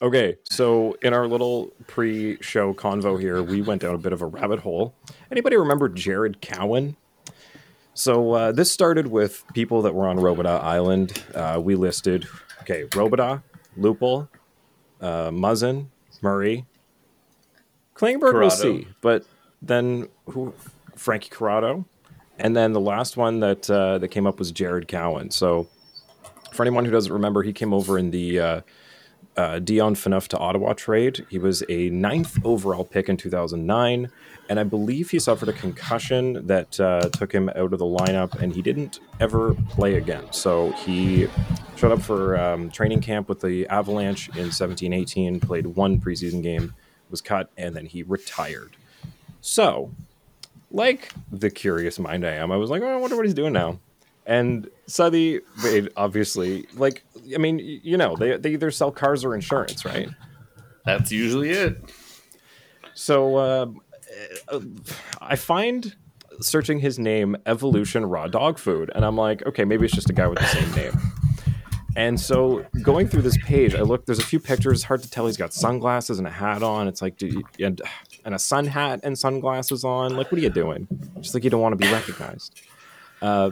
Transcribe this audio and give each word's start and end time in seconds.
Okay, 0.00 0.36
so 0.44 0.96
in 1.02 1.12
our 1.12 1.26
little 1.26 1.72
pre-show 1.88 2.72
convo 2.72 3.20
here, 3.20 3.42
we 3.42 3.62
went 3.62 3.82
down 3.82 3.96
a 3.96 3.98
bit 3.98 4.12
of 4.12 4.22
a 4.22 4.26
rabbit 4.26 4.60
hole. 4.60 4.94
Anybody 5.32 5.56
remember 5.56 5.88
Jared 5.88 6.40
Cowen? 6.40 6.96
So 7.94 8.32
uh, 8.32 8.52
this 8.52 8.70
started 8.70 9.08
with 9.08 9.42
people 9.54 9.82
that 9.82 9.96
were 9.96 10.06
on 10.06 10.18
Robidas 10.18 10.62
Island. 10.62 11.20
Uh, 11.34 11.60
we 11.60 11.74
listed, 11.74 12.28
okay, 12.62 12.84
Robidas, 12.90 13.42
Lupul, 13.76 14.28
uh, 15.00 15.30
Muzzin, 15.30 15.88
Murray, 16.22 16.64
Klingberg 17.96 18.34
we'll 18.34 18.50
see, 18.50 18.86
but 19.00 19.24
then 19.60 20.08
who? 20.26 20.54
Frankie 20.94 21.30
Corrado, 21.30 21.84
and 22.38 22.56
then 22.56 22.72
the 22.72 22.80
last 22.80 23.16
one 23.16 23.40
that 23.40 23.68
uh, 23.68 23.98
that 23.98 24.08
came 24.08 24.26
up 24.26 24.38
was 24.38 24.52
Jared 24.52 24.86
Cowen. 24.86 25.30
So 25.30 25.68
for 26.52 26.62
anyone 26.62 26.84
who 26.84 26.92
doesn't 26.92 27.12
remember, 27.12 27.42
he 27.42 27.52
came 27.52 27.74
over 27.74 27.98
in 27.98 28.12
the 28.12 28.62
uh, 29.38 29.60
Dion 29.60 29.94
Phaneuf 29.94 30.26
to 30.28 30.38
Ottawa 30.38 30.72
trade. 30.72 31.24
He 31.30 31.38
was 31.38 31.62
a 31.68 31.90
ninth 31.90 32.38
overall 32.44 32.84
pick 32.84 33.08
in 33.08 33.16
2009, 33.16 34.10
and 34.48 34.60
I 34.60 34.64
believe 34.64 35.10
he 35.10 35.20
suffered 35.20 35.48
a 35.48 35.52
concussion 35.52 36.44
that 36.48 36.78
uh, 36.80 37.08
took 37.10 37.32
him 37.32 37.48
out 37.50 37.72
of 37.72 37.78
the 37.78 37.84
lineup, 37.84 38.34
and 38.42 38.52
he 38.52 38.62
didn't 38.62 38.98
ever 39.20 39.54
play 39.70 39.94
again. 39.94 40.24
So 40.32 40.72
he 40.72 41.28
showed 41.76 41.92
up 41.92 42.02
for 42.02 42.36
um, 42.36 42.68
training 42.70 43.00
camp 43.00 43.28
with 43.28 43.40
the 43.40 43.64
Avalanche 43.68 44.28
in 44.30 44.48
17-18, 44.48 45.40
played 45.40 45.68
one 45.68 46.00
preseason 46.00 46.42
game, 46.42 46.74
was 47.08 47.20
cut, 47.20 47.48
and 47.56 47.76
then 47.76 47.86
he 47.86 48.02
retired. 48.02 48.76
So, 49.40 49.92
like 50.72 51.12
the 51.30 51.48
curious 51.48 52.00
mind 52.00 52.26
I 52.26 52.32
am, 52.32 52.50
I 52.50 52.56
was 52.56 52.70
like, 52.70 52.82
oh, 52.82 52.88
I 52.88 52.96
wonder 52.96 53.14
what 53.14 53.24
he's 53.24 53.34
doing 53.34 53.52
now. 53.52 53.78
And 54.28 54.70
made 55.64 55.88
obviously 55.96 56.68
like 56.74 57.02
I 57.34 57.38
mean 57.38 57.58
you 57.58 57.96
know 57.96 58.14
they 58.14 58.36
they 58.36 58.52
either 58.52 58.70
sell 58.70 58.92
cars 58.92 59.24
or 59.24 59.34
insurance 59.34 59.84
right. 59.84 60.10
That's 60.84 61.10
usually 61.10 61.50
it. 61.50 61.82
So 62.94 63.36
uh, 63.36 63.66
uh, 64.48 64.60
I 65.20 65.36
find 65.36 65.94
searching 66.40 66.78
his 66.78 66.98
name 66.98 67.36
Evolution 67.46 68.04
Raw 68.06 68.26
Dog 68.26 68.58
Food, 68.58 68.90
and 68.94 69.04
I'm 69.04 69.16
like, 69.16 69.44
okay, 69.46 69.64
maybe 69.64 69.84
it's 69.84 69.94
just 69.94 70.10
a 70.10 70.12
guy 70.12 70.26
with 70.26 70.38
the 70.38 70.46
same 70.46 70.70
name. 70.72 70.92
And 71.96 72.20
so 72.20 72.64
going 72.82 73.08
through 73.08 73.22
this 73.22 73.36
page, 73.38 73.74
I 73.74 73.80
look. 73.80 74.06
There's 74.06 74.20
a 74.20 74.24
few 74.24 74.38
pictures. 74.38 74.78
It's 74.78 74.84
hard 74.84 75.02
to 75.02 75.10
tell. 75.10 75.26
He's 75.26 75.36
got 75.36 75.52
sunglasses 75.52 76.18
and 76.18 76.28
a 76.28 76.30
hat 76.30 76.62
on. 76.62 76.86
It's 76.86 77.02
like, 77.02 77.20
you, 77.20 77.42
and 77.58 77.82
and 78.24 78.34
a 78.34 78.38
sun 78.38 78.66
hat 78.66 79.00
and 79.02 79.18
sunglasses 79.18 79.84
on. 79.84 80.16
Like, 80.16 80.30
what 80.30 80.38
are 80.38 80.42
you 80.42 80.50
doing? 80.50 80.86
Just 81.20 81.34
like 81.34 81.44
you 81.44 81.50
don't 81.50 81.60
want 81.60 81.72
to 81.72 81.84
be 81.84 81.90
recognized. 81.90 82.60
Uh, 83.20 83.50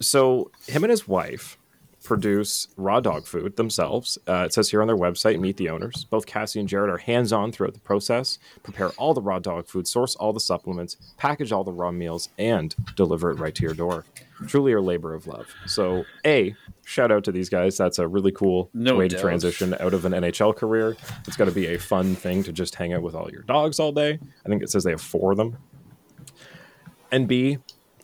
so 0.00 0.50
him 0.66 0.84
and 0.84 0.90
his 0.90 1.06
wife 1.08 1.58
produce 2.06 2.68
raw 2.76 3.00
dog 3.00 3.26
food 3.26 3.56
themselves. 3.56 4.16
Uh, 4.28 4.44
it 4.46 4.52
says 4.52 4.70
here 4.70 4.80
on 4.80 4.86
their 4.86 4.96
website, 4.96 5.40
meet 5.40 5.56
the 5.56 5.68
owners. 5.68 6.04
Both 6.04 6.24
Cassie 6.24 6.60
and 6.60 6.68
Jared 6.68 6.88
are 6.88 6.98
hands 6.98 7.32
on 7.32 7.50
throughout 7.50 7.74
the 7.74 7.80
process, 7.80 8.38
prepare 8.62 8.90
all 8.90 9.12
the 9.12 9.20
raw 9.20 9.40
dog 9.40 9.66
food, 9.66 9.88
source 9.88 10.14
all 10.14 10.32
the 10.32 10.40
supplements, 10.40 10.96
package 11.16 11.50
all 11.50 11.64
the 11.64 11.72
raw 11.72 11.90
meals, 11.90 12.28
and 12.38 12.74
deliver 12.94 13.30
it 13.32 13.40
right 13.40 13.54
to 13.56 13.62
your 13.62 13.74
door. 13.74 14.04
Truly 14.46 14.72
a 14.72 14.80
labor 14.80 15.14
of 15.14 15.26
love. 15.26 15.48
So, 15.66 16.04
A, 16.24 16.54
shout 16.84 17.10
out 17.10 17.24
to 17.24 17.32
these 17.32 17.48
guys. 17.48 17.76
That's 17.76 17.98
a 17.98 18.06
really 18.06 18.30
cool 18.30 18.70
No 18.72 18.94
way 18.96 19.08
to 19.08 19.18
transition 19.18 19.74
out 19.80 19.92
of 19.92 20.04
an 20.04 20.12
NHL 20.12 20.54
career. 20.54 20.96
It's 21.26 21.36
got 21.36 21.46
to 21.46 21.50
be 21.50 21.74
a 21.74 21.78
fun 21.78 22.14
thing 22.14 22.44
to 22.44 22.52
just 22.52 22.76
hang 22.76 22.92
out 22.92 23.02
with 23.02 23.16
all 23.16 23.30
your 23.32 23.42
dogs 23.42 23.80
all 23.80 23.90
day. 23.90 24.20
I 24.44 24.48
think 24.48 24.62
it 24.62 24.70
says 24.70 24.84
they 24.84 24.90
have 24.92 25.00
four 25.00 25.32
of 25.32 25.38
them. 25.38 25.56
And 27.10 27.26
B, 27.26 27.58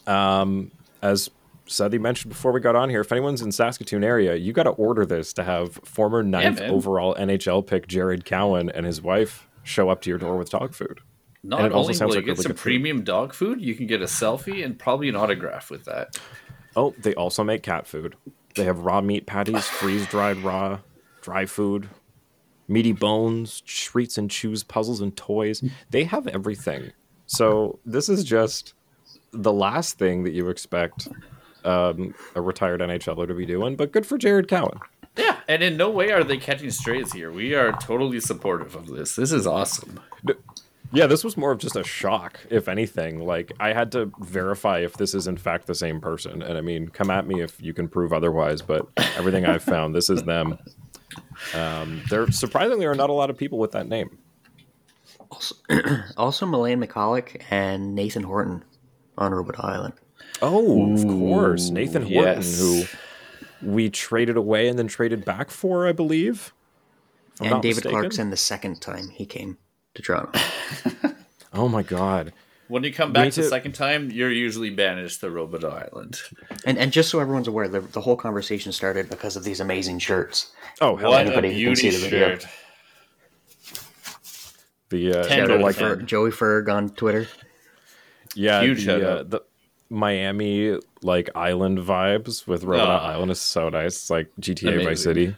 um, 0.07 0.73
as 1.03 1.31
Sadi 1.67 1.99
mentioned 1.99 2.33
before 2.33 2.53
we 2.53 2.61
got 2.61 2.77
on 2.77 2.91
here, 2.91 3.01
if 3.01 3.13
anyone's 3.13 3.43
in 3.43 3.53
Saskatoon 3.53 4.05
area, 4.05 4.35
you 4.35 4.53
got 4.53 4.65
to 4.65 4.71
order 4.71 5.07
this 5.07 5.33
to 5.35 5.45
have 5.45 5.75
former 5.85 6.23
ninth 6.23 6.61
man. 6.61 6.71
overall 6.71 7.15
NHL 7.15 7.67
pick 7.67 7.87
Jared 7.87 8.25
Cowen 8.25 8.71
and 8.71 8.85
his 8.85 9.01
wife 9.01 9.49
show 9.63 9.89
up 9.89 10.01
to 10.03 10.11
your 10.11 10.19
door 10.19 10.37
with 10.37 10.51
dog 10.51 10.75
food. 10.75 11.01
Not 11.45 11.61
And 11.61 11.67
it 11.69 11.73
only 11.73 11.95
will 11.99 12.01
you 12.01 12.07
like 12.07 12.25
get 12.25 12.27
really 12.27 12.37
some 12.37 12.43
good 12.51 12.59
food. 12.59 12.63
premium 12.63 13.05
dog 13.05 13.35
food, 13.35 13.61
you 13.61 13.75
can 13.75 13.87
get 13.87 14.01
a 14.01 14.07
selfie 14.07 14.65
and 14.65 14.79
probably 14.79 15.09
an 15.09 15.17
autograph 15.17 15.71
with 15.71 15.85
that. 15.85 16.19
Oh, 16.77 16.95
they 16.99 17.15
also 17.15 17.43
make 17.45 17.63
cat 17.63 17.87
food. 17.87 18.17
They 18.55 18.65
have 18.65 18.81
raw 18.81 19.01
meat 19.01 19.27
patties, 19.27 19.67
freeze 19.67 20.07
dried 20.07 20.39
raw, 20.39 20.81
dry 21.21 21.47
food, 21.47 21.89
meaty 22.69 22.93
bones, 22.93 23.61
treats 23.63 24.19
and 24.19 24.31
chews, 24.31 24.63
puzzles 24.63 25.01
and 25.01 25.17
toys. 25.17 25.65
They 25.91 26.05
have 26.05 26.27
everything. 26.27 26.93
So 27.27 27.79
this 27.85 28.09
is 28.09 28.25
just 28.25 28.75
the 29.33 29.53
last 29.53 29.99
thing 29.99 30.25
that 30.25 30.33
you 30.33 30.49
expect 30.49 31.09
um, 31.65 32.15
a 32.35 32.41
retired 32.41 32.81
NHLer 32.81 33.27
to 33.27 33.35
be 33.35 33.47
doing, 33.47 33.77
but 33.77 33.93
good 33.93 34.07
for 34.07 34.19
Jared 34.19 34.49
Cowen. 34.49 34.79
Yeah, 35.17 35.37
and 35.47 35.63
in 35.63 35.77
no 35.77 35.91
way 35.91 36.11
are 36.11 36.25
they 36.25 36.39
catching 36.39 36.71
strays 36.71 37.13
here. 37.13 37.31
We 37.31 37.55
are 37.55 37.73
totally 37.73 38.21
supportive 38.21 38.75
of 38.75 38.87
this. 38.87 39.15
This 39.17 39.33
is 39.33 39.47
awesome. 39.47 40.01
Yeah, 40.95 41.07
this 41.07 41.25
was 41.25 41.39
more 41.39 41.53
of 41.53 41.59
just 41.59 41.75
a 41.75 41.85
shock, 41.85 42.41
if 42.51 42.69
anything. 42.69 43.25
Like, 43.25 43.53
I 43.59 43.73
had 43.73 43.93
to 43.93 44.13
verify 44.21 44.81
if 44.81 44.95
this 44.95 45.15
is 45.15 45.27
in 45.27 45.39
fact 45.39 45.67
the 45.67 45.75
same 45.75 46.01
person. 46.01 46.43
And 46.43 46.59
I 46.59 46.61
mean, 46.61 46.89
come 46.89 47.11
at 47.11 47.27
me 47.27 47.41
if 47.41 47.61
you 47.63 47.73
can 47.73 47.89
prove 47.89 48.13
otherwise, 48.13 48.61
but 48.61 48.87
everything 49.17 49.47
I've 49.47 49.63
found, 49.63 49.95
this 49.95 50.11
is 50.11 50.23
them. 50.25 50.59
Um, 51.55 52.03
there 52.11 52.31
surprisingly 52.31 52.85
are 52.85 52.95
not 52.95 53.09
a 53.09 53.15
lot 53.15 53.31
of 53.31 53.39
people 53.39 53.59
with 53.59 53.73
that 53.73 53.89
name. 53.89 54.19
Also, 55.31 55.55
also 56.19 56.45
Milan 56.45 56.83
Michalek 56.83 57.43
and 57.51 57.95
Nathan 57.95 58.23
Horton 58.23 58.63
on 59.17 59.33
Robidas 59.33 59.65
Island. 59.65 59.95
Oh, 60.43 60.93
of 60.93 61.07
course. 61.07 61.71
Nathan 61.71 62.03
Horton, 62.03 62.13
yes. 62.43 62.59
who 62.59 62.83
we 63.63 63.89
traded 63.89 64.37
away 64.37 64.69
and 64.69 64.79
then 64.79 64.89
traded 64.89 65.25
back 65.25 65.51
for, 65.51 65.87
I 65.87 65.93
believe. 65.93 66.53
I'm 67.41 67.53
and 67.55 67.63
David 67.63 67.77
mistaken. 67.85 67.91
Clarkson 67.93 68.31
the 68.31 68.37
second 68.37 68.81
time 68.83 69.09
he 69.11 69.25
came 69.25 69.57
to 69.95 70.03
Toronto. 70.03 70.39
Oh 71.55 71.69
my 71.69 71.83
God. 71.83 72.33
When 72.69 72.83
you 72.83 72.91
come 72.95 73.13
back 73.13 73.25
need 73.25 73.33
the 73.35 73.43
to- 73.43 73.49
second 73.51 73.73
time, 73.73 74.11
you're 74.11 74.31
usually 74.33 74.71
banished 74.71 75.21
to 75.21 75.27
Robidas 75.29 75.65
Island. 75.93 76.19
and 76.65 76.79
and 76.79 76.91
just 76.91 77.11
so 77.11 77.21
everyone's 77.21 77.47
aware, 77.47 77.69
the, 77.69 77.81
the 77.81 78.01
whole 78.01 78.17
conversation 78.17 78.73
started 78.73 79.11
because 79.11 79.37
of 79.37 79.45
these 79.45 79.61
amazing 79.61 79.99
shirts. 79.99 80.51
Oh, 80.81 80.97
hell 80.97 81.11
What 81.11 81.27
yeah. 81.27 81.33
a 81.33 81.37
Anybody 81.37 81.49
who 81.49 81.55
can 81.55 81.75
beauty 81.75 81.91
see 81.91 81.91
the 81.91 82.09
video. 82.09 82.29
shirt. 82.39 82.47
The, 84.89 85.13
uh, 85.15 85.25
Ten 85.25 85.51
out 85.51 85.61
like, 85.61 85.77
Joey 86.07 86.31
Ferg 86.31 86.73
on 86.73 86.89
Twitter. 86.91 87.27
Yeah, 88.35 88.63
Huge 88.63 88.87
the, 88.87 89.11
uh, 89.11 89.23
the 89.25 89.43
Miami 89.93 90.79
like 91.03 91.29
island 91.35 91.79
vibes 91.79 92.47
with 92.47 92.65
Robidas 92.65 92.87
Ah. 92.87 93.11
Island 93.13 93.31
is 93.31 93.41
so 93.41 93.69
nice. 93.69 93.95
It's 93.97 94.11
like 94.11 94.29
GTA 94.41 94.83
Vice 94.85 95.03
City. 95.03 95.37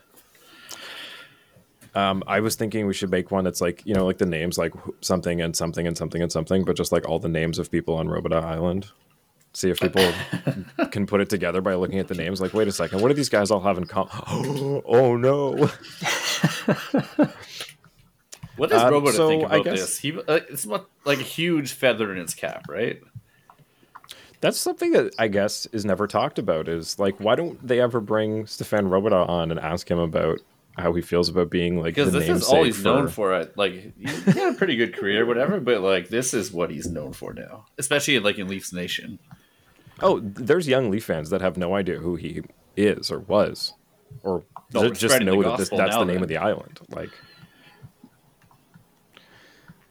Um, 1.94 2.22
I 2.26 2.40
was 2.40 2.56
thinking 2.56 2.86
we 2.86 2.94
should 2.94 3.10
make 3.10 3.30
one 3.30 3.44
that's 3.44 3.60
like 3.60 3.82
you 3.84 3.94
know 3.94 4.04
like 4.06 4.18
the 4.18 4.26
names 4.26 4.56
like 4.58 4.72
something 5.00 5.40
and 5.40 5.54
something 5.54 5.86
and 5.86 5.96
something 5.96 6.22
and 6.22 6.32
something, 6.32 6.64
but 6.64 6.76
just 6.76 6.90
like 6.92 7.08
all 7.08 7.18
the 7.18 7.28
names 7.28 7.58
of 7.58 7.70
people 7.70 7.94
on 7.96 8.08
Robidas 8.08 8.42
Island. 8.44 8.86
See 9.52 9.70
if 9.70 9.78
people 9.78 10.04
can 10.90 11.06
put 11.06 11.20
it 11.20 11.28
together 11.30 11.60
by 11.60 11.74
looking 11.76 12.00
at 12.00 12.08
the 12.08 12.14
names. 12.16 12.40
Like, 12.40 12.54
wait 12.54 12.66
a 12.66 12.72
second, 12.72 13.00
what 13.02 13.08
do 13.08 13.14
these 13.14 13.28
guys 13.28 13.52
all 13.52 13.60
have 13.60 13.78
in 13.78 13.84
common? 13.84 14.10
oh 14.86 15.16
no! 15.16 15.68
What 18.56 18.70
does 18.70 18.82
Um, 18.82 18.92
Robidas 18.92 19.12
so 19.14 19.28
think 19.28 19.44
about 19.44 19.64
guess- 19.64 19.80
this? 19.80 19.98
He, 19.98 20.12
uh, 20.16 20.40
it's 20.48 20.64
what, 20.66 20.86
like 21.04 21.18
a 21.18 21.22
huge 21.24 21.72
feather 21.72 22.12
in 22.12 22.18
his 22.18 22.34
cap, 22.34 22.66
right? 22.68 23.00
That's 24.40 24.58
something 24.58 24.92
that 24.92 25.14
I 25.18 25.28
guess 25.28 25.66
is 25.66 25.84
never 25.84 26.06
talked 26.06 26.38
about. 26.38 26.68
Is 26.68 26.98
like, 26.98 27.18
why 27.18 27.34
don't 27.34 27.64
they 27.66 27.80
ever 27.80 28.00
bring 28.00 28.46
Stephane 28.46 28.86
Robidas 28.86 29.28
on 29.28 29.50
and 29.50 29.58
ask 29.58 29.90
him 29.90 29.98
about 29.98 30.40
how 30.76 30.92
he 30.92 31.00
feels 31.00 31.28
about 31.28 31.50
being 31.50 31.78
like 31.78 31.94
Because 31.94 32.12
this 32.12 32.28
is 32.28 32.44
all 32.44 32.64
he's 32.64 32.76
for... 32.76 32.82
known 32.82 33.08
for. 33.08 33.32
It 33.34 33.56
like 33.56 33.72
he 33.96 34.06
had 34.32 34.54
a 34.54 34.56
pretty 34.56 34.76
good 34.76 34.94
career, 34.94 35.24
whatever. 35.24 35.60
But 35.60 35.80
like 35.80 36.08
this 36.08 36.34
is 36.34 36.52
what 36.52 36.70
he's 36.70 36.86
known 36.86 37.12
for 37.12 37.32
now, 37.32 37.66
especially 37.78 38.18
like 38.18 38.38
in 38.38 38.48
Leafs 38.48 38.72
Nation. 38.72 39.18
Oh, 40.00 40.20
there's 40.20 40.66
young 40.66 40.90
Leaf 40.90 41.04
fans 41.04 41.30
that 41.30 41.40
have 41.40 41.56
no 41.56 41.74
idea 41.76 41.98
who 41.98 42.16
he 42.16 42.42
is 42.76 43.10
or 43.10 43.20
was, 43.20 43.74
or 44.22 44.42
No, 44.72 44.90
just 44.90 45.20
know 45.20 45.42
that 45.42 45.58
this, 45.58 45.68
that's 45.68 45.92
now, 45.92 46.00
the 46.00 46.06
name 46.06 46.14
then. 46.16 46.22
of 46.24 46.28
the 46.28 46.36
island. 46.36 46.80
Like, 46.90 47.10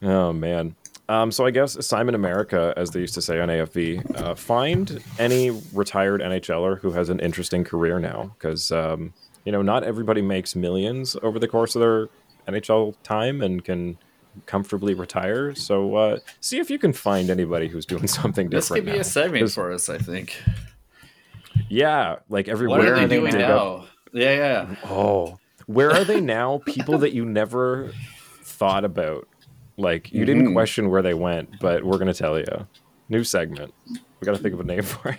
oh 0.02 0.32
man. 0.32 0.76
Um, 1.08 1.30
so 1.30 1.44
I 1.44 1.50
guess 1.50 1.84
Simon 1.86 2.14
America, 2.14 2.72
as 2.76 2.90
they 2.90 3.00
used 3.00 3.14
to 3.14 3.22
say 3.22 3.38
on 3.40 3.48
AFV, 3.48 4.20
uh, 4.20 4.34
find 4.34 5.02
any 5.18 5.50
retired 5.74 6.20
NHLer 6.22 6.80
who 6.80 6.92
has 6.92 7.10
an 7.10 7.20
interesting 7.20 7.62
career 7.62 7.98
now, 7.98 8.32
because 8.38 8.72
um, 8.72 9.12
you 9.44 9.52
know 9.52 9.60
not 9.60 9.84
everybody 9.84 10.22
makes 10.22 10.56
millions 10.56 11.14
over 11.22 11.38
the 11.38 11.46
course 11.48 11.74
of 11.76 11.80
their 11.80 12.08
NHL 12.48 12.94
time 13.02 13.42
and 13.42 13.62
can 13.64 13.98
comfortably 14.46 14.94
retire. 14.94 15.54
So 15.54 15.94
uh, 15.96 16.18
see 16.40 16.58
if 16.58 16.70
you 16.70 16.78
can 16.78 16.92
find 16.94 17.28
anybody 17.28 17.68
who's 17.68 17.84
doing 17.86 18.06
something 18.20 18.48
This 18.48 18.68
different. 18.68 18.86
This 18.86 18.92
could 18.92 18.92
be 18.92 18.96
now. 18.96 19.00
a 19.00 19.04
segment 19.04 19.52
for 19.52 19.72
us, 19.72 19.88
I 19.90 19.98
think. 19.98 20.42
Yeah, 21.68 22.16
like 22.28 22.48
everywhere. 22.48 22.78
What 22.78 22.88
are 22.88 22.94
they 22.96 23.06
they 23.06 23.16
doing 23.16 23.32
dig 23.32 23.42
up- 23.42 23.48
now? 23.48 23.86
Yeah, 24.12 24.34
yeah. 24.36 24.76
Oh, 24.84 25.38
where 25.66 25.90
are 25.90 26.04
they 26.04 26.20
now? 26.20 26.60
People 26.66 26.98
that 26.98 27.12
you 27.14 27.24
never 27.24 27.92
thought 28.42 28.84
about. 28.84 29.28
Like 29.76 30.12
you 30.12 30.24
didn't 30.24 30.52
question 30.52 30.90
where 30.90 31.02
they 31.02 31.14
went, 31.14 31.58
but 31.60 31.84
we're 31.84 31.98
gonna 31.98 32.14
tell 32.14 32.38
you. 32.38 32.66
New 33.08 33.24
segment. 33.24 33.74
We 33.88 34.24
got 34.24 34.32
to 34.34 34.38
think 34.42 34.54
of 34.54 34.60
a 34.60 34.64
name 34.64 34.82
for 34.94 35.10
it. 35.10 35.18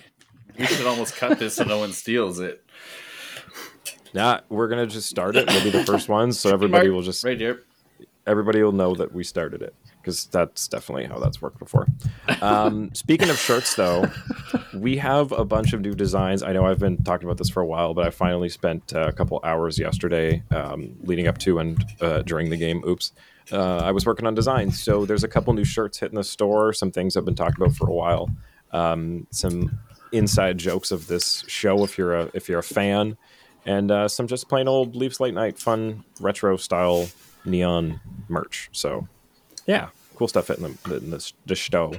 We 0.58 0.66
should 0.66 0.88
almost 0.88 1.16
cut 1.18 1.38
this 1.38 1.56
so 1.56 1.66
no 1.66 1.78
one 1.78 1.92
steals 1.92 2.40
it. 2.40 2.64
Nah, 4.14 4.40
we're 4.50 4.68
gonna 4.70 4.88
just 4.88 5.10
start 5.10 5.36
it. 5.36 5.46
We'll 5.48 5.64
be 5.64 5.70
the 5.72 5.84
first 5.84 6.08
ones, 6.08 6.40
so 6.40 6.52
everybody 6.54 6.90
will 6.90 7.02
just 7.02 7.24
right 7.24 7.40
here. 7.40 7.64
everybody 8.26 8.64
will 8.64 8.72
know 8.72 8.96
that 8.96 9.14
we 9.14 9.24
started 9.24 9.62
it 9.62 9.76
because 10.02 10.26
that's 10.28 10.68
definitely 10.68 11.06
how 11.06 11.20
that's 11.20 11.42
worked 11.42 11.60
before. 11.60 11.88
Um, 12.42 12.92
speaking 12.94 13.30
of 13.30 13.38
shirts, 13.38 13.76
though, 13.76 14.10
we 14.74 14.98
have 14.98 15.32
a 15.32 15.44
bunch 15.44 15.74
of 15.74 15.82
new 15.82 15.94
designs. 15.94 16.44
I 16.44 16.54
know 16.54 16.66
I've 16.66 16.80
been 16.80 17.04
talking 17.04 17.28
about 17.28 17.38
this 17.38 17.50
for 17.50 17.62
a 17.62 17.66
while, 17.66 17.94
but 17.94 18.08
I 18.08 18.10
finally 18.12 18.50
spent 18.50 18.96
uh, 18.96 19.08
a 19.08 19.12
couple 19.12 19.40
hours 19.44 19.78
yesterday 19.78 20.44
um, 20.52 20.96
leading 21.02 21.28
up 21.28 21.38
to 21.40 21.60
and 21.60 21.84
uh, 22.02 22.22
during 22.22 22.50
the 22.50 22.58
game. 22.58 22.84
Oops. 22.88 23.12
Uh, 23.52 23.78
I 23.78 23.92
was 23.92 24.06
working 24.06 24.26
on 24.26 24.34
designs, 24.34 24.82
so 24.82 25.06
there's 25.06 25.24
a 25.24 25.28
couple 25.28 25.54
new 25.54 25.64
shirts 25.64 26.00
hitting 26.00 26.16
the 26.16 26.24
store. 26.24 26.74
Some 26.74 26.92
things 26.92 27.16
I've 27.16 27.26
been 27.26 27.36
talking 27.36 27.64
about 27.64 27.76
for 27.76 27.88
a 27.88 27.94
while. 27.94 28.30
Um, 28.72 29.28
some 29.32 29.80
inside 30.12 30.58
jokes 30.58 30.92
of 30.92 31.08
this 31.08 31.44
show 31.48 31.84
if 31.84 31.98
you're 31.98 32.16
a 32.16 32.32
if 32.34 32.50
you're 32.50 32.60
a 32.60 32.64
fan, 32.64 33.18
and 33.66 33.92
uh, 33.92 34.08
some 34.08 34.28
just 34.28 34.50
plain 34.50 34.68
old 34.68 34.96
Leafs 34.96 35.20
late 35.20 35.34
night 35.34 35.60
fun 35.60 36.04
retro 36.20 36.58
style 36.58 37.08
neon 37.46 38.00
merch. 38.28 38.70
So 38.72 39.08
yeah, 39.68 39.90
cool 40.16 40.28
stuff 40.28 40.48
hitting 40.48 40.78
the, 40.86 40.98
in 40.98 41.12
this, 41.12 41.34
this 41.46 41.60
show. 41.60 41.94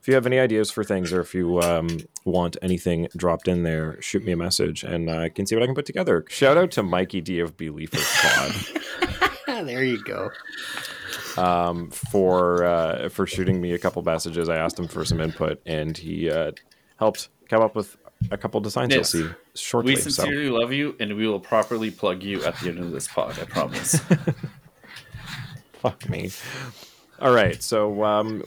If 0.00 0.08
you 0.08 0.14
have 0.14 0.26
any 0.26 0.40
ideas 0.40 0.70
for 0.70 0.82
things 0.82 1.12
or 1.12 1.20
if 1.20 1.32
you 1.32 1.60
um, 1.60 2.00
want 2.24 2.56
anything 2.60 3.06
dropped 3.16 3.46
in 3.46 3.62
there, 3.62 4.00
shoot 4.02 4.24
me 4.24 4.32
a 4.32 4.36
message 4.36 4.82
and 4.82 5.08
I 5.08 5.28
can 5.28 5.46
see 5.46 5.54
what 5.54 5.62
I 5.62 5.66
can 5.66 5.76
put 5.76 5.86
together. 5.86 6.24
Shout 6.28 6.56
out 6.56 6.72
to 6.72 6.82
Mikey 6.82 7.20
D 7.20 7.38
of 7.38 7.56
Believers 7.56 8.04
Pod 8.20 8.52
there 9.64 9.84
you 9.84 10.02
go. 10.04 10.30
um, 11.36 11.90
for 11.90 12.64
uh, 12.64 13.08
for 13.08 13.26
shooting 13.26 13.60
me 13.60 13.72
a 13.72 13.78
couple 13.78 14.02
messages. 14.02 14.48
I 14.48 14.56
asked 14.56 14.78
him 14.78 14.88
for 14.88 15.04
some 15.04 15.20
input 15.20 15.60
and 15.66 15.96
he 15.96 16.30
uh, 16.30 16.52
helped 16.96 17.28
come 17.48 17.62
up 17.62 17.74
with 17.74 17.96
a 18.30 18.36
couple 18.38 18.60
designs 18.60 18.94
Yes. 18.94 19.14
you'll 19.14 19.28
see 19.28 19.34
shortly. 19.54 19.92
We 19.94 20.00
so. 20.00 20.10
sincerely 20.10 20.48
love 20.48 20.72
you, 20.72 20.94
and 21.00 21.16
we 21.16 21.26
will 21.26 21.40
properly 21.40 21.90
plug 21.90 22.22
you 22.22 22.44
at 22.44 22.58
the 22.60 22.68
end 22.68 22.78
of 22.78 22.92
this 22.92 23.08
pod. 23.08 23.38
I 23.40 23.44
promise. 23.44 24.00
Fuck 25.74 26.08
me. 26.08 26.30
All 27.20 27.32
right, 27.34 27.60
so 27.62 28.04
um, 28.04 28.42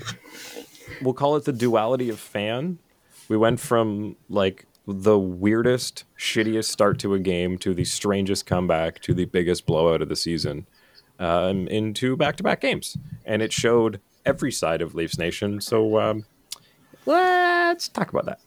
we'll 1.02 1.14
call 1.14 1.36
it 1.36 1.46
the 1.46 1.54
duality 1.54 2.10
of 2.10 2.20
fan. 2.20 2.80
We 3.28 3.38
went 3.38 3.60
from 3.60 4.16
like 4.30 4.66
the 4.88 5.18
weirdest, 5.18 6.04
shittiest 6.18 6.66
start 6.66 7.00
to 7.00 7.14
a 7.14 7.20
game 7.20 7.58
to 7.60 7.74
the 7.74 7.86
strangest 7.86 8.46
comeback 8.46 9.00
to 9.02 9.14
the 9.14 9.26
biggest 9.26 9.66
blowout 9.66 10.02
of 10.02 10.10
the 10.10 10.16
season 10.16 10.68
um, 11.20 11.68
into 11.68 12.16
back-to-back 12.16 12.62
games, 12.62 12.98
and 13.26 13.42
it 13.42 13.54
showed 13.54 14.00
every 14.26 14.52
side 14.52 14.82
of 14.82 14.96
Leafs 14.96 15.18
Nation. 15.18 15.62
So 15.62 16.00
um, 16.00 16.26
let's 17.06 17.88
talk 17.88 18.10
about 18.10 18.26
that. 18.26 18.40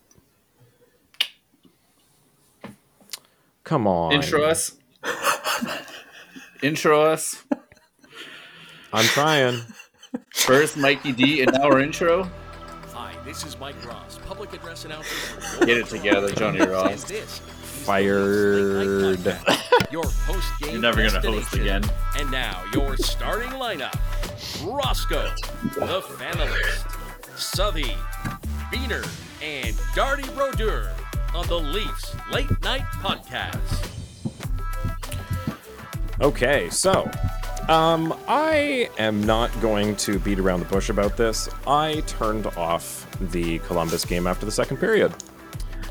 Come 3.65 3.87
on, 3.87 4.13
Intro 4.13 4.43
us. 4.45 4.77
Intro 6.63 7.03
us. 7.03 7.45
I'm 8.93 9.05
trying. 9.05 9.61
First, 10.33 10.79
Mikey 10.79 11.13
D, 11.13 11.43
and 11.43 11.53
now 11.53 11.65
our 11.65 11.79
intro. 11.79 12.31
Hi, 12.95 13.15
this 13.27 13.45
is 13.45 13.59
Mike 13.59 13.77
Ross, 13.87 14.19
public 14.25 14.55
address 14.55 14.87
announcer. 14.87 15.67
Get 15.67 15.77
it 15.77 15.87
together, 15.87 16.31
Johnny 16.33 16.61
Ross. 16.61 17.05
Fired. 17.89 19.25
your 19.91 20.03
post-game 20.03 20.73
You're 20.73 20.83
never 20.83 21.09
gonna 21.09 21.23
host 21.23 21.55
again. 21.55 21.83
And 22.19 22.31
now 22.31 22.63
your 22.75 22.99
starting 22.99 23.49
lineup: 23.53 23.95
Roscoe, 24.63 25.33
the 25.73 26.03
Fanalist, 26.03 26.85
Suthy, 27.35 27.97
Beener, 28.71 29.09
and 29.43 29.75
Darty 29.95 30.27
Brodeur 30.35 30.93
on 31.35 31.47
the 31.47 31.59
Leafs 31.59 32.15
Late 32.31 32.63
Night 32.63 32.83
Podcast. 33.01 33.91
Okay, 36.21 36.69
so 36.69 37.11
um, 37.71 38.15
I 38.29 38.91
am 38.99 39.25
not 39.25 39.51
going 39.63 39.97
to 39.97 40.19
beat 40.19 40.39
around 40.39 40.61
the 40.61 40.67
bush 40.67 40.91
about 40.91 41.17
this. 41.17 41.49
I 41.67 42.03
turned 42.07 42.49
off 42.49 43.07
the 43.33 43.61
Columbus 43.61 44.05
game 44.05 44.27
after 44.27 44.45
the 44.45 44.53
second 44.53 44.77
period. 44.77 45.15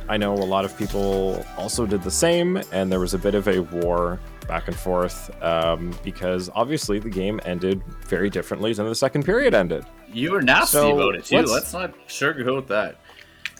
I 0.09 0.17
know 0.17 0.33
a 0.33 0.35
lot 0.35 0.63
of 0.65 0.77
people 0.77 1.45
also 1.57 1.85
did 1.85 2.01
the 2.03 2.11
same, 2.11 2.61
and 2.71 2.91
there 2.91 2.99
was 2.99 3.13
a 3.13 3.17
bit 3.17 3.35
of 3.35 3.47
a 3.47 3.59
war 3.59 4.19
back 4.47 4.67
and 4.69 4.75
forth 4.77 5.29
um, 5.43 5.93
because 6.03 6.49
obviously 6.55 6.97
the 6.99 7.09
game 7.09 7.41
ended 7.43 7.81
very 8.07 8.29
differently 8.29 8.71
than 8.73 8.85
the 8.87 8.95
second 8.95 9.25
period 9.25 9.53
ended. 9.53 9.85
You 10.13 10.31
were 10.31 10.41
nasty 10.41 10.77
So, 10.77 10.95
about 10.97 11.15
it 11.15 11.25
too. 11.25 11.35
let's- 11.37 11.51
Let's, 11.51 11.73
not 11.73 11.93
sugarcoat 12.07 12.67
that. 12.67 12.97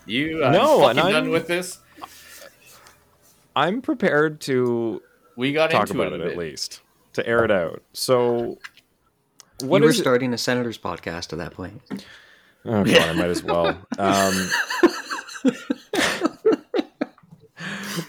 You 0.05 0.45
uh, 0.45 0.51
No, 0.51 0.79
fucking 0.79 0.89
and 0.89 0.97
done 0.97 1.13
I'm- 1.23 1.29
with 1.29 1.47
this. 1.47 1.79
I'm 3.55 3.81
prepared 3.81 4.39
to 4.41 5.01
We 5.35 5.51
got 5.51 5.71
talk 5.71 5.89
into 5.89 6.01
about 6.01 6.13
it, 6.13 6.21
it 6.21 6.31
at 6.31 6.38
least, 6.38 6.81
to 7.13 7.27
air 7.27 7.44
it 7.44 7.51
out. 7.51 7.81
So, 7.91 8.57
what 9.61 9.79
you 9.79 9.83
were 9.85 9.89
is 9.89 9.97
it- 9.99 10.03
starting 10.03 10.33
a 10.33 10.38
Senators 10.38 10.77
podcast 10.77 11.33
at 11.33 11.39
that 11.39 11.53
point. 11.53 11.81
Oh 12.63 12.83
god, 12.85 12.97
I 13.09 13.13
might 13.13 13.29
as 13.29 13.44
well. 13.44 13.77
Um, 13.99 14.49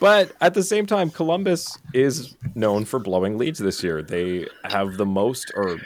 but 0.00 0.32
at 0.40 0.55
the 0.55 0.62
same 0.62 0.87
time, 0.87 1.11
Columbus 1.11 1.79
is 1.94 2.37
known 2.55 2.85
for 2.85 2.99
blowing 2.99 3.38
leads 3.38 3.58
this 3.58 3.82
year. 3.82 4.02
They 4.02 4.46
have 4.64 4.96
the 4.96 5.06
most, 5.06 5.52
or 5.55 5.79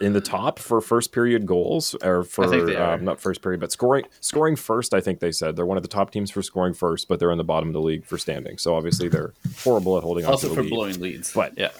in 0.00 0.12
the 0.12 0.20
top 0.20 0.58
for 0.58 0.80
first 0.80 1.12
period 1.12 1.46
goals, 1.46 1.94
or 2.02 2.22
for 2.24 2.46
think 2.48 2.66
they 2.66 2.76
are. 2.76 2.94
um, 2.94 3.04
not 3.04 3.20
first 3.20 3.40
period, 3.42 3.60
but 3.60 3.72
scoring 3.72 4.04
scoring 4.20 4.56
first. 4.56 4.92
I 4.94 5.00
think 5.00 5.20
they 5.20 5.32
said 5.32 5.56
they're 5.56 5.64
one 5.66 5.76
of 5.78 5.82
the 5.82 5.88
top 5.88 6.10
teams 6.10 6.30
for 6.30 6.42
scoring 6.42 6.74
first, 6.74 7.08
but 7.08 7.18
they're 7.18 7.30
in 7.32 7.38
the 7.38 7.44
bottom 7.44 7.68
of 7.68 7.72
the 7.72 7.80
league 7.80 8.04
for 8.04 8.18
standing. 8.18 8.58
So 8.58 8.74
obviously 8.74 9.08
they're 9.08 9.32
horrible 9.58 9.96
at 9.96 10.02
holding 10.02 10.24
on 10.26 10.32
Also 10.32 10.48
to 10.48 10.50
the 10.50 10.56
for 10.56 10.62
lead. 10.62 10.70
blowing 10.70 11.00
leads. 11.00 11.32
But- 11.32 11.56
yeah, 11.56 11.70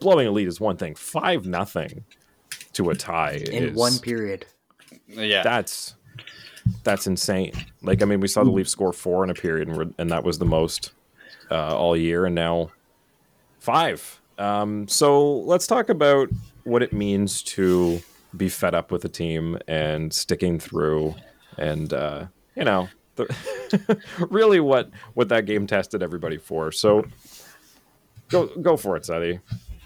blowing 0.00 0.26
a 0.26 0.30
lead 0.30 0.48
is 0.48 0.60
one 0.60 0.76
thing. 0.76 0.94
Five 0.94 1.46
nothing 1.46 2.04
to 2.74 2.90
a 2.90 2.94
tie 2.94 3.42
In 3.50 3.64
is 3.64 3.76
one 3.76 3.98
period. 3.98 4.46
yeah. 5.08 5.42
that's 5.42 5.94
that's 6.84 7.06
insane. 7.06 7.52
Like 7.82 8.02
I 8.02 8.04
mean, 8.04 8.20
we 8.20 8.28
saw 8.28 8.44
the 8.44 8.50
Leafs 8.50 8.70
score 8.70 8.92
four 8.92 9.24
in 9.24 9.30
a 9.30 9.34
period, 9.34 9.68
and, 9.68 9.94
and 9.98 10.10
that 10.10 10.24
was 10.24 10.38
the 10.38 10.44
most 10.44 10.92
uh, 11.50 11.76
all 11.76 11.96
year, 11.96 12.26
and 12.26 12.34
now 12.34 12.70
five. 13.58 14.20
Um, 14.38 14.88
so 14.88 15.38
let's 15.40 15.66
talk 15.66 15.88
about 15.88 16.28
what 16.64 16.82
it 16.82 16.92
means 16.92 17.42
to 17.42 18.00
be 18.36 18.48
fed 18.48 18.74
up 18.74 18.90
with 18.90 19.04
a 19.04 19.08
team 19.08 19.58
and 19.68 20.12
sticking 20.12 20.58
through, 20.58 21.14
and 21.58 21.92
uh, 21.92 22.26
you 22.56 22.64
know, 22.64 22.88
the, 23.16 24.00
really 24.30 24.60
what 24.60 24.90
what 25.14 25.28
that 25.28 25.46
game 25.46 25.66
tested 25.66 26.02
everybody 26.02 26.38
for. 26.38 26.72
So 26.72 27.04
go 28.28 28.46
go 28.46 28.76
for 28.76 28.96
it, 28.96 29.04
Sadie. 29.04 29.40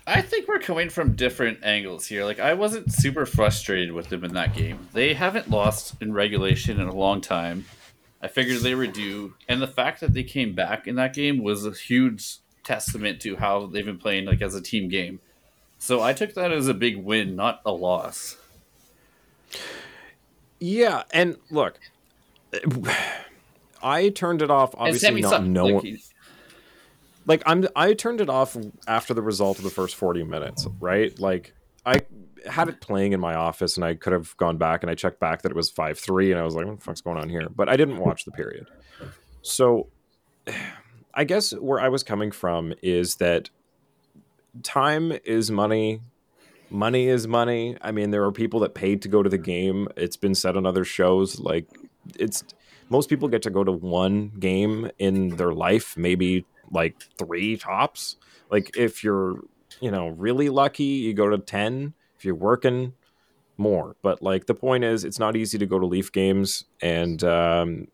I 0.07 0.23
think 0.23 0.47
we're 0.47 0.61
coming 0.61 0.89
from 0.89 1.17
different 1.17 1.65
angles 1.65 2.07
here. 2.07 2.25
Like 2.25 2.39
I 2.39 2.55
wasn't 2.55 2.93
super 2.93 3.27
frustrated 3.27 3.93
with 3.93 4.09
them 4.09 4.25
in 4.25 4.35
that 4.35 4.55
game. 4.55 4.89
They 4.93 5.15
haven't 5.15 5.51
lost 5.51 6.01
in 6.01 6.13
regulation 6.13 6.81
in 6.81 6.87
a 6.87 6.95
long 6.95 7.21
time. 7.21 7.65
I 8.23 8.29
figured 8.29 8.61
they 8.61 8.75
were 8.75 8.87
due, 8.87 9.35
and 9.49 9.61
the 9.61 9.67
fact 9.67 10.01
that 10.01 10.15
they 10.15 10.23
came 10.23 10.55
back 10.55 10.87
in 10.87 10.95
that 10.97 11.13
game 11.13 11.43
was 11.43 11.67
a 11.67 11.73
huge 11.73 12.39
testament 12.65 13.21
to 13.23 13.37
how 13.37 13.67
they've 13.67 13.85
been 13.85 13.99
playing 13.99 14.27
like 14.27 14.43
as 14.43 14.55
a 14.55 14.63
team 14.63 14.89
game. 14.89 15.21
So 15.79 16.03
I 16.03 16.13
took 16.13 16.35
that 16.35 16.53
as 16.53 16.69
a 16.69 16.75
big 16.75 16.97
win, 16.97 17.37
not 17.37 17.61
a 17.67 17.73
loss. 17.73 18.37
Yeah, 20.59 21.03
and 21.13 21.37
look, 21.51 21.79
I 23.83 24.09
turned 24.11 24.41
it 24.43 24.51
off 24.51 24.75
obviously 24.77 25.21
not 25.21 25.45
knowing. 25.45 25.75
Like, 25.75 26.01
like 27.27 27.43
I'm 27.47 27.67
I 27.77 27.93
turned 27.93 28.21
it 28.21 28.31
off 28.31 28.57
after 28.87 29.13
the 29.13 29.23
result 29.23 29.59
of 29.59 29.65
the 29.65 29.71
first 29.71 29.97
40 29.97 30.25
minutes, 30.25 30.67
right? 30.81 31.19
Like 31.19 31.53
I 31.85 32.03
had 32.49 32.69
it 32.69 32.81
playing 32.81 33.13
in 33.13 33.21
my 33.21 33.35
office 33.35 33.77
and 33.77 33.85
I 33.85 33.95
could 33.95 34.13
have 34.13 34.37
gone 34.37 34.57
back 34.57 34.83
and 34.83 34.91
I 34.91 34.95
checked 34.95 35.21
back 35.21 35.43
that 35.43 35.51
it 35.51 35.57
was 35.57 35.71
5-3 35.71 36.31
and 36.31 36.41
I 36.41 36.45
was 36.45 36.55
like, 36.55 36.67
what 36.67 36.79
the 36.79 36.85
fuck's 36.85 37.01
going 37.01 37.19
on 37.19 37.29
here? 37.29 37.49
But 37.55 37.69
I 37.69 37.77
didn't 37.77 37.99
watch 37.99 38.25
the 38.25 38.31
period. 38.31 38.67
So 39.43 39.89
I 41.15 41.25
guess 41.25 41.53
where 41.53 41.81
I 41.81 41.89
was 41.89 42.03
coming 42.03 42.31
from 42.31 42.73
is 42.83 43.17
that 43.17 43.51
time 44.63 45.13
is 45.25 45.51
money. 45.51 46.01
Money 46.71 47.09
is 47.09 47.27
money. 47.27 47.77
I 47.81 47.93
mean, 47.93 48.11
there 48.11 48.25
are 48.25 48.33
people 48.33 48.61
that 48.61 48.75
paid 48.75 49.03
to 49.03 49.09
go 49.09 49.23
to 49.23 49.31
the 49.31 49.39
game. 49.39 49.89
It's 49.97 50.17
been 50.17 50.35
said 50.35 50.57
on 50.57 50.67
other 50.67 50.85
shows 50.85 51.41
like 51.41 51.67
it's 52.19 52.45
most 52.89 53.09
people 53.09 53.29
get 53.29 53.43
to 53.43 53.51
go 53.51 53.65
to 53.65 53.73
one 53.73 54.29
game 54.39 54.91
in 54.99 55.31
their 55.37 55.53
life, 55.53 55.97
maybe 55.97 56.45
like 56.71 57.03
three 57.19 57.57
tops. 57.57 58.17
Like 58.51 58.77
if 58.77 59.03
you're, 59.03 59.41
you 59.81 59.91
know, 59.91 60.09
really 60.09 60.49
lucky, 60.49 60.85
you 60.85 61.15
go 61.15 61.29
to 61.29 61.39
10. 61.39 61.95
If 62.19 62.25
you're 62.25 62.35
working, 62.35 62.95
more. 63.59 63.97
But 64.03 64.23
like 64.23 64.47
the 64.47 64.55
point 64.55 64.85
is, 64.85 65.05
it's 65.05 65.19
not 65.19 65.37
easy 65.37 65.59
to 65.59 65.67
go 65.67 65.79
to 65.79 65.87
Leaf 65.87 66.13
games, 66.13 66.65
and 66.81 67.23
um, 67.25 67.89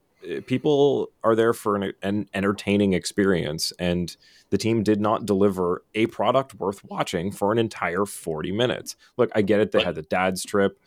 people 0.46 1.10
are 1.24 1.34
there 1.34 1.52
for 1.52 1.76
an, 1.76 1.92
an 2.02 2.28
entertaining 2.34 2.92
experience. 2.92 3.72
And 3.78 4.14
the 4.50 4.58
team 4.58 4.82
did 4.82 5.00
not 5.00 5.26
deliver 5.26 5.82
a 5.94 6.06
product 6.06 6.54
worth 6.54 6.84
watching 6.84 7.32
for 7.32 7.52
an 7.52 7.58
entire 7.58 8.04
40 8.04 8.52
minutes. 8.52 8.96
Look, 9.16 9.30
I 9.34 9.42
get 9.42 9.60
it. 9.60 9.72
They 9.72 9.82
had 9.82 9.94
the 9.94 10.02
dad's 10.02 10.44
trip. 10.44 10.78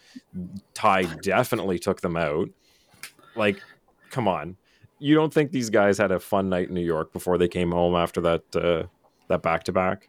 Ty 0.74 1.04
definitely 1.22 1.80
took 1.80 2.02
them 2.02 2.16
out. 2.16 2.50
Like, 3.36 3.62
come 4.12 4.28
on. 4.28 4.58
You 5.00 5.16
don't 5.16 5.34
think 5.34 5.52
these 5.52 5.70
guys 5.70 5.98
had 5.98 6.12
a 6.12 6.20
fun 6.20 6.50
night 6.50 6.70
in 6.70 6.74
New 6.74 6.86
York 6.86 7.12
before 7.14 7.38
they 7.38 7.48
came 7.48 7.72
home 7.72 7.96
after 7.96 8.22
that 8.22 8.44
uh, 8.56 8.88
that 9.28 9.42
back 9.42 9.64
to 9.66 9.72
back? 9.72 10.08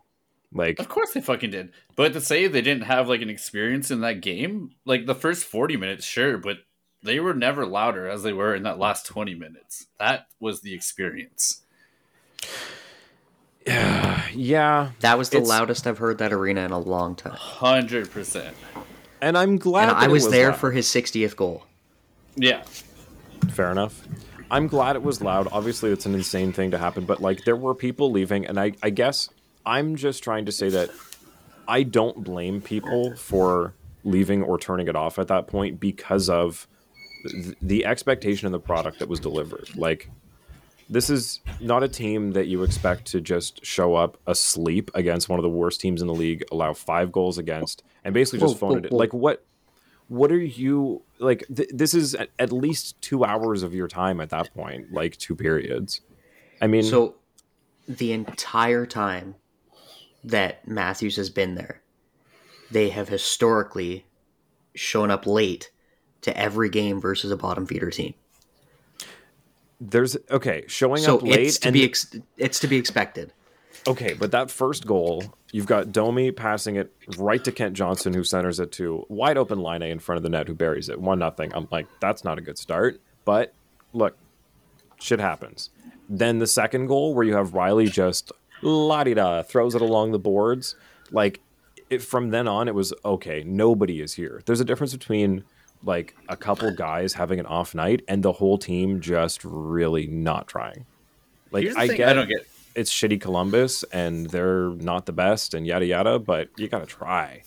Like, 0.53 0.79
Of 0.79 0.89
course 0.89 1.13
they 1.13 1.21
fucking 1.21 1.51
did. 1.51 1.73
But 1.97 2.13
to 2.15 2.21
say 2.21 2.47
they 2.47 2.63
didn't 2.63 2.85
have 2.85 3.09
like 3.09 3.21
an 3.21 3.29
experience 3.29 3.91
in 3.91 4.01
that 4.01 4.21
game, 4.21 4.71
like 4.85 5.05
the 5.07 5.15
first 5.15 5.45
40 5.45 5.77
minutes, 5.77 6.05
sure, 6.07 6.39
but 6.39 6.59
they 7.03 7.21
were 7.21 7.35
never 7.35 7.67
louder 7.67 8.09
as 8.09 8.23
they 8.23 8.33
were 8.33 8.55
in 8.55 8.63
that 8.63 8.79
last 8.79 9.05
20 9.07 9.35
minutes. 9.35 9.87
That 9.99 10.29
was 10.41 10.61
the 10.63 10.73
experience. 10.73 11.63
yeah, 13.67 14.91
That 15.01 15.19
was 15.19 15.31
the 15.31 15.41
loudest 15.41 15.87
I've 15.87 15.99
heard 15.99 16.19
that 16.19 16.33
arena 16.33 16.65
in 16.65 16.71
a 16.71 16.79
long 16.79 17.17
time. 17.17 17.33
100%. 17.37 18.53
and 19.21 19.37
I'm 19.37 19.59
glad 19.59 19.89
And 19.89 19.91
that 19.99 20.03
I 20.03 20.05
it 20.07 20.11
was 20.11 20.31
there 20.31 20.51
loud. 20.51 20.59
for 20.61 20.71
his 20.71 20.87
60th 20.87 21.35
goal. 21.37 21.65
Yeah. 22.37 22.63
Fair 23.51 23.71
enough. 23.73 24.07
I'm 24.51 24.69
glad 24.69 24.97
it 24.97 25.03
was 25.03 25.21
loud. 25.21 25.49
Obviously, 25.51 25.91
it's 25.91 26.07
an 26.07 26.15
insane 26.15 26.53
thing 26.53 26.71
to 26.71 26.79
happen, 26.79 27.05
but 27.05 27.21
like 27.21 27.45
there 27.45 27.57
were 27.57 27.75
people 27.75 28.11
leaving, 28.11 28.47
and 28.47 28.59
I, 28.61 28.73
I 28.83 28.91
guess 28.91 29.29
I'm 29.65 29.97
just 29.97 30.23
trying 30.23 30.47
to 30.47 30.53
say 30.53 30.69
that 30.71 30.91
I 31.67 31.83
don't 31.83 32.23
blame 32.23 32.61
people 32.61 33.17
for 33.17 33.75
leaving 34.05 34.43
or 34.43 34.59
turning 34.59 34.87
it 34.87 34.95
off 34.95 35.19
at 35.19 35.29
that 35.29 35.49
point 35.49 35.81
because 35.81 36.31
of 36.31 36.69
th- 37.29 37.57
the 37.61 37.85
expectation 37.85 38.47
of 38.47 38.53
the 38.53 38.61
product 38.61 39.01
that 39.01 39.09
was 39.09 39.19
delivered. 39.19 39.69
Like, 39.77 40.11
this 40.89 41.11
is 41.11 41.41
not 41.61 41.83
a 41.83 41.89
team 41.89 42.33
that 42.33 42.47
you 42.47 42.63
expect 42.63 43.07
to 43.07 43.21
just 43.21 43.65
show 43.67 43.97
up 43.97 44.17
asleep 44.29 44.93
against 44.95 45.29
one 45.29 45.41
of 45.41 45.43
the 45.43 45.49
worst 45.49 45.81
teams 45.81 46.01
in 46.01 46.07
the 46.07 46.15
league, 46.15 46.45
allow 46.53 46.73
five 46.73 47.11
goals 47.11 47.39
against, 47.39 47.83
and 48.05 48.15
basically 48.15 48.39
just 48.39 48.55
Whoa, 48.55 48.69
phone 48.69 48.71
whoa, 48.71 48.85
it. 48.85 48.93
whoa. 48.93 48.99
Like, 48.99 49.13
what? 49.13 49.45
What 50.09 50.31
are 50.31 50.39
you 50.39 51.03
like? 51.19 51.45
Th- 51.55 51.69
this 51.73 51.95
is 51.95 52.15
at, 52.15 52.31
at 52.39 52.53
least 52.53 53.01
two 53.03 53.25
hours 53.25 53.63
of 53.63 53.75
your 53.75 53.89
time 53.89 54.21
at 54.21 54.31
that 54.31 54.53
point, 54.55 54.93
like 54.93 55.17
two 55.17 55.35
periods. 55.35 56.01
I 56.63 56.67
mean, 56.69 56.85
So 56.85 57.17
the 57.89 58.13
entire 58.13 58.87
time 58.87 59.35
that 60.25 60.67
Matthews 60.67 61.17
has 61.17 61.31
been 61.31 61.55
there, 61.55 61.83
they 62.71 62.89
have 62.91 63.09
historically 63.09 64.07
shown 64.75 65.11
up 65.11 65.27
late 65.27 65.71
to 66.23 66.37
every 66.37 66.69
game 66.69 67.01
versus 67.01 67.31
a 67.31 67.37
bottom 67.37 67.67
feeder 67.67 67.91
team. 67.91 68.15
there's 69.81 70.17
okay 70.31 70.65
showing 70.69 71.03
So 71.03 71.17
up 71.17 71.23
late 71.23 71.41
it's 71.49 71.59
to 71.59 71.69
and 71.69 71.75
be 71.75 71.85
ex- 71.85 72.17
it's 72.39 72.59
to 72.61 72.67
be 72.67 72.77
expected. 72.77 73.33
Okay, 73.87 74.15
but 74.15 74.31
that 74.33 74.51
first 74.51 74.87
goal, 74.87 75.23
you've 75.57 75.65
got 75.65 75.91
Domi 75.91 76.31
passing 76.33 76.77
it 76.77 76.93
right 77.17 77.43
to 77.43 77.51
Kent 77.51 77.73
Johnson, 77.73 78.13
who 78.13 78.23
centers 78.25 78.61
it 78.61 78.73
to 78.73 79.07
wide 79.09 79.39
open 79.39 79.61
line 79.61 79.81
A 79.81 79.87
in 79.87 79.99
front 79.99 80.19
of 80.19 80.23
the 80.23 80.29
net, 80.29 80.47
who 80.47 80.55
buries 80.55 80.91
it 80.91 81.01
one 81.01 81.19
nothing. 81.19 81.51
I'm 81.55 81.67
like, 81.71 81.87
that's 81.99 82.25
not 82.25 82.37
a 82.37 82.43
good 82.43 82.59
start. 82.59 83.01
But 83.25 83.55
look, 83.95 84.19
shit 85.01 85.19
happens. 85.19 85.71
Then 86.11 86.41
the 86.41 86.47
second 86.47 86.89
goal, 86.89 87.15
where 87.15 87.25
you 87.25 87.35
have 87.37 87.53
Rielly 87.53 87.91
just 87.91 88.33
la 88.61 89.03
di 89.03 89.15
da 89.15 89.43
throws 89.43 89.75
it 89.75 89.81
along 89.81 90.13
the 90.13 90.19
boards, 90.19 90.77
like 91.11 91.41
it, 91.89 92.03
from 92.03 92.29
then 92.29 92.47
on, 92.47 92.69
it 92.69 92.75
was 92.75 92.93
okay. 93.03 93.43
Nobody 93.43 94.03
is 94.03 94.13
here. 94.13 94.43
There's 94.45 94.61
a 94.61 94.65
difference 94.65 94.93
between 94.93 95.43
like 95.83 96.15
a 96.29 96.37
couple 96.37 96.71
guys 96.71 97.15
having 97.15 97.41
an 97.41 97.47
off 97.47 97.75
night 97.75 98.03
and 98.09 98.23
the 98.23 98.33
whole 98.33 98.59
team 98.59 99.01
just 99.01 99.43
really 99.43 100.07
not 100.07 100.49
trying. 100.49 100.85
Like 101.51 101.67
I 101.79 101.89
thing 101.89 101.97
get 101.97 102.09
I 102.11 102.13
don't 102.13 102.29
get. 102.29 102.47
It's 102.77 102.93
shitty 102.93 103.21
Columbus 103.21 103.83
and 103.85 104.29
they're 104.31 104.71
not 104.71 105.07
the 105.07 105.13
best 105.13 105.55
and 105.55 105.67
yada 105.67 105.87
yada, 105.87 106.19
but 106.19 106.49
you 106.57 106.69
gotta 106.69 106.87
try. 106.87 107.43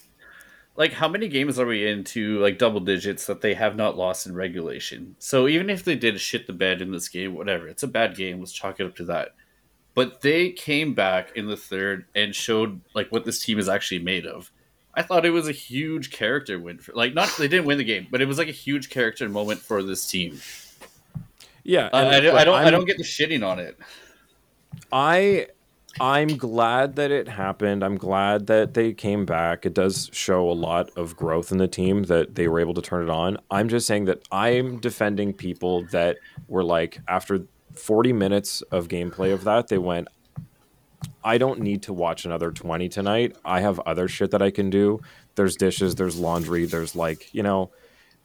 Like, 0.76 0.94
how 0.94 1.10
many 1.10 1.28
games 1.28 1.60
are 1.60 1.66
we 1.66 1.86
into, 1.86 2.40
like, 2.40 2.58
double 2.58 2.80
digits 2.80 3.26
that 3.26 3.42
they 3.42 3.54
have 3.54 3.76
not 3.76 3.98
lost 3.98 4.26
in 4.28 4.34
regulation? 4.34 5.16
So 5.20 5.48
even 5.50 5.70
if 5.70 5.84
they 5.84 5.96
did 5.96 6.18
shit 6.22 6.48
the 6.48 6.54
bed 6.54 6.82
in 6.82 6.92
this 6.92 7.10
game, 7.10 7.36
whatever, 7.36 7.68
it's 7.68 7.84
a 7.84 7.88
bad 7.88 8.16
game. 8.16 8.40
Let's 8.40 8.54
chalk 8.54 8.80
it 8.80 8.86
up 8.86 8.96
to 8.96 9.04
that. 9.06 9.36
But 9.94 10.22
they 10.22 10.52
came 10.52 10.94
back 10.94 11.36
in 11.36 11.48
the 11.48 11.58
third 11.58 12.06
and 12.16 12.34
showed, 12.34 12.80
like, 12.96 13.12
what 13.12 13.26
this 13.26 13.44
team 13.44 13.60
is 13.60 13.68
actually 13.68 14.00
made 14.00 14.26
of. 14.26 14.52
I 14.94 15.02
thought 15.02 15.26
it 15.26 15.32
was 15.32 15.50
a 15.50 15.54
huge 15.54 16.12
character 16.12 16.58
win. 16.58 16.78
For, 16.78 16.94
like, 16.94 17.14
not 17.14 17.30
they 17.38 17.50
didn't 17.50 17.66
win 17.66 17.78
the 17.78 17.84
game, 17.84 18.08
but 18.10 18.22
it 18.22 18.26
was 18.28 18.38
like 18.38 18.48
a 18.48 18.52
huge 18.54 18.90
character 18.90 19.28
moment 19.28 19.60
for 19.60 19.84
this 19.84 20.10
team. 20.10 20.40
Yeah, 21.64 21.90
I, 21.92 22.08
I, 22.08 22.20
don't- 22.22 22.38
I 22.38 22.44
don't. 22.46 22.56
I 22.56 22.72
don't 22.72 22.86
get 22.86 22.98
the 22.98 23.04
shitting 23.04 23.46
on 23.46 23.60
it. 23.60 23.78
I 24.92 25.48
I'm 26.00 26.38
glad 26.38 26.96
that 26.96 27.12
it 27.12 27.28
happened. 27.28 27.84
I'm 27.84 27.98
glad 27.98 28.48
that 28.48 28.74
they 28.74 28.94
came 28.94 29.26
back. 29.26 29.66
It 29.66 29.74
does 29.74 30.10
show 30.14 30.50
a 30.50 30.54
lot 30.54 30.92
of 30.96 31.16
growth 31.16 31.52
in 31.52 31.58
the 31.58 31.68
team 31.68 32.04
that 32.04 32.36
they 32.36 32.48
were 32.48 32.60
able 32.60 32.74
to 32.76 32.82
turn 32.82 33.04
it 33.04 33.10
on. 33.10 33.38
I'm 33.50 33.70
just 33.70 33.88
saying 33.88 34.06
that 34.06 34.22
I'm 34.32 34.80
defending 34.80 35.34
people 35.34 35.84
that 35.88 36.18
were 36.48 36.64
like 36.64 37.00
after 37.08 37.42
40 37.74 38.14
minutes 38.14 38.62
of 38.72 38.88
gameplay 38.88 39.34
of 39.34 39.44
that, 39.46 39.68
they 39.68 39.78
went 39.78 40.08
I 41.24 41.38
don't 41.38 41.60
need 41.60 41.84
to 41.84 41.94
watch 41.94 42.26
another 42.26 42.52
20 42.52 42.90
tonight. 42.90 43.36
I 43.44 43.62
have 43.62 43.80
other 43.82 44.08
shit 44.08 44.32
that 44.32 44.42
I 44.42 44.52
can 44.52 44.70
do. 44.70 45.02
There's 45.36 45.56
dishes, 45.56 45.96
there's 45.96 46.18
laundry, 46.18 46.66
there's 46.66 46.96
like, 46.96 47.34
you 47.34 47.44
know, 47.44 47.72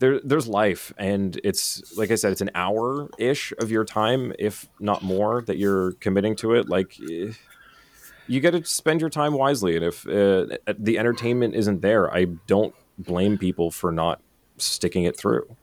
there 0.04 0.20
there's 0.20 0.46
life 0.46 0.92
and 0.99 1.40
it's 1.42 1.96
like 1.96 2.11
I 2.11 2.14
said, 2.16 2.32
it's 2.32 2.40
an 2.40 2.50
hour 2.54 3.08
ish 3.18 3.52
of 3.58 3.70
your 3.70 3.84
time, 3.84 4.32
if 4.38 4.68
not 4.78 5.02
more, 5.02 5.42
that 5.42 5.56
you're 5.56 5.92
committing 5.92 6.37
to 6.37 6.54
it. 6.54 6.68
Like 6.68 6.96
eh, 7.11 7.32
you 8.26 8.40
got 8.40 8.50
to 8.52 8.64
spend 8.64 9.00
your 9.00 9.11
time 9.11 9.34
wisely, 9.34 9.76
and 9.76 9.84
if 9.84 10.06
uh, 10.06 10.46
the 10.78 10.99
entertainment 10.99 11.54
isn't 11.54 11.80
there, 11.82 12.12
I 12.14 12.25
don't 12.46 12.75
blame 12.99 13.38
people 13.38 13.70
for 13.70 13.90
not 13.92 14.20
sticking 14.58 15.04
it 15.04 15.16
through. 15.16 15.56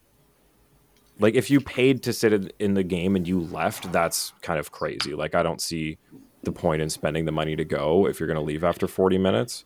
Like 1.19 1.35
if 1.35 1.49
you 1.51 1.59
paid 1.61 2.01
to 2.03 2.13
sit 2.13 2.51
in- 2.59 2.73
the 2.73 2.83
game 2.83 3.15
and 3.15 3.27
you 3.27 3.39
left, 3.39 3.91
that's 3.91 4.33
kind 4.41 4.59
of 4.59 4.71
crazy. 4.71 5.13
Like 5.13 5.35
I 5.35 5.43
don't 5.43 5.61
see 5.61 5.97
the 6.43 6.51
point 6.51 6.81
in 6.81 6.89
spending 6.89 7.25
the 7.25 7.31
money 7.31 7.55
to 7.55 7.63
go 7.65 8.07
if 8.07 8.19
you're 8.19 8.27
going 8.27 8.39
to 8.39 8.43
leave 8.43 8.63
after 8.63 8.87
40 8.87 9.17
minutes. 9.19 9.63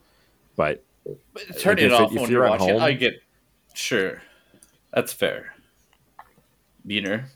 But 0.54 0.82
But 1.32 1.58
turning 1.58 1.86
if 1.86 1.92
it 1.92 1.94
off 1.94 2.12
if 2.12 2.20
when 2.20 2.30
you're 2.30 2.44
you're 2.44 2.44
at 2.46 2.60
watching, 2.60 2.74
home- 2.74 2.82
I 2.82 2.92
get. 2.92 3.14
Sure, 3.74 4.22
that's 4.96 5.12
fair. 5.12 5.54
Beener. 6.88 7.26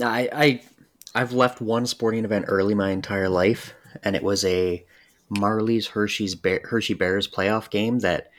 I, 0.00 0.28
I 0.30 0.62
I've 1.14 1.32
left 1.32 1.62
one 1.62 1.86
sporting 1.86 2.26
event 2.26 2.44
early 2.48 2.74
my 2.74 2.90
entire 2.90 3.30
life, 3.30 3.72
and 4.04 4.14
it 4.14 4.22
was 4.22 4.44
a 4.44 4.84
Marlies 5.32 5.86
Hershey's 5.88 6.34
Bear, 6.34 6.60
Hershey 6.62 6.92
Bears 6.92 7.26
playoff 7.26 7.70
game 7.70 8.00
that 8.00 8.30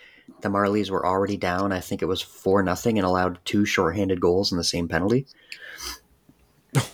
the 0.42 0.50
Marlies 0.50 0.92
were 0.92 1.04
already 1.04 1.38
down. 1.38 1.72
I 1.72 1.80
think 1.80 2.04
it 2.04 2.08
was 2.08 2.22
four 2.22 2.62
nothing 2.62 3.00
and 3.00 3.06
allowed 3.06 3.40
two 3.46 3.66
shorthanded 3.66 4.22
goals 4.22 4.52
in 4.52 4.60
the 4.60 4.64
same 4.64 4.88
penalty. 4.88 5.26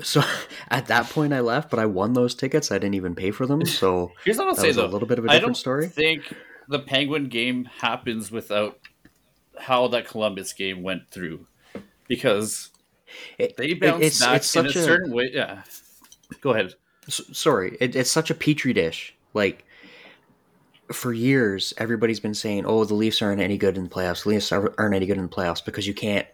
so 0.00 0.20
at 0.68 0.88
that 0.88 1.08
point, 1.10 1.32
I 1.32 1.40
left, 1.40 1.70
but 1.70 1.78
I 1.78 1.86
won 1.86 2.14
those 2.14 2.34
tickets. 2.34 2.72
I 2.72 2.78
didn't 2.78 2.94
even 2.94 3.14
pay 3.14 3.30
for 3.30 3.46
them, 3.46 3.64
so 3.64 4.10
Here's 4.24 4.36
what 4.36 4.48
I'll 4.48 4.54
that 4.54 4.60
say 4.62 4.66
was 4.66 4.76
though. 4.78 4.86
a 4.86 4.88
little 4.88 5.06
bit 5.06 5.20
of 5.20 5.26
a 5.26 5.28
different 5.28 5.46
don't 5.46 5.54
story. 5.54 5.86
think 5.86 6.34
the 6.70 6.78
Penguin 6.78 7.28
game 7.28 7.64
happens 7.66 8.30
without 8.30 8.78
how 9.58 9.88
that 9.88 10.06
Columbus 10.08 10.52
game 10.54 10.82
went 10.82 11.10
through, 11.10 11.46
because 12.08 12.70
It- 13.38 13.56
they 13.56 13.70
it- 13.70 13.80
bounced 13.80 14.02
it's, 14.04 14.20
back 14.20 14.36
it's 14.36 14.56
in 14.56 14.66
a 14.66 14.68
such 14.70 14.76
a, 14.76 14.84
certain 14.84 15.12
way. 15.12 15.30
Yeah. 15.32 15.62
Go 16.40 16.50
ahead. 16.54 16.74
Sorry, 17.08 17.76
it, 17.80 17.96
it's 17.96 18.10
such 18.10 18.30
a 18.30 18.34
petri 18.34 18.72
dish. 18.72 19.14
Like 19.34 19.64
for 20.92 21.12
years, 21.12 21.74
everybody's 21.78 22.20
been 22.20 22.34
saying, 22.34 22.64
"Oh, 22.66 22.84
the 22.84 22.94
Leafs 22.94 23.20
aren't 23.20 23.40
any 23.40 23.58
good 23.58 23.76
in 23.76 23.84
the 23.84 23.90
playoffs. 23.90 24.22
The 24.22 24.30
Leafs 24.30 24.52
aren't 24.52 24.94
any 24.94 25.06
good 25.06 25.16
in 25.18 25.24
the 25.24 25.28
playoffs 25.28 25.64
because 25.64 25.86
you 25.86 25.94
can't, 25.94 26.26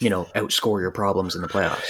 you 0.00 0.10
know, 0.10 0.26
outscore 0.36 0.80
your 0.80 0.90
problems 0.92 1.34
in 1.34 1.42
the 1.42 1.48
playoffs." 1.48 1.82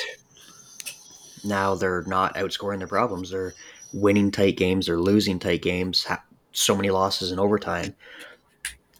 Now 1.44 1.75
they're 1.75 2.02
not 2.06 2.34
outscoring 2.37 2.78
their 2.78 2.87
problems. 2.87 3.30
They're 3.30 3.52
winning 3.92 4.30
tight 4.30 4.56
games. 4.56 4.87
They're 4.87 4.99
losing 5.00 5.38
tight 5.38 5.61
games. 5.62 6.06
So 6.52 6.76
many 6.76 6.90
losses 6.90 7.32
in 7.32 7.38
overtime. 7.38 7.94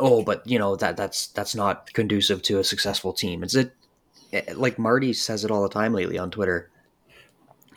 Oh, 0.01 0.23
but 0.23 0.47
you 0.47 0.59
know 0.59 0.77
that 0.77 0.97
that's 0.97 1.29
that's 1.29 1.55
not 1.55 1.93
conducive 1.93 2.43
to 2.43 2.59
a 2.59 2.65
successful 2.65 3.13
team. 3.13 3.43
It's 3.43 3.55
it 3.55 3.75
eh, 4.33 4.53
like 4.57 4.79
Marty 4.79 5.13
says 5.13 5.45
it 5.45 5.51
all 5.51 5.63
the 5.63 5.69
time 5.69 5.93
lately 5.93 6.19
on 6.19 6.31
Twitter. 6.31 6.71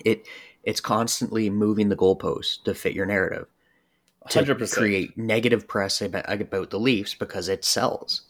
It 0.04 0.26
it's 0.64 0.82
constantly 0.82 1.50
moving 1.50 1.90
the 1.90 1.96
goalposts 1.96 2.64
to 2.64 2.74
fit 2.74 2.94
your 2.94 3.06
narrative 3.06 3.48
to 4.30 4.42
100%. 4.42 4.74
create 4.74 5.18
negative 5.18 5.68
press 5.68 6.02
about, 6.02 6.70
the 6.72 6.80
Leafs 6.80 7.14
because 7.14 7.48
it 7.48 7.64
sells. 7.64 8.22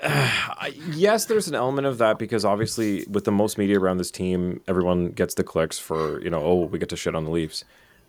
I, 0.02 0.74
yes, 0.92 1.26
there's 1.26 1.46
an 1.46 1.54
element 1.54 1.86
of 1.86 1.98
that 1.98 2.18
because 2.18 2.44
obviously, 2.44 3.04
with 3.08 3.24
the 3.24 3.32
most 3.32 3.58
media 3.58 3.78
around 3.78 3.98
this 3.98 4.10
team, 4.10 4.60
everyone 4.66 5.10
gets 5.10 5.34
the 5.34 5.44
clicks 5.44 5.78
for 5.78 6.20
you 6.22 6.30
know, 6.30 6.42
oh, 6.42 6.64
we 6.64 6.78
get 6.78 6.88
to 6.88 6.96
shit 6.96 7.14
on 7.14 7.24
the 7.24 7.30
Leafs. 7.30 7.64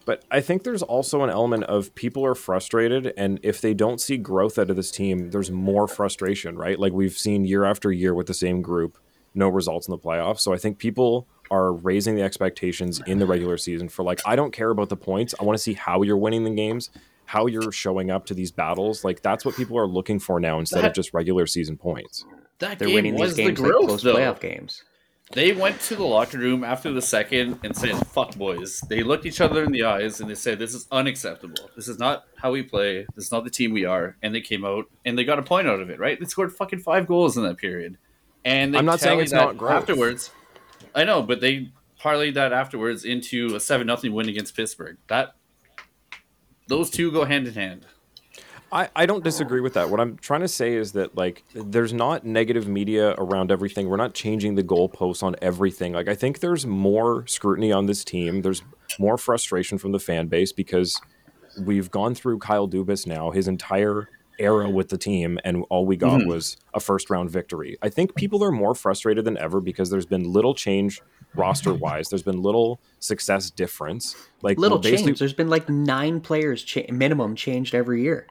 But 0.05 0.23
I 0.31 0.41
think 0.41 0.63
there's 0.63 0.81
also 0.81 1.23
an 1.23 1.29
element 1.29 1.65
of 1.65 1.93
people 1.95 2.25
are 2.25 2.35
frustrated, 2.35 3.13
and 3.17 3.39
if 3.43 3.61
they 3.61 3.73
don't 3.73 4.01
see 4.01 4.17
growth 4.17 4.57
out 4.57 4.69
of 4.69 4.75
this 4.75 4.91
team, 4.91 5.29
there's 5.29 5.51
more 5.51 5.87
frustration, 5.87 6.57
right? 6.57 6.79
Like 6.79 6.91
we've 6.91 7.17
seen 7.17 7.45
year 7.45 7.65
after 7.65 7.91
year 7.91 8.13
with 8.15 8.27
the 8.27 8.33
same 8.33 8.61
group, 8.61 8.97
no 9.35 9.47
results 9.47 9.87
in 9.87 9.91
the 9.91 9.99
playoffs. 9.99 10.39
So 10.39 10.53
I 10.53 10.57
think 10.57 10.79
people 10.79 11.27
are 11.51 11.73
raising 11.73 12.15
the 12.15 12.23
expectations 12.23 13.01
in 13.05 13.19
the 13.19 13.25
regular 13.25 13.57
season 13.57 13.89
for 13.89 14.03
like, 14.03 14.21
I 14.25 14.35
don't 14.35 14.51
care 14.51 14.69
about 14.69 14.89
the 14.89 14.97
points. 14.97 15.35
I 15.39 15.43
want 15.43 15.57
to 15.57 15.61
see 15.61 15.73
how 15.73 16.01
you're 16.01 16.17
winning 16.17 16.45
the 16.45 16.51
games, 16.51 16.89
how 17.25 17.45
you're 17.45 17.71
showing 17.71 18.09
up 18.09 18.25
to 18.27 18.33
these 18.33 18.51
battles. 18.51 19.03
Like 19.03 19.21
that's 19.21 19.45
what 19.45 19.55
people 19.55 19.77
are 19.77 19.87
looking 19.87 20.17
for 20.19 20.39
now 20.39 20.59
instead 20.59 20.85
of 20.85 20.93
just 20.93 21.13
regular 21.13 21.45
season 21.45 21.77
points. 21.77 22.25
that 22.59 22.79
They're 22.79 22.87
game 22.87 22.95
winning 22.95 23.15
was 23.15 23.35
these 23.35 23.45
games 23.45 23.59
the 23.59 23.63
like 23.63 23.71
growth, 23.71 23.87
close 23.87 24.03
though. 24.03 24.15
playoff 24.15 24.39
games. 24.39 24.83
They 25.33 25.53
went 25.53 25.79
to 25.81 25.95
the 25.95 26.03
locker 26.03 26.37
room 26.37 26.63
after 26.63 26.91
the 26.91 27.01
second 27.01 27.59
and 27.63 27.75
said, 27.75 27.95
"Fuck, 28.07 28.35
boys." 28.35 28.81
They 28.81 29.01
looked 29.01 29.25
each 29.25 29.39
other 29.39 29.63
in 29.63 29.71
the 29.71 29.83
eyes 29.83 30.19
and 30.19 30.29
they 30.29 30.35
said, 30.35 30.59
"This 30.59 30.73
is 30.73 30.87
unacceptable. 30.91 31.69
This 31.75 31.87
is 31.87 31.97
not 31.97 32.25
how 32.35 32.51
we 32.51 32.63
play. 32.63 33.05
This 33.15 33.25
is 33.25 33.31
not 33.31 33.45
the 33.45 33.49
team 33.49 33.71
we 33.71 33.85
are." 33.85 34.17
And 34.21 34.35
they 34.35 34.41
came 34.41 34.65
out 34.65 34.85
and 35.05 35.17
they 35.17 35.23
got 35.23 35.39
a 35.39 35.43
point 35.43 35.67
out 35.67 35.79
of 35.79 35.89
it. 35.89 35.99
Right? 35.99 36.19
They 36.19 36.25
scored 36.25 36.53
fucking 36.53 36.79
five 36.79 37.07
goals 37.07 37.37
in 37.37 37.43
that 37.43 37.57
period. 37.57 37.97
And 38.43 38.73
they 38.73 38.79
I'm 38.79 38.85
not 38.85 38.99
saying 38.99 39.19
it's 39.19 39.31
not 39.31 39.57
growth. 39.57 39.71
afterwards. 39.71 40.31
I 40.93 41.05
know, 41.05 41.21
but 41.21 41.39
they 41.39 41.71
parlayed 42.01 42.33
that 42.33 42.51
afterwards 42.51 43.05
into 43.05 43.55
a 43.55 43.59
seven 43.59 43.87
nothing 43.87 44.13
win 44.13 44.27
against 44.27 44.55
Pittsburgh. 44.55 44.97
That 45.07 45.35
those 46.67 46.89
two 46.89 47.11
go 47.11 47.23
hand 47.23 47.47
in 47.47 47.53
hand. 47.53 47.85
I, 48.71 48.89
I 48.95 49.05
don't 49.05 49.23
disagree 49.23 49.59
with 49.59 49.73
that. 49.73 49.89
What 49.89 49.99
I'm 49.99 50.17
trying 50.17 50.41
to 50.41 50.47
say 50.47 50.75
is 50.75 50.93
that 50.93 51.17
like 51.17 51.43
there's 51.53 51.93
not 51.93 52.25
negative 52.25 52.67
media 52.67 53.15
around 53.17 53.51
everything. 53.51 53.89
We're 53.89 53.97
not 53.97 54.13
changing 54.13 54.55
the 54.55 54.63
goalposts 54.63 55.23
on 55.23 55.35
everything. 55.41 55.93
Like 55.93 56.07
I 56.07 56.15
think 56.15 56.39
there's 56.39 56.65
more 56.65 57.27
scrutiny 57.27 57.71
on 57.71 57.85
this 57.85 58.05
team. 58.05 58.41
There's 58.41 58.61
more 58.97 59.17
frustration 59.17 59.77
from 59.77 59.91
the 59.91 59.99
fan 59.99 60.27
base 60.27 60.51
because 60.51 61.01
we've 61.59 61.91
gone 61.91 62.15
through 62.15 62.39
Kyle 62.39 62.67
Dubas 62.67 63.05
now, 63.05 63.31
his 63.31 63.47
entire 63.47 64.07
era 64.39 64.69
with 64.69 64.89
the 64.89 64.97
team, 64.97 65.37
and 65.43 65.65
all 65.69 65.85
we 65.85 65.97
got 65.97 66.21
mm-hmm. 66.21 66.29
was 66.29 66.57
a 66.73 66.79
first 66.79 67.09
round 67.09 67.29
victory. 67.29 67.77
I 67.81 67.89
think 67.89 68.15
people 68.15 68.43
are 68.43 68.51
more 68.51 68.73
frustrated 68.73 69.25
than 69.25 69.37
ever 69.37 69.59
because 69.59 69.89
there's 69.89 70.05
been 70.05 70.23
little 70.23 70.55
change 70.55 71.01
roster 71.35 71.73
wise. 71.73 72.09
There's 72.09 72.23
been 72.23 72.41
little 72.41 72.79
success 72.99 73.51
difference. 73.51 74.15
Like 74.41 74.57
Little 74.57 74.77
we're 74.77 74.97
change. 74.97 75.19
There's 75.19 75.33
been 75.33 75.49
like 75.49 75.69
nine 75.69 76.21
players 76.21 76.63
cha- 76.63 76.89
minimum 76.89 77.35
changed 77.35 77.75
every 77.75 78.01
year. 78.01 78.27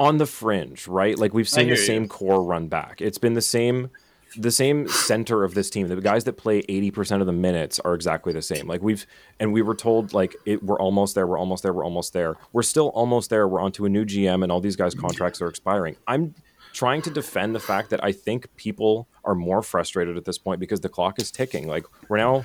On 0.00 0.16
the 0.16 0.24
fringe, 0.24 0.88
right? 0.88 1.18
Like 1.18 1.34
we've 1.34 1.48
seen 1.48 1.66
the 1.66 1.74
you. 1.74 1.76
same 1.76 2.08
core 2.08 2.42
run 2.42 2.68
back. 2.68 3.02
It's 3.02 3.18
been 3.18 3.34
the 3.34 3.42
same 3.42 3.90
the 4.36 4.50
same 4.50 4.88
center 4.88 5.44
of 5.44 5.54
this 5.54 5.68
team. 5.70 5.88
The 5.88 6.00
guys 6.00 6.22
that 6.24 6.34
play 6.34 6.62
80% 6.62 7.20
of 7.20 7.26
the 7.26 7.32
minutes 7.32 7.80
are 7.80 7.94
exactly 7.94 8.32
the 8.32 8.40
same. 8.40 8.66
Like 8.66 8.80
we've 8.80 9.04
and 9.38 9.52
we 9.52 9.60
were 9.60 9.74
told 9.74 10.14
like 10.14 10.34
it, 10.46 10.62
we're 10.62 10.80
almost 10.80 11.14
there, 11.14 11.26
we're 11.26 11.38
almost 11.38 11.62
there, 11.62 11.74
we're 11.74 11.84
almost 11.84 12.14
there. 12.14 12.36
We're 12.52 12.62
still 12.62 12.88
almost 12.88 13.28
there. 13.28 13.46
We're 13.46 13.60
onto 13.60 13.84
a 13.84 13.90
new 13.90 14.06
GM 14.06 14.42
and 14.42 14.50
all 14.50 14.60
these 14.60 14.76
guys 14.76 14.94
mm-hmm. 14.94 15.06
contracts 15.06 15.42
are 15.42 15.48
expiring. 15.48 15.96
I'm 16.06 16.34
trying 16.72 17.02
to 17.02 17.10
defend 17.10 17.54
the 17.54 17.60
fact 17.60 17.90
that 17.90 18.02
I 18.04 18.12
think 18.12 18.54
people 18.56 19.08
are 19.24 19.34
more 19.34 19.62
frustrated 19.62 20.16
at 20.16 20.24
this 20.24 20.38
point 20.38 20.60
because 20.60 20.80
the 20.80 20.88
clock 20.88 21.20
is 21.20 21.30
ticking. 21.30 21.66
Like 21.68 21.84
we're 22.08 22.16
now 22.18 22.44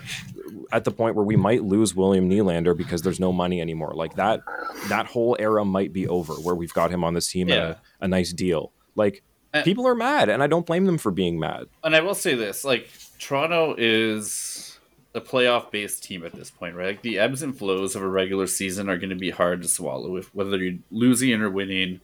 at 0.72 0.84
the 0.84 0.92
point 0.92 1.16
where 1.16 1.24
we 1.26 1.36
might 1.36 1.64
lose 1.64 1.96
William 1.96 2.30
Nylander 2.30 2.76
because 2.76 3.02
there's 3.02 3.20
no 3.20 3.32
money 3.32 3.62
anymore. 3.62 3.94
Like 3.94 4.16
that 4.16 4.42
that 4.90 5.06
whole 5.06 5.36
era 5.40 5.64
might 5.64 5.94
be 5.94 6.08
over 6.08 6.34
where 6.34 6.56
we've 6.56 6.74
got 6.74 6.92
him 6.92 7.04
on 7.04 7.14
this 7.14 7.28
team 7.32 7.48
Yeah. 7.50 7.56
at 7.56 7.62
a, 7.62 7.78
a 8.02 8.08
nice 8.08 8.34
deal. 8.34 8.72
Like 8.96 9.24
Uh, 9.54 9.64
people 9.64 9.88
are 9.88 9.96
mad 9.96 10.28
and 10.30 10.44
I 10.44 10.48
don't 10.48 10.66
blame 10.66 10.86
them 10.86 10.98
for 10.98 11.12
being 11.12 11.40
mad. 11.40 11.66
And 11.84 11.96
I 11.96 12.02
will 12.02 12.16
say 12.16 12.36
this: 12.36 12.66
like 12.66 12.90
Toronto 13.20 13.76
is 13.78 14.78
a 15.14 15.22
playoff-based 15.22 16.04
team 16.04 16.26
at 16.26 16.34
this 16.34 16.52
point, 16.52 16.76
right? 16.76 16.88
Like 16.88 17.02
the 17.02 17.20
ebbs 17.20 17.42
and 17.42 17.58
flows 17.58 17.96
of 17.96 18.02
a 18.02 18.08
regular 18.08 18.48
season 18.48 18.90
are 18.90 18.98
going 18.98 19.12
to 19.12 19.16
be 19.16 19.30
hard 19.30 19.62
to 19.62 19.68
swallow. 19.70 20.18
If 20.18 20.34
whether 20.36 20.58
you're 20.58 20.80
losing 20.92 21.32
or 21.42 21.50
winning, 21.50 22.02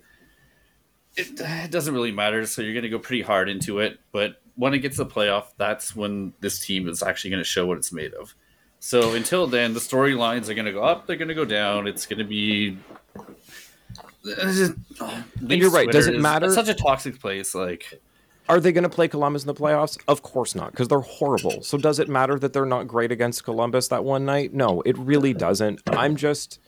it, 1.16 1.40
it 1.40 1.72
doesn't 1.72 1.94
really 1.94 2.12
matter. 2.12 2.46
So 2.46 2.62
you're 2.62 2.74
going 2.74 2.84
to 2.84 2.90
go 2.90 3.00
pretty 3.00 3.22
hard 3.22 3.50
into 3.50 3.80
it. 3.80 4.00
But 4.12 4.42
when 4.56 4.74
it 4.74 4.80
gets 4.80 4.98
to 4.98 5.04
the 5.04 5.10
playoff, 5.10 5.46
that's 5.58 5.96
when 5.96 6.34
this 6.40 6.60
team 6.60 6.88
is 6.88 7.02
actually 7.04 7.32
going 7.32 7.42
to 7.42 7.50
show 7.50 7.66
what 7.66 7.78
it's 7.78 7.92
made 7.92 8.14
of. 8.14 8.36
So 8.80 9.14
until 9.14 9.46
then, 9.46 9.74
the 9.74 9.80
storylines 9.80 10.50
are 10.50 10.56
going 10.56 10.66
to 10.66 10.72
go 10.72 10.84
up. 10.84 11.06
They're 11.06 11.16
going 11.16 11.28
to 11.28 11.36
go 11.36 11.46
down. 11.46 11.88
It's 11.88 12.06
going 12.06 12.20
to 12.20 12.26
be. 12.26 12.78
Uh, 13.18 14.70
uh, 15.00 15.22
you're 15.40 15.70
right. 15.70 15.90
Does 15.90 16.08
it 16.08 16.20
matter? 16.20 16.48
It's 16.48 16.56
such 16.56 16.70
a 16.70 16.74
toxic 16.74 17.20
place. 17.20 17.54
Like 17.54 18.02
Are 18.50 18.60
they 18.60 18.72
going 18.72 18.84
to 18.84 18.90
play 18.90 19.08
Columbus 19.08 19.44
in 19.44 19.48
the 19.48 19.54
playoffs? 19.54 19.98
Of 20.08 20.24
course 20.24 20.56
not, 20.56 20.72
because 20.72 20.88
they're 20.88 21.00
horrible. 21.00 21.62
So 21.62 21.78
does 21.78 22.00
it 22.00 22.10
matter 22.10 22.38
that 22.40 22.54
they're 22.54 22.66
not 22.66 22.88
great 22.88 23.12
against 23.12 23.44
Columbus 23.44 23.88
that 23.90 24.04
one 24.04 24.26
night? 24.26 24.54
No, 24.54 24.82
it 24.82 24.98
really 24.98 25.34
doesn't. 25.34 25.82
I'm 25.88 26.16
just, 26.16 26.60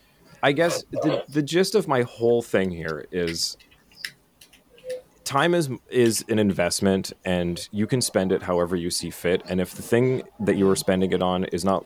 I 0.42 0.52
guess 0.52 0.84
the 0.92 1.24
the 1.30 1.42
gist 1.42 1.76
of 1.76 1.88
my 1.88 2.04
whole 2.04 2.42
thing 2.42 2.72
here 2.72 3.06
is, 3.12 3.58
time 5.24 5.54
is 5.54 5.70
is 5.90 6.24
an 6.30 6.40
investment, 6.40 7.14
and 7.26 7.68
you 7.72 7.88
can 7.88 8.02
spend 8.02 8.32
it 8.32 8.44
however 8.44 8.76
you 8.76 8.90
see 8.90 9.10
fit. 9.10 9.42
And 9.48 9.62
if 9.62 9.74
the 9.74 9.82
thing 9.82 10.24
that 10.40 10.56
you 10.58 10.70
are 10.70 10.76
spending 10.76 11.12
it 11.12 11.22
on 11.22 11.46
is 11.46 11.64
not 11.64 11.86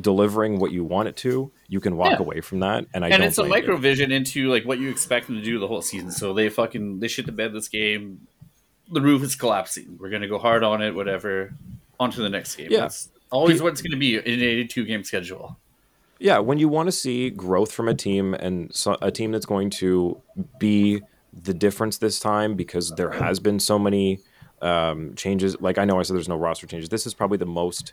delivering 0.00 0.58
what 0.58 0.72
you 0.72 0.82
want 0.84 1.08
it 1.08 1.16
to, 1.16 1.50
you 1.68 1.80
can 1.80 1.96
walk 1.96 2.12
Yeah. 2.12 2.18
away 2.18 2.40
from 2.40 2.60
that. 2.60 2.86
And 2.92 3.04
I 3.04 3.08
and 3.10 3.22
it's 3.22 3.38
a 3.38 3.44
microvision 3.44 4.10
into 4.10 4.50
like 4.50 4.64
what 4.64 4.78
you 4.78 4.90
expect 4.90 5.26
them 5.28 5.36
to 5.36 5.42
do 5.42 5.58
the 5.58 5.68
whole 5.68 5.82
season. 5.82 6.10
So 6.10 6.32
they 6.32 6.48
fucking 6.48 7.00
they 7.00 7.08
shit 7.08 7.26
the 7.26 7.32
bed 7.32 7.52
this 7.52 7.68
game. 7.68 8.26
The 8.90 9.00
roof 9.00 9.22
is 9.22 9.34
collapsing. 9.36 9.96
We're 10.00 10.10
gonna 10.10 10.28
go 10.28 10.38
hard 10.38 10.62
on 10.64 10.82
it. 10.82 10.94
Whatever. 10.94 11.54
On 12.00 12.10
to 12.10 12.20
the 12.20 12.28
next 12.28 12.56
game. 12.56 12.68
Yeah. 12.70 12.80
That's 12.80 13.08
always 13.30 13.62
what 13.62 13.72
it's 13.72 13.82
gonna 13.82 13.96
be 13.96 14.16
in 14.16 14.22
an 14.24 14.42
82 14.42 14.84
game 14.84 15.04
schedule. 15.04 15.58
Yeah, 16.18 16.38
when 16.38 16.58
you 16.58 16.68
want 16.68 16.86
to 16.86 16.92
see 16.92 17.28
growth 17.30 17.72
from 17.72 17.88
a 17.88 17.94
team 17.94 18.34
and 18.34 18.74
so, 18.74 18.96
a 19.02 19.10
team 19.10 19.32
that's 19.32 19.46
going 19.46 19.68
to 19.70 20.20
be 20.58 21.02
the 21.42 21.54
difference 21.54 21.98
this 21.98 22.20
time 22.20 22.54
because 22.54 22.90
there 22.90 23.10
has 23.10 23.40
been 23.40 23.58
so 23.58 23.78
many 23.78 24.20
um, 24.62 25.14
changes. 25.14 25.60
Like 25.60 25.78
I 25.78 25.84
know 25.84 25.98
I 25.98 26.02
said 26.02 26.16
there's 26.16 26.28
no 26.28 26.36
roster 26.36 26.66
changes. 26.66 26.88
This 26.88 27.06
is 27.06 27.14
probably 27.14 27.38
the 27.38 27.46
most 27.46 27.92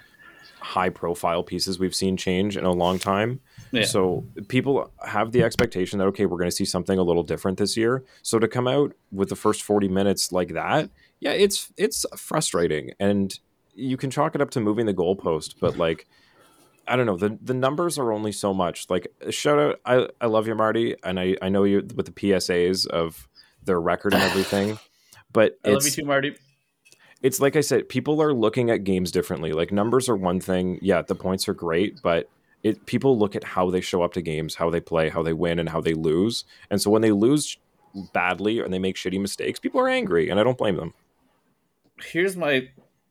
high 0.60 0.90
profile 0.90 1.44
pieces 1.44 1.80
we've 1.80 1.96
seen 1.96 2.16
change 2.16 2.56
in 2.56 2.66
a 2.66 2.72
long 2.72 3.00
time. 3.00 3.40
Yeah. 3.72 3.84
So 3.84 4.24
people 4.48 4.92
have 5.06 5.32
the 5.32 5.44
expectation 5.44 5.98
that 6.00 6.06
okay, 6.06 6.26
we're 6.26 6.38
going 6.38 6.50
to 6.50 6.56
see 6.56 6.66
something 6.66 6.98
a 6.98 7.04
little 7.04 7.24
different 7.24 7.58
this 7.58 7.76
year. 7.76 8.04
So 8.22 8.38
to 8.40 8.48
come 8.48 8.68
out 8.68 8.94
with 9.12 9.30
the 9.30 9.36
first 9.36 9.64
40 9.64 9.88
minutes 9.88 10.32
like 10.32 10.50
that, 10.50 10.90
yeah, 11.20 11.32
it's 11.32 11.72
it's 11.78 12.06
frustrating 12.16 12.92
and 13.00 13.38
you 13.74 13.98
can 13.98 14.12
chalk 14.12 14.36
it 14.36 14.42
up 14.42 14.52
to 14.52 14.60
moving 14.60 14.86
the 14.86 14.94
goalpost, 14.94 15.56
but 15.60 15.78
like 15.78 16.08
I 16.88 16.96
don't 16.96 17.06
know. 17.06 17.18
The 17.18 17.38
the 17.42 17.54
numbers 17.54 17.98
are 17.98 18.12
only 18.12 18.32
so 18.32 18.54
much. 18.54 18.90
Like 18.90 19.08
shout 19.30 19.60
out 19.60 19.80
I, 19.86 20.08
I 20.20 20.28
love 20.28 20.48
you, 20.48 20.56
Marty, 20.56 20.96
and 21.04 21.20
I, 21.20 21.36
I 21.42 21.50
know 21.50 21.64
you 21.64 21.88
with 21.96 22.06
the 22.06 22.12
PSAs 22.12 22.86
of 22.88 23.28
their 23.64 23.80
record 23.80 24.14
and 24.14 24.24
everything. 24.24 24.78
But 25.34 25.58
I 25.64 25.70
love 25.70 25.86
you 25.86 25.92
too, 25.92 26.04
Marty. 26.04 26.36
it's 27.22 27.40
like 27.40 27.56
I 27.56 27.62
said, 27.62 27.88
people 27.88 28.22
are 28.22 28.34
looking 28.34 28.70
at 28.70 28.84
games 28.84 29.14
differently. 29.14 29.54
Like 29.54 29.72
numbers 29.72 30.10
are 30.10 30.16
one 30.18 30.42
thing. 30.42 30.78
Yeah, 30.82 31.04
the 31.04 31.16
points 31.16 31.48
are 31.48 31.54
great, 31.54 32.02
but 32.02 32.30
it 32.64 32.86
people 32.86 33.18
look 33.18 33.34
at 33.34 33.46
how 33.46 33.70
they 33.70 33.80
show 33.80 34.04
up 34.04 34.12
to 34.16 34.22
games, 34.22 34.56
how 34.56 34.70
they 34.70 34.82
play, 34.82 35.08
how 35.08 35.24
they 35.24 35.32
win, 35.32 35.58
and 35.58 35.70
how 35.70 35.80
they 35.80 35.94
lose. 35.94 36.44
And 36.70 36.82
so 36.82 36.92
when 36.92 37.02
they 37.02 37.14
lose 37.14 37.58
badly 38.12 38.60
and 38.60 38.74
they 38.74 38.80
make 38.80 38.98
shitty 38.98 39.22
mistakes, 39.22 39.58
people 39.58 39.80
are 39.80 39.88
angry, 39.88 40.30
and 40.30 40.38
I 40.38 40.44
don't 40.44 40.58
blame 40.58 40.76
them. 40.76 40.94
Here's 42.04 42.36
my 42.36 42.68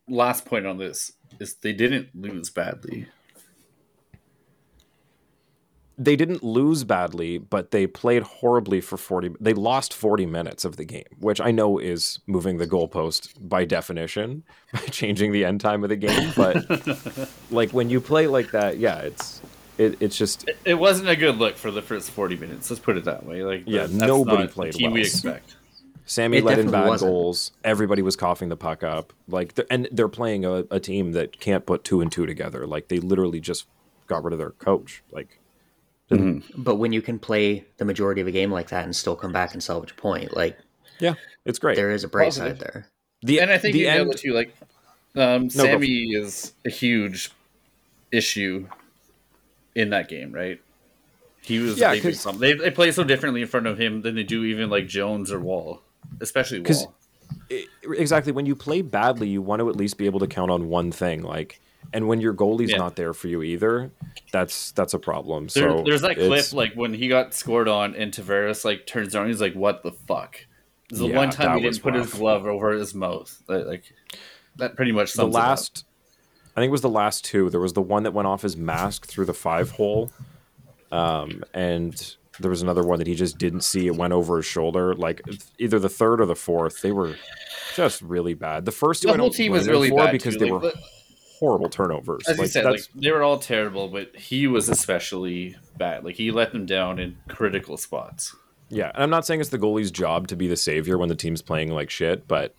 last 0.09 0.45
point 0.45 0.67
on 0.67 0.77
this: 0.77 1.13
is 1.39 1.55
they 1.55 1.73
didn't 1.73 2.09
lose 2.15 2.51
badly. 2.51 3.07
They 6.03 6.17
didn't 6.17 6.43
lose 6.43 6.83
badly, 6.85 7.37
but 7.37 7.73
they 7.73 7.87
played 7.87 8.23
horribly 8.23 8.81
for 8.81 8.97
40 8.97 9.35
they 9.39 9.53
lost 9.53 9.93
40 9.93 10.25
minutes 10.25 10.65
of 10.65 10.77
the 10.77 10.85
game, 10.87 11.05
which 11.19 11.43
I 11.43 11.51
know 11.51 11.79
is 11.79 12.21
moving 12.27 12.57
the 12.57 12.67
goalpost 12.67 13.35
by 13.39 13.67
definition 13.67 14.45
by 14.73 14.81
changing 14.81 15.33
the 15.33 15.45
end 15.45 15.61
time 15.61 15.83
of 15.85 15.91
the 15.91 15.97
game, 15.97 16.33
but 16.35 17.29
like 17.51 17.73
when 17.73 17.91
you 17.91 18.01
play 18.01 18.27
like 18.27 18.51
that, 18.53 18.79
yeah, 18.79 19.01
it's 19.01 19.43
it, 19.77 19.97
it's 20.01 20.17
just 20.17 20.49
It 20.65 20.75
wasn't 20.75 21.09
a 21.11 21.17
good 21.17 21.37
look 21.37 21.57
for 21.57 21.71
the 21.71 21.83
first 21.83 22.11
40 22.11 22.37
minutes. 22.37 22.71
Let's 22.71 22.81
put 22.81 22.97
it 22.97 23.05
that 23.05 23.25
way. 23.25 23.43
Like, 23.43 23.65
Yeah, 23.67 23.81
that's 23.83 23.93
nobody 23.93 24.37
not 24.39 24.49
the 24.49 24.53
played 24.55 24.73
team 24.75 24.93
we 24.93 25.01
expect. 25.01 25.57
Sammy 26.05 26.39
It 26.39 26.45
let 26.45 26.59
in 26.59 26.71
bad 26.71 26.89
wasn't. 26.89 27.11
goals. 27.11 27.53
Everybody 27.63 28.03
was 28.03 28.17
coughing 28.17 28.49
the 28.49 28.57
puck 28.57 28.83
up. 28.83 29.13
Like, 29.29 29.55
they're, 29.55 29.67
and 29.71 29.89
they're 29.93 30.09
playing 30.09 30.45
a, 30.45 30.65
a 30.71 30.81
team 30.81 31.13
that 31.13 31.41
can't 31.41 31.65
put 31.65 31.85
two 31.85 32.01
and 32.01 32.11
two 32.11 32.27
together. 32.27 32.67
Like, 32.67 32.89
they 32.89 32.99
literally 32.99 33.41
just 33.41 33.67
got 34.07 34.25
rid 34.25 34.33
of 34.33 34.39
their 34.39 34.51
coach. 34.51 35.03
Like, 35.13 35.39
But 36.57 36.77
when 36.77 36.93
you 36.93 37.03
can 37.03 37.19
play 37.19 37.65
the 37.77 37.85
majority 37.85 38.21
of 38.21 38.27
a 38.27 38.33
game 38.33 38.51
like 38.51 38.69
that 38.71 38.85
and 38.85 38.95
still 38.95 39.15
come 39.17 39.33
back 39.33 39.53
and 39.55 39.63
salvage 39.63 39.93
a 39.93 39.95
point, 39.95 40.37
like 40.37 40.59
yeah, 40.99 41.15
it's 41.45 41.59
great. 41.59 41.77
there 41.77 41.91
is 41.93 42.03
a 42.05 42.09
bright 42.09 42.27
Positive. 42.27 42.59
side 42.59 42.67
there. 42.67 42.87
The 43.23 43.41
and 43.41 43.51
I 43.51 43.59
think 43.59 43.75
the 43.75 43.81
you 43.81 43.87
nailed 43.87 44.09
end. 44.09 44.15
it 44.15 44.19
too. 44.19 44.33
Like, 44.33 44.55
um, 45.17 45.45
go 45.49 45.65
Sammy 45.65 46.13
is 46.15 46.53
a 46.67 46.71
huge 46.71 47.31
issue 48.13 48.67
in 49.75 49.91
that 49.91 50.09
game, 50.09 50.33
right? 50.33 50.61
He 51.43 51.59
was 51.61 51.79
Yeah, 51.79 51.91
a 51.91 51.95
big, 51.95 52.03
big 52.03 52.13
'cause- 52.15 52.23
problem. 52.23 52.41
They, 52.41 52.53
they 52.55 52.71
play 52.71 52.91
so 52.93 53.05
differently 53.05 53.41
in 53.43 53.47
front 53.49 53.67
of 53.67 53.79
him 53.79 54.03
than 54.03 54.15
they 54.15 54.25
do 54.25 54.45
even 54.45 54.69
like 54.69 54.89
Jones 54.89 55.31
or 55.33 55.39
Woll, 55.41 55.81
especially 56.21 56.61
'Cause- 56.63 56.87
Woll. 56.87 56.95
exactly 57.99 58.33
when 58.33 58.47
you 58.47 58.57
play 58.57 58.83
badly, 58.83 59.29
you 59.29 59.41
want 59.43 59.61
to 59.61 59.69
at 59.71 59.77
least 59.77 59.97
be 59.97 60.07
able 60.07 60.21
to 60.21 60.27
count 60.27 60.51
on 60.51 60.69
one 60.69 60.91
thing. 60.93 61.23
Like, 61.23 61.61
and 61.93 62.07
when 62.09 62.21
your 62.21 62.35
goalie's 62.35 62.71
Yeah. 62.71 62.79
not 62.79 62.97
there 62.97 63.13
for 63.13 63.29
you 63.29 63.43
either, 63.43 63.91
that's 64.33 64.73
that's 64.73 64.95
a 64.95 64.99
problem. 64.99 65.49
There, 65.55 65.71
so 65.79 65.83
there's 65.85 66.03
that 66.03 66.17
clip 66.17 66.53
like 66.53 66.75
when 66.75 66.95
he 66.95 67.09
got 67.09 67.35
scored 67.35 67.69
on 67.69 67.95
and 67.95 68.13
Tavares 68.13 68.65
like 68.65 68.87
turns 68.87 69.15
around, 69.15 69.29
he's 69.29 69.41
like, 69.41 69.55
"What 69.55 69.83
the 69.83 69.93
fuck?" 69.93 70.37
The 70.91 71.07
Yeah, 71.07 71.17
one 71.17 71.31
time 71.31 71.57
he 71.59 71.63
didn't 71.65 71.83
put 71.83 71.95
his 71.95 72.13
glove 72.13 72.47
over 72.47 72.73
his 72.73 72.95
mouth. 72.95 73.41
Like, 73.49 73.85
that 74.57 74.75
pretty 74.77 74.93
much 74.93 75.13
the 75.13 75.19
sums 75.23 75.37
up. 75.37 75.41
last 75.43 75.85
I 76.57 76.61
think 76.61 76.69
it 76.71 76.73
was 76.73 76.81
the 76.81 76.89
last 76.89 77.25
two. 77.25 77.49
There 77.49 77.61
was 77.61 77.75
the 77.75 77.81
one 77.83 78.03
that 78.03 78.13
went 78.13 78.27
off 78.27 78.43
his 78.43 78.57
mask 78.57 79.07
through 79.07 79.27
the 79.27 79.33
five 79.35 79.71
hole. 79.71 80.11
Um, 80.91 81.45
and 81.55 82.17
there 82.41 82.51
was 82.51 82.61
another 82.63 82.83
one 82.83 82.99
that 82.99 83.07
he 83.07 83.15
just 83.15 83.39
didn't 83.39 83.61
see. 83.61 83.87
It 83.87 83.95
went 83.95 84.13
over 84.13 84.39
his 84.39 84.47
shoulder. 84.47 84.95
Like 84.95 85.23
either 85.59 85.79
the 85.79 85.89
third 85.89 86.21
or 86.21 86.27
the 86.27 86.35
fourth, 86.35 86.83
they 86.83 86.91
were 86.91 87.15
just 87.77 88.03
really 88.03 88.35
bad. 88.35 88.65
The 88.65 88.73
first 88.73 89.03
two 89.03 89.13
The 89.13 89.17
whole 89.19 89.31
team 89.31 89.53
was 89.53 89.69
really 89.69 89.91
bad 89.93 90.11
because 90.11 90.35
too. 90.35 90.41
they 90.41 90.51
Like, 90.51 90.63
were 90.63 90.71
the- 90.71 90.79
horrible 91.41 91.69
turnovers. 91.71 92.29
As 92.29 92.39
you 92.39 92.47
said, 92.47 92.65
like 92.67 92.83
they 92.95 93.11
were 93.11 93.23
all 93.23 93.39
terrible, 93.39 93.89
but 93.89 94.15
he 94.15 94.47
was 94.47 94.69
especially 94.69 95.57
bad. 95.79 96.05
Like 96.05 96.15
he 96.15 96.31
let 96.31 96.53
them 96.53 96.67
down 96.67 96.99
in 97.01 97.17
critical 97.29 97.77
spots. 97.77 98.37
yeah. 98.69 98.93
And 98.95 99.03
I'm 99.03 99.11
not 99.11 99.27
saying 99.27 99.41
it's 99.41 99.49
the 99.51 99.59
goalie's 99.59 99.91
job 99.91 100.29
to 100.29 100.37
be 100.37 100.47
the 100.47 100.57
savior 100.57 100.99
when 100.99 101.09
the 101.09 101.17
team's 101.17 101.43
playing 101.43 101.71
like 101.73 101.91
shit, 101.91 102.29
but 102.29 102.55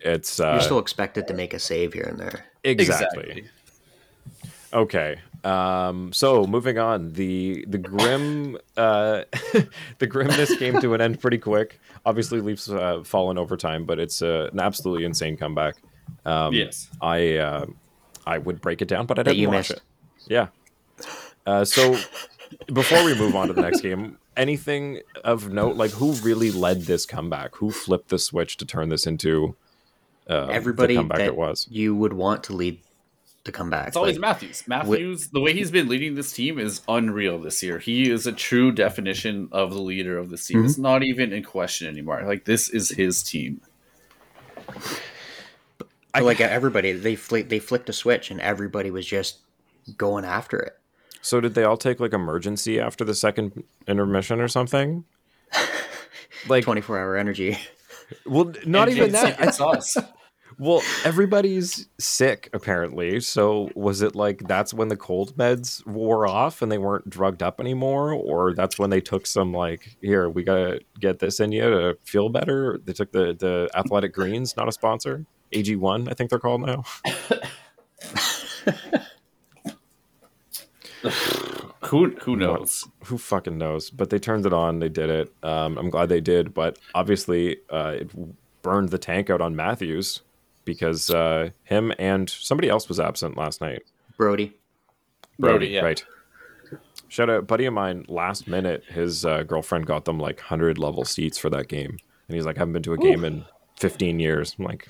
it's 0.00 0.40
uh, 0.40 0.50
You're 0.52 0.60
still 0.60 0.78
expected 0.78 1.26
to 1.28 1.34
make 1.34 1.54
a 1.54 1.58
save 1.58 1.94
here 1.94 2.04
and 2.04 2.18
there. 2.18 2.44
exactly. 2.64 3.46
Okay. 4.72 5.18
Um, 5.44 6.12
so 6.12 6.44
moving 6.44 6.76
on, 6.78 7.12
the 7.12 7.64
the 7.68 7.78
grim 7.78 8.58
uh, 8.76 9.22
the 9.98 10.06
grimness 10.06 10.56
came 10.56 10.80
to 10.80 10.94
an 10.94 11.00
end 11.00 11.20
pretty 11.20 11.38
quick. 11.38 11.80
Obviously, 12.04 12.40
Leafs 12.40 12.68
uh, 12.68 13.02
fall 13.04 13.30
in 13.30 13.38
overtime, 13.38 13.84
but 13.84 14.00
it's 14.00 14.22
uh, 14.22 14.50
an 14.52 14.58
absolutely 14.58 15.04
insane 15.04 15.36
comeback. 15.36 15.76
Um, 16.24 16.52
yes. 16.52 16.88
I 17.00 17.36
uh, 17.36 17.66
I 18.26 18.38
would 18.38 18.60
break 18.60 18.82
it 18.82 18.88
down, 18.88 19.06
but 19.06 19.18
I 19.18 19.22
That 19.22 19.30
didn't 19.30 19.40
you 19.42 19.48
watch 19.48 19.70
missed. 19.70 19.72
it. 19.72 19.82
Yeah. 20.28 20.48
Uh, 21.46 21.64
so 21.64 21.96
before 22.72 23.04
we 23.04 23.14
move 23.14 23.36
on 23.36 23.48
to 23.48 23.52
the 23.54 23.62
next 23.62 23.80
game, 23.82 24.18
anything 24.36 25.00
of 25.24 25.52
note? 25.52 25.76
Like 25.76 25.92
who 25.92 26.12
really 26.14 26.50
led 26.50 26.82
this 26.82 27.06
comeback? 27.06 27.54
Who 27.56 27.70
flipped 27.70 28.08
the 28.08 28.18
switch 28.18 28.56
to 28.58 28.64
turn 28.66 28.88
this 28.88 29.06
into 29.06 29.54
uh, 30.28 30.46
Everybody 30.46 30.94
the 30.94 31.00
comeback 31.00 31.18
that 31.18 31.26
it 31.28 31.36
was? 31.36 31.68
you 31.70 31.94
would 31.94 32.12
want 32.14 32.42
to 32.44 32.52
lead 32.52 32.80
the 33.44 33.52
comeback. 33.52 33.86
It's 33.88 33.96
always 33.96 34.16
Like, 34.16 34.22
Matthews. 34.22 34.64
Matthews, 34.66 35.28
the 35.28 35.38
way 35.40 35.52
he's 35.52 35.70
been 35.70 35.86
leading 35.88 36.16
this 36.16 36.32
team 36.32 36.58
is 36.58 36.80
unreal 36.88 37.38
this 37.38 37.62
year. 37.62 37.78
He 37.78 38.10
is 38.10 38.26
a 38.26 38.32
true 38.32 38.72
definition 38.72 39.48
of 39.52 39.72
the 39.72 39.80
leader 39.80 40.18
of 40.18 40.30
the 40.30 40.36
team. 40.36 40.56
Mm-hmm. 40.58 40.66
It's 40.66 40.78
not 40.78 41.04
even 41.04 41.32
in 41.32 41.44
question 41.44 41.86
anymore. 41.86 42.24
Like 42.26 42.44
this 42.44 42.68
is 42.68 42.88
his 42.90 43.22
team. 43.22 43.60
But 46.20 46.24
like 46.26 46.40
everybody, 46.40 46.92
they 46.92 47.16
flick, 47.16 47.48
they 47.48 47.58
flicked 47.58 47.88
a 47.88 47.92
switch 47.92 48.30
and 48.30 48.40
everybody 48.40 48.90
was 48.90 49.06
just 49.06 49.38
going 49.96 50.24
after 50.24 50.58
it. 50.58 50.78
So 51.22 51.40
did 51.40 51.54
they 51.54 51.64
all 51.64 51.76
take 51.76 51.98
like 52.00 52.12
emergency 52.12 52.78
after 52.80 53.04
the 53.04 53.14
second 53.14 53.64
intermission 53.86 54.40
or 54.40 54.48
something? 54.48 55.04
Like, 56.48 56.64
Twenty 56.64 56.80
four 56.80 56.98
hour 56.98 57.16
energy. 57.16 57.58
well, 58.24 58.52
not 58.66 58.88
even 58.88 59.12
that. 59.12 59.40
It's 59.40 59.60
us. 59.60 59.96
Well, 60.58 60.82
everybody's 61.04 61.88
sick 61.98 62.48
apparently. 62.52 63.20
So 63.20 63.70
was 63.74 64.00
it 64.00 64.14
like 64.14 64.46
that's 64.46 64.72
when 64.72 64.88
the 64.88 64.96
cold 64.96 65.36
meds 65.36 65.84
wore 65.86 66.26
off 66.26 66.62
and 66.62 66.70
they 66.70 66.78
weren't 66.78 67.10
drugged 67.10 67.42
up 67.42 67.60
anymore, 67.60 68.12
or 68.12 68.54
that's 68.54 68.78
when 68.78 68.90
they 68.90 69.00
took 69.00 69.26
some 69.26 69.52
like 69.52 69.96
here 70.00 70.30
we 70.30 70.44
gotta 70.44 70.80
get 71.00 71.18
this 71.18 71.40
in 71.40 71.52
you 71.52 71.62
to 71.62 71.98
feel 72.04 72.28
better? 72.28 72.80
They 72.84 72.92
took 72.92 73.12
the 73.12 73.34
the 73.38 73.68
athletic 73.74 74.14
greens, 74.14 74.56
not 74.56 74.68
a 74.68 74.72
sponsor. 74.72 75.26
AG 75.52 75.74
one, 75.76 76.08
I 76.08 76.14
think 76.14 76.30
they're 76.30 76.38
called 76.38 76.62
now. 76.62 76.84
Who 81.86 82.10
who 82.20 82.34
knows? 82.34 82.86
Who 83.04 83.16
fucking 83.16 83.56
knows? 83.56 83.90
But 83.90 84.10
they 84.10 84.18
turned 84.18 84.44
it 84.44 84.52
on. 84.52 84.80
They 84.80 84.88
did 84.88 85.08
it. 85.08 85.32
Um, 85.44 85.78
I'm 85.78 85.88
glad 85.88 86.08
they 86.08 86.20
did. 86.20 86.52
But 86.52 86.78
obviously, 86.94 87.58
uh, 87.70 87.94
it 88.00 88.10
burned 88.62 88.88
the 88.88 88.98
tank 88.98 89.30
out 89.30 89.40
on 89.40 89.54
Matthews 89.54 90.22
because 90.64 91.10
uh, 91.10 91.50
him 91.62 91.92
and 91.98 92.28
somebody 92.28 92.68
else 92.68 92.88
was 92.88 92.98
absent 92.98 93.36
last 93.36 93.60
night. 93.60 93.82
Brodie. 94.16 94.52
Brodie, 95.38 95.68
yeah. 95.68 95.82
Right. 95.82 96.04
Shout 97.08 97.30
out, 97.30 97.46
buddy 97.46 97.66
of 97.66 97.74
mine. 97.74 98.04
Last 98.08 98.48
minute, 98.48 98.82
his 98.88 99.24
uh, 99.24 99.44
girlfriend 99.44 99.86
got 99.86 100.06
them 100.06 100.18
like 100.18 100.40
hundred 100.40 100.78
level 100.78 101.04
seats 101.04 101.38
for 101.38 101.48
that 101.50 101.68
game, 101.68 101.98
and 102.28 102.34
he's 102.34 102.44
like, 102.44 102.56
"I 102.56 102.60
haven't 102.60 102.72
been 102.72 102.82
to 102.82 102.94
a 102.94 102.98
game 102.98 103.24
in 103.24 103.44
15 103.78 104.18
years." 104.18 104.56
I'm 104.58 104.64
like, 104.64 104.88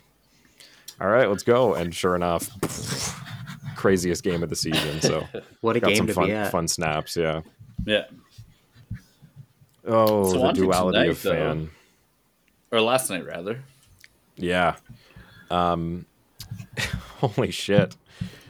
"All 1.01 1.09
right, 1.09 1.29
let's 1.29 1.43
go." 1.43 1.75
And 1.75 1.95
sure 1.95 2.15
enough, 2.17 2.49
craziest 3.77 4.23
game 4.23 4.43
of 4.43 4.49
the 4.51 4.57
season. 4.57 5.01
So 5.01 5.27
What 5.61 5.77
a 5.77 5.81
got 5.81 5.89
game 5.89 5.97
some 5.99 6.07
to 6.09 6.15
fun, 6.15 6.27
be 6.27 6.33
at. 6.33 6.51
fun 6.53 6.69
snaps. 6.69 7.17
Yeah. 7.17 7.43
Yeah. 7.85 8.05
Oh, 9.87 10.33
So 10.33 10.39
the 10.41 10.53
duality 10.53 10.99
tonight, 10.99 11.11
of 11.11 11.23
though. 11.23 11.31
fan. 11.33 11.71
Or 12.73 12.81
last 12.81 13.09
night 13.11 13.25
rather. 13.25 13.63
Yeah. 14.37 14.77
Um, 15.51 16.07
holy 17.21 17.51
shit. 17.53 17.97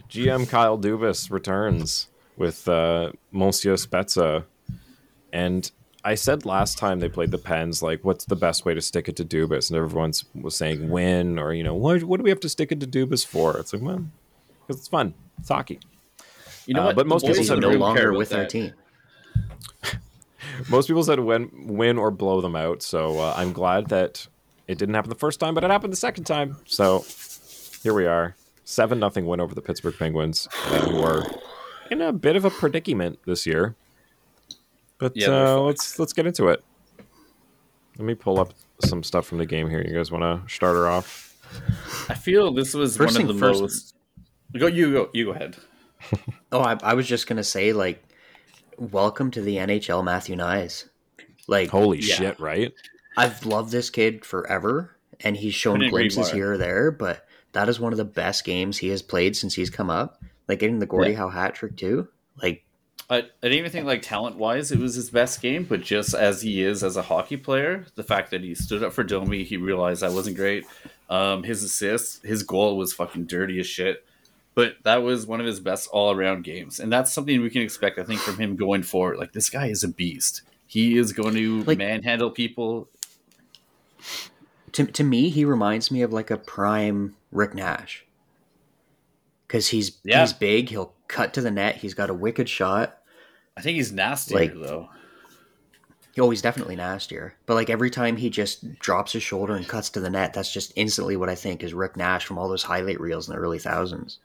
GM 0.08 0.48
Kyle 0.48 0.78
Dubas 0.78 1.30
returns 1.30 2.08
with 2.36 2.66
uh, 2.68 3.12
Monsieur 3.32 3.74
Spezza. 3.74 4.44
And 5.32 5.70
I 6.06 6.14
said 6.14 6.46
last 6.46 6.78
time 6.78 7.00
they 7.00 7.08
played 7.08 7.32
the 7.32 7.38
Pens, 7.38 7.82
like, 7.82 8.04
what's 8.04 8.26
the 8.26 8.36
best 8.36 8.64
way 8.64 8.74
to 8.74 8.80
stick 8.80 9.08
it 9.08 9.16
to 9.16 9.24
Dubas? 9.24 9.70
And 9.70 9.76
everyone 9.76 10.12
was 10.40 10.54
saying 10.56 10.88
win, 10.88 11.36
or, 11.36 11.52
you 11.52 11.64
know, 11.64 11.74
what, 11.74 12.04
what 12.04 12.18
do 12.18 12.22
we 12.22 12.30
have 12.30 12.38
to 12.40 12.48
stick 12.48 12.70
it 12.70 12.78
to 12.78 12.86
Dubas 12.86 13.26
for? 13.26 13.58
It's 13.58 13.72
like, 13.72 13.82
well, 13.82 14.04
because 14.66 14.78
it's 14.80 14.86
fun. 14.88 15.14
It's 15.40 15.48
hockey. 15.48 15.80
You 16.66 16.74
know 16.74 16.82
Uh, 16.82 16.86
what? 16.86 16.96
but 16.96 17.06
most 17.08 17.26
people 17.26 17.42
said 17.42 17.58
no 17.60 17.70
longer 17.70 18.12
with 18.12 18.32
our 18.32 18.46
team. 18.46 18.72
Most 20.70 20.86
people 20.86 21.02
said 21.02 21.18
win, 21.20 21.50
win 21.66 21.98
or 21.98 22.10
blow 22.12 22.40
them 22.40 22.54
out. 22.54 22.82
So 22.82 23.18
uh, 23.18 23.34
I'm 23.36 23.52
glad 23.52 23.88
that 23.88 24.26
it 24.68 24.78
didn't 24.78 24.94
happen 24.94 25.10
the 25.10 25.16
first 25.16 25.40
time, 25.40 25.54
but 25.54 25.64
it 25.64 25.70
happened 25.70 25.92
the 25.92 25.96
second 25.98 26.22
time. 26.24 26.56
So 26.66 27.04
here 27.82 27.92
we 27.92 28.06
are, 28.06 28.36
seven 28.64 29.00
nothing 29.00 29.26
win 29.26 29.40
over 29.40 29.54
the 29.56 29.60
Pittsburgh 29.60 29.96
Penguins, 29.98 30.48
who 30.52 31.02
are 31.02 31.24
in 31.90 32.00
a 32.00 32.12
bit 32.12 32.36
of 32.36 32.44
a 32.44 32.50
predicament 32.50 33.18
this 33.26 33.44
year. 33.44 33.74
But 34.98 35.12
Yeah, 35.16 35.28
uh, 35.54 35.60
let's 35.60 35.98
let's 35.98 36.12
get 36.12 36.26
into 36.26 36.48
it. 36.48 36.62
Let 37.98 38.04
me 38.06 38.14
pull 38.14 38.38
up 38.40 38.52
some 38.84 39.02
stuff 39.02 39.26
from 39.26 39.38
the 39.38 39.46
game 39.46 39.68
here. 39.68 39.82
You 39.82 39.94
guys 39.94 40.10
want 40.10 40.22
to 40.22 40.52
start 40.52 40.76
her 40.76 40.88
off? 40.88 41.34
I 42.08 42.14
feel 42.14 42.52
this 42.52 42.74
was 42.74 42.96
First 42.96 43.14
one 43.14 43.22
of 43.22 43.28
thing 43.28 43.36
the 43.36 43.46
first- 43.46 43.60
most. 43.62 43.94
Go 44.58 44.66
you 44.66 44.92
go 44.92 45.10
you 45.12 45.24
go 45.26 45.30
ahead. 45.32 45.56
Oh, 46.52 46.60
I, 46.60 46.78
I 46.82 46.94
was 46.94 47.06
just 47.08 47.26
gonna 47.26 47.42
say, 47.44 47.72
like, 47.72 48.02
welcome 48.78 49.30
to 49.32 49.42
the 49.42 49.56
NHL, 49.56 50.04
Matthew 50.04 50.36
Knies. 50.36 50.88
Like, 51.48 51.70
Holy 51.70 51.98
Yeah. 51.98 52.14
shit! 52.14 52.40
Right? 52.40 52.72
I've 53.16 53.44
loved 53.44 53.72
this 53.72 53.90
kid 53.90 54.24
forever, 54.24 54.96
and 55.20 55.36
he's 55.36 55.54
shown 55.54 55.78
Couldn't 55.78 55.90
glimpses 55.90 56.30
here 56.30 56.52
or 56.52 56.56
there, 56.58 56.90
but 56.92 57.26
that 57.52 57.68
is 57.68 57.80
one 57.80 57.92
of 57.92 57.96
the 57.96 58.04
best 58.04 58.44
games 58.44 58.78
he 58.78 58.88
has 58.88 59.02
played 59.02 59.36
since 59.36 59.54
he's 59.54 59.70
come 59.70 59.90
up. 59.90 60.22
Like 60.48 60.60
getting 60.60 60.78
the 60.78 60.86
Gordie 60.86 61.10
Yeah. 61.12 61.16
Howe 61.18 61.28
hat 61.30 61.54
trick 61.56 61.76
too. 61.76 62.08
Like, 62.40 62.64
I, 63.08 63.18
I 63.18 63.20
didn't 63.42 63.58
even 63.58 63.70
think 63.70 63.86
like 63.86 64.02
talent 64.02 64.36
wise 64.36 64.72
it 64.72 64.78
was 64.80 64.94
his 64.96 65.10
best 65.10 65.40
game, 65.40 65.64
but 65.64 65.80
just 65.82 66.12
as 66.14 66.42
he 66.42 66.62
is 66.62 66.82
as 66.82 66.96
a 66.96 67.02
hockey 67.02 67.36
player, 67.36 67.86
the 67.94 68.02
fact 68.02 68.30
that 68.32 68.42
he 68.42 68.54
stood 68.54 68.82
up 68.82 68.92
for 68.92 69.04
Domi, 69.04 69.44
he 69.44 69.56
realized 69.56 70.02
that 70.02 70.12
wasn't 70.12 70.36
great. 70.36 70.64
Um, 71.08 71.44
his 71.44 71.62
assist, 71.62 72.24
his 72.24 72.42
goal 72.42 72.76
was 72.76 72.92
fucking 72.92 73.26
dirty 73.26 73.60
as 73.60 73.66
shit. 73.66 74.04
But 74.56 74.76
that 74.84 75.02
was 75.02 75.26
one 75.26 75.38
of 75.38 75.46
his 75.46 75.60
best 75.60 75.88
all 75.92 76.10
around 76.10 76.42
games. 76.42 76.80
And 76.80 76.90
that's 76.90 77.12
something 77.12 77.42
we 77.42 77.50
can 77.50 77.60
expect, 77.62 77.98
I 77.98 78.04
think, 78.04 78.20
from 78.20 78.38
him 78.38 78.56
going 78.56 78.82
forward. 78.82 79.18
Like 79.18 79.32
this 79.32 79.50
guy 79.50 79.66
is 79.66 79.84
a 79.84 79.88
beast. 79.88 80.40
He 80.66 80.96
is 80.96 81.12
going 81.12 81.34
to 81.34 81.62
Like- 81.62 81.78
manhandle 81.78 82.30
people. 82.30 82.88
to 84.72 84.84
to 84.86 85.04
me, 85.04 85.28
he 85.30 85.44
reminds 85.44 85.90
me 85.90 86.02
of 86.02 86.12
like 86.12 86.30
a 86.30 86.36
prime 86.36 87.14
Rick 87.32 87.54
Nash. 87.54 88.04
Because 89.46 89.68
he's 89.68 89.98
Yeah. 90.04 90.22
he's 90.22 90.32
big, 90.32 90.70
he'll 90.70 90.92
cut 91.08 91.32
to 91.34 91.40
the 91.40 91.50
net, 91.50 91.76
he's 91.76 91.94
got 91.94 92.10
a 92.10 92.14
wicked 92.14 92.48
shot. 92.48 92.95
I 93.56 93.62
think 93.62 93.76
he's 93.76 93.92
nastier 93.92 94.38
Like- 94.38 94.54
though. 94.54 94.88
Oh, 96.18 96.30
he's 96.30 96.40
definitely 96.40 96.76
nastier. 96.76 97.34
But 97.44 97.54
like 97.54 97.68
every 97.68 97.90
time 97.90 98.16
he 98.16 98.30
just 98.30 98.78
drops 98.78 99.12
his 99.12 99.22
shoulder 99.22 99.54
and 99.54 99.68
cuts 99.68 99.90
to 99.90 100.00
the 100.00 100.08
net, 100.08 100.32
that's 100.32 100.50
just 100.50 100.72
instantly 100.74 101.14
what 101.14 101.28
I 101.28 101.34
think 101.34 101.62
is 101.62 101.74
Rick 101.74 101.94
Nash 101.96 102.24
from 102.24 102.38
all 102.38 102.48
those 102.48 102.62
highlight 102.62 102.98
reels 103.00 103.28
in 103.28 103.34
the 103.34 103.40
early 103.40 103.58
thousands. 103.58 104.18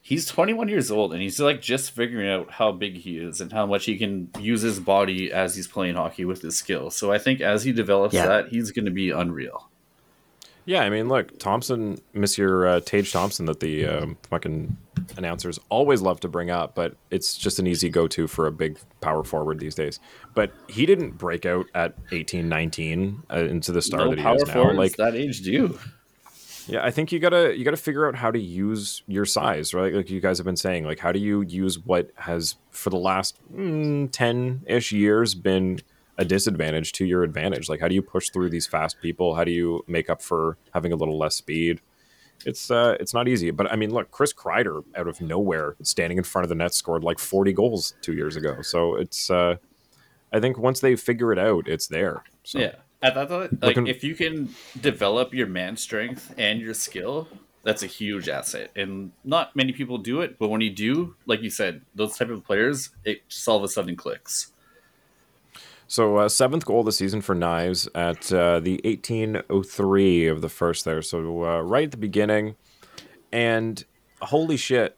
He's 0.00 0.26
21 0.26 0.68
years 0.68 0.92
old 0.92 1.12
and 1.12 1.20
he's 1.20 1.40
like 1.40 1.60
just 1.60 1.90
figuring 1.90 2.28
out 2.30 2.52
how 2.52 2.70
big 2.70 2.98
he 2.98 3.18
is 3.18 3.40
and 3.40 3.52
how 3.52 3.66
much 3.66 3.84
he 3.86 3.98
can 3.98 4.30
use 4.38 4.62
his 4.62 4.78
body 4.78 5.32
as 5.32 5.56
he's 5.56 5.66
playing 5.66 5.96
hockey 5.96 6.24
with 6.24 6.40
his 6.40 6.56
skill. 6.56 6.88
So 6.90 7.10
I 7.12 7.18
think 7.18 7.40
as 7.40 7.64
he 7.64 7.72
develops 7.72 8.14
Yeah. 8.14 8.26
that, 8.26 8.48
he's 8.50 8.70
going 8.70 8.84
to 8.84 8.90
be 8.92 9.10
unreal. 9.10 9.68
Yeah, 10.68 10.82
I 10.82 10.90
mean, 10.90 11.08
look, 11.08 11.38
Thompson, 11.38 11.98
Monsieur 12.12 12.66
uh, 12.66 12.80
Tage 12.80 13.10
Thompson, 13.10 13.46
that 13.46 13.60
the 13.60 13.86
um, 13.86 14.18
fucking 14.28 14.76
announcers 15.16 15.58
always 15.70 16.02
love 16.02 16.20
to 16.20 16.28
bring 16.28 16.50
up, 16.50 16.74
but 16.74 16.94
it's 17.10 17.38
just 17.38 17.58
an 17.58 17.66
easy 17.66 17.88
go-to 17.88 18.26
for 18.26 18.46
a 18.46 18.52
big 18.52 18.78
power 19.00 19.24
forward 19.24 19.60
these 19.60 19.74
days. 19.74 19.98
But 20.34 20.52
he 20.68 20.84
didn't 20.84 21.12
break 21.12 21.46
out 21.46 21.64
at 21.74 21.94
18, 22.12 22.50
19 22.50 23.22
uh, 23.32 23.36
into 23.44 23.72
the 23.72 23.80
star 23.80 24.00
no 24.00 24.10
that 24.10 24.18
he 24.18 24.28
is 24.28 24.46
now. 24.46 24.72
Like, 24.72 24.96
that 24.96 25.14
age 25.14 25.40
do. 25.40 25.78
yeah, 26.66 26.84
I 26.84 26.90
think 26.90 27.12
you 27.12 27.18
gotta 27.18 27.56
you 27.56 27.64
gotta 27.64 27.78
figure 27.78 28.06
out 28.06 28.14
how 28.14 28.30
to 28.30 28.38
use 28.38 29.02
your 29.06 29.24
size, 29.24 29.72
right? 29.72 29.94
Like 29.94 30.10
you 30.10 30.20
guys 30.20 30.36
have 30.36 30.44
been 30.44 30.58
saying, 30.58 30.84
like 30.84 30.98
how 30.98 31.12
do 31.12 31.18
you 31.18 31.40
use 31.40 31.78
what 31.78 32.10
has 32.16 32.56
for 32.72 32.90
the 32.90 32.98
last 32.98 33.38
ten 34.12 34.64
ish 34.66 34.92
years 34.92 35.34
been 35.34 35.80
a 36.18 36.24
disadvantage 36.24 36.92
to 36.92 37.06
your 37.06 37.22
advantage? 37.22 37.68
Like 37.68 37.80
how 37.80 37.88
do 37.88 37.94
you 37.94 38.02
push 38.02 38.28
through 38.30 38.50
these 38.50 38.66
fast 38.66 39.00
people? 39.00 39.36
How 39.36 39.44
do 39.44 39.52
you 39.52 39.84
make 39.86 40.10
up 40.10 40.20
for 40.20 40.58
having 40.74 40.92
a 40.92 40.96
little 40.96 41.16
less 41.16 41.36
speed? 41.36 41.80
It's 42.44 42.70
uh, 42.70 42.96
it's 43.00 43.14
not 43.14 43.26
easy, 43.26 43.50
but 43.50 43.70
I 43.72 43.76
mean, 43.76 43.90
look, 43.90 44.10
Chris 44.10 44.32
Kreider 44.32 44.84
out 44.96 45.08
of 45.08 45.20
nowhere, 45.20 45.74
standing 45.82 46.18
in 46.18 46.24
front 46.24 46.44
of 46.44 46.48
the 46.48 46.54
net, 46.54 46.72
scored 46.74 47.02
like 47.02 47.18
forty 47.18 47.52
goals 47.52 47.94
two 48.02 48.12
years 48.12 48.36
ago. 48.36 48.62
So 48.62 48.94
it's 48.94 49.30
uh, 49.30 49.56
I 50.32 50.40
think 50.40 50.58
once 50.58 50.80
they 50.80 50.94
figure 50.96 51.32
it 51.32 51.38
out, 51.38 51.66
it's 51.66 51.86
there. 51.86 52.24
So. 52.44 52.58
Yeah. 52.58 52.74
At 53.00 53.14
that, 53.14 53.30
like 53.30 53.62
Looking- 53.62 53.86
if 53.86 54.02
you 54.02 54.16
can 54.16 54.52
develop 54.80 55.32
your 55.32 55.46
man 55.46 55.76
strength 55.76 56.34
and 56.36 56.60
your 56.60 56.74
skill, 56.74 57.28
that's 57.62 57.84
a 57.84 57.86
huge 57.86 58.28
asset. 58.28 58.72
And 58.74 59.12
not 59.24 59.54
many 59.54 59.72
people 59.72 59.98
do 59.98 60.20
it, 60.20 60.36
but 60.36 60.48
when 60.48 60.60
you 60.60 60.70
do, 60.70 61.14
like 61.24 61.40
you 61.40 61.50
said, 61.50 61.82
those 61.94 62.16
type 62.16 62.28
of 62.28 62.44
players, 62.44 62.90
it 63.04 63.28
just 63.28 63.46
all 63.46 63.56
of 63.56 63.62
a 63.62 63.68
sudden 63.68 63.94
clicks. 63.94 64.50
So 65.88 66.18
uh, 66.18 66.28
seventh 66.28 66.66
goal 66.66 66.80
of 66.80 66.86
the 66.86 66.92
season 66.92 67.22
for 67.22 67.34
Knies 67.34 67.88
at 67.94 68.30
uh, 68.30 68.60
the 68.60 68.80
1803 68.84 70.26
of 70.26 70.42
the 70.42 70.48
first 70.48 70.84
there. 70.84 71.00
So 71.02 71.44
uh, 71.44 71.60
right 71.62 71.84
at 71.84 71.90
the 71.90 71.96
beginning, 71.96 72.56
and 73.32 73.82
holy 74.20 74.56
shit! 74.58 74.96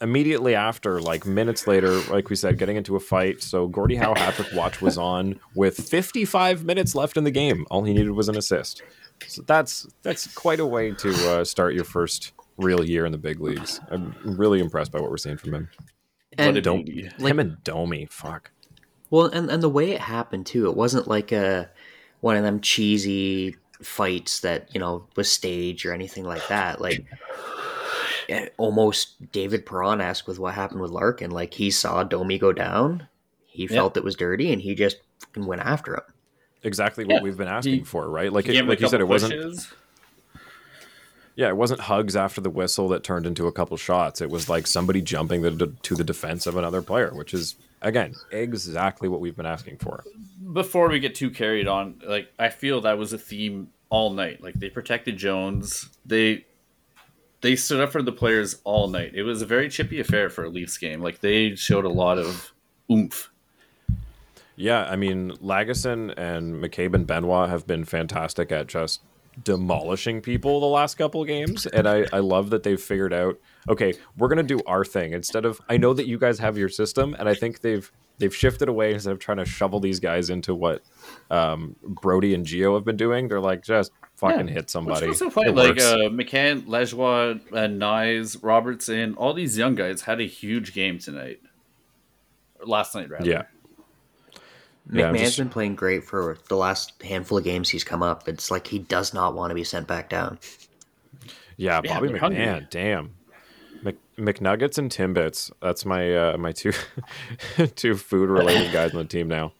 Immediately 0.00 0.54
after, 0.54 1.00
like 1.00 1.24
minutes 1.26 1.66
later, 1.66 1.98
like 2.10 2.28
we 2.28 2.36
said, 2.36 2.58
getting 2.58 2.76
into 2.76 2.96
a 2.96 3.00
fight. 3.00 3.42
So 3.42 3.66
Gordie 3.66 3.96
Howe 3.96 4.14
hat 4.14 4.34
trick 4.34 4.48
watch 4.54 4.82
was 4.82 4.98
on 4.98 5.40
with 5.54 5.76
55 5.76 6.64
minutes 6.64 6.94
left 6.94 7.16
in 7.16 7.24
the 7.24 7.30
game. 7.30 7.66
All 7.70 7.82
he 7.84 7.94
needed 7.94 8.10
was 8.10 8.28
an 8.28 8.36
assist. 8.36 8.82
So 9.26 9.42
that's 9.42 9.86
that's 10.02 10.32
quite 10.34 10.60
a 10.60 10.66
way 10.66 10.92
to 10.92 11.30
uh, 11.30 11.44
start 11.44 11.74
your 11.74 11.84
first 11.84 12.32
real 12.58 12.84
year 12.84 13.04
in 13.06 13.12
the 13.12 13.18
big 13.18 13.40
leagues. 13.40 13.80
I'm 13.90 14.14
really 14.24 14.60
impressed 14.60 14.92
by 14.92 15.00
what 15.00 15.10
we're 15.10 15.16
seeing 15.18 15.36
from 15.38 15.54
him. 15.54 15.68
And 16.38 16.56
a 16.56 16.60
Don't 16.60 16.84
beauty. 16.84 17.10
him 17.18 17.38
and 17.38 17.62
Domi. 17.64 18.06
Fuck. 18.10 18.50
Well, 19.10 19.26
and 19.26 19.50
and 19.50 19.62
the 19.62 19.68
way 19.68 19.90
it 19.92 20.00
happened 20.00 20.46
too, 20.46 20.66
it 20.68 20.76
wasn't 20.76 21.06
like 21.08 21.32
a 21.32 21.70
one 22.20 22.36
of 22.36 22.42
them 22.42 22.60
cheesy 22.60 23.56
fights 23.82 24.40
that 24.40 24.68
you 24.74 24.80
know 24.80 25.06
was 25.16 25.30
staged 25.30 25.84
or 25.86 25.92
anything 25.92 26.24
like 26.24 26.46
that. 26.48 26.80
Like 26.80 27.04
eh, 28.28 28.48
almost 28.56 29.30
David 29.32 29.64
Perron 29.66 30.00
asked 30.00 30.26
with 30.26 30.38
what 30.38 30.54
happened 30.54 30.80
with 30.80 30.90
Larkin. 30.90 31.30
Like 31.30 31.54
he 31.54 31.70
saw 31.70 32.02
Domi 32.02 32.38
go 32.38 32.52
down, 32.52 33.06
he 33.46 33.66
felt 33.66 33.96
it 33.96 34.04
was 34.04 34.16
dirty, 34.16 34.52
and 34.52 34.60
he 34.62 34.74
just 34.74 34.96
went 35.36 35.60
after 35.62 35.94
him. 35.94 36.02
Exactly 36.62 37.04
what 37.04 37.16
Yeah. 37.16 37.22
we've 37.22 37.36
been 37.36 37.48
asking 37.48 37.74
He- 37.80 37.84
for, 37.84 38.08
right? 38.10 38.32
Like, 38.32 38.46
it, 38.46 38.52
gave 38.52 38.60
him 38.62 38.66
a 38.66 38.70
like 38.70 38.80
you 38.80 38.88
said, 38.88 39.00
it 39.00 39.04
couple 39.04 39.08
wasn't. 39.14 39.68
Yeah, 41.36 41.48
it 41.48 41.56
wasn't 41.56 41.80
hugs 41.80 42.16
after 42.16 42.40
the 42.40 42.48
whistle 42.50 42.88
that 42.88 43.04
turned 43.04 43.26
into 43.26 43.46
a 43.46 43.52
couple 43.52 43.76
shots. 43.76 44.20
It 44.22 44.30
was 44.30 44.48
like 44.48 44.66
somebody 44.66 45.02
jumping 45.02 45.42
the, 45.42 45.72
to 45.82 45.94
the 45.94 46.02
defense 46.02 46.46
of 46.46 46.56
another 46.56 46.80
player, 46.82 47.12
which 47.14 47.34
is 47.34 47.56
again 47.82 48.14
exactly 48.32 49.06
what 49.08 49.20
we've 49.20 49.36
been 49.36 49.46
asking 49.46 49.76
for. 49.76 50.02
before 50.52 50.88
we 50.88 50.98
get 50.98 51.14
too 51.14 51.30
carried 51.30 51.68
on, 51.68 52.00
like 52.06 52.32
I 52.38 52.48
feel 52.48 52.80
that 52.80 52.96
was 52.98 53.12
a 53.12 53.18
theme 53.18 53.68
all 53.90 54.10
night. 54.10 54.42
Like 54.42 54.54
they 54.54 54.70
protected 54.70 55.18
Jones. 55.18 55.90
They 56.06 56.46
they 57.42 57.54
stood 57.54 57.80
up 57.80 57.92
for 57.92 58.02
the 58.02 58.12
players 58.12 58.56
all 58.64 58.88
night. 58.88 59.12
It 59.14 59.22
was 59.22 59.42
a 59.42 59.46
very 59.46 59.68
chippy 59.68 60.00
affair 60.00 60.30
for 60.30 60.44
a 60.44 60.48
Leafs 60.48 60.78
game. 60.78 61.02
Like 61.02 61.20
they 61.20 61.54
showed 61.54 61.84
a 61.84 61.90
lot 61.90 62.18
of 62.18 62.52
oomph. 62.90 63.30
Yeah, 64.56 64.84
I 64.84 64.96
mean, 64.96 65.32
Lagesson 65.32 66.14
and 66.16 66.54
McCabe 66.64 66.94
and 66.94 67.06
Benoit 67.06 67.50
have 67.50 67.66
been 67.66 67.84
fantastic 67.84 68.50
at 68.50 68.68
just 68.68 69.02
demolishing 69.42 70.20
people 70.20 70.60
the 70.60 70.66
last 70.66 70.96
couple 70.96 71.24
games, 71.24 71.66
and 71.66 71.88
I, 71.88 72.06
I 72.12 72.20
love 72.20 72.50
that 72.50 72.62
they've 72.62 72.80
figured 72.80 73.12
out. 73.12 73.38
Okay, 73.68 73.94
we're 74.16 74.28
gonna 74.28 74.42
do 74.42 74.60
our 74.66 74.84
thing 74.84 75.12
instead 75.12 75.44
of. 75.44 75.60
I 75.68 75.76
know 75.76 75.92
that 75.94 76.06
you 76.06 76.18
guys 76.18 76.38
have 76.38 76.56
your 76.56 76.68
system, 76.68 77.14
and 77.18 77.28
I 77.28 77.34
think 77.34 77.60
they've 77.60 77.90
they've 78.18 78.34
shifted 78.34 78.68
away 78.68 78.94
instead 78.94 79.12
of 79.12 79.18
trying 79.18 79.38
to 79.38 79.44
shovel 79.44 79.80
these 79.80 80.00
guys 80.00 80.30
into 80.30 80.54
what 80.54 80.82
um, 81.30 81.76
Brodie 81.82 82.34
and 82.34 82.46
Geo 82.46 82.74
have 82.74 82.84
been 82.84 82.96
doing. 82.96 83.28
They're 83.28 83.40
like 83.40 83.62
just 83.62 83.92
fucking 84.16 84.48
Yeah, 84.48 84.54
hit 84.54 84.70
somebody. 84.70 85.08
Which 85.08 85.20
was 85.20 85.32
funny. 85.32 85.50
It 85.50 85.54
Like 85.54 85.78
uh, 85.78 86.08
McMann, 86.08 86.66
Lejoie, 86.66 87.40
and 87.52 87.80
Knies, 87.80 88.38
Robertson, 88.42 89.14
all 89.14 89.34
these 89.34 89.58
young 89.58 89.74
guys 89.74 90.02
had 90.02 90.20
a 90.20 90.26
huge 90.26 90.72
game 90.72 90.98
tonight. 90.98 91.40
Last 92.64 92.94
night, 92.94 93.10
rather. 93.10 93.28
yeah. 93.28 93.42
Yeah, 94.92 95.10
McMann's 95.10 95.20
just- 95.20 95.38
been 95.38 95.48
playing 95.48 95.74
great 95.74 96.04
for 96.04 96.38
the 96.48 96.56
last 96.56 97.02
handful 97.02 97.38
of 97.38 97.44
games 97.44 97.68
he's 97.68 97.84
come 97.84 98.02
up. 98.02 98.28
It's 98.28 98.50
like 98.50 98.66
he 98.66 98.78
does 98.78 99.12
not 99.12 99.34
want 99.34 99.50
to 99.50 99.54
be 99.54 99.64
sent 99.64 99.86
back 99.88 100.08
down. 100.08 100.38
Yeah, 101.56 101.80
Yeah, 101.84 101.94
Bobby 101.94 102.08
they're 102.08 102.16
McMahon. 102.18 102.20
hungry. 102.20 102.66
Damn. 102.70 103.10
Mc, 103.82 103.96
McNuggets 104.18 104.78
and 104.78 104.90
Timbits. 104.90 105.50
That's 105.60 105.84
my 105.84 106.14
uh, 106.14 106.36
my 106.38 106.52
two 106.52 106.72
two 107.76 107.96
food 107.96 108.28
related 108.30 108.72
guys 108.72 108.92
on 108.92 108.98
the 108.98 109.04
team 109.04 109.28
now. 109.28 109.52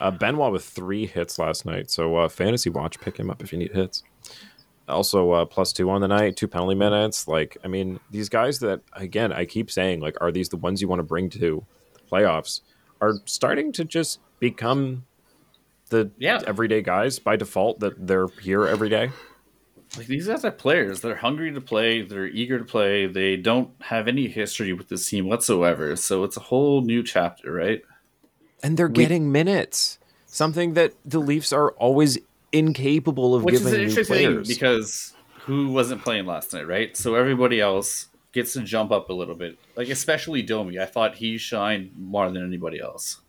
Uh, 0.00 0.10
Benoit 0.10 0.52
with 0.52 0.64
three 0.64 1.06
hits 1.06 1.38
last 1.38 1.64
night. 1.64 1.90
So 1.90 2.16
uh, 2.16 2.28
fantasy 2.28 2.68
watch, 2.70 3.00
pick 3.00 3.16
him 3.16 3.30
up 3.30 3.42
if 3.42 3.52
you 3.52 3.58
need 3.58 3.72
hits. 3.72 4.02
Also 4.88 5.30
uh, 5.32 5.44
plus 5.44 5.72
two 5.72 5.88
on 5.88 6.00
the 6.00 6.08
night, 6.08 6.36
two 6.36 6.48
penalty 6.48 6.74
minutes. 6.74 7.26
Like 7.28 7.56
I 7.64 7.68
mean, 7.68 8.00
these 8.10 8.28
guys 8.28 8.58
that 8.60 8.80
again 8.92 9.32
I 9.32 9.44
keep 9.44 9.70
saying 9.70 10.00
like, 10.00 10.16
are 10.20 10.30
these 10.32 10.48
the 10.48 10.56
ones 10.56 10.80
you 10.82 10.88
want 10.88 10.98
to 11.00 11.04
bring 11.04 11.30
to 11.30 11.64
playoffs? 12.10 12.60
Are 13.00 13.14
starting 13.24 13.72
to 13.72 13.84
just 13.84 14.18
become 14.50 15.04
the 15.90 16.10
Yeah. 16.18 16.40
everyday 16.46 16.82
guys 16.82 17.18
by 17.18 17.36
default 17.36 17.80
that 17.80 18.06
they're 18.06 18.28
here 18.42 18.66
every 18.66 18.88
day. 18.88 19.10
Like 19.96 20.06
these 20.06 20.26
guys 20.26 20.44
are 20.44 20.50
players. 20.50 21.00
They're 21.02 21.14
hungry 21.16 21.52
to 21.52 21.60
play. 21.60 22.02
They're 22.02 22.26
eager 22.26 22.58
to 22.58 22.64
play. 22.64 23.06
They 23.06 23.36
don't 23.36 23.70
have 23.82 24.08
any 24.08 24.26
history 24.28 24.72
with 24.72 24.88
this 24.88 25.08
team 25.08 25.28
whatsoever. 25.28 25.94
So 25.96 26.24
it's 26.24 26.36
a 26.36 26.40
whole 26.40 26.80
new 26.82 27.02
chapter, 27.02 27.52
right? 27.52 27.82
and 28.62 28.78
they're 28.78 28.88
getting 28.88 29.30
minutes. 29.30 29.98
Something 30.26 30.72
that 30.72 30.94
the 31.04 31.18
Leafs 31.18 31.52
are 31.52 31.72
always 31.72 32.16
incapable 32.50 33.34
of 33.34 33.44
Which 33.44 33.56
is 33.56 33.60
giving 33.60 33.74
an 33.74 33.80
new 33.82 33.88
interesting 33.88 34.16
players. 34.16 34.46
thing 34.48 34.54
because 34.56 35.12
who 35.44 35.68
wasn't 35.68 36.02
playing 36.02 36.24
last 36.24 36.52
night, 36.54 36.66
right? 36.66 36.96
So 36.96 37.14
everybody 37.14 37.60
else 37.60 38.06
gets 38.32 38.54
to 38.54 38.62
jump 38.62 38.90
up 38.90 39.10
a 39.10 39.12
little 39.12 39.34
bit. 39.34 39.58
Like 39.76 39.90
especially 39.90 40.40
Domi. 40.42 40.78
I 40.80 40.86
thought 40.86 41.16
he 41.16 41.36
shined 41.36 41.90
more 41.98 42.30
than 42.30 42.42
anybody 42.44 42.80
else. 42.80 43.20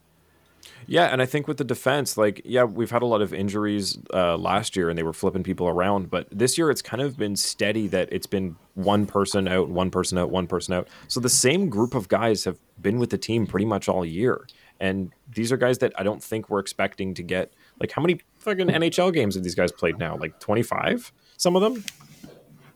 Yeah, 0.87 1.05
and 1.05 1.21
I 1.21 1.25
think 1.25 1.47
with 1.47 1.57
the 1.57 1.63
defense, 1.63 2.17
like 2.17 2.41
yeah, 2.45 2.63
we've 2.63 2.91
had 2.91 3.01
a 3.01 3.05
lot 3.05 3.21
of 3.21 3.33
injuries 3.33 3.97
uh, 4.13 4.37
last 4.37 4.75
year, 4.75 4.89
and 4.89 4.97
they 4.97 5.03
were 5.03 5.13
flipping 5.13 5.43
people 5.43 5.67
around. 5.67 6.09
But 6.09 6.27
this 6.31 6.57
year, 6.57 6.69
it's 6.69 6.81
kind 6.81 7.01
of 7.01 7.17
been 7.17 7.35
steady 7.35 7.87
that 7.87 8.09
it's 8.11 8.27
been 8.27 8.55
one 8.75 9.05
person 9.05 9.47
out, 9.47 9.69
one 9.69 9.89
person 9.89 10.17
out, 10.17 10.29
one 10.29 10.47
person 10.47 10.73
out. 10.73 10.87
So 11.07 11.19
the 11.19 11.29
same 11.29 11.69
group 11.69 11.95
of 11.95 12.07
guys 12.07 12.43
have 12.45 12.59
been 12.79 12.99
with 12.99 13.09
the 13.09 13.17
team 13.17 13.47
pretty 13.47 13.65
much 13.65 13.89
all 13.89 14.05
year, 14.05 14.47
and 14.79 15.11
these 15.33 15.51
are 15.51 15.57
guys 15.57 15.79
that 15.79 15.93
I 15.99 16.03
don't 16.03 16.23
think 16.23 16.49
we're 16.49 16.59
expecting 16.59 17.13
to 17.15 17.23
get. 17.23 17.53
Like 17.79 17.91
how 17.91 18.01
many 18.01 18.21
fucking 18.39 18.67
NHL 18.67 19.13
games 19.13 19.35
have 19.35 19.43
these 19.43 19.55
guys 19.55 19.71
played 19.71 19.97
now? 19.97 20.17
Like 20.17 20.39
twenty 20.39 20.63
five, 20.63 21.11
some 21.37 21.55
of 21.55 21.61
them. 21.61 21.83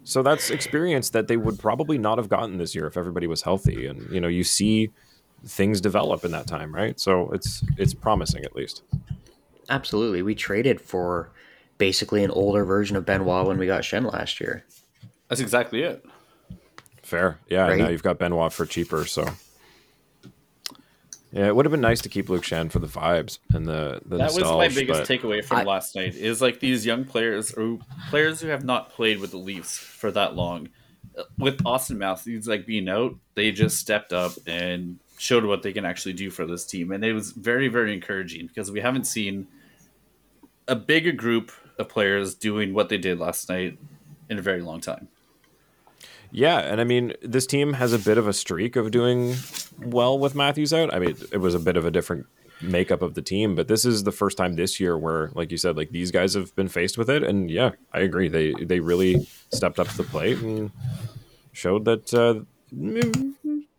So 0.03 0.23
that's 0.23 0.49
experience 0.49 1.11
that 1.11 1.27
they 1.27 1.37
would 1.37 1.59
probably 1.59 1.99
not 1.99 2.17
have 2.17 2.29
gotten 2.29 2.57
this 2.57 2.73
year 2.73 2.87
if 2.87 2.97
everybody 2.97 3.27
was 3.27 3.43
healthy. 3.43 3.85
And 3.85 4.09
you 4.11 4.19
know, 4.19 4.27
you 4.27 4.43
see 4.43 4.89
things 5.45 5.81
develop 5.81 6.25
in 6.25 6.31
that 6.31 6.47
time, 6.47 6.73
right? 6.73 6.99
So 6.99 7.29
it's 7.31 7.63
it's 7.77 7.93
promising 7.93 8.43
at 8.43 8.55
least. 8.55 8.83
Absolutely. 9.69 10.21
We 10.21 10.35
traded 10.35 10.81
for 10.81 11.31
basically 11.77 12.23
an 12.23 12.31
older 12.31 12.65
version 12.65 12.97
of 12.97 13.05
Benoit 13.05 13.45
when 13.47 13.57
we 13.57 13.65
got 13.67 13.83
Schenn 13.83 14.11
last 14.11 14.39
year. 14.39 14.65
That's 15.27 15.41
exactly 15.41 15.83
it. 15.83 16.05
Fair, 17.03 17.39
yeah. 17.47 17.67
Right? 17.67 17.79
Now 17.79 17.89
you've 17.89 18.03
got 18.03 18.19
Benoit 18.19 18.51
for 18.51 18.65
cheaper, 18.65 19.05
so 19.05 19.25
yeah, 21.31 21.47
it 21.47 21.55
would 21.55 21.65
have 21.65 21.71
been 21.71 21.81
nice 21.81 22.01
to 22.01 22.09
keep 22.09 22.29
Luke 22.29 22.43
Schenn 22.43 22.71
for 22.71 22.79
the 22.79 22.87
vibes 22.87 23.37
and 23.53 23.65
the 23.65 24.01
the 24.05 24.17
That 24.17 24.33
was 24.33 24.43
my 24.43 24.67
biggest 24.67 25.09
takeaway 25.09 25.43
from 25.43 25.57
I- 25.57 25.63
last 25.63 25.95
night 25.95 26.15
is 26.15 26.41
like 26.41 26.59
these 26.59 26.85
young 26.85 27.05
players 27.05 27.51
or 27.53 27.77
players 28.09 28.41
who 28.41 28.47
have 28.47 28.63
not 28.63 28.89
played 28.89 29.19
with 29.19 29.31
the 29.31 29.37
Leafs 29.37 29.77
for 29.77 30.11
that 30.11 30.35
long. 30.35 30.69
Uh, 31.17 31.23
With 31.37 31.63
Auston 31.63 31.97
Matthews 31.97 32.47
like 32.47 32.65
being 32.65 32.89
out, 32.89 33.15
they 33.35 33.51
just 33.51 33.77
stepped 33.77 34.11
up 34.11 34.31
and 34.47 34.99
showed 35.19 35.43
what 35.43 35.61
they 35.63 35.73
can 35.73 35.85
actually 35.85 36.13
do 36.13 36.29
for 36.29 36.47
this 36.47 36.65
team, 36.65 36.91
and 36.91 37.03
it 37.03 37.13
was 37.13 37.31
very 37.31 37.67
very 37.67 37.93
encouraging 37.93 38.47
because 38.47 38.71
we 38.71 38.79
haven't 38.79 39.05
seen 39.05 39.47
a 40.67 40.75
bigger 40.75 41.11
group 41.11 41.51
of 41.77 41.89
players 41.89 42.35
doing 42.35 42.73
what 42.73 42.89
they 42.89 42.97
did 42.97 43.19
last 43.19 43.49
night 43.49 43.77
in 44.29 44.39
a 44.39 44.41
very 44.41 44.61
long 44.61 44.79
time. 44.79 45.09
Yeah, 46.31 46.59
and 46.59 46.79
I 46.79 46.83
mean, 46.83 47.13
this 47.21 47.47
team 47.47 47.73
has 47.73 47.91
a 47.91 47.99
bit 47.99 48.17
of 48.17 48.27
a 48.27 48.33
streak 48.33 48.75
of 48.75 48.91
doing 48.91 49.35
well 49.79 50.17
with 50.19 50.35
Matthews 50.35 50.73
out. 50.73 50.93
I 50.93 50.99
mean, 50.99 51.15
it 51.31 51.39
was 51.39 51.55
a 51.55 51.59
bit 51.59 51.75
of 51.75 51.85
a 51.85 51.91
different 51.91 52.27
makeup 52.61 53.01
of 53.01 53.15
the 53.15 53.21
team, 53.21 53.55
but 53.55 53.67
this 53.67 53.83
is 53.83 54.03
the 54.03 54.11
first 54.11 54.37
time 54.37 54.55
this 54.55 54.79
year 54.79 54.97
where, 54.97 55.31
like 55.33 55.49
you 55.49 55.57
said, 55.57 55.75
like 55.75 55.89
these 55.89 56.11
guys 56.11 56.35
have 56.35 56.55
been 56.55 56.67
faced 56.67 56.97
with 56.97 57.09
it, 57.09 57.23
and 57.23 57.49
yeah, 57.49 57.71
I 57.93 58.01
agree. 58.01 58.29
They 58.29 58.53
they 58.53 58.79
really 58.79 59.27
stepped 59.51 59.79
up 59.79 59.87
to 59.87 59.97
the 59.97 60.03
plate 60.03 60.37
and 60.37 60.71
showed 61.51 61.85
that 61.85 62.13
uh, 62.13 62.45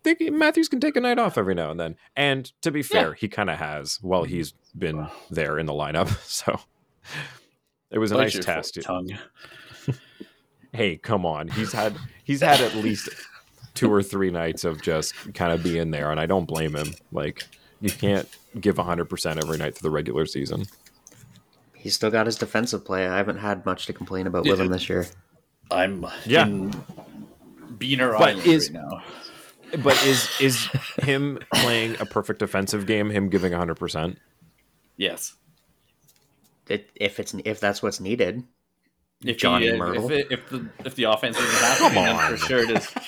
think 0.02 0.20
Matthews 0.32 0.68
can 0.68 0.80
take 0.80 0.96
a 0.96 1.00
night 1.00 1.18
off 1.18 1.38
every 1.38 1.54
now 1.54 1.70
and 1.70 1.78
then. 1.78 1.96
And 2.16 2.50
to 2.62 2.70
be 2.70 2.82
fair, 2.82 3.08
Yeah. 3.08 3.14
he 3.18 3.28
kind 3.28 3.50
of 3.50 3.58
has 3.58 3.98
while 4.02 4.22
mm-hmm. 4.24 4.34
he's 4.34 4.54
been 4.76 5.06
there 5.30 5.58
in 5.58 5.66
the 5.66 5.72
lineup. 5.72 6.08
So 6.26 6.60
it 7.90 7.98
was 7.98 8.12
a 8.12 8.14
Bite 8.14 8.34
nice 8.34 8.44
test. 8.44 8.78
Hey, 10.72 10.96
come 10.96 11.26
on. 11.26 11.48
He's 11.48 11.72
had 11.72 11.96
he's 12.22 12.40
had 12.40 12.60
at 12.60 12.74
least 12.76 13.08
two 13.74 13.92
or 13.92 14.02
three 14.02 14.30
nights 14.30 14.64
of 14.64 14.80
just 14.80 15.14
kind 15.34 15.52
of 15.52 15.62
being 15.64 15.90
there, 15.90 16.10
and 16.12 16.20
I 16.20 16.26
don't 16.26 16.44
blame 16.44 16.76
him. 16.76 16.94
Like 17.10 17.44
you 17.80 17.90
can't 17.90 18.28
give 18.60 18.78
hundred 18.78 19.06
percent 19.06 19.42
every 19.42 19.58
night 19.58 19.76
through 19.76 19.88
the 19.88 19.94
regular 19.94 20.26
season. 20.26 20.66
He's 21.74 21.94
still 21.94 22.10
got 22.10 22.26
his 22.26 22.36
defensive 22.36 22.84
play. 22.84 23.08
I 23.08 23.16
haven't 23.16 23.38
had 23.38 23.66
much 23.66 23.86
to 23.86 23.92
complain 23.92 24.26
about 24.28 24.44
with 24.46 24.60
him 24.60 24.68
this 24.68 24.88
year. 24.88 25.06
I'm 25.70 26.06
Yeah. 26.24 26.46
in 26.46 26.70
Beaner 27.78 28.14
Island 28.14 28.46
is- 28.46 28.70
right 28.70 28.82
now. 28.82 29.02
But 29.78 30.04
is 30.04 30.28
is 30.40 30.68
him 31.02 31.38
playing 31.54 31.96
a 32.00 32.06
perfect 32.06 32.38
defensive 32.40 32.86
game? 32.86 33.10
Him 33.10 33.28
giving 33.28 33.52
hundred 33.52 33.76
percent? 33.76 34.18
Yes. 34.96 35.34
It, 36.68 36.88
if 36.94 37.18
it's 37.20 37.34
if 37.44 37.58
that's 37.60 37.82
what's 37.82 38.00
needed, 38.00 38.42
If 39.24 39.38
Johnny 39.38 39.66
he, 39.66 39.72
uh, 39.72 39.76
Myrtle. 39.76 40.10
If, 40.10 40.10
it, 40.10 40.26
if 40.32 40.48
the 40.50 40.68
if 40.84 40.94
the 40.94 41.04
offense 41.04 41.36
isn't 41.38 41.58
happening, 41.64 42.04
then 42.04 42.16
on. 42.16 42.30
for 42.30 42.36
sure 42.36 42.58
it 42.58 42.70
is. 42.70 42.94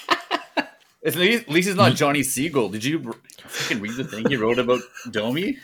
At 1.05 1.17
least, 1.17 1.43
at 1.43 1.49
least 1.49 1.67
it's 1.69 1.77
not 1.77 1.97
Johnny 1.97 2.23
Siegel. 2.23 2.69
Did 2.69 2.85
you 2.85 3.13
fucking 3.41 3.81
read 3.81 3.97
the 3.97 4.05
thing 4.05 4.25
he 4.29 4.37
wrote 4.37 4.61
about 4.61 4.83
Domi? 5.11 5.59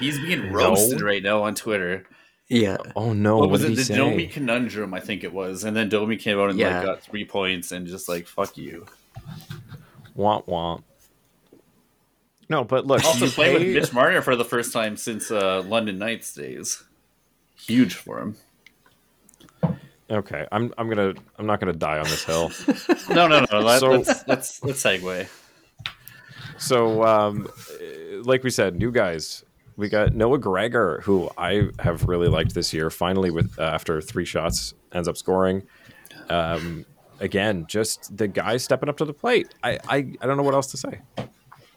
He's 0.00 0.18
being 0.20 0.52
No. 0.52 0.58
roasted 0.58 1.00
right 1.00 1.22
now 1.22 1.44
on 1.44 1.54
Twitter. 1.54 2.04
yeah, 2.48 2.76
Oh 2.94 3.14
no! 3.14 3.36
what 3.38 3.40
What, 3.48 3.50
was 3.52 3.60
did 3.62 3.72
it? 3.72 3.76
The 3.76 3.84
say? 3.84 3.96
Domi 3.96 4.26
conundrum, 4.26 4.92
I 4.92 5.00
think 5.00 5.24
it 5.24 5.32
was, 5.32 5.64
and 5.64 5.74
then 5.74 5.88
Domi 5.88 6.18
came 6.18 6.38
out 6.38 6.50
and 6.50 6.58
Yeah. 6.58 6.76
like 6.76 6.84
got 6.86 7.02
three 7.02 7.24
points 7.24 7.72
and 7.72 7.86
just 7.86 8.06
like 8.06 8.26
fuck 8.26 8.58
you. 8.58 8.84
Womp 10.16 10.46
womp. 10.46 10.82
No, 12.48 12.64
but 12.64 12.86
look, 12.86 13.02
Also 13.04 13.26
you 13.26 13.30
playing 13.30 13.54
with 13.54 13.74
Mitch 13.82 13.92
Marner 13.92 14.20
for 14.20 14.36
the 14.36 14.44
first 14.44 14.72
time 14.72 14.96
since 14.96 15.30
uh, 15.30 15.62
London 15.66 15.98
Knights 15.98 16.34
days. 16.34 16.82
Huge 17.58 17.94
for 17.94 18.18
him. 18.20 18.36
Okay, 20.10 20.46
I'm 20.52 20.74
I'm 20.76 20.88
gonna 20.88 21.14
I'm 21.38 21.46
not 21.46 21.60
gonna 21.60 21.72
die 21.72 21.98
on 21.98 22.04
this 22.04 22.24
hill. 22.24 22.50
No, 23.14 23.26
no, 23.28 23.44
no. 23.50 23.60
Let, 23.60 23.80
So- 23.80 23.90
let's 23.92 24.26
let's 24.28 24.62
let's 24.64 24.82
segue. 24.82 25.26
So, 26.58 27.02
um, 27.04 27.48
uh, 27.80 28.22
like 28.22 28.42
we 28.44 28.50
said, 28.50 28.76
new 28.76 28.92
guys. 28.92 29.44
We 29.76 29.88
got 29.88 30.14
Noah 30.14 30.38
Gregor, 30.38 31.00
who 31.02 31.30
I 31.38 31.70
have 31.78 32.04
really 32.06 32.28
liked 32.28 32.54
this 32.54 32.72
year. 32.74 32.90
Finally, 32.90 33.30
with 33.30 33.58
uh, 33.58 33.62
after 33.62 34.00
three 34.02 34.26
shots, 34.26 34.74
ends 34.92 35.08
up 35.08 35.16
scoring. 35.16 35.62
Um, 36.28 36.84
again, 37.22 37.64
just 37.66 38.14
the 38.14 38.28
guy 38.28 38.58
stepping 38.58 38.88
up 38.88 38.98
to 38.98 39.04
the 39.06 39.14
plate. 39.14 39.54
I, 39.62 39.78
I 39.88 39.96
I 40.20 40.26
don't 40.26 40.36
know 40.36 40.42
what 40.42 40.54
else 40.54 40.70
to 40.72 40.76
say. 40.76 41.00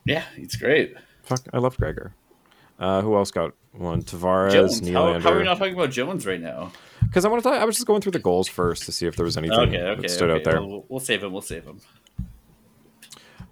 Yeah, 0.03 0.23
it's 0.35 0.55
great. 0.55 0.95
Fuck, 1.23 1.41
I 1.53 1.59
love 1.59 1.77
Gregor. 1.77 2.13
Uh, 2.77 3.01
who 3.01 3.15
else 3.15 3.31
got 3.31 3.53
one? 3.71 4.03
Tavares, 4.03 4.51
Jones. 4.51 4.89
How, 4.89 5.17
how 5.19 5.31
are 5.31 5.37
we 5.37 5.43
not 5.43 5.57
talking 5.57 5.73
about 5.73 5.91
Jones 5.91 6.27
right 6.27 6.41
now? 6.41 6.73
Because 7.01 7.23
I 7.23 7.29
want 7.29 7.43
to. 7.43 7.49
I 7.49 7.63
was 7.63 7.75
just 7.75 7.87
going 7.87 8.01
through 8.01 8.11
the 8.11 8.19
goals 8.19 8.49
first 8.49 8.83
to 8.83 8.91
see 8.91 9.05
if 9.05 9.15
there 9.15 9.25
was 9.25 9.37
anything 9.37 9.57
Okay, 9.57 9.81
okay, 9.81 10.01
that 10.01 10.09
stood 10.09 10.29
okay. 10.29 10.39
out 10.39 10.43
there. 10.43 10.61
We'll, 10.61 10.85
we'll 10.89 10.99
save 10.99 11.23
him. 11.23 11.31
We'll 11.31 11.41
save 11.41 11.63
him. 11.63 11.79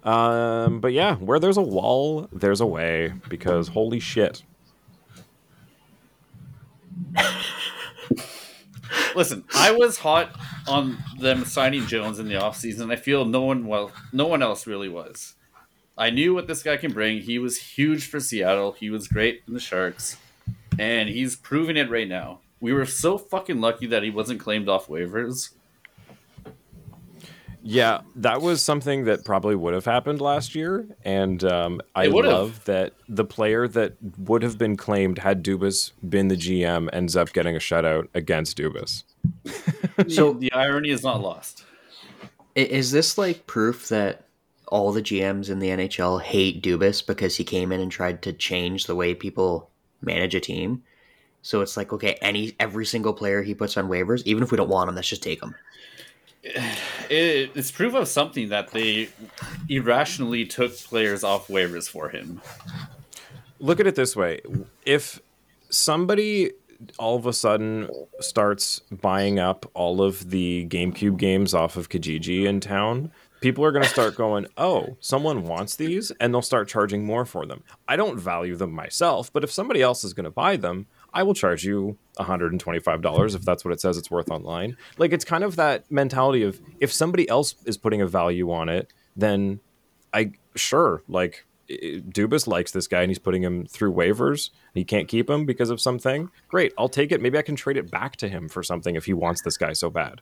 Um, 0.02 0.80
but 0.80 0.92
yeah, 0.92 1.16
where 1.16 1.40
there's 1.40 1.56
a 1.56 1.62
wall, 1.62 2.28
there's 2.30 2.60
a 2.60 2.66
way. 2.66 3.14
Because 3.28 3.68
holy 3.68 4.00
shit, 4.00 4.42
Listen, 9.14 9.44
I 9.54 9.70
was 9.70 9.98
hot 9.98 10.34
on 10.66 10.98
them 11.18 11.44
signing 11.44 11.86
Jones 11.86 12.18
in 12.18 12.28
the 12.28 12.34
offseason. 12.34 12.92
I 12.92 12.96
feel 12.96 13.24
no 13.24 13.42
one 13.42 13.66
well, 13.66 13.92
no 14.12 14.26
one 14.26 14.42
else 14.42 14.66
really 14.66 14.88
was. 14.88 15.34
I 15.96 16.10
knew 16.10 16.34
what 16.34 16.48
this 16.48 16.62
guy 16.62 16.76
can 16.76 16.92
bring. 16.92 17.20
He 17.20 17.38
was 17.38 17.56
huge 17.56 18.08
for 18.08 18.18
Seattle. 18.18 18.72
He 18.72 18.90
was 18.90 19.06
great 19.06 19.42
in 19.46 19.54
the 19.54 19.60
Sharks, 19.60 20.16
and 20.78 21.08
he's 21.08 21.36
proving 21.36 21.76
it 21.76 21.90
right 21.90 22.08
now. 22.08 22.40
We 22.60 22.72
were 22.72 22.86
so 22.86 23.16
fucking 23.18 23.60
lucky 23.60 23.86
that 23.86 24.02
he 24.02 24.10
wasn't 24.10 24.40
claimed 24.40 24.68
off 24.68 24.88
waivers. 24.88 25.50
Yeah, 27.66 28.02
that 28.16 28.42
was 28.42 28.62
something 28.62 29.04
that 29.04 29.24
probably 29.24 29.56
would 29.56 29.72
have 29.72 29.86
happened 29.86 30.20
last 30.20 30.54
year, 30.54 30.86
and 31.02 31.42
um, 31.44 31.80
I 31.94 32.04
It 32.04 32.12
would 32.12 32.26
have. 32.26 32.34
love 32.34 32.64
that 32.66 32.92
the 33.08 33.24
player 33.24 33.66
that 33.68 33.94
would 34.18 34.42
have 34.42 34.58
been 34.58 34.76
claimed 34.76 35.18
had 35.18 35.42
Dubas 35.42 35.92
been 36.06 36.28
the 36.28 36.36
GM 36.36 36.90
ends 36.92 37.16
up 37.16 37.32
getting 37.32 37.56
a 37.56 37.58
shutout 37.58 38.08
against 38.14 38.58
Dubas. 38.58 39.04
So- 40.08 40.34
the 40.34 40.52
irony 40.52 40.90
is 40.90 41.02
not 41.02 41.22
lost. 41.22 41.64
Is 42.54 42.92
this 42.92 43.16
like 43.16 43.46
proof 43.46 43.88
that 43.88 44.24
all 44.68 44.92
the 44.92 45.02
GMs 45.02 45.48
in 45.48 45.58
the 45.58 45.68
NHL 45.68 46.20
hate 46.20 46.62
Dubas 46.62 47.04
because 47.06 47.36
he 47.36 47.44
came 47.44 47.72
in 47.72 47.80
and 47.80 47.90
tried 47.90 48.20
to 48.22 48.32
change 48.34 48.86
the 48.86 48.94
way 48.94 49.14
people 49.14 49.70
manage 50.02 50.34
a 50.34 50.40
team? 50.40 50.82
So 51.42 51.60
it's 51.62 51.76
like, 51.76 51.92
okay, 51.92 52.18
any 52.22 52.54
every 52.60 52.84
single 52.86 53.12
player 53.14 53.42
he 53.42 53.54
puts 53.54 53.76
on 53.76 53.88
waivers, 53.88 54.22
even 54.24 54.42
if 54.42 54.50
we 54.50 54.56
don't 54.56 54.68
want 54.70 54.88
him, 54.88 54.94
let's 54.96 55.08
just 55.08 55.22
take 55.22 55.42
him. 55.42 55.54
It, 57.10 57.50
it's 57.54 57.70
proof 57.70 57.92
of 57.92 58.08
something 58.08 58.48
that 58.48 58.70
they 58.70 59.10
irrationally 59.68 60.46
took 60.46 60.74
players 60.78 61.22
off 61.22 61.48
waivers 61.48 61.86
for 61.86 62.08
him. 62.08 62.40
Look 63.58 63.78
at 63.78 63.86
it 63.86 63.94
this 63.94 64.16
way: 64.16 64.40
if 64.86 65.20
somebody 65.68 66.52
all 66.98 67.16
of 67.16 67.26
a 67.26 67.32
sudden 67.32 67.88
starts 68.20 68.80
buying 68.90 69.38
up 69.38 69.70
all 69.74 70.02
of 70.02 70.30
the 70.30 70.66
GameCube 70.66 71.18
games 71.18 71.52
off 71.54 71.76
of 71.76 71.88
Kijiji 71.88 72.46
in 72.46 72.60
town, 72.60 73.10
people 73.40 73.64
are 73.64 73.72
going 73.72 73.84
to 73.84 73.90
start 73.90 74.16
going, 74.16 74.46
"Oh, 74.56 74.96
someone 75.00 75.44
wants 75.44 75.76
these," 75.76 76.10
and 76.20 76.32
they'll 76.32 76.42
start 76.42 76.68
charging 76.68 77.04
more 77.04 77.24
for 77.24 77.44
them. 77.46 77.62
I 77.86 77.96
don't 77.96 78.18
value 78.18 78.56
them 78.56 78.72
myself, 78.72 79.32
but 79.32 79.44
if 79.44 79.52
somebody 79.52 79.82
else 79.82 80.04
is 80.04 80.14
going 80.14 80.24
to 80.24 80.30
buy 80.30 80.56
them, 80.56 80.86
I 81.14 81.22
will 81.22 81.34
charge 81.34 81.64
you 81.64 81.96
$125 82.18 83.34
if 83.34 83.42
that's 83.42 83.64
what 83.64 83.72
it 83.72 83.80
says 83.80 83.96
it's 83.96 84.10
worth 84.10 84.30
online. 84.30 84.76
Like 84.98 85.12
it's 85.12 85.24
kind 85.24 85.44
of 85.44 85.56
that 85.56 85.90
mentality 85.90 86.42
of 86.42 86.60
if 86.80 86.92
somebody 86.92 87.28
else 87.28 87.54
is 87.64 87.78
putting 87.78 88.02
a 88.02 88.06
value 88.06 88.50
on 88.50 88.68
it, 88.68 88.92
then 89.16 89.60
I 90.12 90.32
sure 90.56 91.02
like 91.08 91.46
Dubas 91.68 92.46
likes 92.46 92.72
this 92.72 92.86
guy 92.86 93.02
and 93.02 93.10
he's 93.10 93.18
putting 93.18 93.42
him 93.42 93.66
through 93.66 93.92
waivers. 93.92 94.50
He 94.74 94.84
can't 94.84 95.08
keep 95.08 95.30
him 95.30 95.46
because 95.46 95.70
of 95.70 95.80
something. 95.80 96.30
Great, 96.48 96.72
I'll 96.76 96.88
take 96.88 97.12
it. 97.12 97.22
Maybe 97.22 97.38
I 97.38 97.42
can 97.42 97.56
trade 97.56 97.76
it 97.76 97.90
back 97.90 98.16
to 98.16 98.28
him 98.28 98.48
for 98.48 98.62
something 98.62 98.96
if 98.96 99.06
he 99.06 99.14
wants 99.14 99.42
this 99.42 99.56
guy 99.56 99.72
so 99.72 99.90
bad. 99.90 100.20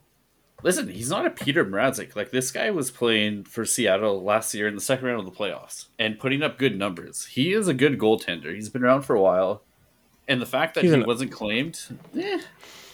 Listen, 0.63 0.89
he's 0.89 1.11
not 1.11 1.27
a 1.27 1.31
Peter 1.31 1.65
Mrazek. 1.65 2.15
Like 2.15 2.31
this 2.31 2.53
guy 2.53 2.71
was 2.71 2.91
playing 2.91 3.45
for 3.45 3.65
Seattle 3.65 4.23
last 4.23 4.55
year 4.55 4.69
in 4.69 4.77
the 4.77 4.81
second 4.81 5.07
round 5.07 5.19
of 5.19 5.25
the 5.25 5.33
playoffs 5.33 5.87
and 5.99 6.19
putting 6.19 6.43
up 6.43 6.59
good 6.59 6.79
numbers. 6.79 7.27
He 7.27 7.53
is 7.53 7.67
a 7.67 7.75
good 7.75 7.99
goaltender. 7.99 8.55
He's 8.55 8.69
been 8.69 8.85
around 8.85 9.03
for 9.03 9.17
a 9.17 9.21
while, 9.21 9.65
and 10.33 10.41
the 10.43 10.47
fact 10.47 10.75
that 10.75 10.83
He's 10.85 10.93
he 10.93 11.01
an- 11.01 11.07
wasn't 11.07 11.31
claimed, 11.33 11.79
eh, 12.19 12.41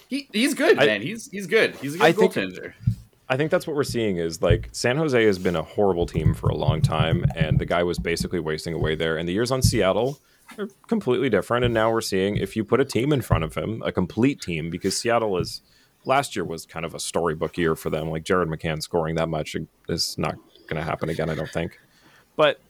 he, 0.08 0.28
he's 0.32 0.54
good, 0.54 0.78
I- 0.78 0.86
man. 0.86 1.02
He's 1.02 1.30
he's 1.30 1.46
good. 1.46 1.74
He's 1.76 1.94
a 1.94 1.98
good 1.98 2.04
I 2.06 2.12
think- 2.12 2.32
goaltender. 2.34 2.72
I 3.30 3.36
think 3.36 3.50
that's 3.50 3.66
what 3.66 3.76
we're 3.76 3.84
seeing 3.84 4.16
is 4.16 4.40
like 4.40 4.70
San 4.72 4.96
Jose 4.96 5.22
has 5.22 5.38
been 5.38 5.54
a 5.54 5.62
horrible 5.62 6.06
team 6.06 6.32
for 6.32 6.48
a 6.48 6.54
long 6.54 6.80
time, 6.80 7.26
and 7.36 7.58
the 7.58 7.66
guy 7.66 7.82
was 7.82 7.98
basically 7.98 8.40
wasting 8.40 8.72
away 8.72 8.94
there. 8.94 9.18
And 9.18 9.28
the 9.28 9.34
years 9.34 9.50
on 9.50 9.60
Seattle 9.60 10.18
are 10.58 10.68
completely 10.86 11.28
different. 11.28 11.66
And 11.66 11.74
now 11.74 11.92
we're 11.92 12.00
seeing 12.00 12.38
if 12.38 12.56
you 12.56 12.64
put 12.64 12.80
a 12.80 12.86
team 12.86 13.12
in 13.12 13.20
front 13.20 13.44
of 13.44 13.54
him, 13.54 13.82
a 13.84 13.92
complete 13.92 14.40
team, 14.40 14.70
because 14.70 14.96
Seattle 14.96 15.36
is 15.36 15.60
last 16.06 16.34
year 16.36 16.44
was 16.46 16.64
kind 16.64 16.86
of 16.86 16.94
a 16.94 16.98
storybook 16.98 17.58
year 17.58 17.76
for 17.76 17.90
them. 17.90 18.08
Like 18.08 18.24
Jared 18.24 18.48
McCann 18.48 18.80
scoring 18.80 19.16
that 19.16 19.28
much 19.28 19.54
is 19.90 20.16
not 20.16 20.36
going 20.66 20.76
to 20.80 20.82
happen 20.82 21.10
again, 21.10 21.28
I 21.28 21.34
don't 21.34 21.50
think. 21.50 21.78
But 22.34 22.60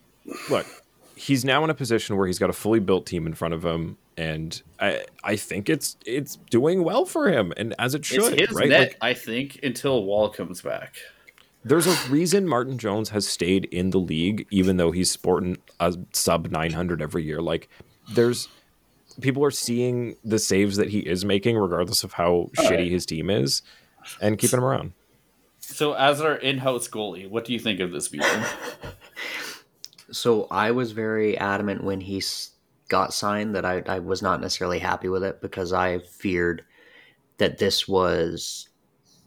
look, 0.50 0.66
he's 1.14 1.44
now 1.44 1.62
in 1.62 1.70
a 1.70 1.74
position 1.74 2.16
where 2.16 2.26
he's 2.26 2.40
got 2.40 2.50
a 2.50 2.52
fully 2.52 2.80
built 2.80 3.06
team 3.06 3.28
in 3.28 3.34
front 3.34 3.54
of 3.54 3.64
him, 3.64 3.96
and 4.18 4.60
I 4.80 5.04
I 5.24 5.36
think 5.36 5.70
it's 5.70 5.96
it's 6.04 6.36
doing 6.50 6.82
well 6.84 7.04
for 7.06 7.28
him, 7.30 7.52
and 7.56 7.74
as 7.78 7.94
it 7.94 8.04
should, 8.04 8.32
It's 8.34 8.48
his 8.50 8.52
right? 8.52 8.68
net, 8.68 8.80
Like, 8.80 8.96
I 9.00 9.14
think, 9.14 9.60
until 9.62 10.04
Woll 10.04 10.28
comes 10.30 10.60
back. 10.60 10.96
there's 11.64 11.86
a 11.86 12.10
reason 12.10 12.46
Martin 12.48 12.76
Jones 12.78 13.10
has 13.10 13.26
stayed 13.28 13.64
in 13.66 13.90
the 13.90 13.98
league, 14.00 14.46
even 14.50 14.76
though 14.76 14.90
he's 14.90 15.10
sporting 15.10 15.56
a 15.80 15.94
sub 16.12 16.50
900 16.50 17.00
every 17.00 17.22
year. 17.24 17.40
Like, 17.40 17.68
there's 18.12 18.48
people 19.20 19.44
are 19.44 19.50
seeing 19.50 20.16
the 20.24 20.38
saves 20.38 20.76
that 20.76 20.88
he 20.90 21.00
is 21.00 21.24
making, 21.24 21.56
regardless 21.56 22.04
of 22.04 22.12
how 22.14 22.50
shitty 22.58 22.70
right. 22.70 22.90
his 22.90 23.06
team 23.06 23.30
is, 23.30 23.62
and 24.20 24.38
keeping 24.38 24.58
him 24.58 24.64
around. 24.64 24.92
So, 25.60 25.92
as 25.92 26.20
our 26.20 26.36
in-house 26.36 26.88
goalie, 26.88 27.28
what 27.28 27.44
do 27.44 27.52
you 27.52 27.58
think 27.58 27.78
of 27.80 27.92
this 27.92 28.06
season? 28.08 28.42
So 30.10 30.46
I 30.50 30.70
was 30.70 30.92
very 30.92 31.36
adamant 31.36 31.84
when 31.84 32.00
he 32.00 32.16
s- 32.16 32.52
got 32.88 33.12
signed 33.12 33.54
that 33.54 33.64
I, 33.64 33.82
I 33.86 33.98
was 33.98 34.22
not 34.22 34.40
necessarily 34.40 34.78
happy 34.78 35.08
with 35.08 35.22
it 35.22 35.40
because 35.40 35.72
I 35.72 35.98
feared 35.98 36.64
that 37.38 37.58
this 37.58 37.86
was 37.86 38.68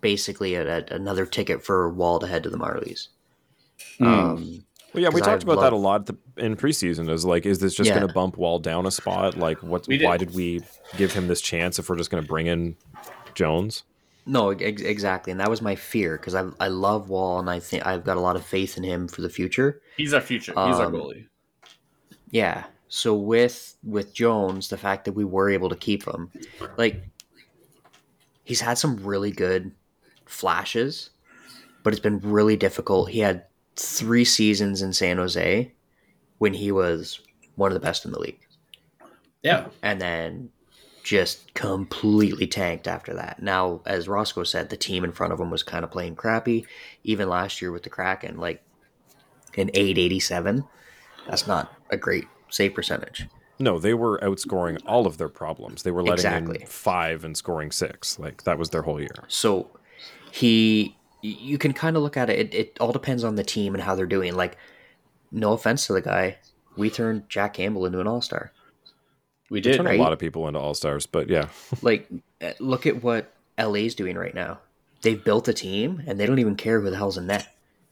basically 0.02 0.56
a, 0.56 0.80
a- 0.80 0.86
another 0.91 1.26
ticket 1.26 1.63
for 1.63 1.89
Woll 1.89 2.19
to 2.19 2.28
head 2.28 2.43
to 2.43 2.50
the 2.50 2.58
Marlies. 2.58 3.08
Hmm. 3.97 4.04
Um, 4.06 4.65
Well, 4.93 5.04
yeah, 5.04 5.10
we 5.10 5.21
'Cause 5.21 5.28
talked 5.28 5.43
I 5.47 5.54
about 5.54 5.62
that 5.62 5.74
a 5.74 5.78
lot 5.78 6.08
th- 6.08 6.19
in 6.38 6.56
preseason. 6.58 7.10
Is 7.10 7.24
like, 7.24 7.45
is 7.45 7.60
this 7.60 7.76
just 7.76 7.88
Yeah. 7.88 7.95
going 7.95 8.08
to 8.08 8.13
bump 8.13 8.38
Woll 8.38 8.60
down 8.60 8.86
a 8.86 8.91
spot? 8.91 9.38
Like, 9.38 9.62
what? 9.63 9.84
Did- 9.84 10.02
Why 10.04 10.17
did 10.17 10.34
we 10.34 10.62
give 10.97 11.13
him 11.13 11.28
this 11.28 11.39
chance 11.39 11.80
if 11.80 11.89
we're 11.89 11.97
just 11.97 12.10
going 12.10 12.24
to 12.24 12.28
bring 12.28 12.47
in 12.47 12.76
Jones? 13.36 13.84
no, 14.28 14.50
ex- 14.52 14.82
exactly, 14.84 15.32
and 15.32 15.39
that 15.39 15.50
was 15.50 15.62
my 15.63 15.76
fear 15.76 16.15
because 16.17 16.36
I 16.36 16.45
I 16.60 16.67
love 16.67 17.10
Woll 17.10 17.40
and 17.40 17.50
I 17.50 17.60
think 17.60 17.86
I've 17.88 18.04
got 18.04 18.17
a 18.17 18.19
lot 18.19 18.36
of 18.36 18.46
faith 18.46 18.77
in 18.77 18.83
him 18.83 19.08
for 19.08 19.21
the 19.21 19.29
future. 19.29 19.81
He's 19.98 20.13
our 20.13 20.21
future. 20.21 20.52
He's 20.52 20.75
our 20.75 20.86
Um, 20.88 20.94
goalie. 20.94 21.27
Yeah. 22.29 22.65
So 22.94 23.15
with 23.15 23.77
with 23.85 24.13
Jones, 24.13 24.67
the 24.67 24.77
fact 24.77 25.06
that 25.06 25.13
we 25.13 25.23
were 25.23 25.50
able 25.50 25.69
to 25.69 25.77
keep 25.77 26.06
him, 26.06 26.29
like 26.77 27.02
he's 28.44 28.60
had 28.60 28.77
some 28.77 28.98
really 28.98 29.31
good 29.31 29.71
flashes, 30.25 31.10
but 31.83 31.94
it's 31.94 32.02
been 32.02 32.19
really 32.19 32.58
difficult. 32.58 33.10
He 33.10 33.19
had 33.19 33.46
three 33.77 34.25
seasons 34.25 34.81
in 34.81 34.92
San 34.92 35.17
Jose 35.19 35.71
when 36.39 36.54
he 36.54 36.69
was 36.73 37.21
one 37.56 37.71
of 37.71 37.75
the 37.75 37.79
best 37.85 38.04
in 38.04 38.12
the 38.12 38.19
league, 38.19 38.46
Yeah. 39.42 39.67
and 39.81 40.02
then 40.02 40.50
just 41.02 41.54
completely 41.54 42.46
tanked 42.46 42.89
after 42.89 43.13
that. 43.13 43.42
Now, 43.42 43.81
as 43.85 44.10
Roscoe 44.10 44.44
said, 44.44 44.69
the 44.69 44.75
team 44.75 45.06
in 45.06 45.13
front 45.13 45.31
of 45.31 45.39
him 45.39 45.50
was 45.50 45.63
kind 45.63 45.85
of 45.85 45.92
playing 45.92 46.15
crappy. 46.17 46.65
Even 47.06 47.29
last 47.29 47.62
year 47.62 47.71
with 47.71 47.83
the 47.83 47.89
Kraken, 47.89 48.35
like 48.37 48.62
an 49.56 49.71
eight 49.75 49.98
eighty 49.98 50.19
seven, 50.19 50.65
that's 51.25 51.48
not 51.48 51.73
a 51.89 51.96
great 51.96 52.25
save 52.52 52.75
percentage. 52.75 53.27
No, 53.58 53.79
they 53.79 53.93
were 53.93 54.19
outscoring 54.19 54.79
all 54.85 55.06
of 55.06 55.17
their 55.17 55.29
problems. 55.29 55.83
They 55.83 55.91
were 55.91 56.02
letting 56.02 56.13
Exactly. 56.13 56.62
in 56.62 56.67
five 56.67 57.23
and 57.23 57.35
scoring 57.37 57.71
six. 57.71 58.17
Like 58.19 58.43
that 58.43 58.58
was 58.58 58.69
their 58.71 58.81
whole 58.83 58.99
year. 58.99 59.13
So 59.27 59.69
he, 60.31 60.97
you 61.21 61.58
can 61.58 61.73
kind 61.73 61.95
of 61.95 62.04
look 62.04 62.17
at 62.17 62.29
it, 62.29 62.39
it. 62.39 62.54
It 62.54 62.77
all 62.79 62.91
depends 62.91 63.23
on 63.23 63.35
the 63.35 63.43
team 63.43 63.75
and 63.75 63.83
how 63.83 63.95
they're 63.95 64.06
doing. 64.08 64.35
Like, 64.35 64.58
no 65.31 65.54
offense 65.54 65.87
to 65.87 65.93
the 65.93 66.02
guy, 66.02 66.37
we 66.75 66.89
turned 66.89 67.29
Jack 67.29 67.54
Campbell 67.54 67.85
into 67.85 67.99
an 67.99 68.08
all 68.08 68.21
star. 68.21 68.52
We 69.49 69.62
did. 69.62 69.75
turned 69.75 69.87
right. 69.87 69.99
a 69.99 70.02
lot 70.02 70.13
of 70.13 70.19
people 70.19 70.47
into 70.47 70.60
all 70.60 70.73
stars, 70.73 71.06
but 71.06 71.29
yeah, 71.29 71.49
Like, 71.81 72.08
uh, 72.41 72.54
look 72.60 72.87
at 72.87 73.04
what 73.04 73.31
LA's 73.60 73.95
doing 73.95 74.17
right 74.17 74.33
now. 74.33 74.60
They've 75.04 75.23
built 75.23 75.47
a 75.47 75.54
team 75.54 76.02
and 76.08 76.19
they 76.19 76.25
don't 76.25 76.39
even 76.39 76.56
care 76.56 76.79
who 76.79 76.89
the 76.89 76.95
hell's 76.97 77.17
in 77.17 77.27
net. 77.27 77.47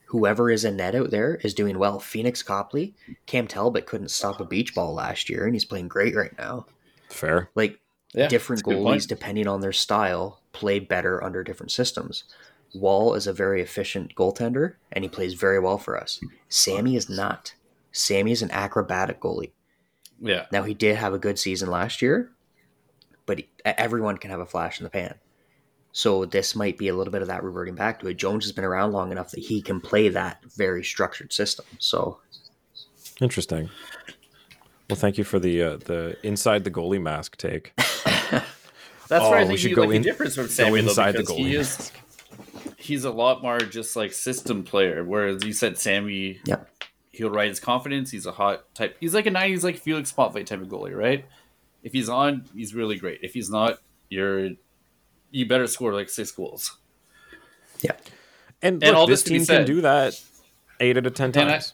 Whoever 0.10 0.50
is 0.50 0.66
in 0.66 0.76
net 0.78 0.96
out 0.96 1.12
there 1.12 1.36
is 1.44 1.54
doing 1.54 1.78
well. 1.78 2.00
Phoenix 2.00 2.42
Copley, 2.42 2.96
Cam 3.28 3.46
Talbot 3.48 3.86
couldn't 3.86 4.10
stop 4.10 4.40
a 4.40 4.46
beach 4.46 4.74
ball 4.74 4.94
last 4.96 5.30
year 5.30 5.46
and 5.46 5.54
he's 5.54 5.66
playing 5.66 5.88
great 5.88 6.16
right 6.16 6.36
now. 6.38 6.66
fair. 7.10 7.50
Like, 7.54 7.80
Yeah, 8.14 8.28
different 8.28 8.64
that's 8.64 8.74
a 8.74 8.76
good 8.76 8.84
goalies, 8.84 9.08
depending 9.08 9.48
on 9.48 9.62
their 9.62 9.72
style, 9.72 10.42
play 10.52 10.80
better 10.80 11.24
under 11.24 11.44
different 11.44 11.72
systems. 11.72 12.24
Woll 12.74 13.14
is 13.14 13.28
a 13.28 13.34
very 13.34 13.62
efficient 13.62 14.16
goaltender, 14.16 14.76
and 14.92 15.04
he 15.04 15.10
plays 15.10 15.36
very 15.36 15.60
well 15.60 15.78
for 15.78 15.96
us. 15.96 16.20
Sammy 16.50 16.96
is 16.96 17.08
not. 17.08 17.54
Sammy 17.92 18.32
is 18.32 18.42
an 18.42 18.52
acrobatic 18.52 19.20
goalie. 19.20 19.52
Yeah. 20.20 20.46
Now 20.52 20.64
he 20.64 20.74
did 20.74 20.96
have 20.96 21.14
a 21.14 21.20
good 21.20 21.38
season 21.38 21.70
last 21.70 22.02
year, 22.02 22.32
but 23.28 23.40
he, 23.40 23.50
everyone 23.64 24.18
can 24.18 24.32
have 24.32 24.40
a 24.40 24.46
flash 24.46 24.80
in 24.80 24.84
the 24.84 24.90
pan. 24.90 25.16
So 25.92 26.26
this 26.26 26.56
might 26.56 26.78
be 26.78 26.88
a 26.88 26.96
little 26.96 27.12
bit 27.12 27.22
of 27.22 27.28
that 27.30 27.44
reverting 27.44 27.76
back 27.76 28.00
to 28.00 28.08
it. 28.08 28.14
Jones 28.16 28.46
has 28.46 28.52
been 28.52 28.64
around 28.64 28.92
long 28.92 29.12
enough 29.12 29.32
that 29.32 29.40
he 29.40 29.62
can 29.62 29.82
play 29.82 30.10
that 30.10 30.44
very 30.56 30.84
structured 30.84 31.34
system. 31.34 31.66
So 31.80 32.20
Interesting. 33.22 33.70
Well, 34.90 34.96
thank 34.98 35.18
you 35.18 35.24
for 35.24 35.40
the 35.40 35.62
uh, 35.62 35.78
the 35.78 36.16
inside 36.24 36.64
the 36.64 36.72
goalie 36.72 37.02
mask 37.02 37.38
take. 37.38 37.74
That's 37.78 38.46
Oh, 39.26 39.32
where 39.32 39.40
I 39.40 39.42
we 39.44 39.48
think 39.50 39.60
should 39.60 39.70
he, 39.70 39.76
go 39.76 39.82
like 39.84 39.96
in- 39.96 40.02
the 40.04 40.10
difference 40.10 40.36
from 40.36 40.46
go 40.46 40.50
Sammy 40.50 40.82
though, 40.82 40.88
inside 40.90 41.12
the 41.14 41.20
because 41.20 41.36
he 41.36 41.44
goalie 41.44 41.60
is 41.60 41.92
he's 42.78 43.04
a 43.04 43.12
lot 43.12 43.42
more 43.42 43.60
just 43.60 43.96
like 43.96 44.14
system 44.14 44.64
player. 44.64 45.04
Whereas 45.04 45.44
you 45.44 45.54
said 45.54 45.78
Sammy, 45.78 46.40
yeah, 46.46 46.62
he'll 47.12 47.30
ride 47.30 47.50
his 47.50 47.60
confidence. 47.60 48.12
He's 48.12 48.26
a 48.26 48.32
hot 48.32 48.74
type. 48.74 48.96
He's 49.00 49.14
like 49.14 49.26
a 49.26 49.32
'90s 49.32 49.64
like 49.64 49.78
Felix 49.78 50.10
Spotlight 50.10 50.48
type 50.48 50.62
of 50.62 50.68
goalie, 50.68 50.96
right? 50.96 51.26
If 51.84 51.92
he's 51.92 52.08
on, 52.10 52.46
he's 52.56 52.74
really 52.74 52.98
great. 52.98 53.20
If 53.22 53.34
he's 53.34 53.50
not, 53.50 53.80
you're 54.10 54.52
you 55.32 55.46
better 55.48 55.68
score 55.68 55.94
like 55.94 56.10
six 56.10 56.32
goals. 56.32 56.78
yeah. 57.82 57.92
And, 58.62 58.76
And 58.84 58.92
look, 58.92 58.96
all 58.96 59.08
this 59.08 59.22
this 59.22 59.24
to 59.24 59.30
be 59.32 59.38
team 59.40 59.46
can 59.48 59.66
do 59.66 59.82
that 59.82 60.20
eight 60.80 60.98
out 60.98 61.06
of 61.06 61.14
ten 61.14 61.32
And 61.36 61.38
I- 61.50 61.52
times. 61.54 61.74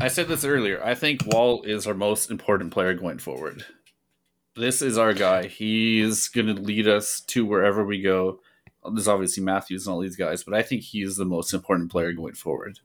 I 0.00 0.08
said 0.08 0.28
this 0.28 0.44
earlier. 0.44 0.82
I 0.84 0.94
think 0.94 1.22
Woll 1.26 1.62
is 1.64 1.86
our 1.86 1.94
most 1.94 2.30
important 2.30 2.72
player 2.72 2.94
going 2.94 3.18
forward. 3.18 3.64
This 4.54 4.80
is 4.82 4.96
our 4.98 5.12
guy. 5.12 5.46
He's 5.46 6.28
going 6.28 6.46
to 6.54 6.60
lead 6.60 6.86
us 6.88 7.20
to 7.20 7.44
wherever 7.46 7.84
we 7.84 8.00
go. 8.00 8.40
There's 8.92 9.08
obviously 9.08 9.42
Matthews 9.42 9.86
and 9.86 9.94
all 9.94 10.00
these 10.00 10.16
guys, 10.16 10.42
but 10.44 10.54
I 10.54 10.62
think 10.62 10.82
he's 10.82 11.16
the 11.16 11.24
most 11.24 11.52
important 11.52 11.90
player 11.90 12.12
going 12.12 12.34
forward. 12.34 12.78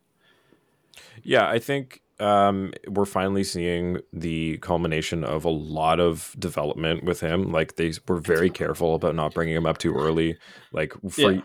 Yeah, 1.23 1.47
I 1.47 1.59
think 1.59 2.01
um, 2.19 2.73
we're 2.87 3.05
finally 3.05 3.43
seeing 3.43 3.99
the 4.13 4.57
culmination 4.59 5.23
of 5.23 5.45
a 5.45 5.49
lot 5.49 5.99
of 5.99 6.35
development 6.37 7.03
with 7.03 7.19
him. 7.19 7.51
Like 7.51 7.75
they 7.75 7.93
were 8.07 8.19
very 8.19 8.49
careful 8.49 8.95
about 8.95 9.15
not 9.15 9.33
bringing 9.33 9.55
him 9.55 9.65
up 9.65 9.77
too 9.79 9.95
early. 9.95 10.37
Like 10.71 10.93
for 11.09 11.31
Yeah. 11.31 11.41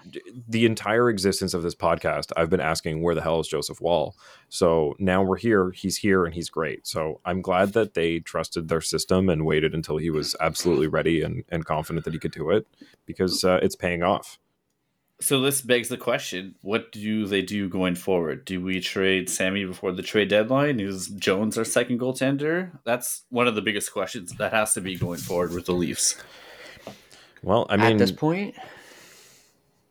the 0.49 0.67
entire 0.67 1.09
existence 1.11 1.55
of 1.55 1.63
this 1.63 1.75
podcast, 1.75 2.33
I've 2.37 2.51
been 2.51 2.61
asking 2.61 3.03
where 3.03 3.15
the 3.15 3.23
hell 3.23 3.41
is 3.41 3.49
Joseph 3.49 3.81
Woll. 3.81 4.15
So 4.49 4.95
now 4.99 5.23
we're 5.23 5.39
here. 5.39 5.71
He's 5.71 5.97
here 5.97 6.25
and 6.25 6.35
he's 6.35 6.51
great. 6.51 6.87
So 6.87 7.21
I'm 7.25 7.41
glad 7.43 7.73
that 7.73 7.95
they 7.95 8.21
trusted 8.21 8.69
their 8.69 8.81
system 8.81 9.29
and 9.29 9.45
waited 9.47 9.75
until 9.75 9.97
he 9.97 10.11
was 10.11 10.37
absolutely 10.41 10.87
ready 10.87 11.23
and, 11.23 11.45
and 11.49 11.65
confident 11.65 12.05
that 12.05 12.13
he 12.13 12.19
could 12.21 12.33
do 12.33 12.51
it 12.51 12.67
because 13.07 13.43
uh, 13.45 13.59
it's 13.63 13.77
paying 13.77 14.03
off. 14.03 14.39
So 15.21 15.41
this 15.41 15.61
begs 15.61 15.89
the 15.89 15.97
question: 15.97 16.55
What 16.63 16.93
do 16.93 17.27
they 17.27 17.43
do 17.43 17.69
going 17.69 17.97
forward? 17.97 18.45
Do 18.45 18.61
we 18.63 18.81
trade 18.81 19.29
Sammy 19.29 19.65
before 19.65 19.91
the 19.93 20.03
trade 20.03 20.29
deadline? 20.29 20.79
Is 20.79 21.09
Jones 21.09 21.59
our 21.59 21.65
second 21.65 21.99
goaltender? 21.99 22.71
That's 22.85 23.23
one 23.31 23.49
of 23.49 23.55
the 23.57 23.63
biggest 23.63 23.93
questions 23.93 24.33
that 24.35 24.53
has 24.53 24.75
to 24.75 24.81
be 24.81 24.97
going 24.97 25.19
forward 25.19 25.53
with 25.53 25.67
the 25.67 25.73
Leafs. 25.73 26.17
Well, 27.43 27.67
I 27.69 27.77
mean, 27.77 27.87
at 27.93 27.99
this 27.99 28.13
point, 28.13 28.55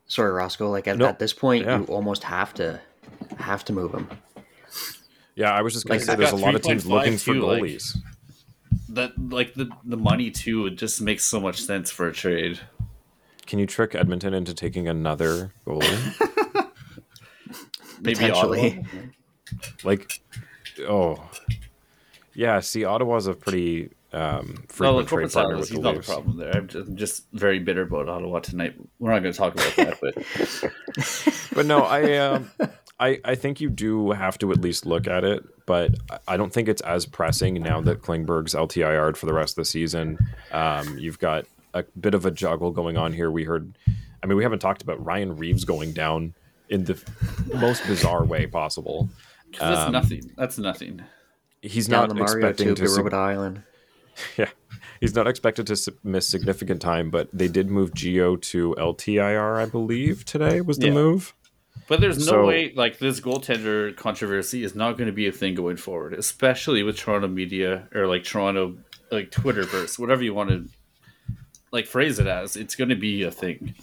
sorry, 0.08 0.32
Roscoe. 0.32 0.70
Like 0.70 0.88
at, 0.88 0.98
No, 0.98 1.08
at 1.08 1.20
this 1.20 1.34
point, 1.34 1.66
yeah. 1.66 1.80
you 1.80 1.86
almost 1.86 2.24
have 2.24 2.54
to 2.56 2.80
have 3.38 3.66
to 3.66 3.74
move 3.74 3.94
him. 3.94 4.10
yeah, 5.36 5.52
I 5.52 5.62
was 5.62 5.74
just 5.74 5.86
going 5.88 6.00
Like, 6.00 6.06
to 6.06 6.12
say 6.14 6.16
there's 6.16 6.32
a 6.32 6.36
lot 6.38 6.56
of 6.56 6.62
teams 6.62 6.86
3.5 6.86 6.90
looking 6.90 7.18
for 7.18 7.34
too, 7.34 7.42
like- 7.42 7.64
goalies. 7.64 7.98
That 8.90 9.12
like 9.32 9.54
the 9.56 9.70
the 9.84 9.98
money 9.98 10.32
too. 10.32 10.66
It 10.68 10.76
just 10.78 11.02
makes 11.02 11.26
so 11.26 11.42
much 11.42 11.62
sense 11.62 11.92
for 11.92 12.08
a 12.08 12.14
trade. 12.14 12.60
Can 13.48 13.60
you 13.60 13.66
trick 13.66 13.96
Edmonton 13.96 14.34
into 14.34 14.54
taking 14.54 14.88
another 14.88 15.54
goalie? 15.66 16.14
Maybe 18.02 18.16
Potentially. 18.16 18.70
Ottawa. 18.86 19.02
like, 19.84 20.22
oh, 20.88 21.30
yeah. 22.36 22.60
See, 22.60 22.84
Ottawa's 22.86 23.26
a 23.28 23.34
pretty 23.34 23.90
um, 24.14 24.66
No, 24.80 25.02
the 25.02 25.06
frequent 25.08 25.10
corporate 25.10 25.32
trade 25.32 25.34
partner 25.34 25.56
side 25.56 25.60
with 25.60 25.70
he's 25.70 25.78
the 25.78 25.82
not 25.84 25.96
the 25.96 26.02
problem 26.04 26.38
there. 26.38 26.52
I'm 26.56 26.68
just, 26.68 26.88
I'm 26.90 26.96
just 26.96 27.26
very 27.34 27.60
bitter 27.60 27.82
about 27.84 28.08
Ottawa 28.10 28.40
tonight. 28.40 28.76
We're 29.00 29.12
not 29.12 29.22
going 29.22 29.34
to 29.34 29.38
talk 29.38 29.54
about 29.54 29.76
that, 29.78 30.00
but 30.02 31.54
But 31.56 31.66
no, 31.66 31.80
I, 31.84 32.18
um, 32.18 32.52
I, 33.00 33.20
I 33.26 33.36
think 33.36 33.60
you 33.62 33.70
do 33.70 34.12
have 34.12 34.38
to 34.40 34.52
at 34.52 34.62
least 34.62 34.86
look 34.86 35.08
at 35.08 35.24
it. 35.24 35.44
But 35.66 35.96
I- 36.12 36.20
I 36.30 36.38
don't 36.38 36.54
think 36.54 36.68
it's 36.70 36.82
as 36.82 37.06
pressing 37.06 37.56
now 37.56 37.82
that 37.82 38.02
Klingberg's 38.02 38.54
LTIR'd 38.54 39.18
for 39.18 39.26
the 39.26 39.34
rest 39.34 39.54
of 39.58 39.62
the 39.64 39.66
season. 39.66 40.18
Um, 40.52 40.98
you've 41.00 41.18
got 41.20 41.46
a 41.86 42.00
bit 42.00 42.14
of 42.14 42.26
a 42.26 42.32
juggle 42.32 42.72
going 42.72 42.98
on 42.98 43.14
here. 43.14 43.30
We 43.32 43.44
heard, 43.44 43.78
I 44.24 44.28
mean, 44.28 44.38
we 44.38 44.44
haven't 44.44 44.60
talked 44.60 44.82
about 44.82 45.04
Ryan 45.06 45.38
Reaves 45.38 45.64
going 45.66 45.94
down 45.94 46.34
in 46.70 46.84
the 46.86 47.02
most 47.56 47.86
bizarre 47.88 48.26
way 48.26 48.46
possible. 48.48 49.10
'cause 49.54 49.60
that's 49.62 49.82
Um, 49.88 49.92
nothing. 49.94 50.32
That's 50.38 50.58
nothing. 50.58 51.02
He's 51.62 51.88
Down 51.88 52.10
not 52.10 52.18
Mario 52.18 52.34
expecting 52.48 52.68
tube 52.68 52.76
to 52.78 52.84
to 52.84 52.90
sig- 52.90 53.04
Rhode 53.06 53.14
Island. 53.14 53.64
Yeah, 54.38 54.50
he's 55.00 55.14
not 55.16 55.28
expected 55.28 55.68
to 55.68 55.94
miss 56.04 56.28
significant 56.28 56.82
time, 56.82 57.10
but 57.12 57.30
they 57.32 57.48
did 57.48 57.70
move 57.70 57.92
Gio 57.94 58.42
to 58.42 58.76
LTIR, 58.80 59.58
I 59.58 59.66
believe. 59.66 60.26
Today 60.26 60.60
was 60.60 60.80
the 60.80 60.88
Yeah. 60.88 60.94
move. 60.94 61.34
But 61.88 62.02
there's 62.02 62.18
no 62.18 62.24
so- 62.26 62.46
way 62.48 62.74
like 62.76 62.98
this 62.98 63.20
goaltender 63.22 63.96
controversy 63.96 64.64
is 64.64 64.76
not 64.76 64.98
going 64.98 65.06
to 65.08 65.14
be 65.14 65.28
a 65.28 65.32
thing 65.32 65.54
going 65.56 65.78
forward, 65.78 66.14
especially 66.16 66.82
with 66.84 66.98
Toronto 66.98 67.28
media 67.28 67.88
or 67.94 68.08
like 68.08 68.24
Toronto 68.24 68.78
like 69.12 69.30
Twitterverse, 69.32 69.98
whatever 70.00 70.24
you 70.24 70.34
want 70.34 70.50
to 70.50 70.66
like 71.72 71.86
phrase 71.86 72.20
it 72.20 72.28
as. 72.28 72.56
It's 72.56 72.76
going 72.76 72.90
to 72.90 72.96
be 72.96 73.24
a 73.24 73.32
thing. 73.32 73.76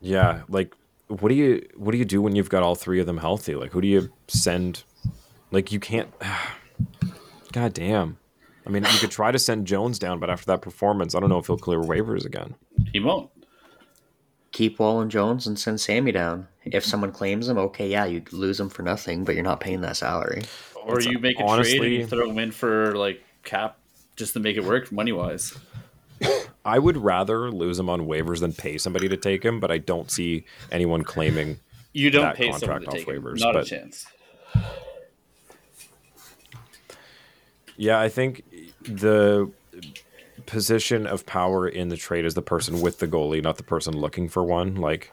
Yeah, 0.00 0.42
like 0.48 0.74
what 1.08 1.28
do 1.28 1.34
you 1.34 1.66
what 1.76 1.92
do 1.92 1.98
you 1.98 2.04
do 2.04 2.20
when 2.22 2.34
you've 2.34 2.50
got 2.50 2.62
all 2.62 2.74
three 2.74 3.00
of 3.00 3.06
them 3.06 3.18
healthy? 3.18 3.54
Like 3.54 3.72
who 3.72 3.80
do 3.80 3.88
you 3.88 4.10
send? 4.28 4.84
Like 5.50 5.72
you 5.72 5.80
can't. 5.80 6.12
God 7.52 7.72
damn. 7.72 8.18
I 8.66 8.70
mean, 8.70 8.82
you 8.84 8.98
could 8.98 9.10
try 9.10 9.30
to 9.30 9.38
send 9.38 9.66
Jones 9.66 9.98
down, 9.98 10.18
but 10.18 10.30
after 10.30 10.46
that 10.46 10.62
performance, 10.62 11.14
I 11.14 11.20
don't 11.20 11.28
know 11.28 11.38
if 11.38 11.46
he'll 11.46 11.58
clear 11.58 11.80
waivers 11.80 12.24
again. 12.24 12.54
He 12.92 12.98
won't. 12.98 13.30
Keep 14.52 14.78
Woll 14.78 15.00
and 15.00 15.10
Jones 15.10 15.46
and 15.46 15.58
send 15.58 15.80
Sammy 15.80 16.12
down. 16.12 16.48
If 16.64 16.84
someone 16.84 17.12
claims 17.12 17.48
him, 17.48 17.58
okay, 17.58 17.88
yeah, 17.88 18.06
you 18.06 18.22
lose 18.32 18.58
him 18.58 18.70
for 18.70 18.82
nothing, 18.82 19.24
but 19.24 19.34
you're 19.34 19.44
not 19.44 19.60
paying 19.60 19.82
that 19.82 19.96
salary. 19.96 20.44
Or 20.82 21.00
you 21.00 21.18
make 21.18 21.38
a 21.38 21.44
trade 21.44 21.80
and 21.82 21.92
you 21.92 22.06
throw 22.06 22.30
him 22.30 22.38
in 22.38 22.52
for 22.52 22.96
like 22.96 23.22
cap 23.42 23.78
just 24.16 24.32
to 24.32 24.40
make 24.40 24.56
it 24.56 24.64
work 24.64 24.90
money 24.92 25.12
wise. 25.12 25.56
I 26.64 26.78
would 26.78 26.96
rather 26.96 27.50
lose 27.50 27.78
him 27.78 27.90
on 27.90 28.02
waivers 28.06 28.40
than 28.40 28.52
pay 28.52 28.78
somebody 28.78 29.08
to 29.08 29.16
take 29.16 29.44
him, 29.44 29.60
but 29.60 29.70
I 29.70 29.78
don't 29.78 30.10
see 30.10 30.44
anyone 30.72 31.02
claiming 31.04 31.58
You 31.92 32.10
don't 32.10 32.22
That 32.22 32.36
pay 32.36 32.44
someone 32.52 32.60
contract 32.60 32.84
to 32.84 32.88
off 32.90 32.94
take 32.96 33.08
him. 33.08 33.22
waivers, 33.22 33.40
Not 33.40 33.54
a 33.54 33.58
but- 33.60 33.66
chance. 33.66 34.06
Yeah, 37.76 38.00
I 38.00 38.08
think 38.08 38.44
the 38.82 39.50
position 40.46 41.06
of 41.06 41.26
power 41.26 41.66
in 41.68 41.88
the 41.88 41.96
trade 41.96 42.24
is 42.24 42.34
the 42.34 42.42
person 42.42 42.80
with 42.80 42.98
the 42.98 43.08
goalie, 43.08 43.42
not 43.42 43.56
the 43.56 43.62
person 43.62 43.96
looking 43.96 44.28
for 44.28 44.44
one. 44.44 44.76
Like, 44.76 45.10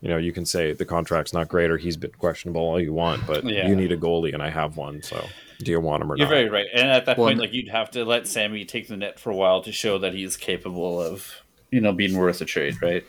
you 0.00 0.08
know, 0.08 0.16
you 0.16 0.32
can 0.32 0.46
say 0.46 0.72
the 0.72 0.84
contract's 0.84 1.32
not 1.32 1.48
great 1.48 1.70
or 1.70 1.76
he's 1.76 1.96
been 1.96 2.12
questionable 2.12 2.60
all 2.62 2.80
you 2.80 2.92
want, 2.92 3.26
but 3.26 3.44
Yeah. 3.44 3.68
you 3.68 3.76
need 3.76 3.92
a 3.92 3.96
goalie 3.96 4.32
and 4.32 4.42
I 4.42 4.48
have 4.50 4.76
one. 4.76 5.02
So 5.02 5.22
do 5.60 5.70
you 5.70 5.80
want 5.80 6.02
him 6.02 6.10
or 6.12 6.16
not? 6.16 6.18
You're 6.18 6.28
not? 6.28 6.34
very 6.34 6.48
right. 6.48 6.66
And 6.72 6.88
at 6.90 7.06
that 7.06 7.18
Well, 7.18 7.26
point, 7.26 7.32
and- 7.34 7.40
like 7.40 7.52
you'd 7.52 7.68
have 7.68 7.90
to 7.92 8.04
let 8.04 8.26
Sammy 8.26 8.64
take 8.64 8.88
the 8.88 8.96
net 8.96 9.18
for 9.18 9.30
a 9.30 9.36
while 9.36 9.60
to 9.62 9.72
show 9.72 9.98
that 9.98 10.14
he's 10.14 10.36
capable 10.36 11.00
of, 11.02 11.42
you 11.70 11.80
know, 11.80 11.92
being 11.92 12.16
worth 12.16 12.40
a 12.40 12.44
trade, 12.44 12.76
right? 12.82 13.04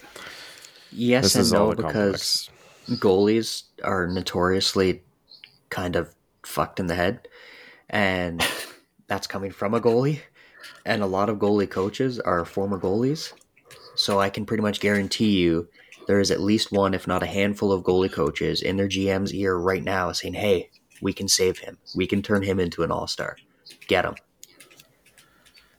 Yes 0.92 1.34
This 1.34 1.52
and 1.52 1.60
no, 1.60 1.70
because 1.76 2.50
complex. 2.88 3.02
goalies 3.04 3.64
are 3.84 4.08
notoriously 4.08 5.04
kind 5.70 5.96
of 5.96 6.14
fucked 6.44 6.80
in 6.80 6.88
the 6.88 6.96
head, 6.96 7.28
and 7.90 8.44
that's 9.08 9.28
coming 9.28 9.52
from 9.52 9.74
a 9.74 9.82
goalie. 9.82 10.20
And 10.86 11.04
a 11.04 11.08
lot 11.08 11.30
of 11.30 11.38
goalie 11.38 11.70
coaches 11.70 12.20
are 12.20 12.44
former 12.46 12.80
goalies, 12.80 13.34
so 13.96 14.20
I 14.20 14.30
can 14.30 14.46
pretty 14.46 14.64
much 14.64 14.80
guarantee 14.80 15.38
you 15.40 15.68
there 16.08 16.20
is 16.20 16.32
at 16.32 16.40
least 16.42 16.72
one, 16.72 16.96
if 16.96 17.06
not 17.06 17.22
a 17.22 17.28
handful, 17.28 17.72
of 17.72 17.84
goalie 17.84 18.12
coaches 18.12 18.64
in 18.64 18.78
their 18.78 18.88
GM's 18.88 19.32
ear 19.34 19.56
right 19.56 19.84
now 19.84 20.12
saying, 20.12 20.34
"Hey, 20.34 20.70
we 21.02 21.14
can 21.14 21.28
save 21.28 21.60
him. 21.60 21.78
We 21.96 22.08
can 22.08 22.22
turn 22.22 22.44
him 22.44 22.60
into 22.60 22.84
an 22.84 22.92
all 22.92 23.08
star. 23.08 23.38
Get 23.88 24.06
him." 24.06 24.16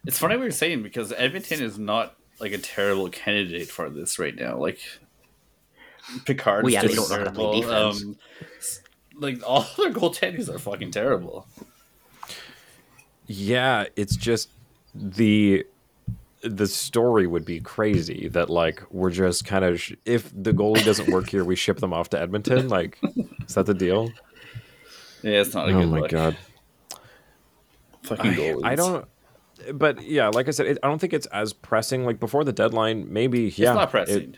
It's 0.06 0.18
funny 0.18 0.36
what 0.36 0.42
you're 0.42 0.50
saying 0.50 0.82
because 0.82 1.12
Edmonton 1.12 1.62
is 1.62 1.78
not 1.78 2.16
like 2.40 2.52
a 2.52 2.58
terrible 2.58 3.08
candidate 3.10 3.68
for 3.68 3.90
this 3.90 4.18
right 4.18 4.34
now. 4.34 4.56
Like 4.56 4.80
Pickard, 6.24 6.64
Well, 6.64 6.72
yeah, 6.72 6.82
they 6.82 6.94
don't 6.94 7.08
know 7.10 7.18
how 7.18 7.24
to 7.24 7.30
play 7.32 7.60
defense. 7.60 8.02
Um, 8.02 8.16
like 9.16 9.42
all 9.46 9.66
their 9.76 9.92
goaltenders 9.92 10.48
are 10.52 10.58
fucking 10.58 10.90
terrible. 10.90 11.46
Yeah, 13.26 13.84
it's 13.96 14.16
just 14.16 14.48
the 14.94 15.64
the 16.42 16.66
story 16.66 17.26
would 17.26 17.44
be 17.44 17.60
crazy 17.60 18.28
that 18.28 18.48
like 18.48 18.82
we're 18.90 19.10
just 19.10 19.44
kind 19.44 19.64
of 19.64 19.78
sh- 19.80 19.92
if 20.06 20.32
the 20.34 20.52
goalie 20.52 20.84
doesn't 20.84 21.10
work 21.10 21.28
here, 21.28 21.44
we 21.44 21.54
ship 21.54 21.78
them 21.78 21.92
off 21.92 22.08
to 22.10 22.20
Edmonton. 22.20 22.68
Like, 22.68 22.98
is 23.46 23.54
that 23.54 23.66
the 23.66 23.74
deal? 23.74 24.10
Yeah, 25.22 25.40
it's 25.40 25.54
not 25.54 25.68
a 25.68 25.72
Oh 25.74 25.80
good 25.80 25.88
my 25.90 26.00
look. 26.00 26.10
god, 26.10 26.36
Fucking 28.02 28.32
goalies. 28.32 28.64
I 28.64 28.74
don't. 28.74 29.06
But 29.74 30.02
yeah, 30.02 30.28
like 30.28 30.48
I 30.48 30.52
said, 30.52 30.66
it, 30.66 30.78
I 30.82 30.88
don't 30.88 30.98
think 30.98 31.12
it's 31.12 31.26
as 31.26 31.52
pressing. 31.52 32.04
Like 32.06 32.18
before 32.18 32.44
the 32.44 32.52
deadline, 32.52 33.12
maybe 33.12 33.40
yeah, 33.56 33.70
It's 33.70 33.74
not 33.76 33.88
it- 33.88 33.90
pressing. 33.90 34.36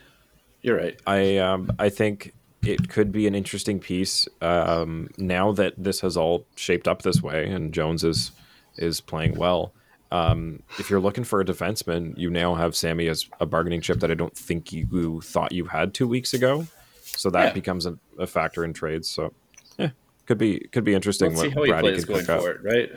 You're 0.61 0.77
right. 0.77 0.99
I 1.07 1.37
um 1.37 1.71
I 1.79 1.89
think 1.89 2.33
it 2.65 2.87
could 2.89 3.11
be 3.11 3.27
an 3.27 3.35
interesting 3.35 3.79
piece 3.79 4.25
um, 4.41 5.09
now 5.17 5.51
that 5.51 5.73
this 5.77 5.99
has 5.99 6.15
all 6.15 6.45
shaped 6.55 6.87
up 6.87 7.01
this 7.01 7.21
way 7.21 7.49
and 7.49 7.73
Jones 7.73 8.03
is 8.05 8.31
is 8.77 9.01
playing 9.01 9.35
well. 9.37 9.73
Um, 10.11 10.61
if 10.79 10.89
you're 10.89 11.01
looking 11.01 11.23
for 11.25 11.41
a 11.41 11.45
defenseman, 11.45 12.17
you 12.17 12.29
now 12.29 12.55
have 12.55 12.75
Sammy 12.75 13.07
as 13.07 13.27
a 13.41 13.45
bargaining 13.45 13.81
chip 13.81 13.99
that 13.99 14.11
I 14.11 14.13
don't 14.13 14.35
think 14.37 14.71
you 14.71 15.19
thought 15.21 15.51
you 15.51 15.65
had 15.65 15.93
two 15.93 16.07
weeks 16.07 16.33
ago. 16.33 16.65
So 17.01 17.29
that 17.31 17.47
Yeah. 17.47 17.53
becomes 17.53 17.85
a, 17.85 17.97
a 18.17 18.27
factor 18.27 18.63
in 18.63 18.71
trades. 18.73 19.09
So 19.09 19.23
yeah, 19.23 19.31
could 20.25 20.37
be 20.37 20.59
could 20.71 20.83
be 20.83 20.93
interesting 20.93 21.29
Let's 21.29 21.41
see 21.41 21.47
what 21.49 21.55
how 21.55 21.63
he 21.63 21.71
Brady 21.71 21.87
plays 21.87 22.05
can 22.05 22.13
going 22.13 22.25
forward, 22.25 22.63
right? 22.63 22.91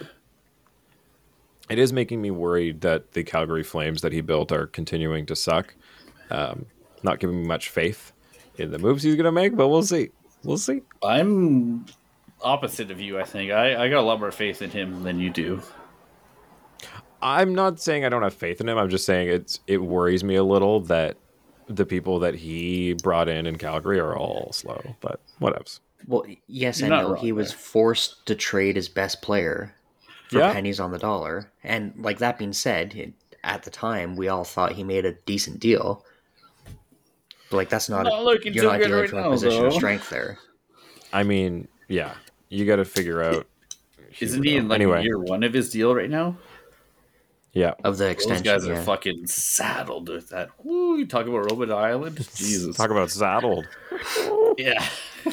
It 1.69 1.79
is 1.79 1.93
making 1.93 2.23
me 2.23 2.31
worried 2.31 2.83
that 2.83 3.13
the 3.13 3.25
Calgary 3.25 3.65
Flames 3.65 4.03
that 4.03 4.13
he 4.13 4.21
built 4.21 4.53
are 4.53 4.67
continuing 4.69 5.27
to 5.27 5.35
suck. 5.35 5.75
Um, 6.31 6.67
not 7.03 7.19
giving 7.19 7.43
me 7.43 7.47
much 7.47 7.71
faith 7.71 8.13
in 8.57 8.71
the 8.71 8.79
moves 8.79 9.03
he's 9.03 9.17
going 9.17 9.25
to 9.25 9.33
make, 9.33 9.57
but 9.57 9.69
we'll 9.69 9.83
see. 9.83 10.11
We'll 10.45 10.59
see. 10.59 10.83
I'm 11.03 11.87
opposite 12.43 12.91
of 12.91 13.01
you. 13.01 13.19
I 13.19 13.25
think 13.25 13.51
I, 13.51 13.85
I 13.85 13.89
got 13.89 14.01
a 14.01 14.07
lot 14.07 14.21
more 14.21 14.31
faith 14.31 14.63
in 14.63 14.71
him 14.71 15.03
than 15.03 15.19
you 15.19 15.31
do. 15.31 15.63
I'm 17.21 17.55
not 17.55 17.81
saying 17.81 18.05
I 18.05 18.09
don't 18.09 18.23
have 18.23 18.35
faith 18.35 18.61
in 18.61 18.69
him. 18.69 18.79
I'm 18.79 18.91
just 18.91 19.07
saying 19.07 19.29
it's 19.29 19.61
it 19.67 19.79
worries 19.79 20.23
me 20.23 20.37
a 20.37 20.45
little 20.45 20.81
that 20.83 21.17
the 21.67 21.87
people 21.87 22.21
that 22.21 22.35
he 22.35 22.93
brought 22.93 23.29
in 23.29 23.47
in 23.47 23.57
Calgary 23.57 23.99
are 23.99 24.17
all 24.17 24.53
slow. 24.53 24.97
But 25.01 25.21
whatevs. 25.41 25.81
Well, 26.07 26.25
yes 26.47 26.81
You're 26.81 26.93
and 26.93 27.03
no. 27.03 27.09
wrong 27.15 27.17
He 27.21 27.33
was 27.33 27.49
there. 27.51 27.59
forced 27.59 28.27
to 28.27 28.35
trade 28.35 28.77
his 28.77 28.89
best 28.89 29.23
player 29.23 29.75
for 30.31 30.39
Yeah. 30.39 30.53
pennies 30.53 30.79
on 30.81 30.91
the 30.93 30.99
dollar. 30.99 31.51
And 31.65 31.95
like 31.99 32.19
that 32.19 32.39
being 32.39 32.53
said, 32.53 32.95
it- 32.95 33.15
at 33.45 33.63
the 33.63 33.71
time 33.71 34.17
we 34.17 34.29
all 34.29 34.43
thought 34.45 34.73
he 34.73 34.83
made 34.85 35.05
a 35.05 35.13
decent 35.25 35.61
deal. 35.61 36.05
But 37.51 37.57
like 37.59 37.69
that's 37.69 37.89
not, 37.89 38.05
Not 38.05 38.13
a, 38.13 38.23
looking 38.23 38.53
you're 38.55 38.65
too 38.65 38.69
not 38.71 38.79
good 38.79 38.87
dealing 38.89 39.01
right 39.03 39.11
from 39.11 39.21
now, 39.21 39.29
a 39.29 39.31
position 39.31 39.67
of 39.67 39.73
strength 39.73 40.11
there. 40.11 40.39
I 41.13 41.23
mean, 41.23 41.69
yeah, 41.89 42.15
you 42.49 42.67
got 42.67 42.77
to 42.77 42.85
figure 42.85 43.23
out. 43.23 43.47
Isn't 44.19 44.43
he 44.43 44.57
in 44.57 44.67
like 44.69 44.77
Anyway. 44.77 45.05
year 45.05 45.19
one 45.19 45.45
of 45.45 45.53
his 45.53 45.71
deal 45.71 45.95
right 45.95 46.11
now? 46.11 46.37
Yeah, 47.53 47.73
Of 47.85 47.97
the 47.99 48.09
extension. 48.09 48.45
Those 48.45 48.53
extension, 48.57 48.69
guys 48.75 48.81
are 48.81 48.85
fucking 48.85 49.27
saddled 49.29 50.09
with 50.11 50.29
that. 50.31 50.51
Woo, 50.63 50.99
you 50.99 51.07
talk 51.07 51.27
about 51.27 51.51
Robot 51.51 51.71
Island? 51.71 52.17
Jesus. 52.35 52.77
talk 52.77 52.91
about 52.91 53.11
saddled. 53.11 53.67
yeah. 54.59 54.85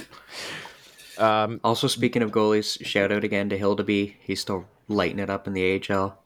Also, 1.17 1.87
speaking 1.87 2.21
of 2.21 2.31
goalies, 2.31 2.83
shout 2.85 3.11
out 3.11 3.23
again 3.23 3.49
to 3.49 3.57
Hildeby. 3.59 4.15
He's 4.19 4.41
still 4.41 4.65
lighting 4.87 5.19
it 5.19 5.29
up 5.29 5.47
in 5.47 5.53
the 5.53 5.81
AHL. 5.89 6.17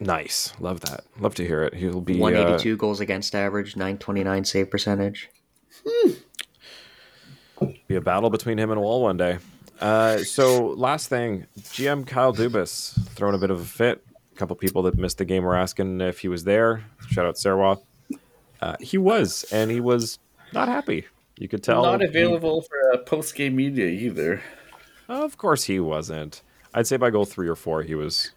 Nice, 0.00 0.52
love 0.58 0.80
that. 0.80 1.04
Love 1.20 1.36
to 1.36 1.46
hear 1.46 1.62
it. 1.62 1.74
He'll 1.74 2.00
be 2.00 2.18
uh, 2.18 2.22
182 2.22 2.76
goals 2.76 2.98
against 2.98 3.36
average, 3.36 3.76
929 3.76 4.44
save 4.44 4.68
percentage. 4.68 5.30
be 7.86 7.94
a 7.94 8.00
battle 8.00 8.28
between 8.28 8.58
him 8.58 8.72
and 8.72 8.80
Woll 8.80 9.02
one 9.02 9.16
day. 9.16 9.38
Uh, 9.80 10.18
so 10.18 10.68
last 10.68 11.08
thing, 11.08 11.46
GM 11.58 12.06
Kyle 12.06 12.34
Dubas 12.34 12.98
throwing 13.10 13.34
a 13.34 13.38
bit 13.38 13.50
of 13.50 13.60
a 13.60 13.64
fit. 13.64 14.04
A 14.32 14.36
couple 14.36 14.56
people 14.56 14.82
that 14.82 14.96
missed 14.96 15.18
the 15.18 15.24
game 15.24 15.44
were 15.44 15.56
asking 15.56 16.00
if 16.00 16.18
he 16.20 16.28
was 16.28 16.44
there. 16.44 16.84
Shout 17.08 17.26
out 17.26 17.36
Sarwa. 17.36 17.80
Uh, 18.60 18.76
he 18.80 18.98
was, 18.98 19.44
and 19.52 19.70
he 19.70 19.80
was 19.80 20.18
not 20.52 20.68
happy. 20.68 21.06
You 21.42 21.48
could 21.48 21.64
tell. 21.64 21.82
Not 21.82 22.00
he- 22.02 22.06
available 22.06 22.62
for 22.62 22.92
uh, 22.94 22.98
post 22.98 23.34
game 23.34 23.56
media 23.56 23.86
either. 23.86 24.40
of 25.08 25.36
course, 25.36 25.64
he 25.64 25.80
wasn't. 25.80 26.40
I'd 26.72 26.86
say 26.86 26.96
by 26.96 27.10
goal 27.10 27.24
three 27.24 27.48
or 27.48 27.56
four, 27.56 27.82
he 27.82 27.96
was. 27.96 28.30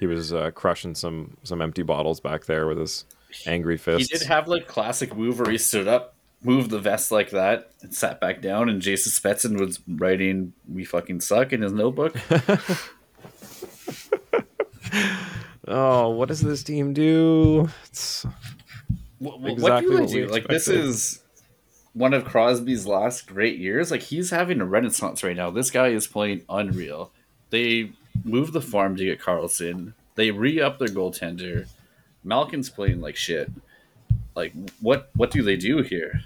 He 0.00 0.06
was 0.06 0.32
uh, 0.32 0.52
crushing 0.52 0.94
some 0.94 1.36
some 1.42 1.60
empty 1.60 1.82
bottles 1.82 2.18
back 2.18 2.46
there 2.46 2.66
with 2.66 2.78
his 2.78 3.04
angry 3.44 3.76
fist. 3.76 4.10
He 4.10 4.18
did 4.18 4.26
have 4.26 4.48
like 4.48 4.66
classic 4.66 5.14
move 5.14 5.38
where 5.38 5.50
he 5.50 5.58
stood 5.58 5.86
up, 5.86 6.14
moved 6.42 6.70
the 6.70 6.78
vest 6.78 7.12
like 7.12 7.28
that, 7.30 7.72
and 7.82 7.94
sat 7.94 8.22
back 8.22 8.40
down. 8.40 8.70
And 8.70 8.80
Jason 8.80 9.12
Spetson 9.12 9.60
was 9.60 9.80
writing 9.86 10.54
"We 10.66 10.86
fucking 10.86 11.20
suck" 11.20 11.52
in 11.52 11.60
his 11.60 11.72
notebook. 11.72 12.16
oh, 15.68 16.08
what 16.08 16.28
does 16.28 16.40
this 16.40 16.62
team 16.62 16.94
do? 16.94 17.68
It's, 17.84 18.24
what, 19.18 19.40
what 19.40 19.52
Exactly 19.52 19.90
do 19.90 19.96
they 19.96 20.00
what 20.00 20.10
we 20.10 20.20
do? 20.20 20.26
Like 20.28 20.46
this 20.48 20.68
is 20.68 21.22
one 21.96 22.12
of 22.12 22.26
Crosby's 22.26 22.86
last 22.86 23.26
great 23.26 23.58
years. 23.58 23.90
Like 23.90 24.02
he's 24.02 24.30
having 24.30 24.60
a 24.60 24.66
renaissance 24.66 25.24
right 25.24 25.36
now. 25.36 25.50
This 25.50 25.70
guy 25.70 25.88
is 25.88 26.06
playing 26.06 26.42
unreal. 26.48 27.10
They 27.50 27.92
moved 28.22 28.52
the 28.52 28.60
farm 28.60 28.96
to 28.96 29.04
get 29.04 29.20
Karlsson. 29.20 29.94
They 30.14 30.30
re 30.30 30.60
up 30.60 30.78
their 30.78 30.88
goaltender. 30.88 31.68
Malkin's 32.22 32.68
playing 32.68 33.00
like 33.00 33.16
shit. 33.16 33.50
Like 34.34 34.52
what? 34.80 35.10
What 35.14 35.30
do 35.30 35.42
they 35.42 35.56
do 35.56 35.82
here? 35.82 36.20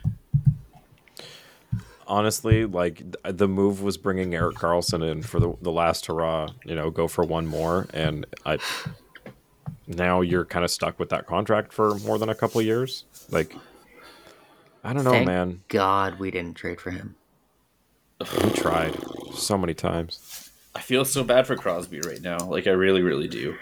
honestly, 2.10 2.64
like 2.64 3.04
the 3.22 3.46
move 3.46 3.82
was 3.82 3.96
bringing 3.96 4.34
Erik 4.34 4.56
Karlsson 4.56 5.08
in 5.08 5.22
for 5.22 5.38
the 5.38 5.54
the 5.62 5.70
last 5.70 6.06
hurrah. 6.06 6.48
You 6.64 6.74
know, 6.74 6.90
go 6.90 7.06
for 7.06 7.24
one 7.24 7.46
more, 7.46 7.86
and 7.94 8.26
I 8.44 8.58
now 9.86 10.20
you're 10.20 10.44
kind 10.44 10.64
of 10.64 10.70
stuck 10.70 10.98
with 10.98 11.08
that 11.10 11.26
contract 11.26 11.72
for 11.72 11.94
more 12.00 12.18
than 12.18 12.28
a 12.28 12.34
couple 12.34 12.60
years. 12.60 13.04
Like, 13.30 13.54
I 14.82 14.92
don't 14.92 15.04
know, 15.04 15.10
Thank 15.10 15.26
man. 15.26 15.62
God 15.68 16.18
we 16.18 16.30
didn't 16.30 16.54
trade 16.54 16.80
for 16.80 16.90
him. 16.90 17.16
We 18.44 18.50
tried 18.50 18.96
so 19.34 19.56
many 19.56 19.74
times. 19.74 20.50
I 20.74 20.80
feel 20.80 21.04
so 21.04 21.24
bad 21.24 21.46
for 21.46 21.56
Crosby 21.56 22.00
right 22.00 22.20
now. 22.20 22.38
Like 22.38 22.66
I 22.66 22.70
really, 22.70 23.02
really 23.02 23.28
do. 23.28 23.56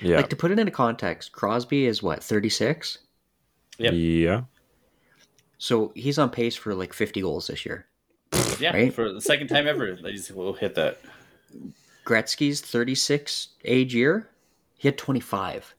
Yeah, 0.00 0.16
Like 0.16 0.30
to 0.30 0.36
put 0.36 0.50
it 0.50 0.58
into 0.58 0.72
context, 0.72 1.32
Crosby 1.32 1.86
is 1.86 2.02
what, 2.02 2.22
36? 2.22 2.98
Yep. 3.78 3.92
yeah. 3.94 4.42
So 5.58 5.92
he's 5.94 6.18
on 6.18 6.30
pace 6.30 6.56
for 6.56 6.74
like 6.74 6.92
50 6.92 7.20
goals 7.20 7.46
this 7.46 7.64
year. 7.64 7.86
Yeah, 8.58 8.72
Right? 8.72 8.92
for 8.92 9.12
the 9.12 9.20
second 9.20 9.46
time 9.48 9.68
ever, 9.68 9.96
they 10.02 10.12
just 10.12 10.32
will 10.32 10.54
hit 10.54 10.74
that. 10.74 11.00
Gretzky's 12.04 12.60
36 12.60 13.48
age 13.64 13.94
year, 13.94 14.28
he 14.76 14.88
had 14.88 14.98
25. 14.98 15.74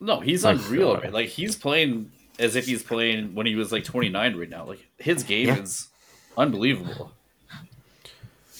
No, 0.00 0.20
he's 0.20 0.44
unreal. 0.44 1.00
Like 1.10 1.28
he's 1.28 1.56
playing 1.56 2.12
as 2.38 2.56
if 2.56 2.66
he's 2.66 2.82
playing 2.82 3.34
when 3.34 3.46
he 3.46 3.54
was 3.54 3.70
like 3.72 3.84
29 3.84 4.36
right 4.36 4.48
now. 4.50 4.64
Like 4.64 4.86
his 4.98 5.22
game 5.22 5.48
Yeah. 5.48 5.58
is 5.60 5.88
unbelievable. 6.36 7.12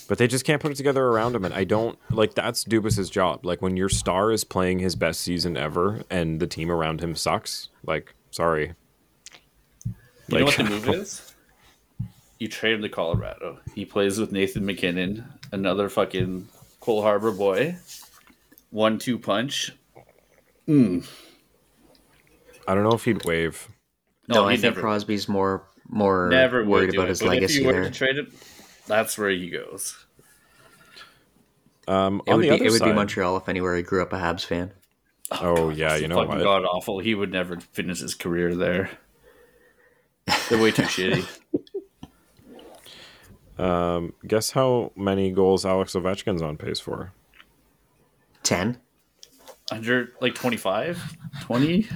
But 0.06 0.18
they 0.18 0.26
just 0.26 0.44
can't 0.44 0.60
put 0.60 0.70
it 0.70 0.74
together 0.76 1.02
around 1.06 1.34
him, 1.34 1.46
and 1.46 1.54
I 1.54 1.64
don't 1.64 1.98
like 2.10 2.34
that's 2.34 2.62
Dubas's 2.64 3.08
job. 3.08 3.46
Like 3.46 3.62
when 3.62 3.74
your 3.76 3.88
star 3.88 4.32
is 4.32 4.44
playing 4.44 4.78
his 4.78 4.94
best 4.96 5.22
season 5.22 5.56
ever, 5.56 6.02
and 6.10 6.40
the 6.40 6.46
team 6.46 6.70
around 6.70 7.00
him 7.00 7.14
sucks. 7.14 7.70
Like, 7.86 8.14
sorry. 8.30 8.74
You 10.28 10.38
know 10.40 10.44
what 10.44 10.56
the 10.56 10.64
move 10.64 10.88
is? 10.88 11.30
You 12.40 12.48
trade 12.48 12.74
him 12.74 12.82
to 12.82 12.88
Colorado. 12.88 13.58
He 13.76 13.84
plays 13.86 14.18
with 14.18 14.32
Nathan 14.32 14.66
MacKinnon, 14.66 15.24
another 15.52 15.88
fucking 15.88 16.48
Cole 16.80 17.00
Harbour 17.00 17.30
boy. 17.30 17.76
One 18.70 18.98
two 18.98 19.18
punch. 19.18 19.72
Mm. 20.68 21.06
I 22.68 22.74
don't 22.74 22.84
know 22.84 22.92
if 22.94 23.04
he'd 23.04 23.24
wave. 23.24 23.68
No, 24.28 24.44
I 24.46 24.52
think 24.52 24.62
never, 24.76 24.80
Crosby's 24.80 25.28
more 25.28 25.66
more 25.88 26.28
never 26.30 26.64
worried 26.64 26.94
about 26.94 27.06
it. 27.06 27.08
his 27.10 27.20
But 27.20 27.28
legacy 27.28 27.54
if 27.56 27.60
you 27.60 27.66
were 27.66 27.72
there. 27.74 27.84
to 27.84 27.90
trade 27.90 28.18
him, 28.18 28.32
that's 28.86 29.18
where 29.18 29.30
he 29.30 29.50
goes. 29.50 29.96
Um, 31.86 32.22
It 32.26 32.30
on 32.32 32.36
would 32.38 32.44
the 32.44 32.48
be 32.48 32.54
other 32.54 32.64
it 32.64 32.70
would 32.72 32.82
be 32.82 32.92
Montreal 32.92 33.36
if 33.36 33.48
anywhere 33.48 33.76
he 33.76 33.82
grew 33.82 34.00
up 34.02 34.12
a 34.12 34.16
Habs 34.16 34.44
fan. 34.46 34.72
Oh 35.30 35.68
yeah, 35.70 35.96
you 35.96 36.08
know 36.08 36.16
what? 36.24 36.38
god 36.42 36.64
awful. 36.64 36.98
He 37.00 37.14
would 37.14 37.30
never 37.32 37.58
finish 37.60 38.00
his 38.00 38.14
career 38.14 38.54
there. 38.54 38.90
They're 40.48 40.58
way 40.60 40.70
too 40.70 40.82
shitty. 40.84 41.26
Um, 43.58 44.14
Guess 44.26 44.50
how 44.52 44.92
many 44.96 45.30
goals 45.30 45.64
Alex 45.64 45.92
Ovechkin's 45.94 46.42
on 46.42 46.56
pace 46.56 46.80
for? 46.80 47.12
10? 48.42 48.78
Under 49.70 50.10
like 50.20 50.34
25, 50.34 51.16
20. 51.42 51.88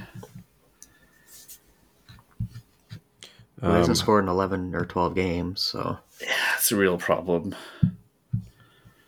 Well, 3.61 3.71
he 3.71 3.75
Um, 3.75 3.79
hasn't 3.81 3.97
scored 3.97 4.23
in 4.23 4.29
11 4.29 4.73
or 4.75 4.85
12 4.85 5.15
games, 5.15 5.61
so 5.61 5.97
That's 6.51 6.71
a 6.71 6.75
real 6.75 6.97
problem. 6.97 7.55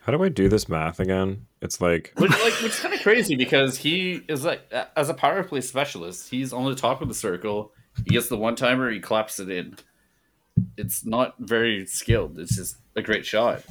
How 0.02 0.12
do 0.12 0.24
I 0.24 0.30
do 0.30 0.50
this 0.50 0.68
math 0.68 1.00
again? 1.00 1.46
It's 1.62 1.80
like 1.80 2.12
which 2.18 2.32
like 2.32 2.54
which 2.62 2.72
is 2.74 2.80
kind 2.80 2.94
of 2.96 3.02
crazy 3.02 3.36
because 3.36 3.78
he 3.78 4.24
is 4.28 4.44
like 4.44 4.62
as 4.96 5.10
a 5.10 5.14
power 5.14 5.44
play 5.44 5.62
specialist, 5.62 6.30
he's 6.30 6.52
on 6.54 6.66
the 6.66 6.76
top 6.76 7.02
of 7.02 7.08
the 7.08 7.14
circle. 7.14 7.72
He 8.06 8.16
gets 8.16 8.28
the 8.30 8.38
one 8.38 8.56
timer, 8.56 8.90
he 8.90 9.00
claps 9.00 9.40
it 9.40 9.50
in. 9.50 9.76
It's 10.76 11.06
not 11.06 11.36
very 11.40 11.86
skilled. 11.86 12.40
It's 12.40 12.56
just 12.56 12.78
a 12.96 13.02
great 13.02 13.26
shot. 13.26 13.64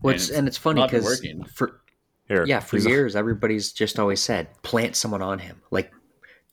Well, 0.00 0.14
it's, 0.14 0.28
And 0.30 0.38
and 0.38 0.48
it's 0.48 0.56
funny 0.56 0.80
because 0.82 1.20
for 1.54 1.80
here. 2.28 2.44
yeah, 2.46 2.60
for 2.60 2.76
he's 2.76 2.86
a- 2.86 2.90
years 2.90 3.14
everybody's 3.14 3.72
just 3.72 3.98
always 3.98 4.20
said 4.22 4.48
plant 4.62 4.96
someone 4.96 5.20
on 5.22 5.38
him. 5.38 5.60
Like, 5.70 5.92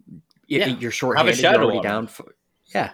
y- 0.10 0.18
Yeah, 0.48 0.68
you're 0.68 0.92
short-handed, 0.92 1.40
you're 1.40 1.56
already 1.56 1.78
on 1.78 1.84
down. 1.84 2.08
For, 2.08 2.36
yeah, 2.76 2.92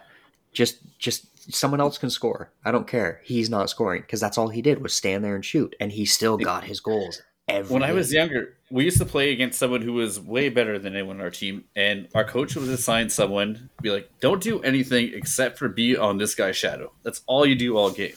just 0.56 0.78
just 0.97 1.53
someone 1.53 1.80
else 1.80 1.97
can 1.97 2.10
score. 2.10 2.49
I 2.64 2.72
don't 2.72 2.88
care. 2.88 3.22
He's 3.24 3.49
not 3.49 3.70
scoring 3.70 4.01
because 4.01 4.20
that's 4.20 4.38
all 4.38 4.47
he 4.47 4.62
did 4.62 4.82
was 4.82 4.93
stand 4.93 5.24
there 5.24 5.36
and 5.36 5.45
shoot, 5.45 5.76
and 5.80 5.91
he 5.91 6.06
still 6.06 6.38
got 6.38 6.64
his 6.64 6.80
goals 6.80 7.22
every. 7.47 7.74
When 7.74 7.84
I 7.84 7.93
was 7.93 8.12
younger, 8.12 8.56
we 8.72 8.84
used 8.84 8.97
to 8.97 9.06
play 9.06 9.32
against 9.32 9.60
someone 9.60 9.82
who 9.82 9.93
was 9.93 10.20
way 10.20 10.49
better 10.49 10.80
than 10.80 10.95
anyone 10.95 11.18
on 11.18 11.22
our 11.22 11.30
team, 11.30 11.66
and 11.76 12.08
our 12.16 12.24
coach 12.24 12.56
would 12.56 12.70
assign 12.70 13.10
someone, 13.10 13.70
be 13.82 13.91
like, 13.91 14.10
"Don't 14.20 14.41
do 14.41 14.62
anything 14.62 15.12
except 15.14 15.58
for 15.60 15.70
be 15.70 15.95
on 15.95 16.18
this 16.18 16.36
guy's 16.36 16.58
shadow. 16.58 16.91
That's 17.03 17.22
all 17.28 17.45
you 17.45 17.56
do 17.56 17.78
all 17.78 17.91
game." 17.91 18.16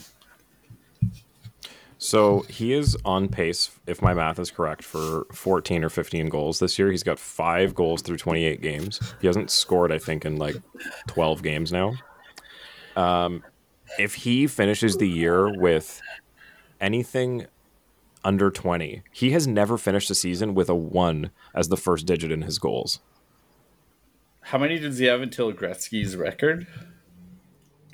So 2.01 2.43
he 2.49 2.73
is 2.73 2.97
on 3.05 3.29
pace, 3.29 3.73
if 3.89 4.01
my 4.01 4.15
math 4.15 4.39
is 4.39 4.53
correct, 4.53 4.85
for 4.85 5.27
14 5.33 5.83
or 5.83 5.89
15 5.89 6.29
goals 6.29 6.61
this 6.61 6.79
year. 6.79 6.93
He's 6.93 7.03
got 7.03 7.19
five 7.19 7.75
goals 7.75 8.03
through 8.03 8.19
28 8.19 8.63
games. 8.63 9.01
He 9.21 9.27
hasn't 9.27 9.51
scored, 9.51 9.91
I 9.91 9.99
think, 9.99 10.25
in 10.25 10.37
like 10.37 10.55
12 11.09 11.43
games 11.43 11.73
now. 11.73 11.95
Um, 12.97 13.43
if 13.99 14.15
he 14.15 14.47
finishes 14.47 14.97
the 14.97 15.09
year 15.09 15.53
with 15.59 16.01
anything 16.81 17.47
under 18.25 18.51
20, 18.51 19.03
he 19.13 19.31
has 19.31 19.47
never 19.47 19.79
finished 19.79 20.11
a 20.11 20.15
season 20.15 20.55
with 20.55 20.69
a 20.69 20.75
one 20.75 21.31
as 21.55 21.69
the 21.69 21.77
first 21.77 22.05
digit 22.07 22.31
in 22.33 22.43
his 22.43 22.59
goals. 22.59 23.01
How 24.41 24.59
many 24.59 24.79
does 24.79 24.99
he 24.99 25.07
have 25.07 25.21
until 25.23 25.53
Gretzky's 25.53 26.17
record? 26.17 26.67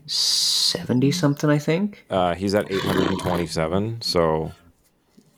seventy 0.06 1.10
something, 1.10 1.48
I 1.48 1.58
think. 1.58 2.04
Uh, 2.10 2.34
he's 2.34 2.54
at 2.54 2.70
827. 2.70 4.02
So, 4.02 4.52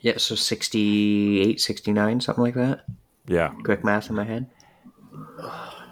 Yeah, 0.01 0.15
so 0.19 0.35
68, 0.35 1.61
69, 1.61 2.21
something 2.21 2.43
like 2.43 2.55
that. 2.55 2.85
yeah, 3.29 3.53
Quick 3.65 3.85
math 3.85 4.11
in 4.11 4.17
my 4.17 4.25
head. 4.25 4.47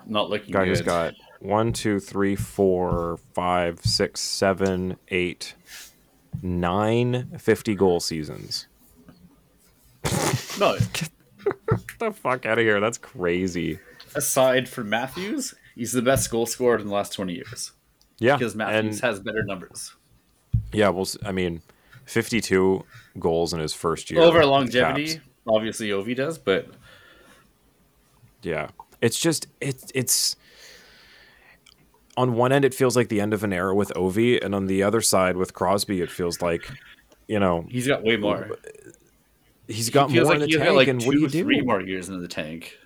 Not 0.06 0.28
looking 0.28 0.52
guy 0.52 0.60
good. 0.64 0.68
who's 0.68 0.80
got 0.82 1.14
one, 1.44 1.72
two, 1.72 2.00
three, 2.00 2.36
four, 2.36 3.18
five, 3.34 3.80
six, 3.84 4.20
seven, 4.20 4.96
eight, 5.08 5.54
nine 6.42 7.30
50 7.38 7.74
goal 7.74 8.00
seasons. 8.00 8.66
no. 10.58 10.76
Get 10.92 11.10
the 11.98 12.12
fuck 12.12 12.46
out 12.46 12.58
of 12.58 12.64
here. 12.64 12.80
That's 12.80 12.98
crazy. 12.98 13.78
Aside 14.14 14.68
from 14.68 14.88
Matthews, 14.88 15.54
he's 15.74 15.92
the 15.92 16.02
best 16.02 16.30
goal 16.30 16.46
scorer 16.46 16.78
in 16.78 16.86
the 16.86 16.92
last 16.94 17.12
twenty 17.12 17.34
years 17.34 17.72
Yeah. 18.18 18.36
because 18.36 18.54
Matthews 18.54 19.00
has 19.00 19.20
better 19.20 19.42
numbers 19.42 19.94
yeah, 20.74 20.88
well, 20.88 21.06
I 21.24 21.32
mean, 21.32 21.62
52 22.06 22.84
goals 23.18 23.52
in 23.52 23.60
his 23.60 23.72
first 23.72 24.10
year. 24.10 24.20
over 24.20 24.44
longevity. 24.44 25.20
Obviously, 25.46 25.88
Ovi 25.88 26.16
does, 26.16 26.38
but 26.38 26.68
Yeah. 28.42 28.68
It's 29.00 29.18
just, 29.18 29.46
it's, 29.60 29.90
it's, 29.94 30.36
on 32.16 32.34
one 32.34 32.52
end, 32.52 32.64
it 32.64 32.74
feels 32.74 32.96
like 32.96 33.08
the 33.08 33.20
end 33.20 33.32
of 33.34 33.42
an 33.44 33.52
era 33.52 33.74
with 33.74 33.90
Ovi, 33.94 34.42
and 34.44 34.54
on 34.54 34.66
the 34.66 34.82
other 34.82 35.00
side 35.00 35.36
with 35.36 35.52
Crosby, 35.54 36.00
it 36.00 36.10
feels 36.10 36.40
like, 36.40 36.68
you 37.28 37.38
know, 37.40 37.66
he's 37.68 37.86
got 37.86 38.02
way 38.02 38.16
more. 38.16 38.50
he's 39.66 39.90
got 39.90 40.10
He 40.10 40.16
more 40.16 40.26
like 40.26 40.34
in 40.36 40.40
the 40.42 40.46
tank, 40.48 40.64
got 40.64 40.74
like 40.74 40.88
and 40.88 41.00
two, 41.00 41.06
what 41.06 41.14
do 41.14 41.20
you 41.20 41.28
do? 41.28 41.42
three 41.42 41.60
more 41.60 41.80
years 41.80 42.08
in 42.08 42.20
the 42.20 42.28
tank. 42.28 42.78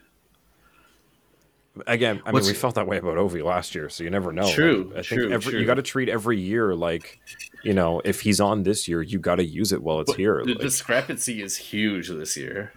Again, 1.87 2.21
I 2.27 2.33
mean, 2.33 2.45
we 2.45 2.55
felt 2.55 2.75
that 2.75 2.89
way 2.89 2.99
about 2.99 3.19
Ovi 3.19 3.45
last 3.45 3.73
year, 3.73 3.89
so 3.89 4.03
you 4.03 4.11
never 4.11 4.33
know. 4.33 4.51
True, 4.53 4.91
I 4.97 5.03
think 5.03 5.07
true, 5.07 5.31
every, 5.33 5.53
true. 5.53 5.61
you 5.61 5.67
got 5.67 5.75
to 5.75 5.83
treat 5.83 6.09
every 6.09 6.37
year 6.41 6.75
like, 6.75 7.21
you 7.63 7.73
know, 7.73 8.03
if 8.05 8.21
he's 8.21 8.41
on 8.41 8.65
this 8.65 8.89
year, 8.89 9.01
you 9.01 9.21
got 9.21 9.37
to 9.37 9.45
use 9.45 9.71
it 9.71 9.81
while 9.81 10.01
it's 10.01 10.11
But 10.11 10.19
here. 10.19 10.43
The 10.45 10.55
Like, 10.55 10.59
discrepancy 10.61 11.41
is 11.41 11.57
huge 11.57 12.09
this 12.09 12.37
year. 12.37 12.73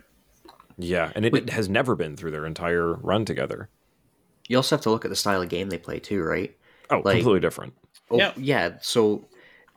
yeah, 0.77 1.11
and 1.15 1.25
it, 1.25 1.33
it 1.35 1.49
has 1.49 1.67
never 1.67 1.95
been 1.95 2.15
through 2.15 2.29
their 2.29 2.45
entire 2.45 2.93
run 2.93 3.25
together. 3.25 3.69
You 4.47 4.57
also 4.57 4.75
have 4.75 4.83
to 4.83 4.89
look 4.89 5.05
at 5.05 5.09
the 5.09 5.15
style 5.15 5.41
of 5.41 5.49
game 5.49 5.69
they 5.69 5.77
play 5.77 5.99
too, 5.99 6.21
right? 6.23 6.55
Oh, 6.89 7.01
Like- 7.03 7.17
completely 7.17 7.39
different. 7.39 7.73
Oh, 8.09 8.17
Yeah. 8.17 8.33
yeah. 8.35 8.77
So 8.81 9.25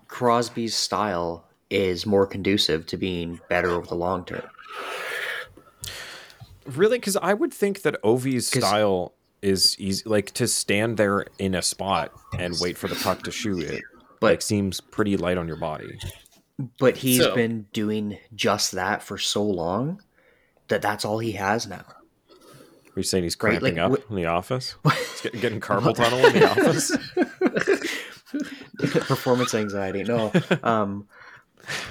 Crosby's 0.08 0.74
style 0.74 1.46
is 1.70 2.04
more 2.06 2.26
conducive 2.26 2.86
to 2.86 2.96
being 2.96 3.40
better 3.48 3.70
over 3.70 3.86
the 3.86 3.94
long 3.94 4.24
term. 4.24 4.42
Really, 6.66 6.98
because 6.98 7.16
I 7.16 7.34
would 7.34 7.52
think 7.52 7.82
that 7.82 7.96
Ovi's 8.02 8.48
'Cause- 8.50 8.62
style 8.62 9.12
is 9.42 9.78
easy, 9.78 10.02
like 10.06 10.30
to 10.32 10.48
stand 10.48 10.96
there 10.96 11.26
in 11.38 11.54
a 11.54 11.60
spot 11.62 12.12
and 12.38 12.54
wait 12.60 12.78
for 12.78 12.88
the 12.88 12.94
puck 12.94 13.22
to 13.24 13.30
shoot 13.30 13.62
it. 13.62 13.82
But- 14.20 14.26
like 14.32 14.42
seems 14.42 14.80
pretty 14.80 15.16
light 15.18 15.36
on 15.36 15.46
your 15.46 15.58
body. 15.58 15.98
But 16.78 16.96
he's 16.98 17.18
So- 17.20 17.34
been 17.34 17.66
doing 17.72 18.18
just 18.34 18.72
that 18.72 19.02
for 19.02 19.18
so 19.18 19.42
long 19.44 20.00
that 20.68 20.80
that's 20.80 21.04
all 21.04 21.18
he 21.18 21.32
has 21.32 21.66
now. 21.66 21.84
Are 22.96 23.00
you 23.00 23.02
saying 23.02 23.24
he's 23.24 23.34
Right, 23.34 23.58
cramping 23.58 23.76
like, 23.76 23.92
up 23.92 23.98
wh- 24.06 24.10
in 24.10 24.16
the 24.16 24.26
office? 24.26 24.76
He's 24.84 25.20
getting, 25.22 25.40
getting 25.40 25.60
carpal 25.60 25.94
tunnel 25.96 26.24
in 26.26 26.32
the 26.32 26.48
office. 26.50 26.96
Performance 29.06 29.54
anxiety. 29.54 30.02
No. 30.04 30.32
Um, 30.62 31.08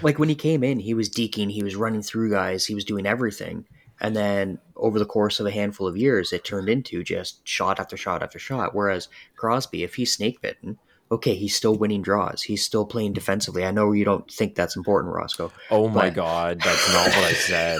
like 0.01 0.19
when 0.19 0.29
he 0.29 0.35
came 0.35 0.63
in, 0.63 0.79
he 0.79 0.93
was 0.93 1.09
deking, 1.09 1.51
he 1.51 1.63
was 1.63 1.75
running 1.75 2.01
through 2.01 2.29
guys, 2.31 2.65
he 2.65 2.75
was 2.75 2.85
doing 2.85 3.05
everything. 3.05 3.65
And 4.01 4.15
then 4.15 4.59
over 4.75 4.99
the 4.99 5.05
course 5.05 5.39
of 5.39 5.45
a 5.45 5.51
handful 5.51 5.87
of 5.87 5.95
years, 5.97 6.33
it 6.33 6.43
turned 6.43 6.67
into 6.69 7.03
just 7.03 7.45
shot 7.47 7.79
after 7.79 7.95
shot 7.97 8.21
after 8.23 8.39
shot. 8.39 8.73
Whereas 8.75 9.07
Crosby, 9.35 9.83
if 9.83 9.95
he's 9.95 10.13
snake 10.13 10.41
bitten, 10.41 10.77
okay, 11.11 11.35
he's 11.35 11.55
still 11.55 11.75
winning 11.75 12.01
draws. 12.01 12.41
He's 12.43 12.63
still 12.65 12.85
playing 12.85 13.13
defensively. 13.13 13.65
I 13.65 13.71
know 13.71 13.91
you 13.91 14.03
don't 14.05 14.29
think 14.31 14.55
that's 14.55 14.75
important, 14.75 15.13
Roscoe. 15.13 15.51
Oh 15.71 15.87
my 15.87 16.09
But- 16.09 16.15
god, 16.15 16.61
that's 16.61 16.93
not 16.93 17.07
what 17.07 17.23
I 17.25 17.33
said. 17.33 17.79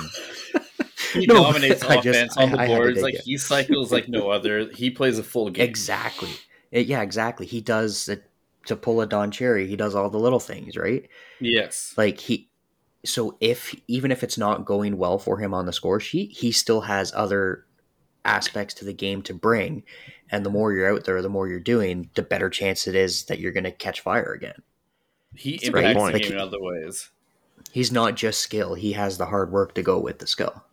He 1.14 1.26
No, 1.26 1.36
dominates 1.36 1.84
I 1.84 1.96
just- 2.02 2.08
offense 2.08 2.38
on 2.38 2.52
the 2.52 2.60
I- 2.60 2.64
I 2.64 2.68
boards. 2.68 2.96
dig 2.96 3.04
Like 3.04 3.14
it. 3.16 3.22
he 3.22 3.38
cycles 3.38 3.92
like 3.92 4.08
no 4.10 4.30
other. 4.30 4.70
He 4.72 4.90
plays 4.90 5.18
a 5.20 5.24
full 5.24 5.50
game. 5.50 5.68
Exactly. 5.68 6.30
Uh, 6.76 6.80
Yeah, 6.80 7.02
exactly. 7.02 7.46
He 7.46 7.62
does 7.62 8.10
it 8.10 8.30
to 8.66 8.76
pull 8.76 9.02
a 9.02 9.06
Don 9.06 9.30
Cherry. 9.32 9.68
He 9.68 9.76
does 9.76 9.94
all 9.96 10.10
the 10.10 10.18
little 10.20 10.40
things, 10.40 10.76
right? 10.78 11.08
Yes. 11.40 11.94
Like 11.98 12.20
he. 12.20 12.50
So 13.06 13.36
if 13.42 13.76
even 13.88 14.12
if 14.12 14.24
it's 14.24 14.38
not 14.38 14.64
going 14.66 14.98
well 14.98 15.20
for 15.20 15.38
him 15.38 15.54
on 15.54 15.66
the 15.66 15.74
score 15.74 16.00
sheet, 16.00 16.32
he 16.32 16.52
still 16.54 16.82
has 16.82 17.12
other 17.14 17.66
aspects 18.26 18.74
to 18.76 18.86
the 18.86 18.94
game 18.94 19.22
to 19.24 19.34
bring, 19.34 19.84
and 20.32 20.46
the 20.46 20.50
more 20.50 20.72
you're 20.72 20.90
out 20.90 21.04
there, 21.04 21.22
the 21.22 21.28
more 21.28 21.50
you're 21.50 21.60
doing, 21.60 22.10
the 22.14 22.22
better 22.22 22.50
chance 22.50 22.88
it 22.88 22.96
is 22.96 23.26
that 23.26 23.40
you're 23.40 23.52
going 23.52 23.66
to 23.66 23.72
catch 23.72 24.00
fire 24.00 24.32
again. 24.32 24.56
He 25.36 25.56
impacts 25.66 26.00
point. 26.00 26.14
the 26.14 26.20
game 26.22 26.32
in 26.32 26.38
other 26.40 26.62
ways. 26.62 27.10
He's 27.74 27.92
not 27.92 28.16
just 28.16 28.40
skill; 28.40 28.76
he 28.76 28.94
has 28.94 29.18
the 29.18 29.26
hard 29.26 29.52
work 29.52 29.74
to 29.76 29.82
go 29.84 30.00
with 30.00 30.20
the 30.20 30.28
skill. 30.28 30.64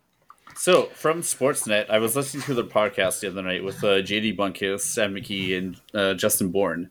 So 0.61 0.88
from 0.88 1.22
Sportsnet, 1.22 1.88
I 1.88 1.96
was 1.96 2.14
listening 2.14 2.42
to 2.42 2.52
their 2.52 2.64
podcast 2.64 3.20
the 3.20 3.28
other 3.28 3.40
night 3.40 3.64
with 3.64 3.82
uh, 3.82 4.02
JD 4.02 4.36
Bunkis, 4.36 4.80
Sam 4.80 5.14
McKee, 5.14 5.56
and 5.56 5.80
uh, 5.94 6.12
Justin 6.12 6.50
Bourne, 6.50 6.90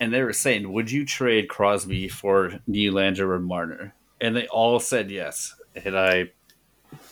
and 0.00 0.12
they 0.12 0.24
were 0.24 0.32
saying, 0.32 0.72
"Would 0.72 0.90
you 0.90 1.04
trade 1.06 1.48
Crosby 1.48 2.08
for 2.08 2.58
Nylander 2.68 3.20
or 3.20 3.38
Marner?" 3.38 3.94
And 4.20 4.34
they 4.34 4.48
all 4.48 4.80
said 4.80 5.12
yes. 5.12 5.54
And 5.84 5.96
I 5.96 6.32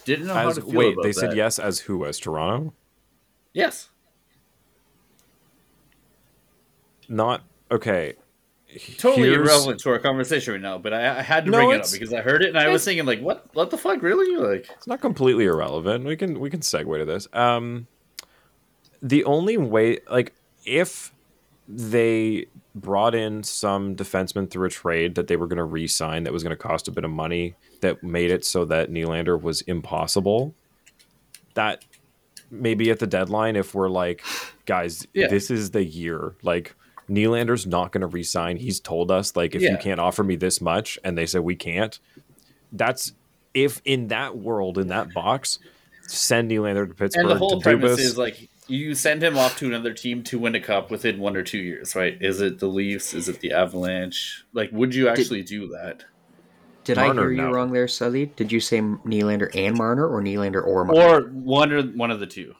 didn't 0.05 0.26
know 0.26 0.34
As 0.34 0.42
how 0.42 0.53
to 0.55 0.61
feel 0.62 0.74
wait, 0.74 0.97
they 1.01 1.12
said 1.12 1.36
yes 1.36 1.61
as 1.61 1.78
who? 1.78 2.05
As 2.07 2.18
Toronto? 2.18 2.74
Yes. 3.53 3.88
Not 7.09 7.45
okay. 7.70 8.14
Totally 8.99 9.29
Here's- 9.29 9.47
irrelevant 9.47 9.81
to 9.81 9.91
our 9.91 9.99
conversation 9.99 10.53
right 10.55 10.61
now, 10.62 10.79
but 10.79 10.93
I, 10.93 11.18
I 11.18 11.22
had 11.22 11.45
to 11.45 11.51
No, 11.51 11.59
bring 11.59 11.70
it 11.79 11.85
up 11.85 11.93
because 11.93 12.12
I 12.12 12.20
heard 12.22 12.43
it 12.43 12.49
and 12.49 12.59
I 12.59 12.68
was 12.68 12.85
thinking, 12.85 13.07
like, 13.07 13.20
what? 13.20 13.47
What 13.55 13.70
the 13.70 13.79
fuck? 13.79 14.03
Really? 14.03 14.37
Like, 14.37 14.68
It's 14.77 14.87
not 14.87 15.01
completely 15.01 15.45
irrelevant. 15.45 16.05
We 16.05 16.16
can 16.16 16.41
we 16.41 16.51
can 16.51 16.61
segue 16.61 16.99
to 16.99 17.05
this. 17.05 17.29
Um, 17.33 17.87
the 19.03 19.25
only 19.25 19.57
way, 19.59 19.99
like, 20.11 20.33
if 20.64 21.12
they 21.68 22.47
brought 22.75 23.14
in 23.14 23.43
some 23.43 23.95
defenseman 23.95 24.51
through 24.51 24.66
a 24.66 24.70
trade 24.70 25.14
that 25.14 25.29
they 25.29 25.37
were 25.37 25.47
going 25.47 25.59
to 25.59 25.64
re-sign 25.64 26.25
that 26.25 26.33
was 26.33 26.43
going 26.43 26.51
to 26.51 26.57
cost 26.62 26.89
a 26.89 26.91
bit 26.91 27.05
of 27.05 27.11
money 27.11 27.55
that 27.81 28.03
made 28.03 28.31
it 28.31 28.45
so 28.45 28.64
that 28.64 28.91
Nylander 28.91 29.41
was 29.41 29.61
impossible. 29.62 30.55
That 31.55 31.85
maybe 32.51 32.91
at 32.91 32.99
the 32.99 33.07
deadline, 33.07 33.57
if 33.57 33.75
we're 33.75 33.89
like, 33.89 34.25
guys, 34.66 35.07
Yeah. 35.14 35.29
this 35.29 35.51
is 35.51 35.70
the 35.70 35.85
year, 35.85 36.35
like. 36.43 36.75
Nylander's 37.09 37.67
not 37.67 37.93
going 37.93 38.01
to 38.03 38.07
resign. 38.07 38.57
He's 38.57 38.81
told 38.81 39.11
us 39.11 39.37
like 39.37 39.55
if 39.55 39.63
you 39.63 39.77
can't 39.79 40.01
offer 40.01 40.25
me 40.25 40.37
this 40.37 40.61
much, 40.61 40.99
and 41.05 41.17
they 41.19 41.27
said 41.27 41.43
we 41.43 41.57
can't. 41.57 41.99
That's 42.73 43.13
if 43.53 43.81
in 43.85 44.09
that 44.09 44.37
world 44.37 44.79
in 44.79 44.89
that 44.89 45.13
box, 45.15 45.59
send 46.03 46.51
Nylander 46.51 46.89
to 46.89 46.95
Pittsburgh 46.95 47.27
and 47.27 47.31
the 47.31 47.37
whole 47.37 47.61
to 47.61 47.63
premise 47.63 47.99
Dubas. 47.99 47.99
is 47.99 48.19
like 48.19 48.49
you 48.67 48.95
send 48.95 49.23
him 49.23 49.37
off 49.37 49.59
to 49.59 49.67
another 49.67 49.93
team 49.93 50.23
to 50.25 50.39
win 50.39 50.55
a 50.55 50.61
cup 50.61 50.91
within 50.91 51.19
one 51.19 51.37
or 51.37 51.43
two 51.43 51.59
years, 51.59 51.95
right? 51.95 52.17
Is 52.21 52.41
it 52.41 52.59
the 52.59 52.67
Leafs? 52.67 53.13
Is 53.15 53.29
it 53.29 53.41
the 53.41 53.53
Avalanche? 53.53 54.45
Like, 54.53 54.71
would 54.73 54.95
you 54.95 55.09
actually 55.09 55.43
do 55.43 55.69
that? 55.69 56.05
Did 56.85 56.99
I 56.99 57.13
hear 57.13 57.31
you 57.31 57.43
no. 57.43 57.51
wrong 57.51 57.73
there, 57.73 57.87
Suthy? 57.87 58.35
Did 58.37 58.53
you 58.53 58.61
say 58.61 58.81
Nylander 58.81 59.55
and 59.55 59.77
Marner 59.77 60.07
or 60.07 60.23
Nylander 60.23 60.65
or 60.65 60.85
Marner? 60.85 61.01
or 61.01 61.31
one 61.31 61.73
or 61.73 61.83
one 61.83 62.11
of 62.11 62.21
the 62.21 62.27
two. 62.27 62.55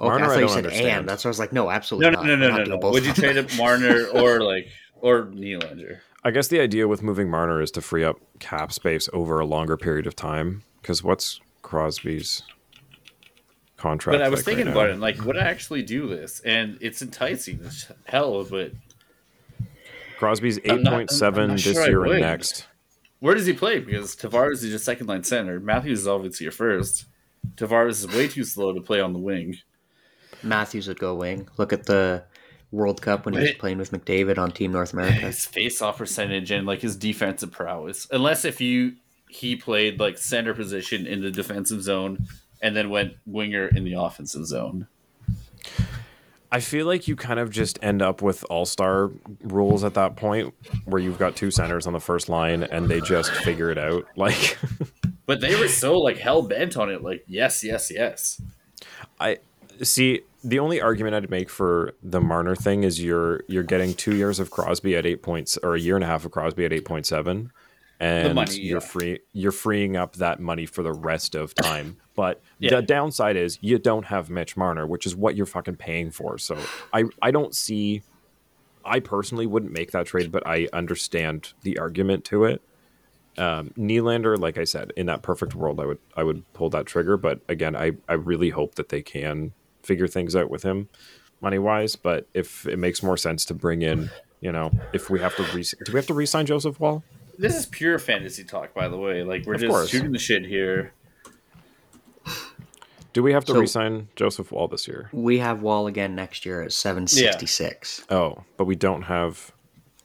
Okay, 0.00 0.08
Marner, 0.08 0.24
I 0.24 0.26
I 0.26 0.28
thought 0.28 0.34
you 0.34 0.40
don't 0.40 0.48
said 0.50 0.64
understand. 0.66 0.98
and. 1.00 1.08
That's 1.08 1.24
why 1.24 1.28
I 1.28 1.30
was 1.30 1.38
like, 1.38 1.52
no, 1.52 1.64
No, 1.64 1.70
absolutely 1.70 2.10
no, 2.10 2.16
not. 2.16 2.26
no, 2.26 2.32
We're 2.32 2.36
no, 2.36 2.56
no, 2.58 2.64
no. 2.64 2.78
both 2.78 2.92
Would 2.94 3.06
you 3.06 3.12
trade 3.14 3.36
up 3.38 3.52
Marner 3.56 4.06
or 4.06 4.40
like 4.40 4.68
or 5.00 5.26
Nylander? 5.26 5.98
I 6.24 6.30
guess 6.30 6.48
the 6.48 6.60
idea 6.60 6.88
with 6.88 7.02
moving 7.02 7.30
Marner 7.30 7.60
is 7.62 7.70
to 7.72 7.80
free 7.80 8.04
up 8.04 8.18
cap 8.40 8.72
space 8.72 9.08
over 9.12 9.40
a 9.40 9.46
longer 9.46 9.76
period 9.76 10.06
of 10.06 10.14
time. 10.16 10.62
Because 10.82 11.02
what's 11.02 11.40
Crosby's 11.62 12.42
contract? 13.76 14.18
But 14.18 14.22
I 14.24 14.28
was 14.28 14.40
like 14.40 14.44
thinking 14.44 14.66
right 14.66 14.72
about 14.72 14.86
now? 14.88 14.94
it, 14.94 14.98
like, 14.98 15.24
would 15.24 15.36
I 15.36 15.42
actually 15.42 15.82
do 15.82 16.08
this? 16.08 16.40
And 16.40 16.78
it's 16.80 17.02
enticing 17.02 17.60
as 17.64 17.90
hell, 18.06 18.44
but 18.44 18.72
Crosby's 20.18 20.58
I'm 20.68 20.80
eight 20.80 20.86
I'm 20.88 21.56
this 21.56 21.62
sure 21.62 21.86
year 21.88 22.04
and 22.04 22.20
next. 22.20 22.66
where 23.20 23.34
does 23.34 23.46
he 23.46 23.52
play? 23.52 23.78
Because 23.78 24.16
Tavares 24.16 24.54
is 24.64 24.66
your 24.70 24.78
second 24.78 25.06
line 25.06 25.22
center. 25.22 25.60
Matthews 25.60 26.00
is 26.00 26.08
obviously 26.08 26.44
your 26.44 26.52
first. 26.52 27.06
Tavares 27.54 27.90
is 28.04 28.08
way 28.08 28.26
too 28.26 28.42
slow 28.44 28.72
to 28.72 28.80
play 28.80 29.00
on 29.00 29.12
the 29.12 29.18
wing. 29.20 29.56
Matthews 30.42 30.88
would 30.88 30.98
go 30.98 31.14
wing. 31.14 31.48
Look 31.56 31.72
at 31.72 31.86
the 31.86 32.24
World 32.70 33.00
Cup 33.00 33.24
when 33.24 33.34
he 33.34 33.40
was 33.40 33.52
playing 33.52 33.78
with 33.78 33.92
McDavid 33.92 34.38
on 34.38 34.50
Team 34.50 34.72
North 34.72 34.92
America. 34.92 35.14
His 35.20 35.46
face-off 35.46 35.98
percentage 35.98 36.50
and 36.50 36.66
like 36.66 36.80
his 36.80 36.96
defensive 36.96 37.50
prowess, 37.50 38.06
unless 38.10 38.44
if 38.44 38.60
you 38.60 38.94
he 39.28 39.56
played 39.56 40.00
like 40.00 40.18
center 40.18 40.54
position 40.54 41.06
in 41.06 41.20
the 41.20 41.30
defensive 41.30 41.82
zone 41.82 42.26
and 42.62 42.74
then 42.74 42.90
went 42.90 43.14
winger 43.26 43.68
in 43.68 43.84
the 43.84 43.94
offensive 43.94 44.46
zone. 44.46 44.86
I 46.50 46.60
feel 46.60 46.86
like 46.86 47.06
you 47.06 47.14
kind 47.14 47.38
of 47.38 47.50
just 47.50 47.78
end 47.82 48.00
up 48.00 48.22
with 48.22 48.42
all 48.48 48.64
star 48.64 49.10
rules 49.42 49.84
at 49.84 49.94
that 49.94 50.16
point 50.16 50.54
where 50.86 51.00
you've 51.00 51.18
got 51.18 51.36
two 51.36 51.50
centers 51.50 51.86
on 51.86 51.92
the 51.92 52.00
first 52.00 52.30
line 52.30 52.62
and 52.62 52.88
they 52.88 53.00
just 53.02 53.30
figure 53.30 53.70
it 53.70 53.78
out. 53.78 54.06
Like, 54.16 54.56
But 55.26 55.42
they 55.42 55.60
were 55.60 55.68
so 55.68 55.98
like 55.98 56.16
hell 56.16 56.40
bent 56.40 56.76
on 56.78 56.90
it, 56.90 57.02
like 57.02 57.22
yes, 57.26 57.62
yes, 57.62 57.90
yes. 57.90 58.40
I 59.20 59.38
see 59.82 60.22
the 60.44 60.58
only 60.58 60.80
argument 60.80 61.14
I'd 61.14 61.30
make 61.30 61.50
for 61.50 61.94
the 62.02 62.20
Marner 62.20 62.54
thing 62.54 62.84
is 62.84 63.02
you're 63.02 63.42
you're 63.48 63.62
getting 63.62 63.94
two 63.94 64.14
years 64.14 64.38
of 64.38 64.50
Crosby 64.50 64.96
at 64.96 65.04
eight 65.06 65.22
points 65.22 65.56
or 65.62 65.74
a 65.74 65.80
year 65.80 65.94
and 65.96 66.04
a 66.04 66.06
half 66.06 66.24
of 66.24 66.30
Crosby 66.30 66.64
at 66.64 66.72
eight 66.72 66.84
point 66.84 67.06
seven, 67.06 67.50
and 68.00 68.34
money, 68.34 68.60
you're 68.60 68.80
yeah. 68.80 68.86
free 68.86 69.18
you're 69.32 69.52
freeing 69.52 69.96
up 69.96 70.16
that 70.16 70.40
money 70.40 70.66
for 70.66 70.82
the 70.82 70.92
rest 70.92 71.34
of 71.34 71.54
time. 71.54 71.96
But 72.18 72.40
Yeah. 72.58 72.70
the 72.74 72.82
downside 72.82 73.36
is 73.36 73.60
you 73.60 73.78
don't 73.78 74.06
have 74.06 74.28
Mitch 74.28 74.56
Marner, 74.56 74.88
which 74.88 75.06
is 75.06 75.14
what 75.14 75.36
you're 75.36 75.46
fucking 75.46 75.76
paying 75.76 76.10
for. 76.10 76.36
So 76.36 76.58
I 76.92 77.04
I 77.22 77.30
don't 77.30 77.54
see. 77.54 78.02
I 78.84 78.98
personally 78.98 79.46
wouldn't 79.46 79.70
make 79.72 79.92
that 79.92 80.06
trade, 80.06 80.32
but 80.32 80.44
I 80.44 80.66
understand 80.72 81.52
the 81.62 81.78
argument 81.78 82.24
to 82.24 82.44
it. 82.44 82.60
Um, 83.36 83.70
Nylander, 83.78 84.36
like 84.36 84.58
I 84.58 84.64
said, 84.64 84.92
in 84.96 85.06
that 85.06 85.22
perfect 85.22 85.54
world, 85.54 85.78
I 85.78 85.86
would 85.86 85.98
I 86.16 86.24
would 86.24 86.52
pull 86.54 86.70
that 86.70 86.86
trigger. 86.86 87.16
But 87.16 87.40
again, 87.48 87.76
I 87.76 87.92
I 88.08 88.14
really 88.14 88.50
hope 88.50 88.74
that 88.74 88.88
they 88.88 89.00
can 89.02 89.52
figure 89.88 90.06
things 90.06 90.36
out 90.36 90.50
with 90.50 90.62
him, 90.62 90.88
money 91.40 91.58
wise. 91.58 91.96
But 91.96 92.28
if 92.34 92.66
it 92.66 92.78
makes 92.78 93.02
more 93.02 93.16
sense 93.16 93.44
to 93.46 93.54
bring 93.54 93.80
in, 93.82 94.10
you 94.40 94.52
know, 94.52 94.70
if 94.92 95.08
we 95.10 95.18
have 95.20 95.34
to 95.36 95.42
re- 95.54 95.64
do 95.84 95.92
we 95.92 95.98
have 95.98 96.06
to 96.06 96.14
re-sign 96.14 96.44
Joseph 96.46 96.78
Woll? 96.78 97.02
This 97.38 97.56
is 97.56 97.66
pure 97.66 97.98
fantasy 97.98 98.44
talk, 98.44 98.74
by 98.74 98.86
the 98.88 98.98
way. 98.98 99.22
Like 99.24 99.46
we're 99.46 99.54
Of 99.54 99.60
just 99.60 99.70
course. 99.70 99.88
shooting 99.88 100.12
the 100.12 100.18
shit 100.18 100.44
here. 100.44 100.92
Do 103.14 103.22
we 103.22 103.32
have 103.32 103.44
to 103.46 103.52
So- 103.54 103.58
re-sign 103.60 104.08
Joseph 104.14 104.52
Woll 104.52 104.68
this 104.68 104.86
year? 104.86 105.08
We 105.12 105.38
have 105.38 105.62
Woll 105.62 105.86
again 105.86 106.14
next 106.14 106.44
year 106.44 106.62
at 106.62 106.72
766. 106.72 108.04
Oh, 108.10 108.44
but 108.56 108.66
we 108.66 108.76
don't 108.76 109.02
have 109.02 109.52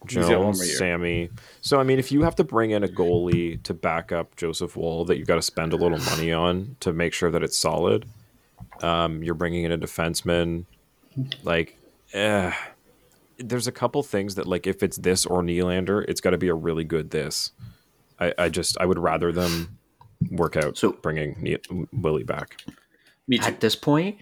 He's 0.07 0.15
got 0.17 0.29
one 0.43 0.53
Jones. 0.53 0.77
Sammy. 0.77 1.29
So 1.61 1.79
I 1.79 1.83
mean, 1.83 1.97
if 1.99 2.11
you 2.11 2.23
have 2.23 2.35
to 2.35 2.43
bring 2.43 2.71
in 2.71 2.83
a 2.83 2.87
goalie 2.89 3.61
to 3.63 3.73
back 3.73 4.11
up 4.11 4.35
Joseph 4.35 4.75
Woll, 4.75 5.05
that 5.05 5.17
you've 5.17 5.27
got 5.27 5.35
to 5.35 5.41
spend 5.41 5.71
a 5.73 5.77
little 5.77 5.97
money 5.99 6.31
on 6.31 6.75
to 6.81 6.91
make 6.91 7.13
sure 7.13 7.29
that 7.31 7.41
it's 7.43 7.57
solid. 7.57 8.05
Um, 8.83 9.23
you're 9.23 9.33
bringing 9.33 9.63
in 9.63 9.71
a 9.71 9.77
defenseman, 9.77 10.65
like, 11.43 11.77
eh, 12.13 12.51
there's 13.37 13.65
a 13.67 13.71
couple 13.71 14.03
things 14.03 14.35
that 14.35 14.45
like 14.45 14.67
if 14.67 14.83
it's 14.83 14.97
this 14.97 15.25
or 15.25 15.41
Nylander, 15.41 16.05
it's 16.07 16.21
got 16.21 16.31
to 16.31 16.37
be 16.37 16.49
a 16.49 16.53
really 16.53 16.83
good 16.83 17.09
this. 17.11 17.51
I, 18.19 18.33
I 18.37 18.49
just 18.49 18.77
I 18.79 18.85
would 18.85 18.99
rather 18.99 19.31
them 19.31 19.79
work 20.29 20.55
out 20.55 20.77
So- 20.77 20.91
bringing 21.01 21.35
Ne- 21.41 21.57
Willie 21.91 22.23
back. 22.23 22.63
Me. 23.27 23.39
At 23.39 23.59
this 23.61 23.75
point, 23.75 24.17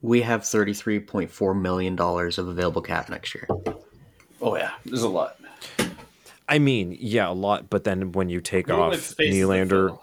we 0.00 0.22
have 0.22 0.42
$33.4 0.42 1.60
million 1.60 1.98
of 1.98 2.38
available 2.48 2.82
cap 2.82 3.10
next 3.10 3.34
year. 3.34 3.48
Oh 4.40 4.56
yeah, 4.56 4.72
there's 4.86 5.02
a 5.02 5.08
lot. 5.08 5.36
I 6.48 6.58
mean, 6.60 6.96
yeah, 6.98 7.28
a 7.28 7.32
lot. 7.32 7.68
But 7.68 7.84
then 7.84 8.12
when 8.12 8.28
you 8.28 8.40
take 8.40 8.68
Room 8.68 8.80
off 8.80 8.90
with 8.92 9.04
spaces 9.04 9.34
Nylander. 9.36 9.98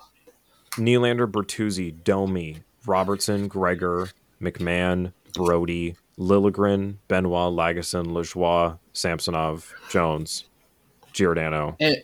Nylander, 0.73 1.31
Bertuzzi, 1.31 2.03
Domi, 2.03 2.57
Robertson, 2.85 3.47
Gregor, 3.47 4.09
McMann, 4.41 5.11
Brodie, 5.33 5.95
Liljegren, 6.17 6.95
Benoit, 7.07 7.53
Lagesson, 7.53 8.07
Lajoie, 8.07 8.77
Samsonov, 8.93 9.73
Jones, 9.89 10.45
Giordano. 11.13 11.75
And, 11.79 11.97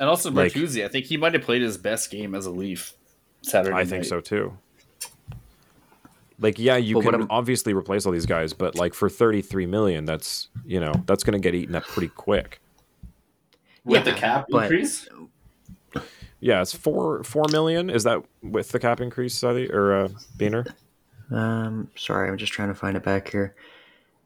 and 0.00 0.08
also 0.08 0.30
Like- 0.30 0.56
I 0.56 0.88
think 0.88 1.06
he 1.06 1.16
might 1.16 1.34
have 1.34 1.42
played 1.42 1.62
his 1.62 1.76
best 1.78 2.10
game 2.10 2.34
as 2.34 2.46
a 2.46 2.50
Leaf 2.50 2.94
Saturday. 3.42 3.76
I 3.76 3.84
think 3.84 4.04
so 4.04 4.20
too. 4.20 4.56
Like, 6.38 6.58
yeah, 6.58 6.76
you 6.76 7.00
But 7.00 7.12
can 7.12 7.26
obviously 7.30 7.72
replace 7.72 8.04
all 8.04 8.10
these 8.12 8.26
guys, 8.26 8.52
but 8.52 8.74
like 8.74 8.94
for 8.94 9.08
thirty-three 9.08 9.66
million, 9.66 10.04
that's 10.04 10.48
you 10.66 10.80
know 10.80 10.92
that's 11.06 11.22
going 11.22 11.34
to 11.34 11.38
get 11.38 11.54
eaten 11.54 11.76
up 11.76 11.84
pretty 11.84 12.08
quick. 12.08 12.60
With 13.84 14.04
Yeah, 14.06 14.12
the 14.12 14.18
cap 14.18 14.46
but- 14.50 14.64
increase. 14.64 15.08
Yeah, 16.42 16.60
it's 16.60 16.72
four 16.74 17.22
four 17.22 17.44
million. 17.52 17.88
Is 17.88 18.02
that 18.02 18.20
with 18.42 18.70
the 18.70 18.80
cap 18.80 19.00
increase, 19.00 19.38
Suthy 19.38 19.72
or 19.72 19.94
uh, 19.94 20.08
Beaner? 20.36 20.66
Um, 21.30 21.88
sorry, 21.94 22.28
I'm 22.28 22.36
just 22.36 22.52
trying 22.52 22.66
to 22.66 22.74
find 22.74 22.96
it 22.96 23.04
back 23.04 23.30
here. 23.30 23.54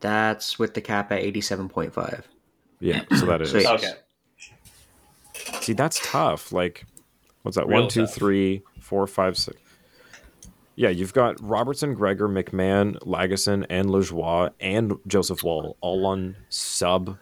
That's 0.00 0.58
with 0.58 0.72
the 0.72 0.80
cap 0.80 1.12
at 1.12 1.22
87.5. 1.22 2.22
Yeah, 2.80 3.04
so 3.16 3.26
that 3.26 3.42
is. 3.42 3.50
So. 3.50 3.74
Okay. 3.74 3.92
See, 5.60 5.74
that's 5.74 6.00
tough. 6.10 6.52
Like, 6.52 6.86
what's 7.42 7.58
that? 7.58 7.66
Real 7.66 7.82
One, 7.82 7.88
two, 7.90 8.06
tough. 8.06 8.14
three, 8.14 8.62
four, 8.80 9.06
five, 9.06 9.36
six. 9.36 9.58
Yeah, 10.74 10.88
you've 10.88 11.12
got 11.12 11.38
Robertson, 11.40 11.92
Gregor, 11.94 12.28
McMann, 12.28 12.98
Lagesson, 13.00 13.66
and 13.68 13.88
Lajoie, 13.88 14.50
and 14.58 14.94
Joseph 15.06 15.42
Woll 15.42 15.76
all 15.82 16.06
on 16.06 16.36
sub 16.48 17.18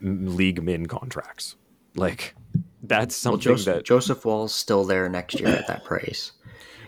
league 0.00 0.60
min 0.60 0.86
contracts. 0.86 1.54
Like, 1.94 2.34
that's 2.82 3.24
Well, 3.24 3.32
something 3.34 3.52
Joseph, 3.52 3.74
that. 3.76 3.84
Joseph 3.84 4.24
Woll's 4.24 4.54
still 4.54 4.84
there 4.84 5.08
next 5.08 5.38
year 5.40 5.48
at 5.50 5.66
that 5.68 5.84
price. 5.84 6.32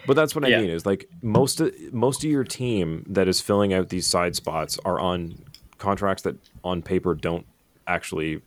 But 0.06 0.14
that's 0.16 0.34
what 0.34 0.44
I 0.44 0.48
Yeah. 0.48 0.60
mean 0.60 0.70
is 0.70 0.84
like 0.84 1.08
most 1.22 1.60
of 1.60 1.72
most 1.92 2.22
of 2.24 2.30
your 2.30 2.44
team 2.44 3.04
that 3.08 3.26
is 3.28 3.40
filling 3.40 3.72
out 3.72 3.88
these 3.88 4.06
side 4.06 4.36
spots 4.36 4.78
are 4.84 5.00
on 5.00 5.42
contracts 5.78 6.22
that 6.24 6.36
on 6.62 6.82
paper 6.82 7.14
don't 7.14 7.46
actually 7.86 8.42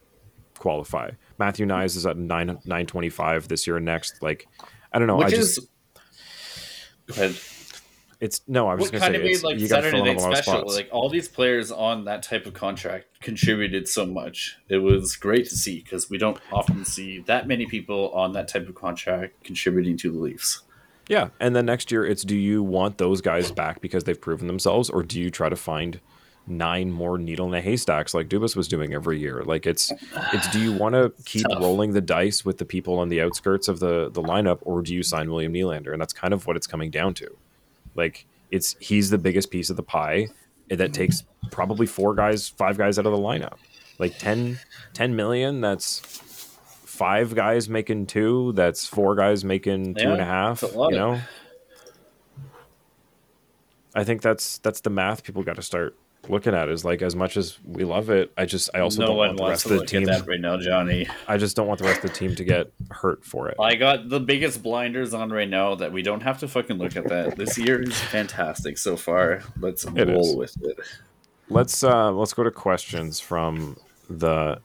qualify. 0.59 1.11
Matthew 1.39 1.65
Knies 1.65 1.95
is 1.95 2.05
at 2.05 2.17
nine 2.17 2.59
nine 2.65 2.85
twenty 2.85 3.09
five 3.09 3.47
this 3.47 3.65
year 3.65 3.77
and 3.77 3.85
next. 3.85 4.21
Like 4.21 4.47
I 4.93 4.99
don't 4.99 5.07
know. 5.07 5.17
Which 5.17 5.27
I 5.27 5.31
just 5.31 5.57
is 5.57 5.67
Go 7.07 7.13
ahead. 7.13 7.35
It's 8.19 8.41
no. 8.47 8.67
I 8.67 8.75
was 8.75 8.89
gonna 8.89 9.05
of 9.05 9.13
say 9.13 9.17
made 9.23 9.31
it's, 9.31 9.43
like 9.43 9.59
you 9.59 9.67
got 9.67 9.81
to 9.81 9.91
Saturday 9.91 10.03
Night 10.03 10.17
a 10.17 10.21
lot 10.21 10.31
of 10.31 10.43
Special? 10.43 10.67
Like 10.67 10.89
all 10.91 11.09
these 11.09 11.27
players 11.27 11.71
on 11.71 12.05
that 12.05 12.23
type 12.23 12.45
of 12.45 12.53
contract 12.53 13.07
contributed 13.21 13.87
so 13.87 14.05
much. 14.05 14.57
It 14.69 14.77
was 14.77 15.15
great 15.15 15.47
to 15.49 15.55
see 15.55 15.81
because 15.83 16.09
we 16.09 16.17
don't 16.17 16.39
often 16.51 16.85
see 16.85 17.19
that 17.27 17.47
many 17.47 17.65
people 17.65 18.11
on 18.11 18.33
that 18.33 18.47
type 18.47 18.67
of 18.67 18.75
contract 18.75 19.43
contributing 19.43 19.97
to 19.97 20.11
the 20.11 20.17
Leafs. 20.17 20.61
Yeah, 21.07 21.29
and 21.39 21.55
then 21.55 21.65
next 21.65 21.91
year 21.91 22.05
it's 22.05 22.23
do 22.23 22.35
you 22.35 22.63
want 22.63 22.97
those 22.97 23.21
guys 23.21 23.51
back 23.51 23.81
because 23.81 24.03
they've 24.03 24.19
proven 24.19 24.47
themselves, 24.47 24.89
or 24.89 25.03
do 25.03 25.19
you 25.19 25.29
try 25.29 25.49
to 25.49 25.55
find 25.55 25.99
nine 26.49 26.89
more 26.89 27.17
needle 27.17 27.47
in 27.47 27.53
a 27.53 27.61
haystacks 27.61 28.13
like 28.13 28.29
Dubas 28.29 28.55
was 28.55 28.67
doing 28.67 28.93
every 28.93 29.19
year? 29.19 29.43
Like 29.43 29.65
it's 29.65 29.91
it's 30.33 30.49
do 30.49 30.59
you 30.59 30.73
want 30.73 30.95
to 30.95 31.13
keep 31.25 31.45
Tough. 31.47 31.61
rolling 31.61 31.93
the 31.93 32.01
dice 32.01 32.43
with 32.43 32.57
the 32.57 32.65
people 32.65 32.99
on 32.99 33.09
the 33.09 33.21
outskirts 33.21 33.67
of 33.67 33.79
the 33.79 34.09
the 34.09 34.21
lineup, 34.21 34.59
or 34.61 34.81
do 34.81 34.93
you 34.93 35.03
sign 35.03 35.29
William 35.29 35.53
Nylander? 35.53 35.93
And 35.93 36.01
that's 36.01 36.13
kind 36.13 36.33
of 36.33 36.47
what 36.47 36.57
it's 36.57 36.67
coming 36.67 36.89
down 36.89 37.13
to. 37.15 37.37
Like 37.97 38.25
it's 38.51 38.75
he's 38.79 39.09
the 39.09 39.17
biggest 39.17 39.51
piece 39.51 39.69
of 39.69 39.75
the 39.75 39.83
pie 39.83 40.27
that 40.69 40.93
takes 40.93 41.23
probably 41.51 41.85
four 41.87 42.13
guys, 42.15 42.47
five 42.47 42.77
guys 42.77 42.99
out 42.99 43.05
of 43.05 43.11
the 43.11 43.17
lineup. 43.17 43.57
Like 43.99 44.17
10, 44.19 44.59
10 44.93 45.15
million, 45.15 45.59
that's 45.59 45.99
five 45.99 47.33
guys 47.35 47.67
making 47.67 48.07
two. 48.07 48.53
That's 48.53 48.85
four 48.85 49.15
guys 49.15 49.43
making 49.43 49.95
two 49.95 50.11
and 50.11 50.21
a 50.21 50.25
half. 50.25 50.63
a 50.63 50.67
You 50.91 50.97
know, 50.97 51.21
I 53.95 54.03
think 54.03 54.21
that's 54.21 54.59
that's 54.59 54.81
the 54.81 54.89
math 54.89 55.23
people 55.23 55.43
got 55.43 55.55
to 55.55 55.61
start 55.61 55.95
looking 56.29 56.53
at. 56.53 56.69
Is 56.69 56.83
like 56.85 57.01
as 57.01 57.15
much 57.15 57.37
as 57.37 57.57
we 57.65 57.83
love 57.83 58.09
it, 58.09 58.31
I 58.37 58.45
just 58.45 58.69
I 58.73 58.79
also 58.79 59.01
no 59.01 59.07
don't 59.07 59.17
want 59.17 59.37
the 59.37 59.45
rest 59.47 59.65
of 59.65 59.71
the 59.79 59.85
team. 59.85 60.05
that 60.05 60.27
right 60.27 60.39
now, 60.39 60.57
Johnny. 60.57 61.07
I 61.27 61.37
just 61.37 61.55
don't 61.55 61.67
want 61.67 61.79
the 61.79 61.85
rest 61.85 62.03
of 62.03 62.11
the 62.11 62.15
team 62.17 62.35
to 62.35 62.43
get 62.43 62.71
hurt 62.91 63.23
for 63.23 63.49
it. 63.49 63.57
I 63.59 63.75
got 63.75 64.09
the 64.09 64.19
biggest 64.19 64.61
blinders 64.63 65.13
on 65.13 65.29
right 65.31 65.49
now 65.49 65.75
that 65.75 65.91
we 65.91 66.01
don't 66.01 66.21
have 66.21 66.39
to 66.39 66.47
fucking 66.47 66.77
look 66.77 66.95
at 66.95 67.07
that. 67.09 67.35
This 67.37 67.57
year 67.57 67.81
is 67.81 67.97
fantastic 67.97 68.77
so 68.77 68.97
far. 68.97 69.41
Let's 69.59 69.85
It 69.85 70.07
roll 70.07 70.41
is. 70.43 70.57
with 70.57 70.69
it. 70.69 70.77
Let's 71.49 71.83
uh 71.83 72.11
let's 72.11 72.33
go 72.33 72.43
to 72.43 72.51
questions 72.51 73.19
from 73.19 73.77
the 74.09 74.59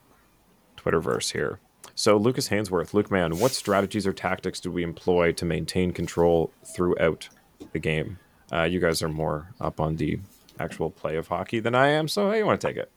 Twitterverse 0.76 1.32
here. 1.32 1.60
So 1.94 2.16
Lucas 2.16 2.48
Hainsworth, 2.48 2.94
Luke 2.94 3.10
Man, 3.10 3.38
what 3.38 3.52
strategies 3.52 4.06
or 4.06 4.12
tactics 4.12 4.58
do 4.60 4.70
we 4.70 4.82
employ 4.82 5.32
to 5.32 5.44
maintain 5.44 5.92
control 5.92 6.50
throughout 6.64 7.28
the 7.72 7.78
game? 7.78 8.18
Uh, 8.52 8.64
you 8.64 8.80
guys 8.80 9.02
are 9.02 9.08
more 9.08 9.48
up 9.60 9.78
on 9.78 9.96
the 9.96 10.18
actual 10.58 10.90
play 10.90 11.16
of 11.16 11.28
hockey 11.28 11.60
than 11.60 11.74
I 11.74 11.88
am, 11.88 12.08
so 12.08 12.30
hey, 12.30 12.38
you 12.38 12.46
want 12.46 12.60
to 12.60 12.66
take 12.66 12.76
it? 12.76 12.90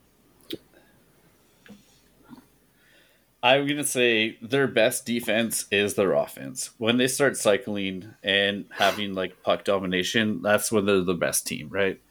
I'm 3.46 3.68
gonna 3.68 3.84
say 3.84 4.40
their 4.42 4.66
best 4.66 5.06
defense 5.06 5.68
is 5.70 5.94
their 5.94 6.14
offense. 6.14 6.72
When 6.80 6.98
they 6.98 7.08
start 7.08 7.38
cycling 7.38 8.12
and 8.24 8.66
having 8.72 9.14
like 9.14 9.44
puck 9.44 9.64
domination, 9.64 10.42
that's 10.42 10.72
when 10.72 10.88
they're 10.88 11.02
the 11.02 11.14
best 11.14 11.46
team, 11.46 11.70
right? 11.70 12.02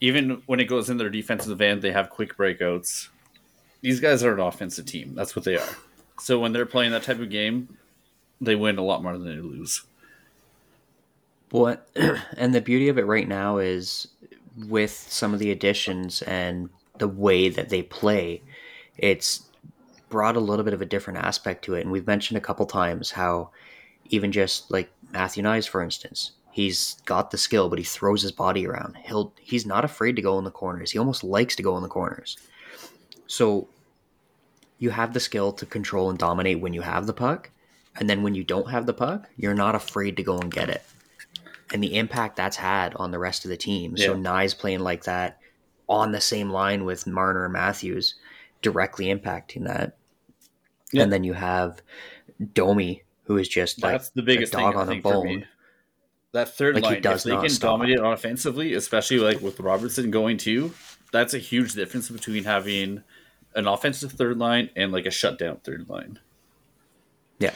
Even 0.00 0.42
when 0.46 0.60
it 0.60 0.66
goes 0.66 0.88
in 0.88 0.96
their 0.96 1.10
defensive 1.10 1.60
end, 1.60 1.82
they 1.82 1.90
have 1.90 2.08
quick 2.08 2.36
breakouts. 2.36 3.08
These 3.80 3.98
guys 3.98 4.22
are 4.22 4.34
an 4.34 4.38
offensive 4.38 4.86
team. 4.86 5.16
That's 5.16 5.34
what 5.34 5.44
they 5.44 5.56
are. 5.56 5.76
So 6.20 6.38
when 6.38 6.52
they're 6.52 6.66
playing 6.66 6.92
that 6.92 7.02
type 7.02 7.18
of 7.18 7.30
game, 7.30 7.76
they 8.40 8.54
win 8.54 8.78
a 8.78 8.84
lot 8.84 9.02
more 9.02 9.18
than 9.18 9.26
they 9.26 9.42
lose. 9.42 9.82
What 11.50 11.88
and 12.36 12.54
the 12.54 12.60
beauty 12.60 12.88
of 12.88 12.96
it 12.96 13.06
right 13.06 13.26
now 13.26 13.58
is 13.58 14.06
with 14.56 14.92
some 14.92 15.34
of 15.34 15.38
the 15.38 15.50
additions 15.50 16.22
and 16.22 16.70
the 16.98 17.08
way 17.08 17.48
that 17.48 17.68
they 17.68 17.82
play, 17.82 18.42
it's 18.96 19.42
brought 20.08 20.36
a 20.36 20.40
little 20.40 20.64
bit 20.64 20.74
of 20.74 20.80
a 20.80 20.86
different 20.86 21.18
aspect 21.18 21.64
to 21.64 21.74
it. 21.74 21.82
And 21.82 21.92
we've 21.92 22.06
mentioned 22.06 22.38
a 22.38 22.40
couple 22.40 22.66
times 22.66 23.10
how 23.10 23.50
even 24.06 24.32
just 24.32 24.70
like 24.70 24.90
Matthew 25.12 25.42
Knies, 25.42 25.68
for 25.68 25.82
instance, 25.82 26.32
he's 26.52 26.94
got 27.04 27.30
the 27.30 27.38
skill, 27.38 27.68
but 27.68 27.78
he 27.78 27.84
throws 27.84 28.22
his 28.22 28.32
body 28.32 28.66
around. 28.66 28.96
He'll 29.04 29.32
he's 29.40 29.66
not 29.66 29.84
afraid 29.84 30.16
to 30.16 30.22
go 30.22 30.38
in 30.38 30.44
the 30.44 30.50
corners. 30.50 30.92
He 30.92 30.98
almost 30.98 31.24
likes 31.24 31.56
to 31.56 31.62
go 31.62 31.76
in 31.76 31.82
the 31.82 31.88
corners. 31.88 32.38
So 33.26 33.68
you 34.78 34.90
have 34.90 35.12
the 35.12 35.20
skill 35.20 35.52
to 35.52 35.66
control 35.66 36.10
and 36.10 36.18
dominate 36.18 36.60
when 36.60 36.72
you 36.72 36.82
have 36.82 37.06
the 37.06 37.12
puck. 37.12 37.50
And 37.98 38.08
then 38.10 38.22
when 38.22 38.34
you 38.34 38.44
don't 38.44 38.70
have 38.70 38.86
the 38.86 38.92
puck, 38.92 39.28
you're 39.36 39.54
not 39.54 39.74
afraid 39.74 40.16
to 40.18 40.22
go 40.22 40.38
and 40.38 40.52
get 40.52 40.68
it. 40.68 40.82
And 41.72 41.82
the 41.82 41.96
impact 41.96 42.36
that's 42.36 42.56
had 42.56 42.94
on 42.94 43.10
the 43.10 43.18
rest 43.18 43.44
of 43.44 43.48
the 43.48 43.56
team. 43.56 43.96
So 43.96 44.14
Yeah. 44.14 44.18
Knies 44.20 44.56
playing 44.56 44.80
like 44.80 45.04
that 45.04 45.38
on 45.88 46.12
the 46.12 46.20
same 46.20 46.50
line 46.50 46.84
with 46.84 47.06
Marner 47.06 47.44
and 47.44 47.52
Matthews, 47.52 48.14
directly 48.62 49.06
impacting 49.06 49.64
that. 49.66 49.96
Yeah. 50.92 51.02
And 51.02 51.12
then 51.12 51.24
you 51.24 51.32
have 51.32 51.82
Domi, 52.54 53.02
who 53.24 53.36
is 53.36 53.48
just 53.48 53.82
like 53.82 53.92
That's 53.92 54.10
the 54.10 54.22
biggest 54.22 54.52
dog 54.52 54.74
thing 54.74 54.80
on 54.80 54.92
a 54.92 55.00
bone. 55.00 55.46
That 56.32 56.54
third 56.54 56.76
Like, 56.76 56.84
he 56.84 56.90
line, 56.90 57.02
does 57.02 57.20
if 57.20 57.30
they 57.30 57.34
not 57.34 57.40
can 57.42 57.50
stop. 57.50 57.80
dominate 57.80 57.98
offensively, 58.00 58.74
especially 58.74 59.18
like 59.18 59.40
with 59.40 59.58
Robertson 59.58 60.10
going 60.10 60.36
too, 60.36 60.72
that's 61.12 61.34
a 61.34 61.38
huge 61.38 61.72
difference 61.72 62.10
between 62.10 62.44
having 62.44 63.02
an 63.54 63.66
offensive 63.66 64.12
third 64.12 64.38
line 64.38 64.70
and 64.76 64.92
like 64.92 65.06
a 65.06 65.10
shutdown 65.10 65.56
third 65.64 65.88
line. 65.88 66.18
Yeah. 67.38 67.54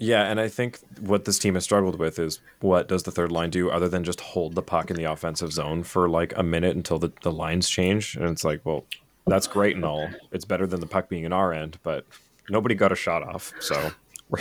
Yeah, 0.00 0.30
and 0.30 0.38
I 0.38 0.48
think 0.48 0.78
what 1.00 1.24
this 1.24 1.40
team 1.40 1.54
has 1.54 1.64
struggled 1.64 1.98
with 1.98 2.20
is 2.20 2.40
what 2.60 2.86
does 2.86 3.02
the 3.02 3.10
third 3.10 3.32
line 3.32 3.50
do 3.50 3.68
other 3.68 3.88
than 3.88 4.04
just 4.04 4.20
hold 4.20 4.54
the 4.54 4.62
puck 4.62 4.90
in 4.90 4.96
the 4.96 5.04
offensive 5.04 5.52
zone 5.52 5.82
for 5.82 6.08
like 6.08 6.32
a 6.36 6.42
minute 6.44 6.76
until 6.76 7.00
the, 7.00 7.12
the 7.22 7.32
lines 7.32 7.68
change? 7.68 8.14
And 8.14 8.26
it's 8.26 8.44
like, 8.44 8.64
well, 8.64 8.86
that's 9.26 9.48
great 9.48 9.74
and 9.74 9.84
all. 9.84 10.08
It's 10.30 10.44
better 10.44 10.66
than 10.68 10.78
the 10.78 10.86
puck 10.86 11.08
being 11.08 11.24
in 11.24 11.32
our 11.32 11.52
end, 11.52 11.78
but 11.82 12.06
nobody 12.48 12.76
got 12.76 12.92
a 12.92 12.94
shot 12.94 13.22
off. 13.24 13.52
So 13.60 13.90
we're 14.28 14.40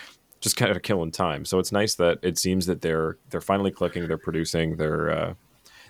just 0.40 0.56
kind 0.56 0.72
of 0.72 0.82
killing 0.82 1.12
time. 1.12 1.44
So 1.44 1.60
it's 1.60 1.70
nice 1.70 1.94
that 1.94 2.18
it 2.22 2.36
seems 2.36 2.66
that 2.66 2.82
they're 2.82 3.16
they're 3.30 3.40
finally 3.40 3.70
clicking, 3.70 4.08
they're 4.08 4.18
producing, 4.18 4.76
they're 4.76 5.10
uh 5.10 5.34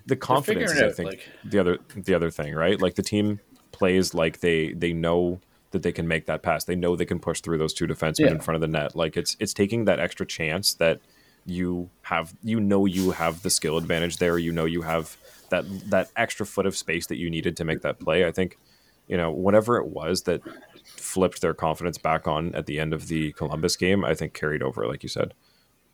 the 0.05 0.17
confidence 0.17 0.73
is, 0.73 0.83
I 0.83 0.91
think 0.91 1.11
like- 1.11 1.29
the 1.45 1.59
other 1.59 1.79
the 1.97 2.12
other 2.14 2.31
thing, 2.31 2.55
right? 2.55 2.81
Like 2.81 2.95
the 2.97 3.03
team 3.03 3.41
plays 3.73 4.14
like 4.14 4.41
they 4.41 4.73
they 4.73 4.93
know 4.93 5.41
that 5.73 5.83
they 5.83 5.93
can 5.93 6.07
make 6.09 6.27
that 6.27 6.43
pass. 6.43 6.64
They 6.64 6.77
know 6.77 6.97
they 6.97 7.05
can 7.05 7.19
push 7.19 7.41
through 7.41 7.59
those 7.59 7.75
two 7.75 7.87
defensemen 7.87 8.27
Yeah. 8.27 8.31
in 8.33 8.41
front 8.41 8.57
of 8.57 8.61
the 8.61 8.69
net. 8.69 8.95
Like 8.97 9.17
it's 9.17 9.37
it's 9.41 9.53
taking 9.55 9.85
that 9.87 10.01
extra 10.01 10.25
chance 10.27 10.75
that 10.75 11.01
you 11.45 11.91
have 12.03 12.35
you 12.43 12.59
know 12.61 12.87
you 12.87 13.12
have 13.12 13.43
the 13.43 13.51
skill 13.51 13.77
advantage 13.77 14.17
there. 14.19 14.39
You 14.39 14.53
know 14.53 14.64
you 14.64 14.83
have 14.83 15.17
that 15.51 15.64
that 15.91 16.11
extra 16.17 16.45
foot 16.47 16.67
of 16.67 16.77
space 16.77 17.07
that 17.07 17.17
you 17.19 17.31
needed 17.31 17.57
to 17.57 17.64
make 17.64 17.83
that 17.83 17.99
play. 18.01 18.27
I 18.27 18.33
think, 18.33 18.59
you 19.07 19.17
know, 19.17 19.31
whatever 19.31 19.77
it 19.79 19.87
was 19.87 20.23
that 20.23 20.41
flipped 20.85 21.41
their 21.41 21.55
confidence 21.55 21.99
back 21.99 22.27
on 22.27 22.55
at 22.55 22.67
the 22.67 22.81
end 22.81 22.93
of 22.93 23.09
the 23.09 23.33
Columbus 23.33 23.77
game, 23.77 24.05
I 24.05 24.14
think 24.14 24.35
carried 24.35 24.62
over, 24.62 24.87
like 24.87 25.03
you 25.03 25.09
said. 25.09 25.35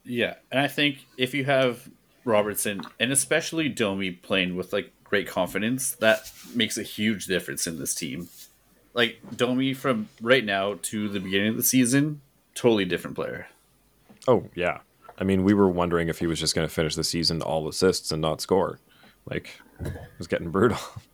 Yeah, 0.05 0.35
and 0.51 0.59
I 0.61 0.69
think 0.69 1.07
if 1.17 1.35
you 1.35 1.45
have 1.45 1.89
Robertson 2.25 2.83
and 2.99 3.13
especially 3.13 3.69
Domi 3.69 4.11
playing 4.11 4.57
with 4.57 4.73
like 4.73 4.93
great 5.05 5.29
confidence, 5.29 5.93
that 5.97 6.33
makes 6.55 6.79
a 6.79 6.83
huge 6.83 7.27
difference 7.27 7.67
in 7.67 7.79
this 7.79 7.95
team. 7.95 8.29
Like 8.95 9.19
Domi 9.37 9.75
from 9.75 10.09
right 10.21 10.45
now 10.45 10.79
to 10.83 11.09
the 11.09 11.21
beginning 11.21 11.49
of 11.49 11.57
the 11.57 11.63
season, 11.63 12.21
totally 12.55 12.85
different 12.85 13.17
player. 13.17 13.49
Oh 14.29 14.49
yeah. 14.55 14.79
I 15.19 15.25
mean, 15.25 15.45
we 15.45 15.55
were 15.55 15.69
wondering 15.69 16.09
if 16.09 16.19
he 16.19 16.27
was 16.27 16.41
just 16.41 16.55
going 16.55 16.67
to 16.67 16.73
finish 16.73 16.95
the 16.95 17.05
season 17.05 17.43
all 17.43 17.69
assists 17.69 18.11
and 18.11 18.21
not 18.21 18.41
score. 18.41 18.81
Like, 19.25 19.61
it 19.81 19.93
was 20.19 20.27
getting 20.27 20.51
brutal. 20.51 20.79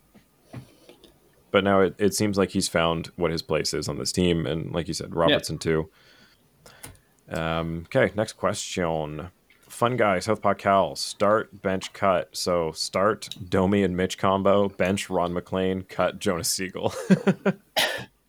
But 1.51 1.65
now 1.65 1.81
it, 1.81 1.95
it 1.99 2.15
seems 2.15 2.37
like 2.37 2.51
he's 2.51 2.69
found 2.69 3.11
what 3.17 3.31
his 3.31 3.43
place 3.43 3.73
is 3.73 3.89
on 3.89 3.99
this 3.99 4.13
team, 4.13 4.47
and 4.47 4.71
like 4.73 4.87
you 4.87 4.95
said, 4.95 5.15
Robertson 5.15 5.57
too. 5.59 5.89
Um, 7.31 7.87
okay, 7.87 8.13
next 8.15 8.35
question. 8.35 9.31
Fun 9.79 9.97
guy, 9.97 10.19
Southpaw 10.19 10.55
Cal. 10.55 10.97
Start, 10.97 11.63
bench, 11.63 11.93
cut. 11.93 12.31
So 12.37 12.73
start 12.73 13.29
Domi 13.49 13.85
and 13.85 13.97
Mitch 13.97 14.19
combo. 14.19 14.69
Bench 14.69 15.09
Ron 15.09 15.33
MacLean. 15.33 15.83
Cut 15.83 16.19
Jonas 16.19 16.49
Siegel. 16.49 16.93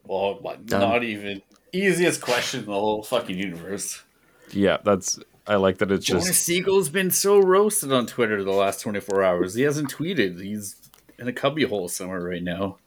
Well, 0.05 0.39
what- 0.41 0.65
Done. 0.67 0.81
not 0.81 1.03
even 1.03 1.41
easiest 1.73 2.21
question 2.21 2.59
in 2.61 2.65
the 2.67 2.73
whole 2.73 3.01
fucking 3.03 3.35
universe. 3.37 4.03
yeah, 4.51 4.77
that's. 4.83 5.19
I 5.47 5.55
like 5.55 5.79
that 5.79 5.91
it's 5.91 6.05
Jonas 6.05 6.27
just. 6.27 6.43
Siegel's 6.43 6.89
been 6.89 7.09
so 7.09 7.39
roasted 7.39 7.91
on 7.91 8.05
Twitter 8.05 8.43
the 8.43 8.51
last 8.51 8.81
24 8.81 9.23
hours. 9.23 9.53
He 9.55 9.63
hasn't 9.63 9.91
tweeted. 9.91 10.39
He's 10.41 10.75
in 11.17 11.27
a 11.27 11.33
cubby 11.33 11.63
hole 11.63 11.87
somewhere 11.87 12.21
right 12.21 12.43
now. 12.43 12.77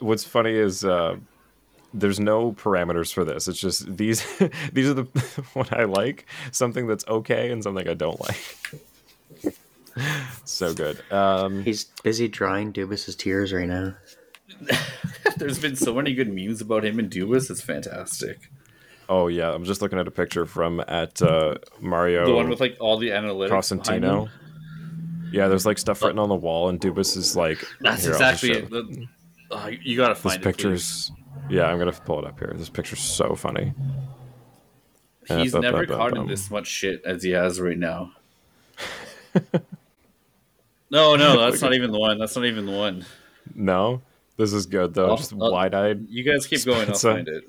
what's 0.00 0.24
funny 0.24 0.54
is 0.54 0.84
uh, 0.84 1.16
there's 1.92 2.20
no 2.20 2.52
parameters 2.52 3.12
for 3.12 3.24
this. 3.24 3.48
It's 3.48 3.58
just 3.60 3.96
these 3.96 4.24
these 4.72 4.88
are 4.88 4.94
the 4.94 5.04
what 5.54 5.72
I 5.72 5.84
like, 5.84 6.26
something 6.52 6.86
that's 6.86 7.06
okay, 7.08 7.50
and 7.50 7.62
something 7.62 7.88
I 7.88 7.94
don't 7.94 8.20
like. 8.20 8.40
so 10.44 10.72
good. 10.74 11.00
Um, 11.12 11.62
He's 11.62 11.84
busy 12.02 12.28
drying 12.28 12.72
Dubas's 12.72 13.16
tears 13.16 13.52
right 13.52 13.66
now. 13.68 13.94
There's 15.36 15.58
been 15.58 15.76
so 15.76 15.94
many 15.94 16.14
good 16.14 16.32
memes 16.32 16.60
about 16.60 16.84
him 16.84 16.98
and 16.98 17.10
Dubas. 17.10 17.50
It's 17.50 17.60
fantastic. 17.62 18.50
oh 19.08 19.28
yeah, 19.28 19.52
I'm 19.52 19.64
just 19.64 19.80
looking 19.82 19.98
at 19.98 20.06
a 20.08 20.10
picture 20.10 20.46
from 20.46 20.80
at 20.86 21.20
uh, 21.22 21.56
Mario 21.80 22.26
The 22.26 22.34
one 22.34 22.48
with 22.48 22.60
like 22.60 22.76
all 22.80 22.98
the 22.98 23.10
analytics. 23.10 23.48
behind 23.84 24.04
Cosentino. 24.04 24.22
him. 24.26 24.30
Yeah, 25.32 25.46
there's 25.48 25.64
like 25.66 25.78
stuff 25.78 26.02
written 26.02 26.18
on 26.18 26.28
the 26.28 26.34
wall, 26.34 26.68
and 26.68 26.80
Dubas 26.80 27.16
is 27.16 27.36
like. 27.36 27.64
That's 27.80 28.02
here, 28.04 28.14
I'll 28.14 28.18
just 28.18 28.44
exactly 28.44 28.50
it. 28.50 28.70
The- 28.70 29.06
uh, 29.52 29.70
you 29.82 29.96
gotta 29.96 30.14
This 30.14 30.22
find 30.22 30.46
it. 30.46 30.58
please. 30.58 31.10
Picture's. 31.42 31.56
Yeah, 31.56 31.66
I'm 31.66 31.78
gonna 31.78 31.92
pull 31.92 32.18
it 32.20 32.24
up 32.26 32.38
here. 32.38 32.52
This 32.56 32.68
picture's 32.68 33.00
so 33.00 33.34
funny. 33.34 33.72
He's 35.28 35.54
Uh, 35.54 35.60
never 35.60 35.86
bum, 35.86 35.86
bum, 35.86 35.96
caught 36.10 36.16
in 36.18 36.26
this 36.26 36.50
much 36.50 36.66
shit 36.66 37.02
as 37.04 37.22
he 37.22 37.30
has 37.30 37.60
right 37.60 37.78
now. 37.78 38.12
no, 40.90 41.14
no, 41.16 41.38
that's 41.40 41.62
not 41.62 41.74
even 41.74 41.92
the 41.92 41.98
one. 41.98 42.18
That's 42.18 42.34
not 42.36 42.46
even 42.46 42.66
the 42.66 42.72
one. 42.76 43.04
No, 43.54 44.02
this 44.36 44.52
is 44.52 44.66
good 44.66 44.94
though. 44.94 45.10
I'll- 45.10 45.16
just 45.16 45.32
wide-eyed. 45.32 46.06
You 46.08 46.24
guys 46.24 46.46
keep 46.46 46.64
going. 46.64 46.88
I'll 46.88 46.94
Spencer. 46.94 47.12
find 47.14 47.28
it. 47.28 47.44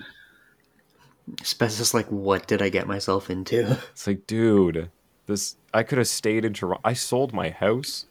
Spence 1.44 1.80
is 1.80 1.94
like, 1.94 2.08
what 2.08 2.48
did 2.48 2.62
I 2.62 2.70
get 2.70 2.88
myself 2.88 3.30
into? 3.30 3.78
It's 3.92 4.06
like, 4.08 4.28
dude, 4.28 4.90
this 5.28 5.56
I 5.74 5.84
could 5.84 5.98
have 5.98 6.08
stayed 6.08 6.46
in 6.46 6.54
Toronto. 6.54 6.82
I 6.84 6.94
sold 6.94 7.34
my 7.34 7.50
house 7.50 8.06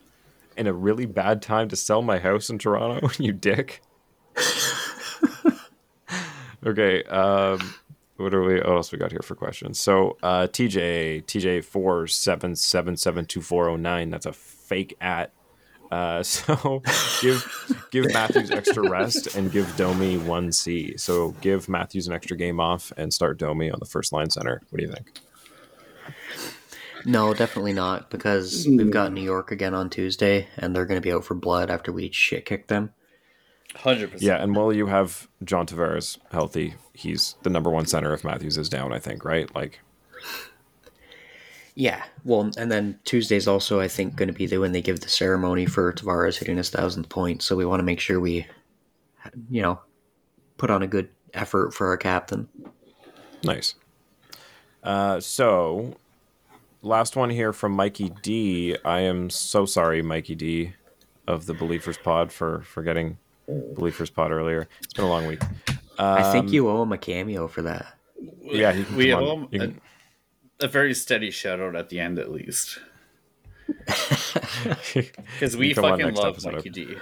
in 0.57 0.67
a 0.67 0.73
really 0.73 1.07
bad 1.07 1.43
time 1.43 1.69
to 1.69 1.77
sell 1.77 2.03
my 2.03 2.19
house 2.19 2.51
in 2.51 2.59
Toronto. 2.59 3.09
you 3.23 3.33
dick. 3.33 3.83
Okay. 6.67 7.03
Um, 7.05 7.75
what 8.17 8.35
are 8.35 8.43
we? 8.43 8.57
What 8.57 8.69
else 8.69 8.93
we 8.93 8.99
got 8.99 9.11
here 9.11 9.23
for 9.23 9.35
questions? 9.35 9.81
So, 9.81 10.19
uh, 10.23 10.47
TJ 10.47 11.25
TJ 11.25 11.65
four 11.65 12.07
seven 12.07 12.55
seven 12.55 12.97
seven 12.97 13.25
two 13.25 13.41
four 13.41 13.65
zero 13.65 13.77
nine. 13.77 14.11
That's 14.11 14.27
a 14.27 14.33
fake 14.33 14.97
at. 15.01 15.33
Uh, 15.91 16.23
so 16.23 16.83
give 17.21 17.87
give 17.91 18.13
Matthews 18.13 18.51
extra 18.51 18.89
rest 18.89 19.35
and 19.37 19.51
give 19.51 19.75
Domi 19.77 20.19
one 20.19 20.53
C. 20.53 20.97
So 20.97 21.31
give 21.41 21.69
Matthews 21.69 22.07
an 22.07 22.13
extra 22.13 22.37
game 22.37 22.61
off 22.61 22.93
and 22.97 23.13
start 23.13 23.39
Domi 23.39 23.71
on 23.71 23.79
the 23.81 23.87
first 23.87 24.13
line 24.13 24.31
center. 24.31 24.61
What 24.71 24.79
do 24.79 24.85
you 24.85 24.93
think? 24.93 25.21
no, 27.05 27.33
definitely 27.35 27.73
not, 27.73 28.11
because 28.11 28.67
we've 28.67 28.91
got 28.91 29.13
New 29.13 29.23
York 29.23 29.51
again 29.51 29.75
on 29.75 29.91
Tuesday, 29.91 30.49
and 30.57 30.75
they're 30.75 30.87
going 30.87 31.01
to 31.01 31.07
be 31.07 31.13
out 31.13 31.25
for 31.25 31.35
blood 31.35 31.71
after 31.71 31.93
we 31.93 32.11
shit 32.11 32.45
kick 32.45 32.67
them. 32.69 32.93
Hundred 33.75 34.11
percent. 34.11 34.23
Yeah, 34.23 34.43
and 34.43 34.55
while 34.55 34.73
you 34.73 34.87
have 34.87 35.29
John 35.45 35.67
Tavares 35.67 36.19
healthy, 36.33 36.75
he's 36.93 37.37
the 37.43 37.51
number 37.51 37.71
one 37.71 37.87
center 37.87 38.13
if 38.13 38.25
Matthews 38.25 38.59
is 38.59 38.69
down, 38.69 38.93
I 38.93 38.99
think, 38.99 39.25
right? 39.25 39.53
Like, 39.55 39.81
Yeah, 41.75 42.03
well, 42.25 42.51
and 42.59 42.71
then 42.71 42.99
Tuesday's 43.05 43.47
also, 43.47 43.81
I 43.81 43.89
think, 43.89 44.17
going 44.17 44.29
to 44.29 44.35
be 44.35 44.47
the 44.47 44.59
when 44.59 44.73
they 44.73 44.83
give 44.83 45.01
the 45.01 45.09
ceremony 45.09 45.67
for 45.67 45.93
Tavares 45.93 46.39
hitting 46.39 46.57
his 46.57 46.71
thousandth 46.71 47.09
point. 47.09 47.43
So 47.43 47.57
we 47.57 47.65
want 47.65 47.81
to 47.81 47.85
make 47.85 48.01
sure 48.01 48.19
we, 48.19 48.47
you 49.49 49.63
know, 49.63 49.81
put 50.57 50.71
on 50.71 50.83
a 50.83 50.87
good 50.87 51.09
effort 51.33 51.73
for 51.73 51.87
our 51.89 51.97
captain. 51.97 52.49
Nice. 53.45 53.77
Uh, 54.83 55.21
so, 55.21 55.95
last 56.83 57.17
one 57.17 57.31
here 57.31 57.53
from 57.53 57.73
Mikey 57.73 58.13
D. 58.23 58.77
I 58.85 59.01
am 59.01 59.31
so 59.31 59.65
sorry, 59.65 60.03
Mikey 60.03 60.35
D, 60.35 60.73
of 61.27 61.47
the 61.47 61.55
Believers 61.55 61.99
Pod 61.99 62.33
for 62.33 62.63
for 62.63 62.83
getting 63.51 63.75
Believers 63.75 64.11
Pod 64.11 64.31
earlier. 64.33 64.69
It's 64.83 64.93
been 64.95 65.05
a 65.05 65.09
long 65.09 65.27
week. 65.27 65.43
I 65.99 66.31
think 66.33 66.47
Um, 66.49 66.53
you 66.55 66.69
owe 66.69 66.83
him 66.83 66.93
a 66.93 66.99
cameo 66.99 67.47
for 67.49 67.63
that. 67.63 67.95
Yeah, 68.43 68.73
he 68.73 68.95
we 68.95 69.13
owe 69.13 69.37
him 69.39 69.49
You 69.51 69.75
a, 70.61 70.65
a 70.65 70.69
very 70.69 70.95
steady 70.95 71.31
shout 71.31 71.61
out 71.61 71.77
at 71.77 71.89
the 71.89 72.01
end, 72.01 72.19
at 72.19 72.31
least, 72.31 72.79
because 75.37 75.57
we 75.57 75.69
You 75.69 75.75
come 75.75 75.85
on 75.87 75.99
fucking 75.99 76.15
love 76.15 76.35
episode. 76.35 76.55
Mikey 76.55 76.71
D. 76.71 76.95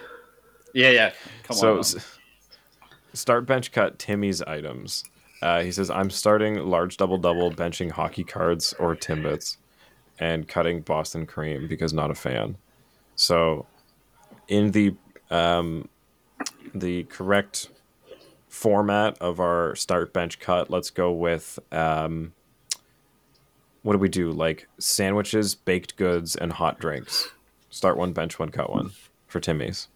Yeah, 0.74 0.90
yeah. 0.90 1.12
Come 1.44 1.56
so 1.56 1.72
on. 1.74 1.78
s- 1.80 2.18
start 3.14 3.46
bench 3.46 3.72
cut 3.72 3.98
Timmies 3.98 4.46
items. 4.46 5.04
Uh, 5.40 5.62
he 5.62 5.70
says 5.72 5.90
I'm 5.90 6.10
starting 6.10 6.56
large 6.56 6.96
double 6.96 7.18
double 7.18 7.50
benching 7.52 7.90
hockey 7.90 8.24
cards 8.24 8.74
or 8.78 8.94
timbits, 8.96 9.56
and 10.18 10.46
cutting 10.48 10.80
Boston 10.82 11.26
cream 11.26 11.68
because 11.68 11.92
not 11.92 12.10
a 12.10 12.14
fan. 12.14 12.56
So, 13.16 13.66
in 14.48 14.72
the 14.72 14.94
um, 15.30 15.88
the 16.74 17.04
correct 17.04 17.70
format 18.48 19.18
of 19.20 19.40
our 19.40 19.74
start 19.74 20.12
bench 20.12 20.40
cut, 20.40 20.70
let's 20.70 20.90
go 20.90 21.12
with 21.12 21.58
um, 21.72 22.32
what 23.82 23.92
do 23.92 23.98
we 23.98 24.08
do? 24.08 24.30
Like 24.30 24.68
sandwiches, 24.78 25.54
baked 25.54 25.96
goods, 25.96 26.36
and 26.36 26.52
hot 26.52 26.78
drinks. 26.78 27.30
Start 27.70 27.96
one, 27.96 28.12
bench 28.12 28.38
one, 28.38 28.50
cut 28.50 28.70
one 28.70 28.90
for 29.26 29.40
Timmies. 29.40 29.88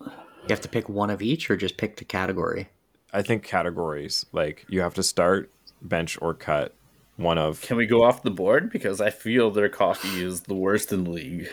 You 0.00 0.50
have 0.50 0.60
to 0.60 0.68
pick 0.68 0.88
one 0.88 1.10
of 1.10 1.22
each, 1.22 1.50
or 1.50 1.56
just 1.56 1.76
pick 1.76 1.96
the 1.96 2.04
category. 2.04 2.68
I 3.12 3.22
think 3.22 3.42
categories 3.42 4.26
like 4.32 4.66
you 4.68 4.80
have 4.80 4.94
to 4.94 5.02
start, 5.02 5.50
bench, 5.80 6.18
or 6.20 6.34
cut 6.34 6.74
one 7.16 7.38
of. 7.38 7.60
Can 7.62 7.76
we 7.76 7.86
go 7.86 8.02
off 8.02 8.22
the 8.22 8.30
board 8.30 8.70
because 8.70 9.00
I 9.00 9.10
feel 9.10 9.50
their 9.50 9.68
coffee 9.68 10.22
is 10.22 10.42
the 10.42 10.54
worst 10.54 10.92
in 10.92 11.04
the 11.04 11.10
league. 11.10 11.48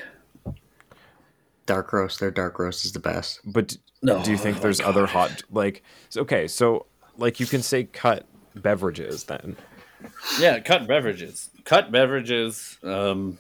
Dark 1.65 1.93
roast. 1.93 2.19
Their 2.19 2.31
dark 2.31 2.59
roast 2.59 2.85
is 2.85 2.91
the 2.91 2.99
best. 2.99 3.39
But 3.45 3.77
No, 4.01 4.23
do 4.23 4.31
you 4.31 4.37
think 4.37 4.57
oh 4.57 4.59
there's 4.61 4.79
my 4.81 4.87
other 4.87 5.05
hot 5.05 5.43
like? 5.51 5.83
Okay, 6.17 6.47
so 6.47 6.85
like 7.17 7.39
you 7.39 7.45
can 7.45 7.61
say 7.61 7.83
cut 7.85 8.25
beverages 8.55 9.23
then. 9.25 9.55
Yeah, 10.39 10.59
cut 10.59 10.87
beverages. 10.87 11.49
Cut 11.63 11.91
beverages. 11.91 12.77
Um, 12.83 13.37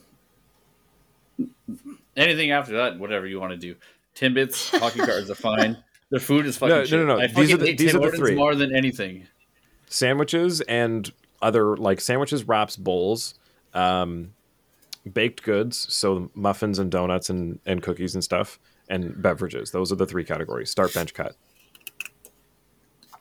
anything 2.15 2.51
after 2.51 2.77
that, 2.77 2.99
whatever 2.99 3.25
you 3.27 3.39
want 3.39 3.51
to 3.51 3.57
do. 3.57 3.75
Timbits, 4.15 4.77
hockey 4.79 4.99
cards 5.05 5.29
are 5.29 5.35
fine. 5.35 5.77
Their 6.09 6.19
food 6.19 6.45
is 6.45 6.57
fucking 6.57 6.69
No, 6.75 6.79
no, 6.81 6.85
shit. 6.85 6.99
no, 6.99 7.15
no. 7.17 7.21
I 7.21 7.27
These 7.27 7.53
are 7.53 7.57
the- 7.57 7.65
hate 7.67 7.77
these 7.77 7.91
Tim 7.93 8.03
are 8.03 8.11
the 8.11 8.17
three. 8.17 8.35
more 8.35 8.53
than 8.55 8.75
anything. 8.75 9.27
Sandwiches 9.87 10.61
and 10.61 11.11
other 11.41 11.75
like 11.77 11.99
sandwiches, 12.01 12.43
wraps, 12.47 12.75
bowls, 12.75 13.33
um, 13.73 14.33
baked 15.13 15.43
goods, 15.43 15.91
so 15.93 16.29
muffins 16.35 16.79
and 16.79 16.91
donuts 16.91 17.29
and 17.29 17.59
and 17.65 17.81
cookies 17.81 18.13
and 18.15 18.23
stuff, 18.23 18.59
and 18.89 19.21
beverages. 19.21 19.71
Those 19.71 19.91
are 19.91 19.95
the 19.95 20.05
three 20.05 20.23
categories. 20.23 20.69
Start, 20.69 20.93
bench, 20.93 21.13
cut. 21.13 21.35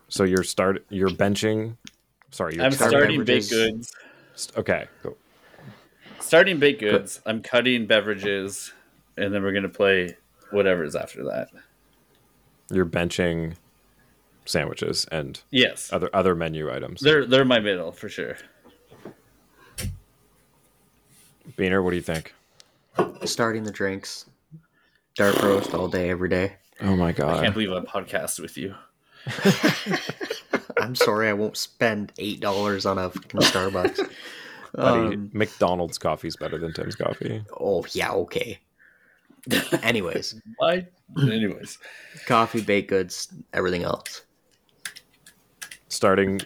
So 0.08 0.24
you're 0.24 0.42
start 0.42 0.84
you're 0.90 1.08
benching. 1.10 1.76
Sorry, 2.30 2.56
you're 2.56 2.64
I'm 2.64 2.72
Start 2.72 2.90
starting 2.90 3.20
beverages. 3.20 3.50
baked 3.50 3.72
goods. 3.72 3.92
okay. 4.56 4.86
Go. 5.02 5.16
Starting 6.20 6.58
baked 6.58 6.80
goods. 6.80 7.20
I'm 7.26 7.42
cutting 7.42 7.86
beverages, 7.86 8.72
and 9.16 9.32
then 9.34 9.42
we're 9.42 9.52
gonna 9.52 9.68
play 9.68 10.16
whatever's 10.50 10.94
after 10.96 11.24
that. 11.24 11.48
You're 12.70 12.86
benching 12.86 13.54
sandwiches 14.44 15.06
and 15.12 15.40
Yes, 15.50 15.92
other 15.92 16.10
other 16.12 16.34
menu 16.34 16.72
items. 16.72 17.00
they're 17.00 17.24
they're 17.26 17.44
my 17.44 17.58
middle 17.60 17.92
for 17.92 18.08
sure. 18.08 18.36
Beaner, 21.56 21.82
what 21.82 21.90
do 21.90 21.96
you 21.96 22.02
think? 22.02 22.34
Starting 23.24 23.62
the 23.64 23.70
drinks. 23.72 24.26
Dark 25.16 25.42
roast 25.42 25.74
all 25.74 25.88
day, 25.88 26.10
every 26.10 26.28
day. 26.28 26.52
Oh 26.80 26.96
my 26.96 27.12
god! 27.12 27.38
I 27.38 27.42
can't 27.42 27.54
believe 27.54 27.72
I 27.72 27.80
podcast 27.80 28.40
with 28.40 28.56
you. 28.56 28.74
I'm 30.80 30.94
sorry, 30.94 31.28
I 31.28 31.32
won't 31.32 31.56
spend 31.56 32.12
eight 32.18 32.40
dollars 32.40 32.86
on 32.86 32.98
a 32.98 33.10
fucking 33.10 33.40
Starbucks. 33.40 33.98
Buddy, 34.74 35.14
Um, 35.16 35.30
McDonald's 35.32 35.98
coffee 35.98 36.28
is 36.28 36.36
better 36.36 36.56
than 36.58 36.72
Tim's 36.72 36.94
coffee. 36.96 37.44
oh 37.58 37.84
yeah, 37.92 38.12
okay. 38.12 38.58
Anyways, 39.82 40.40
Why? 40.58 40.86
Anyways, 41.20 41.78
coffee, 42.26 42.60
baked 42.62 42.88
goods, 42.88 43.28
everything 43.52 43.82
else. 43.82 44.22
Starting 45.88 46.40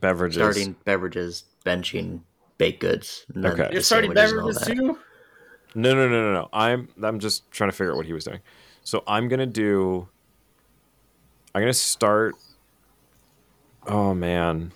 beverages. 0.00 0.36
Starting 0.42 0.76
beverages, 0.84 1.44
benching, 1.64 2.20
baked 2.58 2.80
goods. 2.80 3.26
Okay. 3.36 3.68
you're 3.72 3.82
starting 3.82 4.14
sandwiches 4.14 4.32
and 4.32 4.40
all 4.40 4.52
beverages 4.52 4.66
too. 4.66 4.98
No, 5.74 5.94
no, 5.94 6.08
no, 6.08 6.22
no, 6.22 6.32
no. 6.32 6.48
I'm 6.52 6.88
I'm 7.02 7.18
just 7.18 7.50
trying 7.50 7.70
to 7.70 7.76
figure 7.76 7.92
out 7.92 7.96
what 7.96 8.06
he 8.06 8.12
was 8.12 8.24
doing. 8.24 8.40
So 8.82 9.02
I'm 9.06 9.28
gonna 9.28 9.46
do. 9.46 10.08
I'm 11.54 11.62
gonna 11.62 11.72
start. 11.72 12.34
Oh 13.86 14.14
man. 14.14 14.72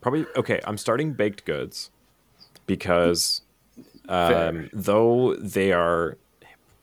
Probably 0.00 0.26
okay. 0.36 0.60
I'm 0.64 0.76
starting 0.76 1.12
baked 1.12 1.44
goods 1.44 1.90
because 2.66 3.42
um, 4.08 4.68
though 4.72 5.36
they 5.36 5.72
are 5.72 6.18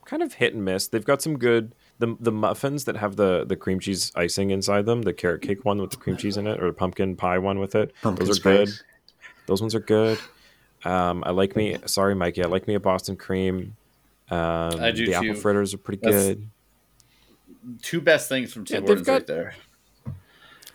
kind 0.05 0.23
of 0.23 0.33
hit 0.33 0.53
and 0.53 0.65
miss, 0.65 0.87
they've 0.87 1.05
got 1.05 1.21
some 1.21 1.37
good. 1.37 1.75
The, 1.99 2.15
the 2.21 2.31
muffins 2.31 2.85
that 2.85 2.95
have 2.95 3.17
the, 3.17 3.43
the 3.45 3.57
cream 3.57 3.81
cheese 3.81 4.13
icing 4.15 4.51
inside 4.51 4.85
them, 4.85 5.01
the 5.01 5.11
carrot 5.11 5.41
cake 5.41 5.65
one 5.65 5.81
with 5.81 5.91
the 5.91 5.97
cream 5.97 6.15
cheese 6.15 6.37
in 6.37 6.47
it, 6.47 6.63
or 6.63 6.67
the 6.67 6.73
pumpkin 6.73 7.17
pie 7.17 7.37
one 7.37 7.59
with 7.59 7.75
it, 7.75 7.93
Pumpkin 8.01 8.25
those 8.25 8.39
are 8.39 8.41
good. 8.41 8.69
Spice. 9.49 9.59
Those 9.59 9.61
ones 9.61 9.75
are 9.75 9.79
good. 9.79 10.19
Um, 10.85 11.23
I 11.25 11.31
like 11.31 11.55
me. 11.55 11.77
Sorry, 11.85 12.15
Mikey. 12.15 12.43
I 12.43 12.47
like 12.47 12.67
me 12.67 12.75
a 12.75 12.79
Boston 12.79 13.15
cream. 13.17 13.75
Um, 14.31 14.79
I 14.79 14.91
do 14.91 15.05
The 15.07 15.15
apple 15.15 15.33
fritters 15.35 15.73
are 15.73 15.77
pretty 15.77 16.01
That's- 16.03 16.27
good. 16.27 16.49
Two 17.81 17.99
best 18.01 18.29
things 18.29 18.53
from 18.53 18.63
Tim 18.65 18.75
Yeah, 18.75 18.79
they've 18.79 18.87
Hortons 18.87 19.05
got- 19.07 19.13
right 19.13 19.27
there. 19.27 19.55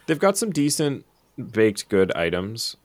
They've 0.06 0.18
got 0.18 0.36
some 0.36 0.50
decent 0.50 1.04
baked 1.52 1.88
good 1.88 2.12
items. 2.12 2.76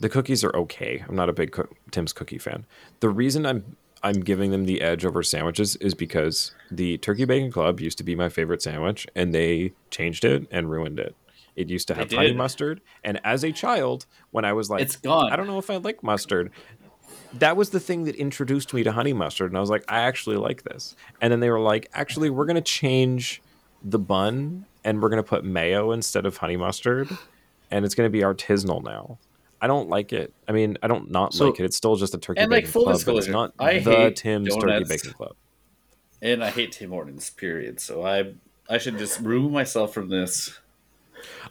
The 0.00 0.08
cookies 0.08 0.44
are 0.44 0.54
okay. 0.56 1.04
I'm 1.08 1.16
not 1.16 1.28
a 1.28 1.32
big 1.32 1.50
cook- 1.52 1.74
Tim's 1.90 2.12
cookie 2.12 2.38
fan. 2.38 2.66
The 3.00 3.08
reason 3.10 3.44
I'm 3.46 3.76
I'm 4.04 4.18
giving 4.20 4.50
them 4.50 4.64
the 4.64 4.80
edge 4.82 5.04
over 5.04 5.22
sandwiches 5.22 5.76
is 5.76 5.94
because 5.94 6.52
the 6.72 6.98
Turkey 6.98 7.24
Bacon 7.24 7.52
Club 7.52 7.78
used 7.80 7.98
to 7.98 8.04
be 8.04 8.16
my 8.16 8.28
favorite 8.28 8.60
sandwich, 8.60 9.06
and 9.14 9.32
they 9.32 9.74
changed 9.92 10.24
it 10.24 10.44
and 10.50 10.68
ruined 10.68 10.98
it. 10.98 11.14
It 11.56 11.68
used 11.68 11.88
to 11.88 11.94
They 11.94 12.00
have 12.00 12.12
honey 12.12 12.28
did. 12.28 12.36
mustard, 12.36 12.80
and 13.04 13.20
as 13.24 13.44
a 13.44 13.52
child, 13.52 14.06
when 14.30 14.44
I 14.44 14.52
was 14.54 14.70
like, 14.70 14.82
It's 14.82 14.96
gone. 14.96 15.30
I 15.32 15.36
don't 15.36 15.46
know 15.46 15.58
if 15.58 15.68
I 15.70 15.76
like 15.76 16.02
mustard. 16.02 16.50
That 17.34 17.56
was 17.56 17.70
the 17.70 17.80
thing 17.80 18.04
that 18.04 18.14
introduced 18.16 18.72
me 18.74 18.82
to 18.82 18.92
honey 18.92 19.12
mustard, 19.12 19.50
and 19.50 19.56
I 19.56 19.60
was 19.60 19.70
like, 19.70 19.84
I 19.88 20.00
actually 20.00 20.36
like 20.36 20.62
this. 20.64 20.94
And 21.20 21.32
then 21.32 21.40
they 21.40 21.50
were 21.50 21.60
like, 21.60 21.88
actually, 21.94 22.30
we're 22.30 22.46
gonna 22.46 22.60
change 22.60 23.42
the 23.84 23.98
bun, 23.98 24.66
and 24.84 25.02
we're 25.02 25.08
gonna 25.08 25.22
put 25.22 25.44
mayo 25.44 25.92
instead 25.92 26.24
of 26.26 26.36
honey 26.38 26.56
mustard, 26.56 27.08
and 27.70 27.84
it's 27.84 27.94
gonna 27.94 28.10
be 28.10 28.20
artisanal 28.20 28.82
now. 28.82 29.18
I 29.60 29.66
don't 29.66 29.88
like 29.88 30.12
it. 30.12 30.32
I 30.48 30.52
mean, 30.52 30.76
I 30.82 30.88
don't 30.88 31.10
not 31.10 31.32
So- 31.34 31.50
like 31.50 31.60
it. 31.60 31.64
It's 31.64 31.76
still 31.76 31.96
just 31.96 32.14
a 32.14 32.18
turkey 32.18 32.40
And, 32.40 32.50
like, 32.50 32.62
bacon 32.64 32.72
full 32.72 32.84
club, 32.84 33.00
but 33.06 33.16
it's 33.16 33.28
not 33.28 33.52
I 33.58 33.78
the 33.78 34.10
Tim's 34.10 34.54
turkey 34.56 34.84
bacon 34.88 35.12
club. 35.12 35.36
And 36.20 36.42
I 36.42 36.50
hate 36.50 36.72
Tim 36.72 36.90
Hortons. 36.90 37.30
Period. 37.30 37.78
So 37.80 38.04
I 38.04 38.32
I 38.68 38.78
should 38.78 38.96
just 38.98 39.20
remove 39.20 39.52
myself 39.52 39.92
from 39.92 40.08
this. 40.08 40.58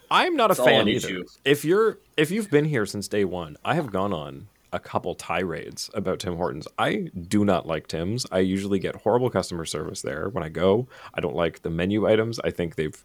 I'm 0.10 0.36
not 0.36 0.52
a 0.52 0.60
all 0.60 0.68
on 0.68 0.86
fan 0.86 0.88
either. 0.88 1.24
If 1.46 1.66
you're 1.66 2.00
if 2.18 2.32
you've 2.32 2.50
been 2.50 2.66
here 2.66 2.86
since 2.86 3.08
day 3.08 3.26
one, 3.26 3.58
I 3.64 3.76
have 3.76 3.92
gone 3.92 4.14
on 4.14 4.48
a 4.74 4.80
couple 4.80 5.16
tirades 5.16 5.90
about 5.94 6.20
Tim 6.20 6.38
Hortons. 6.38 6.68
I 6.78 7.10
do 7.28 7.44
not 7.44 7.68
like 7.68 7.88
Tim's. 7.88 8.26
I 8.32 8.40
usually 8.40 8.80
get 8.80 8.96
horrible 8.96 9.30
customer 9.30 9.66
service 9.66 10.02
there 10.02 10.30
when 10.30 10.44
I 10.44 10.50
go. 10.50 10.88
I 11.14 11.20
don't 11.20 11.36
like 11.36 11.62
the 11.62 11.70
menu 11.70 12.08
items. 12.08 12.40
I 12.40 12.52
think 12.52 12.76
they've 12.76 13.04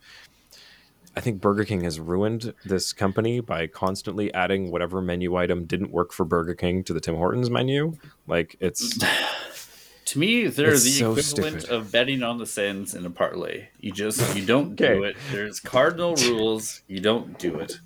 I 1.16 1.20
think 1.20 1.40
Burger 1.40 1.64
King 1.64 1.82
has 1.84 1.98
ruined 1.98 2.52
this 2.64 2.92
company 2.92 3.40
by 3.40 3.66
constantly 3.66 4.32
adding 4.34 4.70
whatever 4.70 5.00
menu 5.00 5.36
item 5.36 5.64
didn't 5.64 5.90
work 5.90 6.12
for 6.12 6.24
Burger 6.24 6.54
King 6.54 6.84
to 6.84 6.92
the 6.92 7.00
Tim 7.00 7.16
Hortons 7.16 7.50
menu. 7.50 7.94
Like 8.26 8.56
it's 8.60 8.98
To 10.06 10.18
me, 10.20 10.46
they're 10.46 10.72
It's 10.72 10.84
the 10.84 10.90
so 10.90 11.12
equivalent 11.16 11.62
stupid. 11.62 11.76
of 11.76 11.90
betting 11.92 12.22
on 12.22 12.38
the 12.38 12.46
Sens 12.46 12.94
in 12.94 13.04
a 13.06 13.10
parlay. 13.10 13.68
You 13.80 13.90
just 13.92 14.36
you 14.36 14.44
don't 14.46 14.76
do 14.76 15.02
it. 15.02 15.16
There's 15.32 15.58
cardinal 15.60 16.14
rules. 16.28 16.82
You 16.86 17.00
don't 17.00 17.38
do 17.38 17.58
it. 17.58 17.80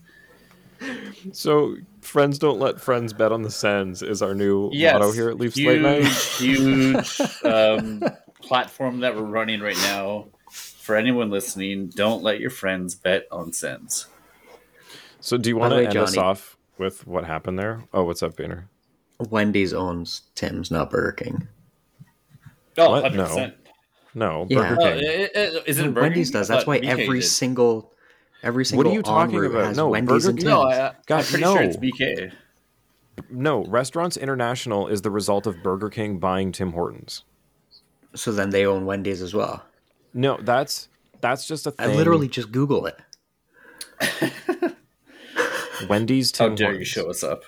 so 1.32 1.76
friends 2.00 2.38
don't 2.38 2.58
let 2.58 2.80
friends 2.80 3.12
bet 3.12 3.32
on 3.32 3.42
the 3.42 3.50
Sens 3.50 4.02
is 4.02 4.22
our 4.22 4.34
new 4.34 4.70
Yes, 4.72 4.94
motto 4.94 5.12
here 5.12 5.28
at 5.30 5.38
Leafs 5.38 5.56
huge, 5.56 5.80
Late 5.82 6.02
Night. 6.02 6.06
huge 6.06 7.20
um, 7.44 8.02
platform 8.42 9.00
that 9.00 9.14
we're 9.16 9.22
running 9.22 9.60
right 9.60 9.76
now. 9.76 10.26
For 10.50 10.96
anyone 10.96 11.30
listening, 11.30 11.88
don't 11.88 12.22
let 12.22 12.40
your 12.40 12.50
friends 12.50 12.94
bet 12.94 13.26
on 13.30 13.52
Sens. 13.52 14.06
So 15.20 15.36
do 15.36 15.48
you 15.48 15.56
want 15.56 15.72
to 15.72 15.76
way, 15.76 15.86
end 15.86 15.96
us 15.96 16.16
off 16.16 16.56
with 16.78 17.06
what 17.06 17.24
happened 17.24 17.58
there? 17.58 17.84
Oh, 17.94 18.04
what's 18.04 18.22
up, 18.22 18.36
Boehner? 18.36 18.68
Wendy's 19.30 19.72
owns 19.74 20.22
Tim's, 20.34 20.70
not 20.70 20.90
Burger 20.90 21.12
King. 21.12 21.48
Oh, 22.78 22.90
What? 22.90 23.04
100%. 23.12 23.52
No, 24.14 24.46
Yeah. 24.50 24.58
Burger 24.70 24.76
Oh, 24.80 24.84
King. 24.84 25.04
i- 25.04 25.30
i- 25.38 25.62
is 25.66 25.78
it 25.78 25.86
a 25.86 25.88
Burger 25.90 26.00
Wendy's 26.02 26.30
King? 26.30 26.40
does. 26.40 26.48
That's 26.48 26.66
why 26.66 26.78
BK 26.80 26.88
every 26.88 27.20
did. 27.20 27.26
single 27.26 27.92
Every 28.42 28.64
single 28.64 28.84
What 28.84 28.90
are 28.90 28.94
you 28.94 29.02
talking 29.02 29.44
about? 29.44 29.66
has 29.66 29.76
No, 29.76 29.88
Wendy's 29.90 30.24
Burger 30.24 30.30
and 30.30 30.38
King- 30.38 30.46
Tim's. 30.48 30.54
No, 30.54 30.62
I, 30.62 30.92
God, 31.06 31.18
I'm 31.18 31.24
pretty 31.24 31.44
no. 31.44 31.54
sure 31.54 31.62
it's 31.62 31.76
BK. 31.76 32.32
No, 33.28 33.64
Restaurants 33.66 34.16
International 34.16 34.88
is 34.88 35.02
the 35.02 35.10
result 35.10 35.46
of 35.46 35.62
Burger 35.62 35.90
King 35.90 36.18
buying 36.18 36.50
Tim 36.52 36.72
Hortons. 36.72 37.24
So 38.14 38.32
then 38.32 38.48
they 38.50 38.64
own 38.64 38.86
Wendy's 38.86 39.20
as 39.20 39.34
well. 39.34 39.62
No, 40.14 40.38
that's 40.40 40.88
that's 41.20 41.46
just 41.46 41.66
a 41.66 41.74
I 41.78 41.84
thing. 41.86 41.94
I 41.94 41.98
literally 41.98 42.28
just 42.28 42.50
Google 42.50 42.86
it. 42.86 42.96
Wendy's 45.88 46.36
How 46.36 46.46
Tim 46.46 46.54
dare 46.56 46.72
you 46.74 46.84
show 46.84 47.08
us 47.10 47.22
up? 47.22 47.44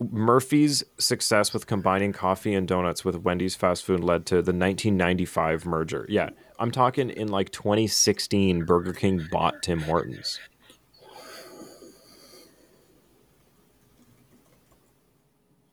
Murphy's 0.00 0.82
success 0.98 1.52
with 1.52 1.66
combining 1.66 2.12
coffee 2.12 2.54
and 2.54 2.66
donuts 2.66 3.04
with 3.04 3.16
Wendy's 3.16 3.54
fast 3.54 3.84
food 3.84 4.00
led 4.02 4.24
to 4.26 4.36
the 4.36 4.52
1995 4.52 5.66
merger. 5.66 6.06
Yeah, 6.08 6.30
I'm 6.58 6.70
talking 6.70 7.10
in 7.10 7.28
like 7.28 7.50
2016, 7.50 8.64
Burger 8.64 8.92
King 8.94 9.26
bought 9.30 9.62
Tim 9.62 9.80
Hortons. 9.80 10.40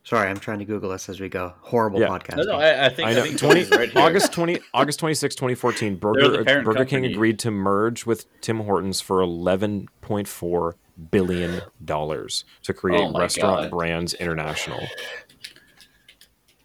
Sorry, 0.03 0.30
I'm 0.30 0.38
trying 0.39 0.59
to 0.59 0.65
Google 0.65 0.91
this 0.91 1.09
as 1.09 1.19
we 1.19 1.28
go. 1.28 1.53
Horrible 1.59 1.99
Yeah. 1.99 2.07
podcast. 2.07 2.38
No, 2.38 2.43
no, 2.43 2.53
I, 2.53 2.86
I 2.86 2.89
think 2.89 3.09
I 3.09 3.11
I 3.11 3.13
know. 3.15 3.23
think 3.23 3.38
20, 3.38 3.63
right. 3.75 3.95
August 3.97 4.32
20 4.32 4.59
August 4.73 4.99
26, 4.99 5.36
2014, 5.36 5.89
They're 5.89 5.97
Burger 5.99 6.43
parent 6.45 6.65
Burger 6.65 6.86
King 6.86 7.05
agreed 7.05 7.39
to 7.39 7.51
merge 7.51 8.05
with 8.05 8.25
Tim 8.39 8.61
Hortons 8.61 9.01
for 9.01 9.17
11.4 9.17 10.73
billion 11.11 11.61
dollars 11.83 12.43
to 12.63 12.73
create 12.73 13.01
Oh 13.01 13.17
Restaurant 13.17 13.63
God. 13.63 13.71
Brands 13.71 14.13
International. 14.15 14.81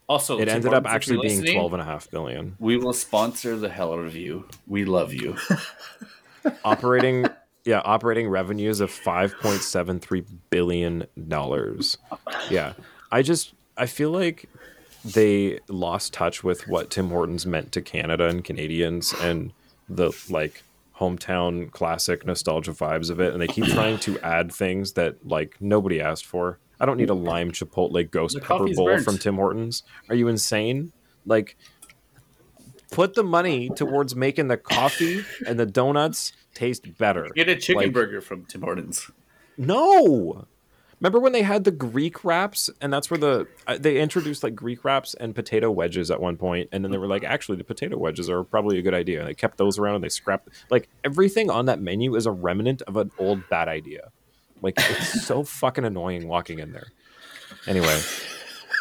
Also, 0.08 0.38
It 0.38 0.48
ended 0.48 0.74
up 0.74 0.84
actually 0.86 1.18
being 1.22 1.40
listening, 1.40 1.54
12 1.54 1.72
and 1.74 1.82
a 1.82 1.84
half 1.84 2.10
billion. 2.10 2.56
We 2.58 2.76
will 2.76 2.92
sponsor 2.92 3.56
the 3.56 3.68
hell 3.70 3.92
out 3.92 4.00
of 4.00 4.14
you. 4.14 4.46
We 4.66 4.84
love 4.84 5.14
you. 5.14 5.36
operating 6.64 7.26
yeah 7.64 7.80
operating 7.84 8.28
revenues 8.28 8.80
of 8.80 8.90
5.73 8.90 10.24
billion 10.50 11.06
dollars 11.28 11.98
yeah 12.50 12.72
i 13.12 13.22
just 13.22 13.52
i 13.76 13.86
feel 13.86 14.10
like 14.10 14.48
they 15.04 15.60
lost 15.68 16.12
touch 16.12 16.42
with 16.42 16.66
what 16.66 16.90
tim 16.90 17.10
hortons 17.10 17.46
meant 17.46 17.70
to 17.72 17.80
canada 17.80 18.26
and 18.26 18.44
canadians 18.44 19.14
and 19.20 19.52
the 19.88 20.10
like 20.28 20.64
hometown 20.99 21.70
classic 21.72 22.24
nostalgia 22.26 22.72
vibes 22.72 23.11
of 23.11 23.20
it 23.20 23.32
and 23.32 23.40
they 23.43 23.47
keep 23.47 23.64
trying 23.72 23.99
to 23.99 24.18
add 24.20 24.53
things 24.53 24.93
that 24.93 25.26
like 25.26 25.57
nobody 25.61 26.01
asked 26.01 26.26
for 26.26 26.59
i 26.80 26.84
don't 26.86 26.97
need 26.99 27.11
a 27.11 27.14
lime 27.14 27.51
chipotle 27.51 28.09
ghost 28.11 28.34
The 28.34 28.40
pepper 28.40 28.68
bowl 28.74 28.86
burnt. 28.86 29.05
from 29.05 29.18
tim 29.18 29.36
hortons 29.36 29.82
are 30.09 30.14
you 30.14 30.28
insane 30.28 30.93
like 31.26 31.57
put 32.90 33.14
the 33.14 33.24
money 33.24 33.70
towards 33.70 34.14
making 34.14 34.49
the 34.49 34.57
coffee 34.59 35.24
and 35.47 35.59
the 35.59 35.64
donuts 35.66 36.32
taste 36.55 36.99
better 36.99 37.28
Get 37.34 37.49
a 37.49 37.57
chicken 37.57 37.84
Like- 37.84 37.93
burger 37.95 38.20
from 38.20 38.45
Tim 38.45 38.61
Hortons. 38.61 39.11
no. 39.57 40.47
Remember 41.03 41.18
when 41.18 41.32
they 41.32 41.42
had 41.42 41.64
the 41.64 41.72
Greek 41.72 42.24
wraps, 42.24 42.70
and 42.80 42.92
that's 42.92 43.11
where 43.11 43.18
the 43.18 43.48
uh, 43.66 43.76
they 43.76 44.00
introduced 44.00 44.44
like 44.44 44.55
Greek 44.55 44.84
wraps 44.84 45.14
and 45.14 45.34
potato 45.34 45.68
wedges 45.68 46.12
at 46.12 46.20
one 46.20 46.36
point, 46.36 46.68
and 46.70 46.84
then 46.84 46.92
they 46.92 46.96
were 46.98 47.09
like, 47.09 47.24
actually, 47.24 47.59
the 47.59 47.64
potato 47.64 47.98
wedges 47.98 48.30
are 48.30 48.44
probably 48.44 48.78
a 48.78 48.82
good 48.82 48.94
idea. 48.94 49.18
And 49.18 49.28
they 49.28 49.34
kept 49.34 49.59
those 49.59 49.80
around, 49.80 49.96
and 49.96 50.05
they 50.05 50.09
scrapped 50.09 50.48
like 50.70 50.88
everything 51.03 51.50
on 51.50 51.66
that 51.66 51.80
menu 51.80 52.14
is 52.14 52.24
a 52.24 52.30
remnant 52.30 52.82
of 52.82 52.96
an 52.96 53.11
old 53.18 53.48
bad 53.48 53.66
idea. 53.66 54.12
Like 54.62 54.74
it's 54.78 55.24
so 55.26 55.42
fucking 55.42 55.84
annoying 55.84 56.28
walking 56.28 56.61
in 56.61 56.70
there. 56.70 56.86
Anyway, 57.66 57.98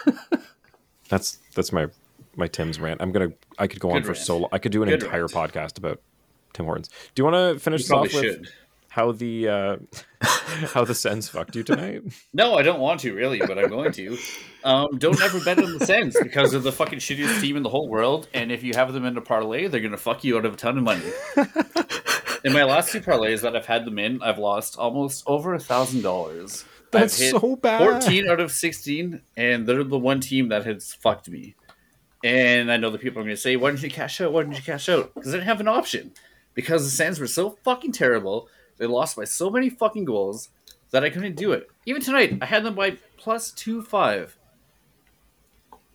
that's 1.09 1.39
that's 1.55 1.71
my 1.71 1.87
my 2.35 2.45
Tim's 2.45 2.79
rant. 2.79 3.01
I'm 3.01 3.11
gonna 3.11 3.31
I 3.57 3.65
could 3.65 3.79
go 3.79 3.89
on 3.89 3.95
Good 3.95 4.05
for 4.05 4.11
rant. 4.11 4.25
so 4.25 4.37
long. 4.37 4.49
I 4.51 4.59
could 4.59 4.71
do 4.71 4.83
an 4.83 4.89
Good 4.89 5.03
entire 5.03 5.21
rant. 5.27 5.31
podcast 5.31 5.79
about 5.79 5.99
Tim 6.53 6.65
Hortons. 6.65 6.89
Do 7.15 7.21
you 7.21 7.25
want 7.25 7.55
to 7.55 7.59
finish 7.59 7.81
this 7.81 7.91
off 7.91 8.03
with 8.03 8.11
should. 8.11 8.47
How 8.91 9.13
the 9.13 9.47
uh, 9.47 9.77
how 10.21 10.83
the 10.83 10.93
Sens 10.93 11.29
fucked 11.29 11.55
you 11.55 11.63
tonight? 11.63 12.03
No, 12.33 12.55
I 12.55 12.61
don't 12.61 12.81
want 12.81 12.99
to 13.01 13.13
really, 13.13 13.39
but 13.39 13.57
I'm 13.57 13.69
going 13.69 13.93
to. 13.93 14.17
Um, 14.65 14.97
don't 14.97 15.21
ever 15.21 15.39
bet 15.39 15.59
on 15.59 15.77
the 15.77 15.85
Sens 15.85 16.17
because 16.21 16.51
they're 16.51 16.59
the 16.59 16.73
fucking 16.73 16.99
shittiest 16.99 17.39
team 17.39 17.55
in 17.55 17.63
the 17.63 17.69
whole 17.69 17.87
world. 17.87 18.27
And 18.33 18.51
if 18.51 18.63
you 18.63 18.73
have 18.75 18.91
them 18.91 19.05
in 19.05 19.15
a 19.15 19.21
parlay, 19.21 19.67
they're 19.67 19.79
gonna 19.79 19.95
fuck 19.95 20.25
you 20.25 20.37
out 20.37 20.45
of 20.45 20.55
a 20.55 20.57
ton 20.57 20.77
of 20.77 20.83
money. 20.83 21.05
in 22.43 22.51
my 22.51 22.65
last 22.65 22.91
two 22.91 22.99
parlays 22.99 23.39
that 23.43 23.55
I've 23.55 23.65
had 23.65 23.85
them 23.85 23.97
in, 23.97 24.21
I've 24.21 24.39
lost 24.39 24.77
almost 24.77 25.23
over 25.25 25.53
a 25.53 25.59
thousand 25.59 26.01
dollars. 26.01 26.65
That's 26.91 27.29
so 27.29 27.55
bad. 27.55 27.79
14 28.03 28.29
out 28.29 28.41
of 28.41 28.51
16, 28.51 29.21
and 29.37 29.65
they're 29.65 29.85
the 29.85 29.97
one 29.97 30.19
team 30.19 30.49
that 30.49 30.65
has 30.65 30.93
fucked 30.93 31.29
me. 31.29 31.55
And 32.25 32.69
I 32.69 32.75
know 32.75 32.89
the 32.89 32.97
people 32.97 33.21
are 33.21 33.23
going 33.23 33.35
to 33.35 33.41
say, 33.41 33.55
why 33.55 33.69
didn't 33.69 33.83
you 33.83 33.89
cash 33.89 34.19
out? 34.19 34.33
Why 34.33 34.41
didn't 34.41 34.57
you 34.57 34.63
cash 34.63 34.89
out? 34.89 35.13
Because 35.15 35.33
I 35.33 35.37
didn't 35.37 35.47
have 35.47 35.61
an 35.61 35.69
option. 35.69 36.11
Because 36.53 36.83
the 36.83 36.91
Sens 36.91 37.21
were 37.21 37.27
so 37.27 37.57
fucking 37.63 37.93
terrible. 37.93 38.49
They 38.77 38.85
lost 38.85 39.15
by 39.15 39.25
so 39.25 39.49
many 39.49 39.69
fucking 39.69 40.05
goals 40.05 40.49
that 40.91 41.03
I 41.03 41.09
couldn't 41.09 41.35
do 41.35 41.51
it. 41.53 41.69
Even 41.85 42.01
tonight, 42.01 42.37
I 42.41 42.45
had 42.45 42.63
them 42.63 42.75
by 42.75 42.97
plus 43.17 43.51
2 43.51 43.81
5. 43.81 44.37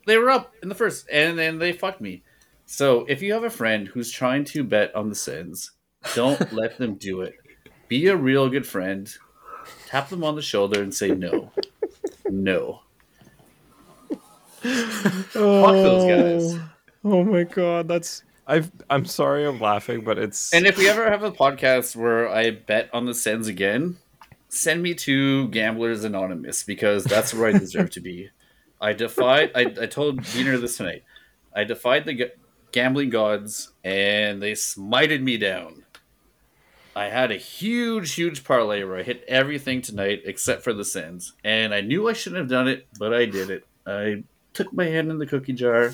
They 0.06 0.16
were 0.16 0.30
up 0.30 0.54
in 0.62 0.68
the 0.68 0.74
first, 0.74 1.08
and 1.10 1.38
then 1.38 1.58
they 1.58 1.72
fucked 1.72 2.00
me. 2.00 2.22
So 2.64 3.04
if 3.08 3.22
you 3.22 3.32
have 3.32 3.44
a 3.44 3.50
friend 3.50 3.88
who's 3.88 4.10
trying 4.10 4.44
to 4.44 4.64
bet 4.64 4.94
on 4.94 5.08
the 5.08 5.14
Sens, 5.14 5.72
don't 6.14 6.52
let 6.52 6.78
them 6.78 6.94
do 6.94 7.22
it. 7.22 7.34
Be 7.88 8.06
a 8.08 8.16
real 8.16 8.48
good 8.48 8.66
friend. 8.66 9.12
Tap 9.86 10.08
them 10.08 10.24
on 10.24 10.36
the 10.36 10.42
shoulder 10.42 10.82
and 10.82 10.94
say 10.94 11.10
no. 11.10 11.52
No. 12.28 12.80
Fuck 14.62 15.32
those 15.32 16.04
guys. 16.04 16.60
Oh, 17.04 17.12
oh 17.12 17.24
my 17.24 17.44
god, 17.44 17.88
that's 17.88 18.24
I've 18.46 18.70
I'm 18.88 19.04
sorry 19.04 19.44
I'm 19.44 19.60
laughing, 19.60 20.02
but 20.04 20.18
it's 20.18 20.52
And 20.54 20.66
if 20.66 20.78
we 20.78 20.88
ever 20.88 21.10
have 21.10 21.22
a 21.22 21.32
podcast 21.32 21.96
where 21.96 22.28
I 22.28 22.50
bet 22.50 22.88
on 22.92 23.04
the 23.06 23.14
Sens 23.14 23.48
again, 23.48 23.96
send 24.48 24.82
me 24.82 24.94
to 24.94 25.48
Gamblers 25.48 26.04
Anonymous 26.04 26.62
because 26.62 27.04
that's 27.04 27.34
where 27.34 27.48
I 27.48 27.58
deserve 27.58 27.90
to 27.90 28.00
be. 28.00 28.30
I 28.80 28.92
defied. 28.92 29.50
I, 29.54 29.62
I 29.80 29.86
told 29.86 30.22
Diener 30.22 30.58
this 30.58 30.76
tonight. 30.76 31.02
I 31.54 31.64
defied 31.64 32.04
the 32.04 32.12
ga- 32.14 32.32
gambling 32.72 33.10
gods, 33.10 33.72
and 33.82 34.40
they 34.42 34.52
smited 34.52 35.22
me 35.22 35.38
down. 35.38 35.84
I 36.94 37.06
had 37.06 37.30
a 37.32 37.36
huge, 37.36 38.12
huge 38.14 38.44
parlay 38.44 38.84
where 38.84 38.98
I 38.98 39.02
hit 39.02 39.24
everything 39.28 39.82
tonight 39.82 40.22
except 40.24 40.62
for 40.62 40.72
the 40.72 40.84
Sens, 40.84 41.32
and 41.42 41.74
I 41.74 41.80
knew 41.80 42.08
I 42.08 42.12
shouldn't 42.12 42.40
have 42.40 42.48
done 42.50 42.68
it, 42.68 42.86
but 42.98 43.12
I 43.12 43.24
did 43.26 43.50
it. 43.50 43.64
I 43.86 44.24
took 44.54 44.72
my 44.72 44.84
hand 44.84 45.10
in 45.10 45.18
the 45.18 45.26
cookie 45.26 45.52
jar, 45.52 45.92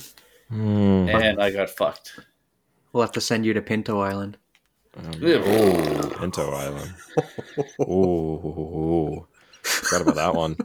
Hmm. 0.49 1.09
and 1.09 1.41
I 1.41 1.51
got 1.51 1.71
fucked. 1.71 2.19
We'll 2.93 3.03
have 3.03 3.13
to 3.13 3.21
send 3.21 3.47
you 3.47 3.55
to 3.55 3.63
Pinto 3.63 4.01
Island. 4.01 4.37
Oh, 4.97 6.13
Pinto 6.19 6.51
Island. 6.53 6.93
Oh, 7.81 9.27
forgot 9.63 10.03
about 10.03 10.15
that 10.17 10.35
one. 10.35 10.57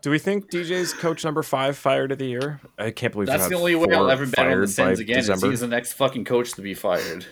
Do 0.00 0.10
we 0.10 0.18
think 0.18 0.50
DJ's 0.50 0.92
coach 0.94 1.24
number 1.24 1.42
five 1.42 1.76
fired 1.76 2.12
of 2.12 2.18
the 2.18 2.26
year? 2.26 2.60
I 2.78 2.90
can't 2.90 3.12
believe 3.12 3.26
That's 3.26 3.48
the 3.48 3.54
only 3.56 3.74
way 3.74 3.92
I'll 3.94 4.10
ever 4.10 4.26
bet 4.26 4.38
on 4.38 4.46
the 4.46 4.52
fired 4.54 4.70
Sens 4.70 4.98
by 4.98 5.02
again. 5.02 5.18
Is 5.18 5.26
December. 5.26 5.50
he's 5.50 5.60
the 5.60 5.66
next 5.68 5.92
fucking 5.94 6.24
coach 6.24 6.52
to 6.52 6.62
be 6.62 6.74
fired. 6.74 7.26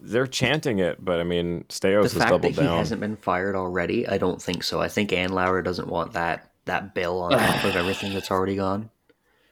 They're 0.00 0.26
chanting 0.26 0.80
it, 0.80 1.02
but 1.02 1.18
I 1.20 1.24
mean, 1.24 1.64
The 1.68 1.74
Steos 1.74 2.12
has 2.12 2.14
fact 2.14 2.24
that 2.24 2.30
doubled 2.42 2.54
he 2.56 2.60
down. 2.62 2.76
hasn't 2.78 3.00
been 3.00 3.16
fired 3.16 3.54
already, 3.56 4.06
I 4.06 4.18
don't 4.18 4.42
think 4.42 4.62
so. 4.62 4.80
I 4.80 4.88
think 4.88 5.10
Andlauer 5.10 5.64
doesn't 5.64 5.88
want 5.88 6.12
that 6.12 6.50
that 6.66 6.94
bill 6.94 7.20
on 7.22 7.30
top 7.32 7.64
of 7.64 7.76
everything 7.76 8.12
that's 8.14 8.30
already 8.30 8.56
gone. 8.56 8.90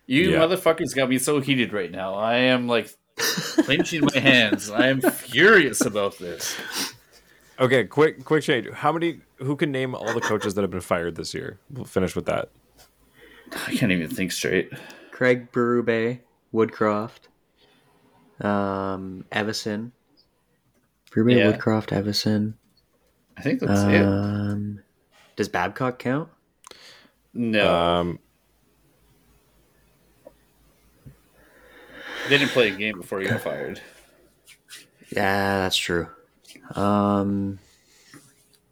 You 0.06 0.30
Yeah. 0.32 0.38
motherfuckers 0.40 0.94
got 0.94 1.08
me 1.08 1.18
so 1.18 1.40
heated 1.40 1.72
right 1.72 1.90
now. 1.90 2.14
I 2.14 2.34
am 2.36 2.66
like 2.66 2.92
clenching 3.16 4.02
my 4.12 4.18
hands. 4.18 4.70
I 4.70 4.88
am 4.88 5.00
furious 5.00 5.84
about 5.84 6.18
this. 6.18 6.56
Okay, 7.60 7.84
quick, 7.84 8.24
quick 8.24 8.42
change. 8.42 8.68
How 8.70 8.90
many? 8.92 9.20
Who 9.38 9.54
can 9.56 9.70
name 9.70 9.94
all 9.94 10.12
the 10.12 10.20
coaches 10.20 10.54
that 10.54 10.62
have 10.62 10.70
been 10.70 10.80
fired 10.80 11.14
this 11.16 11.32
year? 11.34 11.58
We'll 11.70 11.84
finish 11.84 12.16
with 12.16 12.26
that. 12.26 12.48
I 13.68 13.74
can't 13.76 13.92
even 13.92 14.08
think 14.08 14.32
straight. 14.32 14.72
Craig 15.10 15.52
Berube, 15.52 16.20
Woodcroft, 16.52 17.28
um, 18.40 19.24
Evason. 19.30 19.92
Berube, 21.10 21.36
Yeah. 21.36 21.52
Woodcroft, 21.52 21.88
Evason. 21.90 22.54
I 23.36 23.42
think 23.42 23.60
that's 23.60 23.82
it. 23.82 24.02
Um, 24.02 24.80
does 25.36 25.48
Babcock 25.48 25.98
count? 25.98 26.28
No, 27.34 27.74
Um, 27.74 28.18
they 32.28 32.38
didn't 32.38 32.50
play 32.50 32.68
a 32.68 32.76
game 32.76 32.98
before 32.98 33.20
he 33.20 33.28
got 33.28 33.40
fired. 33.40 33.80
Yeah, 35.10 35.58
that's 35.58 35.76
true. 35.76 36.08
Um, 36.74 37.58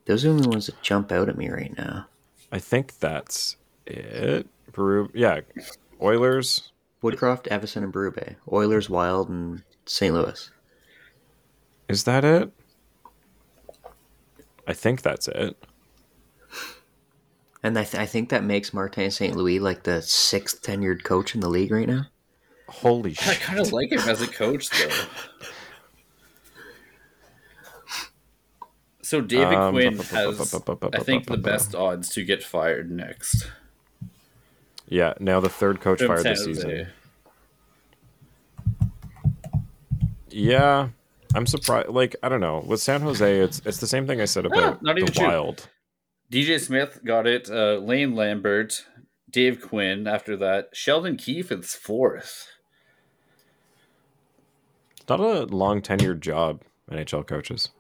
those 0.07 0.25
are 0.25 0.29
the 0.29 0.35
only 0.35 0.49
ones 0.49 0.67
that 0.67 0.81
jump 0.83 1.13
out 1.13 1.29
at 1.29 1.37
me 1.37 1.49
right 1.49 1.77
now. 1.77 2.07
I 2.53 2.59
think 2.59 2.99
that's 2.99 3.57
it. 3.87 4.49
Peru, 4.73 5.11
yeah. 5.15 5.41
Oilers. 6.01 6.73
Woodcroft, 7.03 7.49
Evason, 7.49 7.83
and 7.83 7.93
Berube. 7.93 8.37
Oilers, 8.51 8.91
Wild, 8.91 9.29
and 9.29 9.63
St. 9.87 10.15
Louis. 10.15 10.51
Is 11.89 12.05
that 12.05 12.25
it? 12.25 12.53
I 14.67 14.73
think 14.73 15.03
that's 15.03 15.29
it. 15.29 15.57
And 17.63 17.79
I, 17.79 17.85
th- 17.85 18.01
I 18.01 18.07
think 18.07 18.29
that 18.31 18.45
makes 18.45 18.73
Martin 18.73 19.11
St. 19.11 19.37
Louis 19.37 19.59
like 19.59 19.83
the 19.83 20.01
sixth 20.01 20.63
tenured 20.63 21.03
coach 21.05 21.35
in 21.35 21.41
the 21.41 21.49
league 21.49 21.73
right 21.73 21.89
now. 21.89 22.07
Holy 22.71 23.15
shit 23.15 23.29
I 23.29 23.33
shit! 23.35 23.43
kind 23.43 23.59
of 23.61 23.73
like 23.73 23.93
him 23.93 23.99
as 24.01 24.21
a 24.23 24.27
coach, 24.27 24.71
though. 24.71 24.91
So 29.03 29.21
David 29.21 29.55
Um, 29.55 29.75
Quinn 29.75 29.99
has, 29.99 30.55
I 30.95 30.99
think, 31.01 31.27
the 31.27 31.37
best 31.37 31.75
odds 31.75 32.11
to 32.11 32.25
get 32.25 32.43
fired 32.45 32.91
next. 32.91 33.51
Yeah, 34.87 35.15
now 35.19 35.41
the 35.41 35.49
third 35.49 35.81
coach 35.81 35.99
From 35.99 36.09
fired 36.09 36.23
San 36.23 36.33
this 36.35 36.47
Jose. 36.47 36.61
season. 36.63 36.89
Yeah, 40.31 40.89
I'm 41.35 41.47
surprised. 41.47 41.89
Like 41.89 42.15
I 42.23 42.29
don't 42.29 42.41
know 42.41 42.63
with 42.67 42.81
San 42.81 43.01
Jose, 43.01 43.41
it's 43.41 43.61
it's 43.65 43.79
the 43.79 43.87
same 43.87 44.07
thing 44.07 44.21
I 44.21 44.27
said 44.27 44.47
about 44.47 44.83
not 44.83 44.97
the 44.97 45.07
true. 45.07 45.27
Wild. 45.27 45.69
DJ 46.31 46.61
Smith 46.61 47.01
got 47.05 47.27
it. 47.27 47.51
Uh, 47.51 47.79
Lane 47.79 48.15
Lambert, 48.15 48.85
Dave 49.29 49.61
Quinn. 49.61 50.07
After 50.07 50.37
that, 50.37 50.69
Sheldon 50.73 51.17
Keefe 51.17 51.51
is 51.51 51.75
fourth. 51.75 52.47
Not 55.11 55.19
a 55.19 55.45
long 55.47 55.83
tenured 55.83 56.21
job, 56.21 56.63
NHL 56.89 57.27
coaches. 57.27 57.71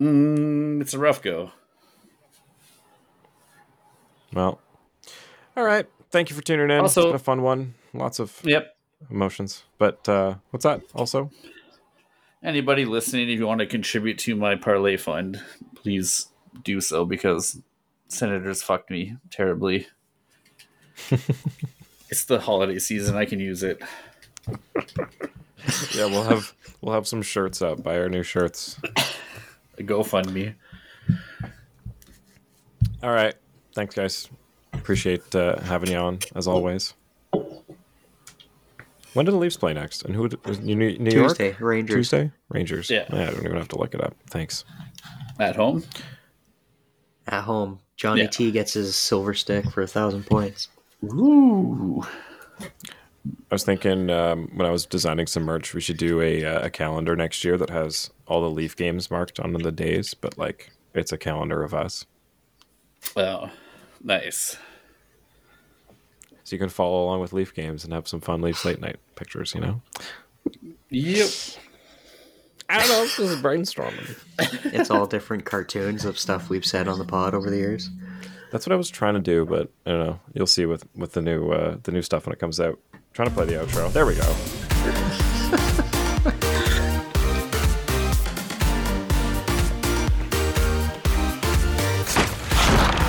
Mm, 0.00 0.80
it's 0.80 0.94
a 0.94 0.98
rough 0.98 1.20
go. 1.20 1.50
Well, 4.32 4.60
all 5.56 5.64
right. 5.64 5.86
Thank 6.12 6.30
you 6.30 6.36
for 6.36 6.42
tuning 6.42 6.70
in. 6.70 6.80
Also- 6.80 7.00
it's 7.00 7.06
been 7.08 7.14
a 7.16 7.18
fun 7.18 7.42
one. 7.42 7.74
Lots 7.92 8.20
of 8.20 8.40
Yep. 8.44 8.76
emotions. 9.10 9.64
But 9.78 10.08
uh, 10.08 10.36
what's 10.50 10.62
that? 10.62 10.82
Also, 10.94 11.30
Anybody 12.40 12.84
listening, 12.84 13.28
if 13.30 13.40
you 13.40 13.48
want 13.48 13.58
to 13.58 13.66
contribute 13.66 14.16
to 14.18 14.36
my 14.36 14.54
parlay 14.54 14.96
fund, 14.96 15.42
please 15.74 16.28
do 16.62 16.80
so 16.80 17.04
because 17.04 17.60
Senators 18.06 18.62
fucked 18.62 18.90
me 18.92 19.16
terribly. 19.28 19.88
it's 22.08 22.24
the 22.26 22.38
holiday 22.38 22.78
season. 22.78 23.16
I 23.16 23.24
can 23.24 23.40
use 23.40 23.64
it. 23.64 23.82
Yeah, 25.94 26.06
we'll 26.06 26.22
have 26.24 26.54
we'll 26.80 26.94
have 26.94 27.06
some 27.06 27.22
shirts 27.22 27.62
up. 27.62 27.82
Buy 27.82 27.98
our 27.98 28.08
new 28.08 28.22
shirts. 28.22 28.78
GoFundMe. 29.78 30.54
All 33.02 33.10
right. 33.12 33.34
Thanks, 33.74 33.94
guys. 33.94 34.28
Appreciate 34.72 35.34
uh, 35.34 35.60
having 35.60 35.90
you 35.90 35.96
on 35.98 36.18
as 36.34 36.46
always. 36.46 36.94
When 39.14 39.24
do 39.24 39.32
the 39.32 39.38
Leafs 39.38 39.56
play 39.56 39.72
next? 39.72 40.04
And 40.04 40.14
who? 40.14 40.22
would- 40.22 40.38
is 40.46 40.60
New, 40.60 40.74
New 40.76 41.10
York? 41.10 41.28
Tuesday, 41.38 41.56
Rangers. 41.60 41.96
Tuesday. 42.10 42.30
Rangers. 42.48 42.90
Yeah. 42.90 43.06
I 43.10 43.24
don't 43.30 43.44
even 43.44 43.56
have 43.56 43.68
to 43.68 43.78
look 43.78 43.94
it 43.94 44.02
up. 44.02 44.14
Thanks. 44.28 44.64
At 45.38 45.56
home? 45.56 45.84
At 47.26 47.44
home, 47.44 47.80
Johnny 47.96 48.22
Yeah. 48.22 48.28
T 48.28 48.50
gets 48.50 48.72
his 48.72 48.96
silver 48.96 49.34
stick 49.34 49.70
for 49.70 49.82
a 49.82 49.86
thousand 49.86 50.26
points. 50.26 50.68
Ooh. 51.04 52.02
I 53.50 53.54
was 53.54 53.64
thinking 53.64 54.10
um, 54.10 54.50
when 54.54 54.66
I 54.66 54.70
was 54.70 54.86
designing 54.86 55.26
some 55.26 55.42
merch, 55.44 55.74
we 55.74 55.80
should 55.80 55.96
do 55.96 56.20
a 56.20 56.44
uh, 56.44 56.66
a 56.66 56.70
calendar 56.70 57.16
next 57.16 57.44
year 57.44 57.56
that 57.58 57.70
has 57.70 58.10
all 58.26 58.40
the 58.42 58.50
Leaf 58.50 58.76
games 58.76 59.10
marked 59.10 59.40
on 59.40 59.52
the 59.52 59.72
days, 59.72 60.14
but 60.14 60.36
like 60.38 60.70
it's 60.94 61.12
a 61.12 61.18
calendar 61.18 61.62
of 61.62 61.74
us, 61.74 62.06
Oh, 63.16 63.50
nice. 64.02 64.56
so 66.44 66.54
you 66.56 66.58
can 66.58 66.68
follow 66.68 67.04
along 67.04 67.20
with 67.20 67.32
Leaf 67.32 67.54
games 67.54 67.84
and 67.84 67.92
have 67.92 68.08
some 68.08 68.20
fun 68.20 68.40
Leafs 68.40 68.64
late 68.64 68.80
night 68.80 68.96
pictures. 69.16 69.54
You 69.54 69.60
know. 69.60 69.82
Yep. 70.90 71.28
I 72.70 72.78
don't 72.80 72.88
know. 72.88 73.02
This 73.02 73.18
is 73.18 73.36
brainstorming. 73.40 74.16
It's 74.74 74.90
all 74.90 75.06
different 75.06 75.44
cartoons 75.46 76.04
of 76.04 76.18
stuff 76.18 76.50
we've 76.50 76.66
said 76.66 76.86
on 76.86 76.98
the 76.98 77.04
pod 77.04 77.34
over 77.34 77.48
the 77.48 77.56
years. 77.56 77.88
That's 78.50 78.66
what 78.66 78.72
I 78.72 78.76
was 78.76 78.90
trying 78.90 79.14
to 79.14 79.20
do, 79.20 79.44
but 79.46 79.70
I 79.86 79.90
don't 79.90 80.06
know. 80.06 80.20
You'll 80.34 80.46
see 80.46 80.66
with 80.66 80.86
with 80.94 81.12
the 81.12 81.22
new 81.22 81.50
uh, 81.50 81.78
the 81.82 81.92
new 81.92 82.02
stuff 82.02 82.26
when 82.26 82.32
it 82.34 82.38
comes 82.38 82.60
out. 82.60 82.78
Trying 83.18 83.30
to 83.30 83.34
play 83.34 83.46
the 83.46 83.54
outro. 83.54 83.92
There 83.92 84.06
we 84.06 84.14
go. 84.14 84.22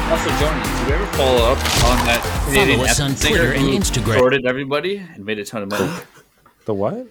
Also, 0.09 0.29
Johnny, 0.39 0.63
did 0.63 0.87
you 0.87 0.93
ever 0.95 1.05
follow 1.15 1.51
up 1.51 1.59
on 1.85 2.07
that 2.07 2.43
Canadian 2.47 2.79
us 2.79 2.99
on 2.99 3.15
singer 3.15 3.37
Twitter 3.37 3.53
and 3.53 3.61
who 3.61 3.77
Instagram. 3.77 4.17
Sorted 4.17 4.47
everybody 4.47 4.97
and 4.97 5.23
made 5.23 5.37
a 5.37 5.45
ton 5.45 5.61
of 5.61 5.69
money. 5.69 5.91
The 6.65 6.73
what? 6.73 7.07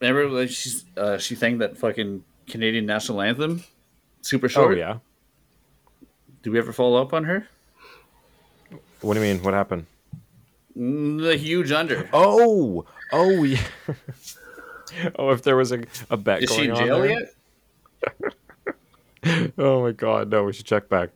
Remember, 0.00 0.28
like 0.28 0.50
she's 0.50 0.84
uh, 0.96 1.18
she 1.18 1.34
sang 1.34 1.58
that 1.58 1.76
fucking 1.76 2.24
Canadian 2.48 2.86
national 2.86 3.20
anthem, 3.20 3.62
super 4.20 4.48
short. 4.48 4.72
Oh 4.72 4.76
yeah. 4.76 4.98
Did 6.42 6.50
we 6.50 6.58
ever 6.58 6.72
follow 6.72 7.00
up 7.00 7.12
on 7.12 7.24
her? 7.24 7.48
What 9.00 9.14
do 9.14 9.20
you 9.20 9.34
mean? 9.34 9.42
What 9.44 9.54
happened? 9.54 9.86
Mm, 10.76 11.22
The 11.22 11.36
huge 11.36 11.72
under. 11.72 12.08
Oh, 12.12 12.84
oh 13.12 13.42
yeah. 13.44 13.62
oh, 15.18 15.30
if 15.30 15.42
there 15.42 15.56
was 15.56 15.72
a, 15.72 15.82
a 16.10 16.16
bet 16.16 16.42
Is 16.42 16.50
going 16.50 16.60
she 16.60 16.66
in 16.66 16.70
on 16.72 16.78
jail 16.78 17.06
yet? 17.06 18.32
Oh 19.58 19.82
my 19.82 19.90
god, 19.90 20.30
no, 20.30 20.44
we 20.44 20.52
should 20.52 20.66
check 20.66 20.88
back. 20.88 21.10